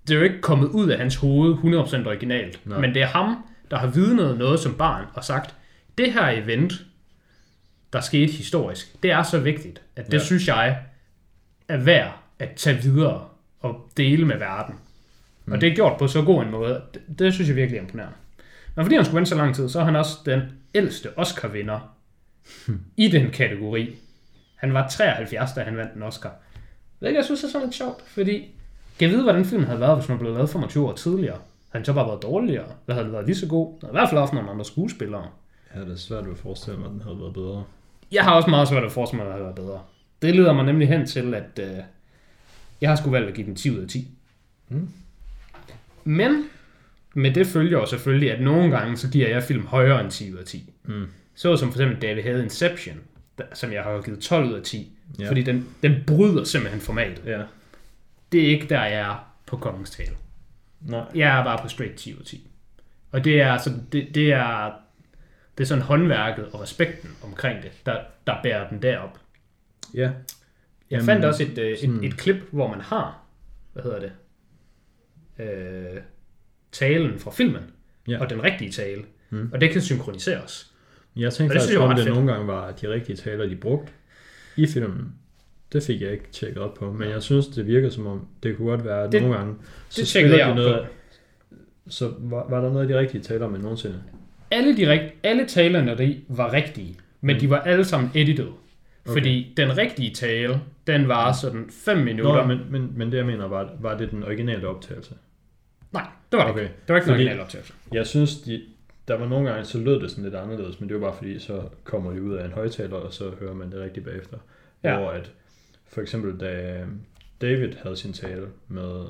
Det 0.08 0.14
er 0.14 0.18
jo 0.18 0.24
ikke 0.24 0.40
kommet 0.40 0.68
ud 0.68 0.88
af 0.88 0.98
hans 0.98 1.16
hoved 1.16 1.54
100% 1.54 2.08
originalt, 2.08 2.66
Nej. 2.66 2.80
men 2.80 2.94
det 2.94 3.02
er 3.02 3.06
ham, 3.06 3.44
der 3.70 3.78
har 3.78 3.86
vidnet 3.86 4.38
noget 4.38 4.60
som 4.60 4.74
barn 4.74 5.04
og 5.14 5.24
sagt, 5.24 5.54
det 5.98 6.12
her 6.12 6.28
event, 6.28 6.72
der 7.92 8.00
skete 8.00 8.32
historisk, 8.32 9.02
det 9.02 9.10
er 9.10 9.22
så 9.22 9.38
vigtigt, 9.38 9.82
at 9.96 10.06
det 10.06 10.18
ja. 10.18 10.24
synes 10.24 10.48
jeg 10.48 10.78
er 11.68 11.76
værd 11.76 12.18
at 12.38 12.50
tage 12.56 12.82
videre 12.82 13.28
og 13.60 13.90
dele 13.96 14.26
med 14.26 14.38
verden. 14.38 14.74
Mm. 15.44 15.52
Og 15.52 15.60
det 15.60 15.68
er 15.68 15.74
gjort 15.74 15.98
på 15.98 16.08
så 16.08 16.22
god 16.22 16.42
en 16.42 16.50
måde. 16.50 16.82
Det, 16.94 17.18
det 17.18 17.34
synes 17.34 17.48
jeg 17.48 17.56
virkelig 17.56 17.78
er 17.78 17.82
imponerende. 17.82 18.16
Men 18.74 18.84
fordi 18.84 18.96
han 18.96 19.04
skulle 19.04 19.16
vente 19.16 19.28
så 19.28 19.36
lang 19.36 19.54
tid, 19.54 19.68
så 19.68 19.80
er 19.80 19.84
han 19.84 19.96
også 19.96 20.18
den 20.26 20.40
ældste 20.74 21.18
Oscar-vinder 21.18 21.96
i 22.96 23.08
den 23.08 23.30
kategori. 23.30 23.94
Han 24.56 24.74
var 24.74 24.88
73, 24.88 25.52
da 25.52 25.62
han 25.62 25.76
vandt 25.76 25.94
en 25.94 26.02
Oscar. 26.02 26.32
Det 27.00 27.14
jeg 27.14 27.24
synes 27.24 27.44
er 27.44 27.48
sådan 27.48 27.66
lidt 27.66 27.74
sjovt, 27.74 28.02
fordi 28.06 28.38
kan 28.98 29.08
jeg 29.08 29.10
vide, 29.10 29.22
hvordan 29.22 29.44
filmen 29.44 29.66
havde 29.66 29.80
været, 29.80 29.96
hvis 29.96 30.06
den 30.06 30.18
blev 30.18 30.34
lavet 30.34 30.50
25 30.50 30.88
år 30.88 30.92
tidligere? 30.92 31.38
Havde 31.68 31.80
den 31.80 31.84
så 31.84 31.92
bare 31.92 32.06
været 32.06 32.22
dårligere? 32.22 32.64
Eller 32.64 32.94
havde 32.94 33.04
den 33.04 33.12
været 33.12 33.26
lige 33.26 33.36
så 33.36 33.46
god? 33.46 33.74
I 33.82 33.86
hvert 33.90 34.08
fald 34.08 34.20
også 34.20 34.34
nogle 34.34 34.50
andre 34.50 34.64
skuespillere. 34.64 35.26
Ja, 35.74 35.80
det 35.80 35.92
er 35.92 35.96
svært 35.96 36.26
at 36.26 36.38
forestille 36.38 36.78
mig, 36.78 36.86
at 36.86 36.92
den 36.92 37.02
havde 37.02 37.20
været 37.20 37.34
bedre. 37.34 37.64
Jeg 38.12 38.24
har 38.24 38.34
også 38.34 38.50
meget 38.50 38.68
svært 38.68 38.84
at 38.84 38.92
forestille 38.92 39.24
mig, 39.24 39.32
at 39.32 39.38
den 39.38 39.44
havde 39.44 39.56
været 39.56 39.66
bedre. 39.66 39.80
Det 40.22 40.36
leder 40.36 40.52
mig 40.52 40.64
nemlig 40.64 40.88
hen 40.88 41.06
til, 41.06 41.34
at 41.34 41.58
øh, 41.60 41.78
jeg 42.80 42.90
har 42.90 42.96
sgu 42.96 43.10
valgt 43.10 43.28
at 43.28 43.34
give 43.34 43.46
den 43.46 43.56
10 43.56 43.70
ud 43.70 43.78
af 43.78 43.88
10. 43.88 44.08
Mm. 44.68 44.88
Men 46.04 46.44
med 47.14 47.34
det 47.34 47.46
følger 47.46 47.78
jo 47.78 47.86
selvfølgelig, 47.86 48.32
at 48.32 48.40
nogle 48.40 48.78
gange, 48.78 48.96
så 48.96 49.10
giver 49.10 49.28
jeg 49.28 49.42
film 49.42 49.66
højere 49.66 50.00
end 50.00 50.10
10 50.10 50.32
ud 50.32 50.38
af 50.38 50.44
10. 50.44 50.72
Mm. 50.84 51.06
Så 51.34 51.56
som 51.56 51.72
for 51.72 51.78
eksempel, 51.78 52.02
da 52.02 52.12
vi 52.12 52.20
havde 52.20 52.42
Inception, 52.42 52.96
som 53.54 53.72
jeg 53.72 53.82
har 53.82 54.02
givet 54.02 54.20
12 54.20 54.48
ud 54.48 54.54
af 54.54 54.62
10. 54.62 54.98
Ja. 55.18 55.28
Fordi 55.28 55.42
den, 55.42 55.68
den 55.82 55.94
bryder 56.06 56.44
simpelthen 56.44 56.80
formatet. 56.80 57.22
Ja. 57.26 57.42
Det 58.32 58.42
er 58.44 58.48
ikke 58.48 58.66
der, 58.68 58.84
jeg 58.84 59.00
er 59.00 59.34
på 59.46 59.56
kongens 59.56 59.90
tale. 59.90 60.12
Nej. 60.80 61.04
Jeg 61.14 61.38
er 61.40 61.44
bare 61.44 61.58
på 61.62 61.68
straight 61.68 61.94
10 61.94 62.14
ud 62.14 62.18
af 62.18 62.24
10. 62.24 62.50
Og 63.12 63.24
det 63.24 63.40
er, 63.40 63.52
altså, 63.52 63.70
det, 63.92 64.14
det 64.14 64.32
er, 64.32 64.70
det 65.58 65.64
er 65.64 65.68
sådan 65.68 65.84
håndværket 65.84 66.44
og 66.52 66.60
respekten 66.60 67.10
omkring 67.22 67.62
det, 67.62 67.72
der, 67.86 68.00
der 68.26 68.42
bærer 68.42 68.68
den 68.68 68.82
derop. 68.82 69.18
Ja. 69.94 70.00
Jeg 70.00 70.12
Jamen, 70.90 71.06
fandt 71.06 71.24
også 71.24 71.42
et, 71.42 71.58
et, 71.58 71.84
et, 71.84 72.04
et 72.04 72.16
klip, 72.16 72.36
hvor 72.50 72.68
man 72.68 72.80
har, 72.80 73.22
hvad 73.72 73.82
hedder 73.82 74.00
det, 74.00 74.12
øh, 75.38 76.00
talen 76.72 77.18
fra 77.18 77.30
filmen, 77.30 77.62
ja. 78.08 78.20
og 78.20 78.30
den 78.30 78.44
rigtige 78.44 78.70
tale. 78.70 79.02
Mm. 79.30 79.50
Og 79.52 79.60
det 79.60 79.70
kan 79.70 79.80
synkroniseres. 79.80 80.72
Jeg 81.16 81.32
tænkte 81.32 81.58
faktisk, 81.58 81.78
at 81.78 81.96
det 81.96 82.06
nogle 82.06 82.32
gange 82.32 82.46
var 82.46 82.70
de 82.70 82.88
rigtige 82.88 83.16
taler, 83.16 83.46
de 83.46 83.56
brugte 83.56 83.92
i 84.56 84.66
filmen. 84.66 85.12
Det 85.72 85.82
fik 85.82 86.00
jeg 86.00 86.12
ikke 86.12 86.24
tjekket 86.32 86.58
op 86.62 86.74
på, 86.74 86.92
men 86.92 87.10
jeg 87.10 87.22
synes, 87.22 87.46
det 87.46 87.66
virker 87.66 87.90
som 87.90 88.06
om, 88.06 88.26
det 88.42 88.56
kunne 88.56 88.70
godt 88.70 88.84
være, 88.84 89.04
at 89.04 89.12
det, 89.12 89.22
nogle 89.22 89.36
gange, 89.36 89.54
så 89.88 90.00
det 90.00 90.08
spiller 90.08 90.48
de 90.48 90.54
noget, 90.54 90.86
på. 90.86 90.86
så 91.88 92.12
var, 92.18 92.46
var 92.50 92.60
der 92.60 92.72
noget 92.72 92.82
af 92.82 92.88
de 92.88 92.98
rigtige 92.98 93.22
taler 93.22 93.48
med 93.48 93.60
nogensinde? 93.60 94.02
Alle, 94.50 94.76
de 94.76 94.90
rigt, 94.90 95.14
alle 95.22 95.46
talerne 95.46 95.98
der 95.98 96.14
var 96.28 96.52
rigtige, 96.52 96.96
men 97.20 97.36
mm. 97.36 97.40
de 97.40 97.50
var 97.50 97.60
alle 97.60 97.84
sammen 97.84 98.10
edited. 98.14 98.46
Okay. 98.46 99.12
Fordi 99.12 99.54
den 99.56 99.78
rigtige 99.78 100.14
tale, 100.14 100.60
den 100.86 101.08
var 101.08 101.32
sådan 101.32 101.70
5 101.70 101.98
minutter. 101.98 102.46
Nå, 102.46 102.46
men, 102.46 102.58
men, 102.70 102.92
men 102.96 103.12
det 103.12 103.18
jeg 103.18 103.26
mener, 103.26 103.48
var, 103.48 103.70
var 103.80 103.98
det 103.98 104.10
den 104.10 104.24
originale 104.24 104.68
optagelse? 104.68 105.14
Nej, 105.92 106.06
det 106.32 106.38
var 106.38 106.44
det 106.44 106.52
okay. 106.52 106.62
ikke. 106.62 106.74
Det 106.86 106.88
var 106.88 106.96
ikke 106.96 107.06
den 107.06 107.14
originale 107.14 107.40
optagelse. 107.40 107.72
Jeg 107.92 108.06
synes, 108.06 108.40
de, 108.40 108.62
der 109.08 109.16
var 109.16 109.28
nogle 109.28 109.50
gange, 109.50 109.64
så 109.64 109.78
lød 109.78 110.00
det 110.00 110.10
sådan 110.10 110.24
lidt 110.24 110.34
anderledes, 110.34 110.80
men 110.80 110.88
det 110.88 111.00
var 111.00 111.06
bare 111.06 111.16
fordi, 111.16 111.38
så 111.38 111.62
kommer 111.84 112.12
de 112.12 112.22
ud 112.22 112.34
af 112.34 112.44
en 112.44 112.52
højtaler, 112.52 112.96
og 112.96 113.12
så 113.12 113.30
hører 113.40 113.54
man 113.54 113.72
det 113.72 113.80
rigtigt 113.80 114.06
bagefter. 114.06 114.38
Ja. 114.84 114.98
Hvor 114.98 115.10
at, 115.10 115.32
for 115.86 116.00
eksempel 116.00 116.40
da 116.40 116.84
David 117.40 117.72
havde 117.82 117.96
sin 117.96 118.12
tale 118.12 118.48
med, 118.68 119.04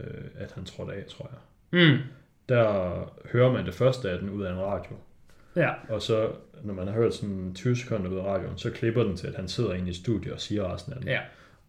øh, 0.00 0.24
at 0.38 0.52
han 0.52 0.64
trådte 0.64 0.92
af, 0.92 1.04
tror 1.04 1.30
jeg. 1.32 1.38
Mm. 1.88 1.98
Der 2.48 3.12
hører 3.32 3.52
man 3.52 3.66
det 3.66 3.74
første 3.74 4.10
af 4.10 4.18
den 4.18 4.30
ud 4.30 4.42
af 4.42 4.52
en 4.52 4.58
radio. 4.58 4.96
Ja. 5.56 5.70
Og 5.88 6.02
så, 6.02 6.30
når 6.62 6.74
man 6.74 6.86
har 6.86 6.94
hørt 6.94 7.14
sådan 7.14 7.54
20 7.54 7.76
sekunder 7.76 8.10
ud 8.10 8.18
af 8.18 8.24
radioen, 8.24 8.58
så 8.58 8.70
klipper 8.70 9.02
den 9.02 9.16
til, 9.16 9.26
at 9.26 9.34
han 9.34 9.48
sidder 9.48 9.72
inde 9.72 9.90
i 9.90 9.92
studiet 9.92 10.32
og 10.32 10.40
siger 10.40 10.74
resten 10.74 10.92
af 10.92 10.98
den. 10.98 11.08
Ja. 11.08 11.20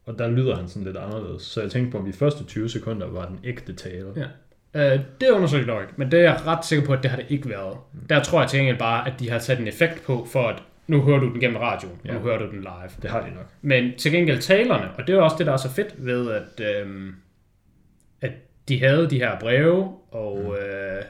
Og 0.05 0.19
der 0.19 0.27
lyder 0.27 0.55
han 0.55 0.67
sådan 0.67 0.83
lidt 0.83 0.97
anderledes. 0.97 1.41
Så 1.41 1.61
jeg 1.61 1.71
tænkte 1.71 1.91
på, 1.91 1.97
om 1.97 2.05
de 2.05 2.13
første 2.13 2.43
20 2.43 2.69
sekunder 2.69 3.07
var 3.07 3.25
den 3.25 3.39
ægte 3.43 3.73
tale. 3.73 4.13
Ja. 4.15 4.27
Uh, 4.77 4.99
det 5.21 5.29
undersøgte 5.29 5.73
jeg 5.73 5.81
ikke, 5.81 5.93
men 5.97 6.11
det 6.11 6.19
er 6.19 6.23
jeg 6.23 6.47
ret 6.47 6.65
sikker 6.65 6.85
på, 6.85 6.93
at 6.93 7.03
det 7.03 7.11
har 7.11 7.17
det 7.17 7.25
ikke 7.29 7.49
været. 7.49 7.77
Mm. 7.93 8.07
Der 8.07 8.23
tror 8.23 8.39
jeg 8.39 8.49
til 8.49 8.59
gengæld 8.59 8.77
bare, 8.77 9.07
at 9.07 9.13
de 9.19 9.29
har 9.29 9.39
sat 9.39 9.59
en 9.59 9.67
effekt 9.67 10.03
på, 10.03 10.27
for 10.31 10.47
at 10.47 10.63
nu 10.87 11.01
hører 11.01 11.19
du 11.19 11.29
den 11.29 11.39
gennem 11.39 11.57
radioen, 11.57 11.99
og 12.03 12.07
ja. 12.07 12.13
nu 12.13 12.19
hører 12.19 12.37
du 12.37 12.51
den 12.51 12.59
live. 12.59 12.89
Det 13.01 13.09
har 13.09 13.21
de 13.21 13.35
nok. 13.35 13.51
Men 13.61 13.97
til 13.97 14.11
gengæld 14.11 14.41
talerne, 14.41 14.89
og 14.97 15.07
det 15.07 15.15
er 15.15 15.19
også 15.19 15.35
det, 15.37 15.45
der 15.45 15.53
er 15.53 15.57
så 15.57 15.69
fedt 15.69 16.05
ved, 16.05 16.31
at, 16.31 16.81
øhm, 16.81 17.15
at 18.21 18.31
de 18.67 18.79
havde 18.79 19.09
de 19.09 19.17
her 19.17 19.39
breve 19.39 19.93
og 20.11 20.39
mm. 20.47 20.53
øh, 20.53 21.03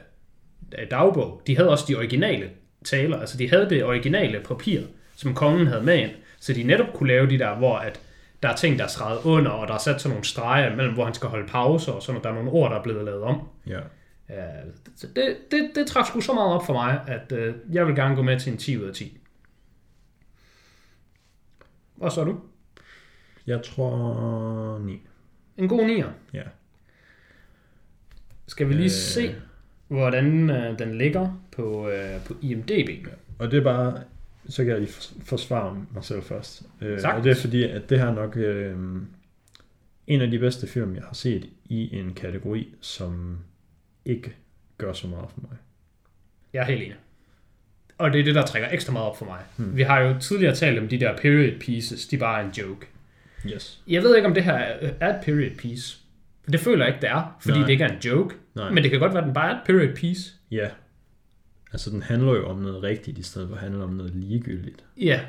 dagbog, 0.90 1.42
de 1.46 1.56
havde 1.56 1.70
også 1.70 1.84
de 1.88 1.96
originale 1.96 2.50
taler, 2.84 3.20
altså 3.20 3.38
de 3.38 3.50
havde 3.50 3.70
det 3.70 3.84
originale 3.84 4.40
papir, 4.40 4.80
som 5.16 5.34
kongen 5.34 5.66
havde 5.66 5.82
med 5.82 5.98
ind, 5.98 6.10
så 6.40 6.52
de 6.52 6.62
netop 6.62 6.92
kunne 6.94 7.08
lave 7.08 7.30
de 7.30 7.38
der, 7.38 7.54
hvor 7.54 7.76
at 7.76 8.00
der 8.42 8.48
er 8.48 8.56
ting, 8.56 8.78
der 8.78 8.84
er 8.84 8.88
streget 8.88 9.20
under, 9.24 9.50
og 9.50 9.68
der 9.68 9.74
er 9.74 9.78
sat 9.78 10.00
sådan 10.00 10.10
nogle 10.12 10.24
streger 10.24 10.76
mellem, 10.76 10.94
hvor 10.94 11.04
han 11.04 11.14
skal 11.14 11.28
holde 11.28 11.48
pause, 11.48 11.92
og 11.92 12.02
sådan, 12.02 12.18
at 12.18 12.24
der 12.24 12.30
er 12.30 12.34
nogle 12.34 12.50
ord, 12.50 12.70
der 12.70 12.78
er 12.78 12.82
blevet 12.82 13.04
lavet 13.04 13.22
om. 13.22 13.48
Ja. 13.66 13.80
Ja, 14.28 14.46
det, 15.16 15.36
det, 15.50 15.70
det 15.74 15.86
trækker 15.86 16.08
sgu 16.08 16.20
så 16.20 16.32
meget 16.32 16.54
op 16.54 16.66
for 16.66 16.72
mig, 16.72 17.00
at 17.06 17.32
øh, 17.32 17.54
jeg 17.72 17.86
vil 17.86 17.94
gerne 17.96 18.16
gå 18.16 18.22
med 18.22 18.40
til 18.40 18.52
en 18.52 18.58
10 18.58 18.78
ud 18.78 18.84
af 18.84 18.94
10. 18.94 19.18
Hvad 21.94 22.10
så 22.10 22.24
du? 22.24 22.40
Jeg 23.46 23.62
tror 23.62 24.78
9. 24.78 25.02
En 25.56 25.68
god 25.68 25.80
9'er? 25.80 26.10
Ja. 26.32 26.42
Skal 28.46 28.68
vi 28.68 28.72
lige 28.72 28.84
øh... 28.84 28.90
se, 28.90 29.34
hvordan 29.88 30.50
øh, 30.50 30.78
den 30.78 30.98
ligger 30.98 31.42
på, 31.52 31.88
øh, 31.88 32.24
på 32.24 32.34
IMDb? 32.42 32.88
Ja. 32.88 33.12
Og 33.38 33.50
det 33.50 33.58
er 33.58 33.64
bare 33.64 34.02
så 34.48 34.64
kan 34.64 34.72
jeg 34.72 34.80
lige 34.80 34.92
forsvare 35.24 35.86
mig 35.94 36.04
selv 36.04 36.22
først. 36.22 36.62
Øh, 36.80 36.98
og 37.16 37.24
det 37.24 37.30
er 37.30 37.34
fordi, 37.34 37.62
at 37.62 37.90
det 37.90 37.98
her 38.00 38.14
nok 38.14 38.36
øh, 38.36 38.76
en 40.06 40.20
af 40.20 40.30
de 40.30 40.38
bedste 40.38 40.66
film, 40.66 40.94
jeg 40.94 41.02
har 41.02 41.14
set 41.14 41.48
i 41.64 41.96
en 41.98 42.14
kategori, 42.14 42.74
som 42.80 43.38
ikke 44.04 44.36
gør 44.78 44.92
så 44.92 45.06
meget 45.06 45.30
for 45.30 45.40
mig. 45.40 45.56
Jeg 46.52 46.60
er 46.60 46.64
helt 46.64 46.82
enig. 46.82 46.96
Og 47.98 48.12
det 48.12 48.20
er 48.20 48.24
det, 48.24 48.34
der 48.34 48.46
trækker 48.46 48.68
ekstra 48.72 48.92
meget 48.92 49.06
op 49.06 49.18
for 49.18 49.24
mig. 49.24 49.40
Hmm. 49.56 49.76
Vi 49.76 49.82
har 49.82 50.00
jo 50.00 50.18
tidligere 50.20 50.54
talt 50.54 50.78
om 50.78 50.88
de 50.88 51.00
der 51.00 51.16
period 51.16 51.60
pieces, 51.60 52.06
de 52.06 52.18
bare 52.18 52.42
er 52.42 52.46
en 52.46 52.52
joke. 52.52 52.86
Yes. 53.46 53.82
Jeg 53.86 54.02
ved 54.02 54.16
ikke, 54.16 54.28
om 54.28 54.34
det 54.34 54.44
her 54.44 54.54
er 55.00 55.14
et 55.16 55.24
period 55.24 55.50
piece. 55.58 55.98
Det 56.52 56.60
føler 56.60 56.84
jeg 56.84 56.94
ikke, 56.94 57.00
det 57.00 57.10
er, 57.10 57.36
fordi 57.40 57.58
Nej. 57.58 57.66
det 57.66 57.72
ikke 57.72 57.84
er 57.84 57.88
en 57.88 57.98
joke. 58.04 58.34
Nej. 58.54 58.70
Men 58.70 58.82
det 58.82 58.90
kan 58.90 59.00
godt 59.00 59.12
være, 59.12 59.22
at 59.22 59.26
den 59.26 59.34
bare 59.34 59.50
er 59.50 59.54
et 59.54 59.62
period 59.66 59.94
piece. 59.94 60.32
Ja, 60.50 60.68
Altså, 61.72 61.90
den 61.90 62.02
handler 62.02 62.34
jo 62.34 62.48
om 62.48 62.56
noget 62.56 62.82
rigtigt, 62.82 63.18
i 63.18 63.22
stedet 63.22 63.48
for 63.48 63.56
at 63.56 63.62
handle 63.62 63.84
om 63.84 63.90
noget 63.90 64.14
ligegyldigt. 64.14 64.84
Ja. 64.96 65.20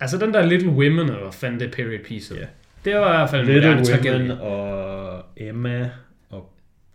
Altså, 0.00 0.18
den 0.18 0.34
der 0.34 0.42
Little 0.46 0.70
Women, 0.70 0.98
eller 0.98 1.22
hvad 1.22 1.32
fanden 1.32 1.60
det 1.60 1.70
period 1.72 2.04
piece 2.04 2.34
ja. 2.34 2.46
det 2.84 2.94
var 2.94 3.14
i 3.14 3.16
hvert 3.16 3.30
fald 3.30 3.48
en 3.48 3.54
Little 3.54 3.70
Women 3.70 3.84
tragedie. 3.84 4.40
og 4.40 5.22
Emma, 5.36 5.90
og 6.30 6.52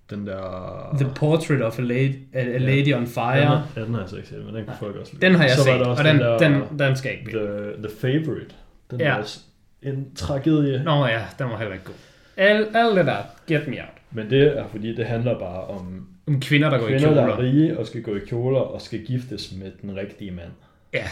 den 0.10 0.28
der... 0.28 0.96
The 1.00 1.10
Portrait 1.16 1.62
of 1.62 1.80
a 1.80 1.82
Lady, 1.82 2.16
a 2.34 2.58
lady 2.58 2.88
ja. 2.88 2.98
on 2.98 3.08
Fire. 3.08 3.40
Den 3.40 3.48
har, 3.48 3.68
ja, 3.76 3.82
den 3.84 3.94
har 3.94 4.02
jeg 4.02 4.10
så 4.10 4.16
ikke 4.16 4.28
set, 4.28 4.46
men 4.46 4.56
den 4.56 4.66
kan 4.66 4.74
folk 4.80 4.96
også 4.96 5.14
lide. 5.14 5.26
Den 5.26 5.36
har 5.36 5.44
jeg 5.44 5.56
så 5.56 5.64
set, 5.64 5.82
og 5.82 5.98
den, 5.98 6.06
den, 6.06 6.20
der, 6.20 6.38
den, 6.38 6.80
den 6.80 6.96
skal 6.96 7.12
ikke 7.12 7.24
blive. 7.24 7.48
The, 7.48 7.88
the 7.88 7.98
Favorite. 8.02 8.56
Den 8.92 9.00
ja. 9.00 9.06
er 9.06 9.14
også 9.14 9.40
en 9.82 10.16
tragedie. 10.16 10.84
Nå 10.84 11.06
ja, 11.06 11.22
den 11.40 11.50
var 11.50 11.58
heller 11.58 11.74
ikke 11.74 11.86
god. 11.86 11.96
Alt, 12.38 12.76
alt 12.76 12.98
det 12.98 13.06
der, 13.06 13.18
get 13.48 13.68
me 13.68 13.82
out. 13.82 13.90
Men 14.12 14.30
det 14.30 14.58
er 14.58 14.68
fordi, 14.68 14.96
det 14.96 15.06
handler 15.06 15.40
bare 15.40 15.64
om 15.64 16.08
Om 16.28 16.40
kvinder, 16.40 16.70
der 16.70 16.78
går 16.78 16.88
kvinder, 16.88 17.12
i 17.12 17.16
der 17.16 17.22
kjoler. 17.26 17.34
er 17.34 17.40
rige 17.40 17.80
og 17.80 17.88
skal 17.88 18.02
gå 18.02 18.16
i 18.16 18.20
kjoler 18.28 18.60
og 18.60 18.82
skal 18.82 19.06
giftes 19.06 19.54
med 19.62 19.72
den 19.82 19.96
rigtige 19.96 20.32
mand. 20.32 20.52
Ja, 20.94 21.08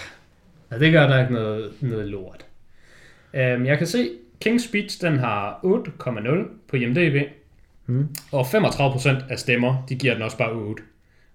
ja 0.72 0.80
det 0.80 0.92
gør 0.92 1.08
der 1.08 1.22
ikke 1.22 1.34
noget, 1.34 1.72
noget 1.82 2.08
lort. 2.08 2.46
Um, 3.34 3.66
jeg 3.66 3.78
kan 3.78 3.88
se, 3.88 4.10
King's 4.46 4.68
Speech 4.70 5.02
den 5.02 5.20
har 5.20 5.60
8,0 5.64 6.30
på 6.70 6.76
IMDb, 6.76 7.28
Hmm. 7.86 8.08
og 8.32 8.46
35% 8.46 9.10
af 9.30 9.40
stemmer, 9.40 9.86
de 9.90 9.96
giver 9.96 10.14
den 10.14 10.24
også 10.24 10.38
bare 10.38 10.52
8. 10.52 10.84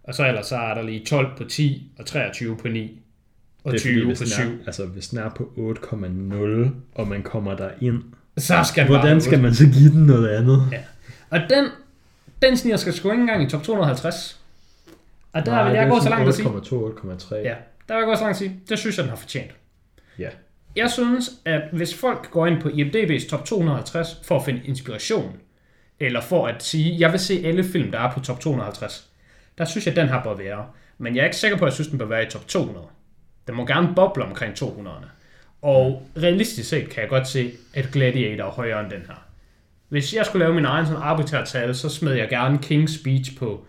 Og 0.03 0.15
så 0.15 0.27
ellers 0.29 0.47
så 0.47 0.57
er 0.57 0.75
der 0.75 0.83
lige 0.83 1.05
12 1.05 1.27
på 1.37 1.45
10, 1.45 1.93
og 1.99 2.07
23 2.07 2.57
på 2.57 2.69
9, 2.69 3.01
og 3.65 3.73
det 3.73 3.79
er 3.79 3.81
20 3.83 3.93
fordi, 3.93 4.05
på 4.15 4.19
hvis 4.19 4.29
7. 4.33 4.43
den 4.43 4.53
er, 4.53 4.67
altså, 4.67 4.87
hvis 4.87 5.09
den 5.09 5.19
er 5.19 5.29
på 5.37 5.53
8,0, 5.57 6.69
og 6.95 7.09
man 7.09 7.23
kommer 7.23 7.57
der 7.57 7.71
ind, 7.81 8.03
Så 8.37 8.55
skal 8.69 8.83
bare 8.83 8.87
hvordan 8.87 9.09
have 9.11 9.21
skal 9.21 9.33
8. 9.35 9.43
man 9.43 9.55
så 9.55 9.65
give 9.79 9.91
den 9.91 10.07
noget 10.07 10.29
andet? 10.29 10.63
Ja. 10.73 10.79
Og 11.31 11.39
den, 11.51 11.65
den 12.43 12.57
sniger 12.57 12.77
skal 12.77 12.93
sgu 12.93 13.11
ikke 13.11 13.21
engang 13.21 13.43
i 13.43 13.51
top 13.51 13.63
250. 13.63 14.41
Og 15.33 15.47
der 15.47 15.65
vil 15.65 15.73
jeg 15.73 15.89
gå 15.89 16.01
så 16.01 16.09
langt 16.09 16.29
at 16.29 16.35
sige, 16.35 16.49
8,2, 16.49 16.53
8,3. 16.53 17.37
Ja, 17.37 17.55
der 17.89 17.95
vil 17.95 18.01
jeg 18.01 18.05
gå 18.05 18.15
så 18.15 18.21
langt 18.21 18.31
at 18.31 18.37
sige, 18.37 18.61
det 18.69 18.79
synes 18.79 18.97
jeg, 18.97 19.03
den 19.03 19.11
har 19.11 19.17
fortjent. 19.17 19.51
Ja. 20.19 20.29
Jeg 20.77 20.91
synes, 20.91 21.31
at 21.45 21.63
hvis 21.73 21.95
folk 21.95 22.31
går 22.31 22.47
ind 22.47 22.61
på 22.61 22.69
IMDb's 22.69 23.29
top 23.29 23.45
250 23.45 24.21
for 24.25 24.37
at 24.37 24.45
finde 24.45 24.61
inspiration, 24.65 25.37
eller 26.01 26.21
for 26.21 26.47
at 26.47 26.63
sige, 26.63 27.01
jeg 27.01 27.13
vil 27.13 27.21
se 27.21 27.43
alle 27.45 27.65
film, 27.65 27.93
der 27.93 27.99
er 27.99 28.13
på 28.13 28.21
top 28.21 28.41
250, 28.41 29.11
der 29.59 29.65
synes 29.65 29.87
jeg, 29.87 29.93
at 29.93 29.97
den 29.97 30.09
her 30.09 30.23
bør 30.23 30.35
være. 30.35 30.67
Men 30.99 31.17
jeg 31.17 31.21
er 31.21 31.25
ikke 31.25 31.37
sikker 31.37 31.57
på, 31.57 31.65
at 31.65 31.69
jeg 31.69 31.75
synes, 31.75 31.89
den 31.89 31.99
bør 31.99 32.05
være 32.05 32.23
i 32.23 32.31
top 32.31 32.49
200. 32.49 32.87
Den 33.47 33.55
må 33.55 33.67
gerne 33.67 33.95
boble 33.97 34.25
omkring 34.25 34.55
200'erne. 34.55 35.07
Og 35.63 36.09
realistisk 36.17 36.69
set 36.69 36.89
kan 36.89 37.01
jeg 37.01 37.09
godt 37.09 37.29
se, 37.29 37.53
at 37.75 37.89
Gladiator 37.93 38.45
er 38.45 38.51
højere 38.51 38.81
end 38.81 38.91
den 38.91 39.01
her. 39.07 39.28
Hvis 39.89 40.15
jeg 40.15 40.27
skulle 40.27 40.45
lave 40.45 40.55
min 40.55 40.65
egen 40.65 40.87
sådan 40.87 41.03
arbitrære 41.03 41.47
tal, 41.47 41.75
så 41.75 41.89
smed 41.89 42.13
jeg 42.13 42.29
gerne 42.29 42.59
King's 42.65 43.01
Speech 43.01 43.37
på 43.39 43.65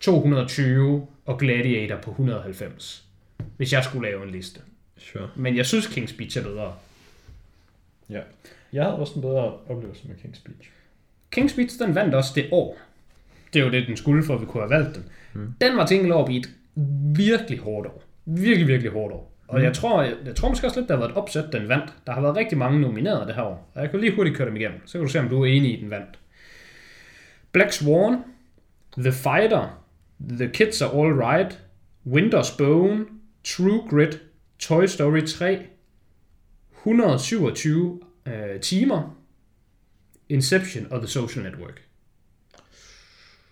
220 0.00 1.06
og 1.24 1.38
Gladiator 1.38 1.96
på 1.96 2.10
190. 2.10 3.04
Hvis 3.56 3.72
jeg 3.72 3.84
skulle 3.84 4.10
lave 4.10 4.24
en 4.24 4.30
liste. 4.30 4.60
Sure. 4.98 5.28
Men 5.36 5.56
jeg 5.56 5.66
synes, 5.66 5.86
King's 5.86 6.06
Speech 6.06 6.38
er 6.38 6.42
bedre. 6.42 6.74
Ja. 8.10 8.20
Jeg 8.72 8.84
havde 8.84 8.96
også 8.96 9.14
en 9.14 9.20
bedre 9.20 9.52
oplevelse 9.68 10.08
med 10.08 10.14
King's 10.16 10.36
Speech. 10.36 10.70
King's 11.36 11.48
Speech, 11.48 11.78
den 11.78 11.94
vandt 11.94 12.14
også 12.14 12.32
det 12.34 12.48
år. 12.52 12.78
Det 13.52 13.60
er 13.60 13.64
jo 13.64 13.70
det, 13.70 13.86
den 13.86 13.96
skulle, 13.96 14.24
for 14.24 14.34
at 14.34 14.40
vi 14.40 14.46
kunne 14.46 14.62
have 14.62 14.70
valgt 14.70 14.96
den. 14.96 15.04
Mm. 15.32 15.54
Den 15.60 15.76
var 15.76 15.86
til 15.86 16.12
op 16.12 16.30
i 16.30 16.36
et 16.36 16.50
virkelig 17.16 17.58
hårdt 17.58 17.86
år. 17.86 18.02
Virkelig, 18.24 18.68
virkelig 18.68 18.92
hårdt 18.92 19.14
år. 19.14 19.33
Og 19.48 19.62
jeg 19.62 19.72
tror, 19.74 20.02
jeg, 20.02 20.14
jeg 20.26 20.36
tror 20.36 20.48
måske 20.48 20.66
også 20.66 20.80
lidt, 20.80 20.88
der 20.88 20.94
har 20.94 21.00
været 21.00 21.10
et 21.10 21.16
opsæt, 21.16 21.44
den 21.52 21.68
vandt. 21.68 21.92
Der 22.06 22.12
har 22.12 22.20
været 22.20 22.36
rigtig 22.36 22.58
mange 22.58 22.80
nomineret 22.80 23.26
det 23.26 23.34
her 23.34 23.42
år. 23.42 23.70
Og 23.74 23.82
jeg 23.82 23.90
kan 23.90 24.00
lige 24.00 24.14
hurtigt 24.16 24.36
køre 24.36 24.48
dem 24.48 24.56
igennem. 24.56 24.86
Så 24.86 24.92
kan 24.98 25.06
du 25.06 25.12
se, 25.12 25.18
om 25.20 25.28
du 25.28 25.42
er 25.42 25.46
enig 25.46 25.78
i, 25.78 25.80
den 25.82 25.90
vandt. 25.90 26.18
Black 27.52 27.72
Swan, 27.72 28.16
The 28.98 29.12
Fighter, 29.12 29.84
The 30.30 30.48
Kids 30.48 30.82
Are 30.82 30.90
All 30.90 31.12
Right, 31.12 31.60
Winter's 32.06 32.56
Bone, 32.58 33.04
True 33.44 33.82
Grit, 33.90 34.20
Toy 34.58 34.86
Story 34.86 35.20
3, 35.26 35.58
127 36.78 38.00
øh, 38.26 38.60
timer, 38.60 39.16
Inception 40.28 40.86
og 40.90 40.98
The 40.98 41.08
Social 41.08 41.44
Network. 41.44 41.80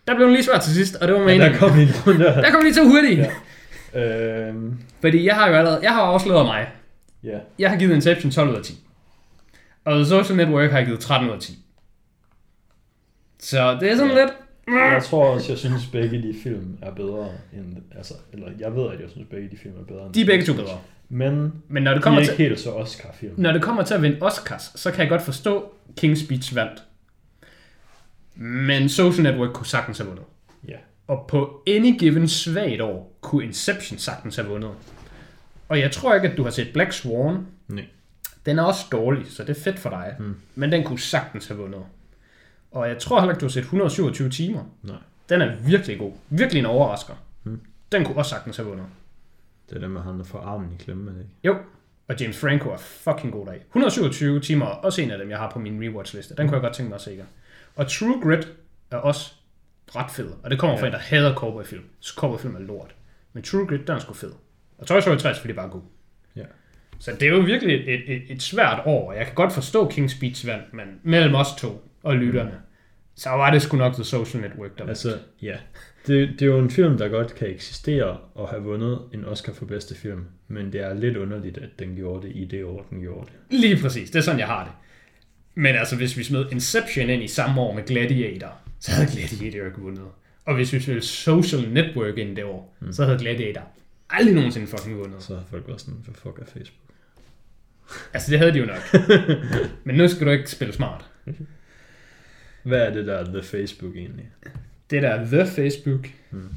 Der 0.06 0.14
blev 0.14 0.27
den 0.27 0.32
lige 0.35 0.44
svært 0.44 0.62
til 0.62 0.74
sidst, 0.74 0.97
og 0.97 1.09
det 1.09 1.14
var 1.14 1.20
Ja, 1.20 1.27
meningen. 1.27 1.52
der 1.52 1.59
kom 1.59 1.70
runde 2.06 2.24
der. 2.24 2.40
der 2.43 2.51
kom 2.51 2.62
lige 2.62 2.74
så 2.74 2.85
hurtigt. 2.85 3.19
Ja. 3.19 3.31
Øhm, 3.94 4.78
Fordi 5.01 5.27
jeg 5.27 5.35
har 5.35 5.48
jo 5.48 5.55
allerede, 5.55 5.81
jeg 5.82 5.93
har 5.94 6.02
afsløret 6.02 6.47
mig. 6.47 6.69
ja. 7.24 7.39
Jeg 7.59 7.70
har 7.70 7.77
givet 7.78 7.94
Inception 7.94 8.31
12 8.31 8.51
ud 8.51 8.55
af 8.55 8.62
10. 8.62 8.78
Og 9.85 9.94
The 9.94 10.05
Social 10.06 10.36
Network 10.36 10.70
har 10.70 10.78
jeg 10.78 10.86
givet 10.86 11.01
13 11.01 11.28
ud 11.28 11.35
af 11.35 11.40
10. 11.40 11.59
Så 13.39 13.77
det 13.81 13.90
er 13.90 13.97
sådan 13.97 14.10
Ja. 14.12 14.20
lidt... 14.24 14.32
Jeg 14.69 15.02
tror 15.05 15.24
også, 15.35 15.52
jeg 15.52 15.59
synes, 15.59 15.86
begge 15.86 16.23
de 16.23 16.35
film 16.43 16.78
er 16.82 16.90
bedre 16.90 17.28
end... 17.52 17.77
Altså, 17.97 18.14
eller 18.32 18.48
jeg 18.59 18.74
ved, 18.77 18.90
at 18.93 19.01
jeg 19.01 19.10
synes, 19.10 19.28
begge 19.31 19.48
de 19.51 19.56
film 19.56 19.74
er 19.81 19.85
bedre 19.85 20.05
end... 20.06 20.14
De 20.14 20.20
er 20.20 20.27
begge 20.27 20.44
to 20.44 20.52
bedre. 20.55 20.78
Men 21.09 21.52
Men 21.69 21.82
når 21.82 21.90
det 21.90 21.98
de 21.98 22.02
kommer 22.02 22.20
er 22.20 22.24
til, 22.24 22.32
ikke 22.32 22.43
helt 22.44 22.60
så 22.60 22.70
Oscar-film. 22.73 23.35
når 23.36 23.52
det 23.52 23.62
kommer 23.62 23.82
til 23.82 23.94
at 23.94 24.02
vinde 24.02 24.19
Oscars, 24.20 24.73
så 24.74 24.90
kan 24.90 25.01
jeg 25.01 25.09
godt 25.09 25.23
forstå, 25.23 25.73
King's 26.01 26.24
Speech 26.24 26.55
vandt. 26.55 26.82
Men 28.35 28.89
Social 28.89 29.23
Network 29.23 29.52
kunne 29.52 29.66
sagtens 29.66 29.98
have 29.98 30.09
vundet. 30.09 30.24
Ja. 30.69 30.77
Og 31.07 31.24
på 31.29 31.62
any 31.66 31.99
given 31.99 32.29
svagt 32.29 32.81
år, 32.81 33.19
kunne 33.20 33.45
Inception 33.45 33.99
sagtens 33.99 34.37
have 34.37 34.49
vundet. 34.49 34.70
Og 35.69 35.81
jeg 35.81 35.93
tror 35.93 36.15
ikke, 36.15 36.29
at 36.29 36.37
du 36.37 36.43
har 36.43 36.51
set 36.51 36.73
Black 36.73 36.93
Swan. 36.93 37.47
Nej. 37.69 37.85
Den 38.47 38.59
er 38.59 38.62
også 38.62 38.87
dårlig, 38.93 39.27
så 39.31 39.45
det 39.45 39.57
er 39.57 39.61
fedt 39.61 39.79
for 39.79 39.91
dig. 39.91 40.16
Mm. 40.19 40.37
Men 40.55 40.73
den 40.73 40.85
kunne 40.85 40.99
sagtens 40.99 41.49
have 41.49 41.59
vundet. 41.59 41.83
Og 42.70 42.89
jeg 42.89 42.99
tror 42.99 43.20
heller 43.20 43.35
ikke, 43.35 43.41
du 43.41 43.47
har 43.47 43.51
set 43.51 43.61
127 43.61 44.31
timer. 44.31 44.65
Nej. 44.83 44.97
Den 45.29 45.41
er 45.41 45.57
virkelig 45.57 45.99
god. 45.99 46.12
Virkelig 46.29 46.61
en 46.61 46.66
overrasker. 46.66 47.15
Mm. 47.45 47.61
Den 47.93 48.05
kunne 48.05 48.16
også 48.16 48.31
sagtens 48.31 48.57
have 48.57 48.69
vundet. 48.69 48.87
Det 49.69 49.77
er 49.77 49.81
det 49.81 49.91
med 49.91 50.01
ham, 50.01 50.16
der 50.16 50.24
får 50.24 50.39
armen 50.39 50.73
i 50.73 50.83
klemme, 50.83 51.11
er 51.11 51.15
det 51.15 51.20
ikke? 51.20 51.35
Jo, 51.45 51.57
og 52.09 52.20
James 52.20 52.39
Franco 52.39 52.69
er 52.69 52.77
fucking 52.77 53.33
god 53.33 53.47
dag. 53.47 53.62
127 53.69 54.41
timer 54.41 54.66
er 54.66 54.70
også 54.70 55.03
en 55.03 55.11
af 55.11 55.19
dem, 55.19 55.31
jeg 55.31 55.39
har 55.39 55.51
på 55.51 55.59
min 55.59 55.83
rewatch-liste. 55.83 56.35
Den 56.35 56.49
kunne 56.49 56.55
jeg 56.55 56.62
godt 56.62 56.74
tænke 56.74 56.89
mig 56.89 56.95
at 56.95 57.01
se 57.01 57.12
igen. 57.12 57.27
Og 57.77 57.89
True 57.89 58.20
Grit 58.23 58.49
er 58.91 58.97
også 58.97 59.33
ret 59.97 60.10
fed. 60.10 60.31
Og 60.43 60.51
det 60.51 60.59
kommer 60.59 60.77
fra 60.77 60.86
Ja. 60.86 60.90
en, 60.90 60.93
der 60.93 60.98
hader 60.98 61.35
cowboyfilm. 61.35 61.85
Så 62.01 62.14
cowboyfilm 62.16 62.55
er 62.56 62.60
lort. 62.60 62.94
Men 63.32 63.43
True 63.43 63.66
Grit, 63.66 63.81
den 63.86 63.97
er 63.97 63.98
sgu 63.98 64.12
fed. 64.14 64.32
Og 64.78 64.86
Toy 64.86 65.01
Story 65.01 65.16
3 65.16 65.28
er 65.28 65.32
selvfølgelig 65.32 65.56
bare 65.56 65.69
god. 65.69 65.82
Ja. 66.36 66.43
Så 66.98 67.10
det 67.20 67.23
er 67.23 67.31
jo 67.32 67.39
virkelig 67.40 67.74
et, 67.94 68.14
et, 68.16 68.23
et, 68.28 68.43
svært 68.43 68.82
år. 68.86 69.10
og 69.10 69.16
Jeg 69.16 69.27
kan 69.27 69.35
godt 69.35 69.52
forstå 69.52 69.89
King's 69.89 70.09
Speech 70.16 70.47
vand, 70.47 70.60
men 70.73 70.86
mellem 71.02 71.35
os 71.35 71.47
to 71.59 71.89
og 72.02 72.16
lytterne, 72.16 72.52
så 73.14 73.31
var 73.31 73.51
det 73.51 73.62
sgu 73.62 73.77
nok 73.77 73.94
The 73.94 74.05
Social 74.05 74.43
Network, 74.43 74.78
der 74.78 74.86
Altså, 74.86 75.19
ja. 75.43 75.56
Det, 76.06 76.28
det 76.28 76.43
er 76.43 76.47
jo 76.47 76.59
en 76.59 76.70
film, 76.70 76.98
der 76.98 77.09
godt 77.09 77.35
kan 77.35 77.48
eksistere 77.51 78.19
og 78.35 78.48
have 78.48 78.62
vundet 78.62 78.98
en 79.14 79.24
Oscar 79.24 79.52
for 79.52 79.64
bedste 79.64 79.94
film. 79.94 80.24
Men 80.48 80.73
det 80.73 80.81
er 80.81 80.94
lidt 80.94 81.16
underligt, 81.16 81.59
at 81.59 81.69
den 81.78 81.97
gjorde 81.97 82.27
det 82.27 82.36
i 82.36 82.44
det 82.44 82.64
år, 82.64 82.86
den 82.90 83.01
gjorde 83.01 83.27
det. 83.27 83.60
Lige 83.60 83.77
præcis, 83.82 84.10
det 84.10 84.19
er 84.19 84.23
sådan, 84.23 84.39
jeg 84.40 84.47
har 84.47 84.64
det. 84.64 84.73
Men 85.55 85.74
altså, 85.77 85.97
hvis 85.97 86.16
vi 86.16 86.24
smed 86.24 86.47
Inception 86.52 87.10
ind 87.10 87.23
i 87.23 87.28
samme 87.28 87.60
år 87.60 87.73
med 87.74 87.82
Gladiator, 87.86 88.59
så 88.83 88.91
havde 88.91 89.09
Gladiator 89.11 89.67
ikke 89.67 89.79
vundet. 89.79 90.05
Og 90.45 90.55
hvis 90.55 90.73
vi 90.73 90.81
smed 90.81 91.01
Social 91.01 91.71
Network 91.73 92.19
ind 92.19 92.37
det 92.37 92.45
år, 92.45 92.77
mm. 92.81 92.93
så 92.93 93.05
havde 93.05 93.19
Gladiator 93.19 93.63
aldrig 94.11 94.35
nogensinde 94.35 94.67
fucking 94.67 94.99
vundet. 94.99 95.23
Så 95.23 95.35
har 95.35 95.45
folk 95.51 95.69
været 95.69 95.81
sådan, 95.81 96.01
hvad 96.05 96.15
fuck 96.15 96.39
er 96.39 96.45
Facebook? 96.45 96.79
Altså, 98.15 98.31
det 98.31 98.39
havde 98.39 98.53
de 98.53 98.59
jo 98.59 98.67
nok. 98.67 99.03
Men 99.85 99.97
nu 99.97 100.09
skal 100.09 100.27
du 100.27 100.31
ikke 100.31 100.51
spille 100.51 100.75
smart. 100.75 101.05
Hvad 102.63 102.79
er 102.79 102.93
det 102.93 103.07
der 103.07 103.25
The 103.25 103.43
Facebook 103.43 103.97
egentlig? 103.97 104.29
Det 104.91 105.03
der 105.03 105.25
The 105.25 105.47
Facebook, 105.47 106.09
mm. 106.31 106.49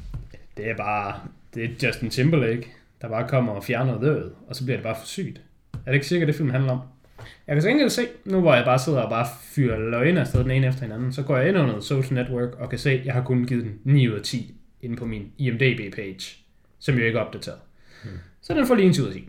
det 0.56 0.70
er 0.70 0.76
bare, 0.76 1.20
det 1.54 1.64
er 1.64 1.86
Justin 1.86 2.10
Timberlake, 2.10 2.72
der 3.00 3.08
bare 3.08 3.28
kommer 3.28 3.52
og 3.52 3.64
fjerner 3.64 4.00
The, 4.00 4.24
og 4.48 4.56
så 4.56 4.64
bliver 4.64 4.76
det 4.76 4.84
bare 4.84 4.96
for 5.00 5.06
sygt. 5.06 5.40
Er 5.72 5.78
det 5.86 5.94
ikke 5.94 6.06
sikkert, 6.06 6.26
det 6.26 6.36
film 6.36 6.50
handler 6.50 6.72
om? 6.72 6.80
Jeg 7.46 7.54
kan 7.54 7.62
så 7.62 7.68
enkelt 7.68 7.92
se, 7.92 8.02
nu 8.24 8.40
hvor 8.40 8.54
jeg 8.54 8.64
bare 8.64 8.78
sidder 8.78 9.00
og 9.00 9.10
bare 9.10 9.26
fyrer 9.42 9.78
løgne 9.78 10.20
afsted 10.20 10.40
den 10.40 10.50
ene 10.50 10.66
efter 10.66 10.82
hinanden, 10.82 11.12
så 11.12 11.22
går 11.22 11.36
jeg 11.36 11.48
ind 11.48 11.58
under 11.58 11.80
Social 11.80 12.14
Network 12.14 12.54
og 12.58 12.70
kan 12.70 12.78
se, 12.78 12.90
at 12.90 13.06
jeg 13.06 13.14
har 13.14 13.22
kun 13.22 13.44
givet 13.44 13.64
den 13.64 13.80
9 13.84 14.08
ud 14.08 14.14
af 14.14 14.22
10 14.22 14.54
inde 14.82 14.96
på 14.96 15.06
min 15.06 15.32
IMDb-page, 15.38 16.36
som 16.78 16.98
jo 16.98 17.04
ikke 17.04 17.18
er 17.18 17.22
opdateret. 17.22 17.58
Hmm. 18.04 18.18
Så 18.40 18.54
den 18.54 18.66
får 18.66 18.74
lige 18.74 18.86
en 18.86 18.92
10 18.92 19.02
ud 19.02 19.06
af 19.06 19.12
10. 19.12 19.28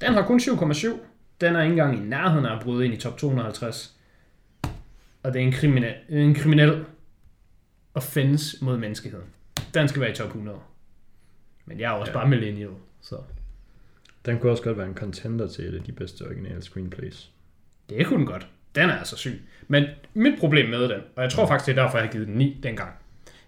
Den 0.00 0.12
har 0.12 0.26
kun 0.26 0.40
7,7. 0.40 0.88
Den 1.40 1.56
er 1.56 1.62
ikke 1.62 1.70
engang 1.70 1.96
i 1.96 2.00
nærheden 2.00 2.46
af 2.46 2.56
at 2.56 2.62
bryde 2.62 2.84
ind 2.84 2.94
i 2.94 2.96
top 2.96 3.18
250. 3.18 3.96
Og 5.22 5.32
det 5.32 5.42
er 5.42 5.46
en 5.46 5.52
kriminel, 5.52 5.94
en 6.08 6.34
kriminel 6.34 6.84
offense 7.94 8.64
mod 8.64 8.78
menneskeheden. 8.78 9.26
Den 9.74 9.88
skal 9.88 10.00
være 10.00 10.10
i 10.10 10.14
top 10.14 10.26
100. 10.26 10.58
Men 11.66 11.80
jeg 11.80 11.86
er 11.86 11.94
også 11.94 12.12
ja. 12.12 12.18
bare 12.18 12.28
millennial, 12.28 12.70
så 13.00 13.16
Den 14.26 14.38
kunne 14.38 14.52
også 14.52 14.62
godt 14.62 14.78
være 14.78 14.86
en 14.86 14.94
contender 14.94 15.48
til 15.48 15.64
et 15.64 15.74
af 15.74 15.82
de 15.82 15.92
bedste 15.92 16.22
originale 16.22 16.62
screenplays. 16.62 17.30
det 17.90 18.06
kunne 18.06 18.18
den 18.18 18.26
godt. 18.26 18.46
Den 18.74 18.90
er 18.90 18.98
altså 18.98 19.16
syg. 19.16 19.42
Men 19.68 19.84
mit 20.14 20.38
problem 20.40 20.70
med 20.70 20.82
den, 20.88 21.00
og 21.16 21.22
jeg 21.22 21.30
tror 21.30 21.46
faktisk, 21.46 21.66
det 21.66 21.78
er 21.78 21.82
derfor, 21.82 21.98
jeg 21.98 22.06
har 22.06 22.12
givet 22.12 22.26
den 22.26 22.34
9 22.34 22.60
dengang, 22.62 22.90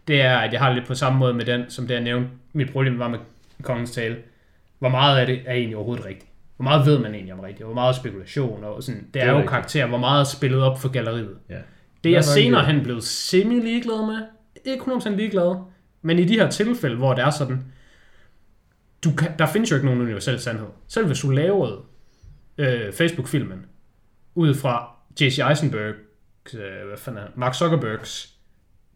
det 0.08 0.20
er, 0.20 0.36
at 0.38 0.52
jeg 0.52 0.60
har 0.60 0.72
lidt 0.74 0.86
på 0.86 0.94
samme 0.94 1.18
måde 1.18 1.34
med 1.34 1.44
den, 1.44 1.64
som 1.68 1.86
det 1.86 1.94
jeg 1.94 2.02
nævnte. 2.02 2.28
Mit 2.52 2.72
problem 2.72 2.98
var 2.98 3.08
med 3.08 3.18
Kongens 3.62 3.90
Tale. 3.90 4.16
Hvor 4.78 4.88
meget 4.88 5.18
af 5.18 5.26
det 5.26 5.40
er 5.46 5.52
egentlig 5.52 5.76
overhovedet 5.76 6.04
rigtigt? 6.04 6.30
Hvor 6.56 6.62
meget 6.64 6.86
ved 6.86 6.98
man 6.98 7.14
egentlig 7.14 7.34
om 7.34 7.40
rigtigt? 7.40 7.66
Hvor 7.66 7.74
meget 7.74 7.96
spekulation? 7.96 8.64
Og 8.64 8.82
sådan, 8.82 9.00
det, 9.00 9.14
det 9.14 9.22
er, 9.22 9.26
jo 9.26 9.32
rigtigt. 9.32 9.50
karakter. 9.50 9.86
Hvor 9.86 9.98
meget 9.98 10.20
er 10.20 10.24
spillet 10.24 10.62
op 10.62 10.80
for 10.80 10.88
galleriet? 10.88 11.36
Ja. 11.48 11.54
Det 12.04 12.10
er 12.10 12.12
jeg 12.12 12.18
er 12.18 12.22
senere 12.22 12.64
hen 12.64 12.82
blevet 12.82 13.04
semi-ligeglad 13.04 14.06
med. 14.06 14.18
Ikke 14.64 14.82
100% 14.82 15.08
ligeglad. 15.08 15.56
Men 16.02 16.18
i 16.18 16.24
de 16.24 16.34
her 16.34 16.50
tilfælde, 16.50 16.96
hvor 16.96 17.14
det 17.14 17.24
er 17.24 17.30
sådan, 17.30 17.64
du 19.04 19.12
kan, 19.12 19.28
der 19.38 19.46
findes 19.46 19.70
jo 19.70 19.76
ikke 19.76 19.86
nogen 19.86 20.00
universel 20.00 20.40
sandhed. 20.40 20.66
Selv 20.88 21.06
hvis 21.06 21.20
du 21.20 21.30
lavede 21.30 21.78
øh, 22.58 22.92
Facebook-filmen, 22.92 23.66
ud 24.34 24.54
fra 24.54 24.96
J.C. 25.20 25.38
Eisenberg, 25.38 25.94
øh, 26.54 26.88
hvad 26.88 26.98
fanden 26.98 27.22
er? 27.22 27.26
Mark 27.36 27.54
Zuckerbergs 27.54 28.34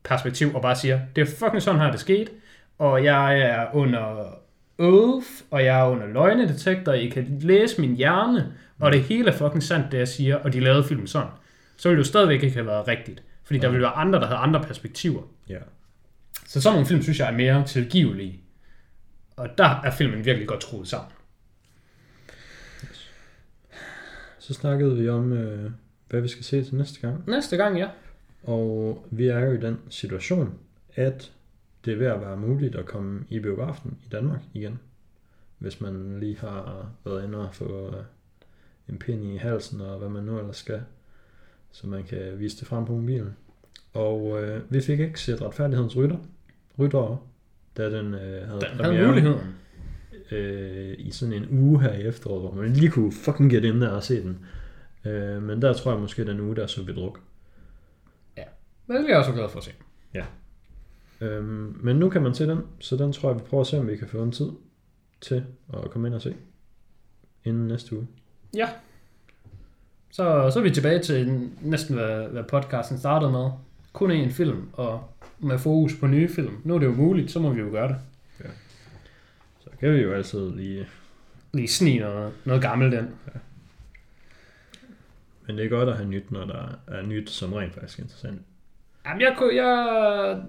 perspektiv, 0.05 0.55
og 0.55 0.63
bare 0.63 0.77
siger, 0.77 1.01
det 1.17 1.23
er 1.23 1.27
fucking 1.27 1.63
sådan 1.63 1.81
her, 1.81 1.91
det 1.91 2.01
skete, 2.01 2.31
og 2.79 3.05
jeg 3.05 3.41
er 3.41 3.67
under 3.75 4.35
oath, 4.79 5.27
og 5.51 5.65
jeg 5.65 5.81
er 5.81 5.85
under 5.85 6.07
løgnedetektor, 6.07 6.93
I 6.93 7.09
kan 7.09 7.39
læse 7.41 7.81
min 7.81 7.97
hjerne, 7.97 8.53
og 8.81 8.93
det 8.93 9.03
hele 9.03 9.31
er 9.31 9.37
fucking 9.37 9.63
sandt, 9.63 9.93
det 9.93 9.99
jeg 9.99 10.09
siger, 10.09 10.37
og 10.37 10.53
de 10.53 10.61
lavede 10.61 10.85
filmen 10.85 11.07
sådan, 11.07 11.29
så 11.77 11.89
ville 11.89 11.99
det 11.99 12.07
jo 12.07 12.09
stadigvæk 12.09 12.43
ikke 12.43 12.57
have 12.57 12.67
været 12.67 12.89
rigtigt. 12.89 13.23
Fordi 13.45 13.59
der 13.59 13.69
ville 13.69 13.83
være 13.83 13.93
andre, 13.93 14.21
der 14.21 14.27
havde 14.27 14.39
andre 14.39 14.61
perspektiver. 14.63 15.23
Ja. 15.49 15.59
Så 16.47 16.61
sådan 16.61 16.75
nogle 16.75 16.87
film, 16.87 17.03
synes 17.03 17.19
jeg, 17.19 17.29
er 17.29 17.37
mere 17.37 17.65
tilgivelige. 17.67 18.41
Og 19.37 19.49
der 19.59 19.81
er 19.85 19.91
filmen 19.91 20.25
virkelig 20.25 20.49
godt 20.49 20.63
skruet 20.63 20.89
sammen. 20.89 21.13
Så 24.39 24.55
snakkede 24.55 24.97
vi 24.97 25.09
om, 25.09 25.33
øh, 25.33 25.71
hvad 26.09 26.21
vi 26.21 26.29
skal 26.29 26.45
se 26.45 26.65
til 26.65 26.75
næste 26.75 27.01
gang. 27.01 27.29
Næste 27.29 27.57
gang, 27.57 27.79
ja. 27.79 27.89
Og 28.43 29.07
vi 29.11 29.27
er 29.27 29.39
jo 29.39 29.53
i 29.53 29.61
den 29.61 29.79
situation, 29.91 30.59
at 30.95 31.33
det 31.85 31.93
er 31.93 31.97
ved 31.97 32.07
at 32.07 32.21
være 32.21 32.37
muligt 32.37 32.75
at 32.75 32.87
komme 32.87 33.25
i 33.29 33.39
biografen 33.39 33.99
i 34.07 34.09
Danmark 34.09 34.41
igen. 34.55 34.79
Hvis 35.59 35.81
man 35.81 36.21
lige 36.21 36.39
har 36.39 36.91
været 37.05 37.25
inde 37.25 37.49
og 37.49 37.55
få 37.55 37.97
øh, 37.97 38.03
en 38.89 38.99
pind 38.99 39.25
i 39.25 39.37
halsen 39.37 39.81
og 39.81 39.99
hvad 39.99 40.09
man 40.09 40.25
nu 40.25 40.39
ellers 40.39 40.57
skal. 40.57 40.83
Så 41.71 41.87
man 41.87 42.05
kan 42.05 42.39
vise 42.39 42.59
det 42.61 42.67
frem 42.67 42.85
på 42.85 42.93
mobilen. 42.93 43.37
Og 43.93 44.43
øh, 44.43 44.73
vi 44.73 44.81
fik 44.81 45.01
ikke 45.01 45.21
set 45.21 45.43
retfærdighedens 45.43 45.97
rytter, 45.97 46.19
ryttere, 46.79 47.19
da 47.77 47.99
den 47.99 48.15
øh, 48.15 48.21
havde 48.21 48.61
Den 48.61 48.63
havde 48.63 48.77
premiere 48.83 49.07
muligheden. 49.09 49.41
øh, 50.31 50.95
i 50.99 51.11
sådan 51.11 51.35
en 51.35 51.47
uge 51.51 51.81
her 51.81 51.93
i 51.93 52.03
efteråret, 52.03 52.41
hvor 52.43 52.63
man 52.63 52.73
lige 52.73 52.91
kunne 52.91 53.13
fucking 53.13 53.51
get 53.51 53.65
ind 53.65 53.81
der 53.81 53.89
og 53.89 54.03
se 54.03 54.23
den. 54.23 54.39
Øh, 55.05 55.43
men 55.43 55.63
der 55.63 55.73
tror 55.73 55.91
jeg 55.93 56.01
måske, 56.01 56.27
den 56.27 56.41
uge 56.41 56.57
der 56.57 56.67
så 56.67 56.83
vi 56.83 56.93
druk. 56.93 57.21
Men 58.87 58.97
det 58.97 59.05
er 59.05 59.09
jeg 59.09 59.19
også 59.19 59.33
glad 59.33 59.49
for 59.49 59.59
at 59.59 59.65
se. 59.65 59.71
Øhm, 61.21 61.77
men 61.83 61.97
nu 61.97 62.09
kan 62.11 62.23
man 62.23 62.35
se 62.35 62.47
den, 62.47 62.59
så 62.81 62.97
den 62.97 63.13
tror 63.13 63.29
jeg, 63.31 63.37
vi 63.39 63.45
prøver 63.49 63.61
at 63.61 63.67
se, 63.67 63.79
om 63.79 63.89
vi 63.89 63.97
kan 63.97 64.09
få 64.09 64.23
en 64.23 64.33
tid 64.33 64.51
til 65.21 65.45
at 65.75 65.91
komme 65.91 66.09
ind 66.09 66.15
og 66.15 66.23
se 66.23 66.35
inden 67.45 67.67
næste 67.67 67.97
uge. 67.97 68.07
Ja. 68.57 68.69
Så, 70.11 70.51
så 70.51 70.59
er 70.59 70.63
vi 70.63 70.71
tilbage 70.71 70.99
til 70.99 71.51
næsten, 71.63 71.95
hvad, 71.95 72.29
hvad 72.29 72.45
podcasten 72.45 72.99
startede 72.99 73.33
med. 73.33 73.51
Kun 73.93 74.11
én 74.11 74.31
film, 74.33 74.69
og 74.73 75.09
med 75.39 75.59
fokus 75.59 75.95
på 76.01 76.07
nye 76.07 76.29
film. 76.29 76.61
Nu 76.65 76.75
er 76.75 76.79
det 76.79 76.87
jo 76.87 76.93
muligt, 76.93 77.31
så 77.31 77.41
må 77.41 77.51
vi 77.51 77.61
jo 77.61 77.71
gøre 77.71 77.89
det. 77.89 77.97
Så 79.61 79.71
kan 79.81 79.93
vi 79.93 79.99
jo 79.99 80.15
altid 80.15 80.51
lige... 80.57 80.87
Lige 81.53 81.69
snige 81.69 81.99
noget, 81.99 82.33
noget 82.45 82.63
gammelt 82.63 82.95
ind. 82.95 83.09
Men 85.47 85.59
det 85.59 85.65
er 85.65 85.69
godt 85.69 85.89
at 85.89 85.97
have 85.97 86.09
nyt, 86.09 86.31
når 86.31 86.45
der 86.45 86.79
er 86.87 87.03
nyt, 87.03 87.31
som 87.31 87.53
rent 87.53 87.75
faktisk 87.75 87.99
er 87.99 88.03
interessant. 88.03 88.41
Jamen, 89.07 89.21
jeg, 89.21 89.35
kunne, 89.39 89.55
jeg, 89.55 90.43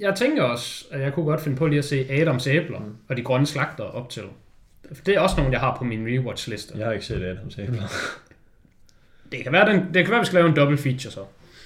jeg 0.00 0.14
tænker 0.14 0.42
også, 0.42 0.84
at 0.90 1.00
jeg 1.00 1.14
kunne 1.14 1.26
godt 1.26 1.40
finde 1.40 1.56
på 1.56 1.66
lige 1.66 1.78
at 1.78 1.84
se 1.84 2.06
Adams 2.10 2.46
æbler 2.46 2.78
mm. 2.78 2.96
og 3.08 3.16
de 3.16 3.22
grønne 3.22 3.46
slagter 3.46 3.84
op 3.84 4.10
til. 4.10 4.22
Det 5.06 5.14
er 5.14 5.20
også 5.20 5.36
nogle, 5.36 5.52
jeg 5.52 5.60
har 5.60 5.76
på 5.76 5.84
min 5.84 6.06
rewatch-liste. 6.06 6.78
Jeg 6.78 6.86
har 6.86 6.92
ikke 6.92 7.04
set 7.04 7.22
Adams 7.22 7.58
æbler. 7.58 7.82
Det 9.32 9.42
kan 9.42 9.52
være, 9.52 9.72
den, 9.72 9.94
det 9.94 10.04
kan 10.04 10.10
være, 10.10 10.20
vi 10.20 10.26
skal 10.26 10.36
lave 10.36 10.48
en 10.48 10.56
double 10.56 10.78
feature 10.78 11.12
så. 11.12 11.24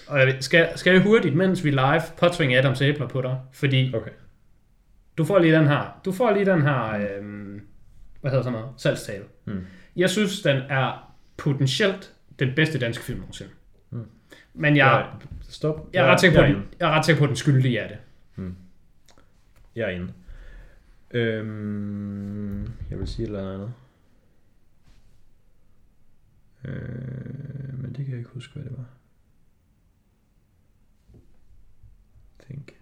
Og 0.09 0.19
jeg, 0.19 0.37
skal, 0.41 0.69
skal 0.79 0.93
jeg 0.93 1.03
hurtigt, 1.03 1.35
mens 1.37 1.65
vi 1.65 1.71
live, 1.71 2.03
påtvinge 2.19 2.59
Adams 2.59 2.83
æbler 2.83 3.09
på 3.09 3.23
dig? 3.23 3.41
Fordi 3.53 3.95
Okay. 3.95 4.11
du 5.19 5.25
får 5.25 5.39
lige 5.39 5.55
den 5.55 5.67
her, 5.67 6.01
du 6.05 6.13
får 6.13 6.31
lige 6.31 6.45
den 6.47 6.63
her, 6.63 6.83
øhm, 7.19 7.61
hvad 8.21 8.31
hedder 8.31 8.43
sådan 8.45 8.59
noget, 8.59 8.75
salgstale. 8.77 9.25
Mm. 9.45 9.67
Jeg 9.97 10.11
synes, 10.11 10.43
den 10.43 10.57
er 10.69 11.15
potentielt 11.37 12.15
den 12.39 12.55
bedste 12.57 12.79
danske 12.79 13.05
film 13.05 13.19
nogensinde. 13.19 13.51
Mm. 13.91 14.05
Men 14.55 14.77
jeg, 14.77 15.07
Ja, 15.13 15.27
stop. 15.49 15.89
jeg, 15.93 16.07
er 16.07 16.11
ret 16.13 16.21
sikker 16.21 16.39
på, 16.39 16.45
jeg, 16.45 16.55
den, 16.55 16.65
jeg 16.81 16.89
er 16.91 16.99
ret 16.99 17.05
sikker 17.05 17.19
på, 17.19 17.25
at 17.25 17.29
den 17.29 17.37
skyldige 17.37 17.79
er 17.79 17.89
det. 17.89 17.99
jeg 19.77 19.85
er 19.85 19.89
inde. 19.91 20.13
Øhm, 21.11 22.63
jeg 22.91 22.99
vil 22.99 23.07
sige 23.09 23.23
et 23.25 23.27
eller 23.37 23.55
andet. 23.55 23.73
Øh, 26.65 27.79
men 27.83 27.89
det 27.97 27.97
kan 28.05 28.09
jeg 28.09 28.19
ikke 28.19 28.31
huske, 28.35 28.55
hvad 28.55 28.65
det 28.65 28.73
var. 28.79 28.85
Think. 32.49 32.75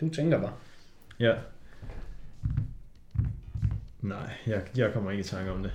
Du 0.00 0.08
tænker 0.08 0.40
bare. 0.40 0.52
Ja. 1.20 1.34
Nej, 4.02 4.30
jeg, 4.46 4.62
jeg 4.76 4.92
kommer 4.92 5.10
ikke 5.10 5.20
i 5.20 5.24
tanke 5.24 5.52
om 5.52 5.62
det. 5.62 5.72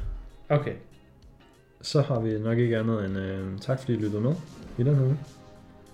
Okay. 0.49 0.73
Så 1.81 2.01
har 2.01 2.19
vi 2.19 2.39
nok 2.39 2.57
ikke 2.57 2.77
andet 2.77 3.05
end 3.05 3.17
øh, 3.17 3.59
tak 3.59 3.79
fordi 3.79 3.93
I 3.93 3.97
lyttede 3.97 4.21
med 4.21 4.35
i 4.77 4.83
den 4.83 4.95
her 4.95 5.03
uge. 5.03 5.19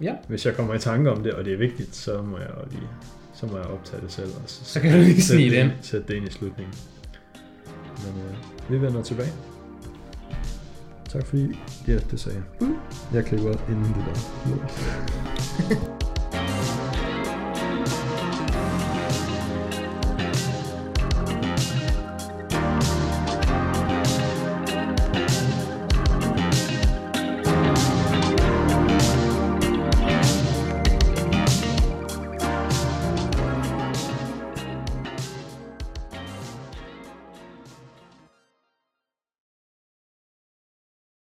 Ja. 0.02 0.15
Hvis 0.27 0.45
jeg 0.45 0.56
kommer 0.56 0.73
i 0.73 0.80
tanke 0.80 1.11
om 1.11 1.23
det, 1.23 1.34
og 1.34 1.45
det 1.45 1.53
er 1.53 1.57
vigtigt, 1.57 1.95
så 1.95 2.22
må 2.22 2.38
jeg 2.38 2.49
lige 2.72 2.89
så 3.35 3.45
må 3.45 3.57
jeg 3.57 3.65
optage 3.65 4.02
det 4.02 4.11
selv. 4.11 4.27
Og 4.35 4.41
så, 4.45 4.65
Så 4.65 4.81
kan 4.81 4.91
du 4.91 4.97
lige 4.97 5.22
snige 5.22 5.49
det 5.49 5.64
ind. 5.64 5.72
Sætte 5.81 6.07
det 6.07 6.14
ind 6.14 6.27
i 6.27 6.31
slutningen. 6.31 6.76
Men 7.97 8.23
øh, 8.23 8.72
vi 8.72 8.81
vender 8.81 9.03
tilbage. 9.03 9.31
Tak 11.10 11.26
fordi... 11.26 11.60
Ja, 11.88 11.97
det 12.11 12.19
sagde 12.19 12.43
jeg. 12.60 12.69
Jeg 13.14 13.26
klipper 13.26 13.69
inden 13.69 13.85
det 13.85 14.06
der. 14.06 15.95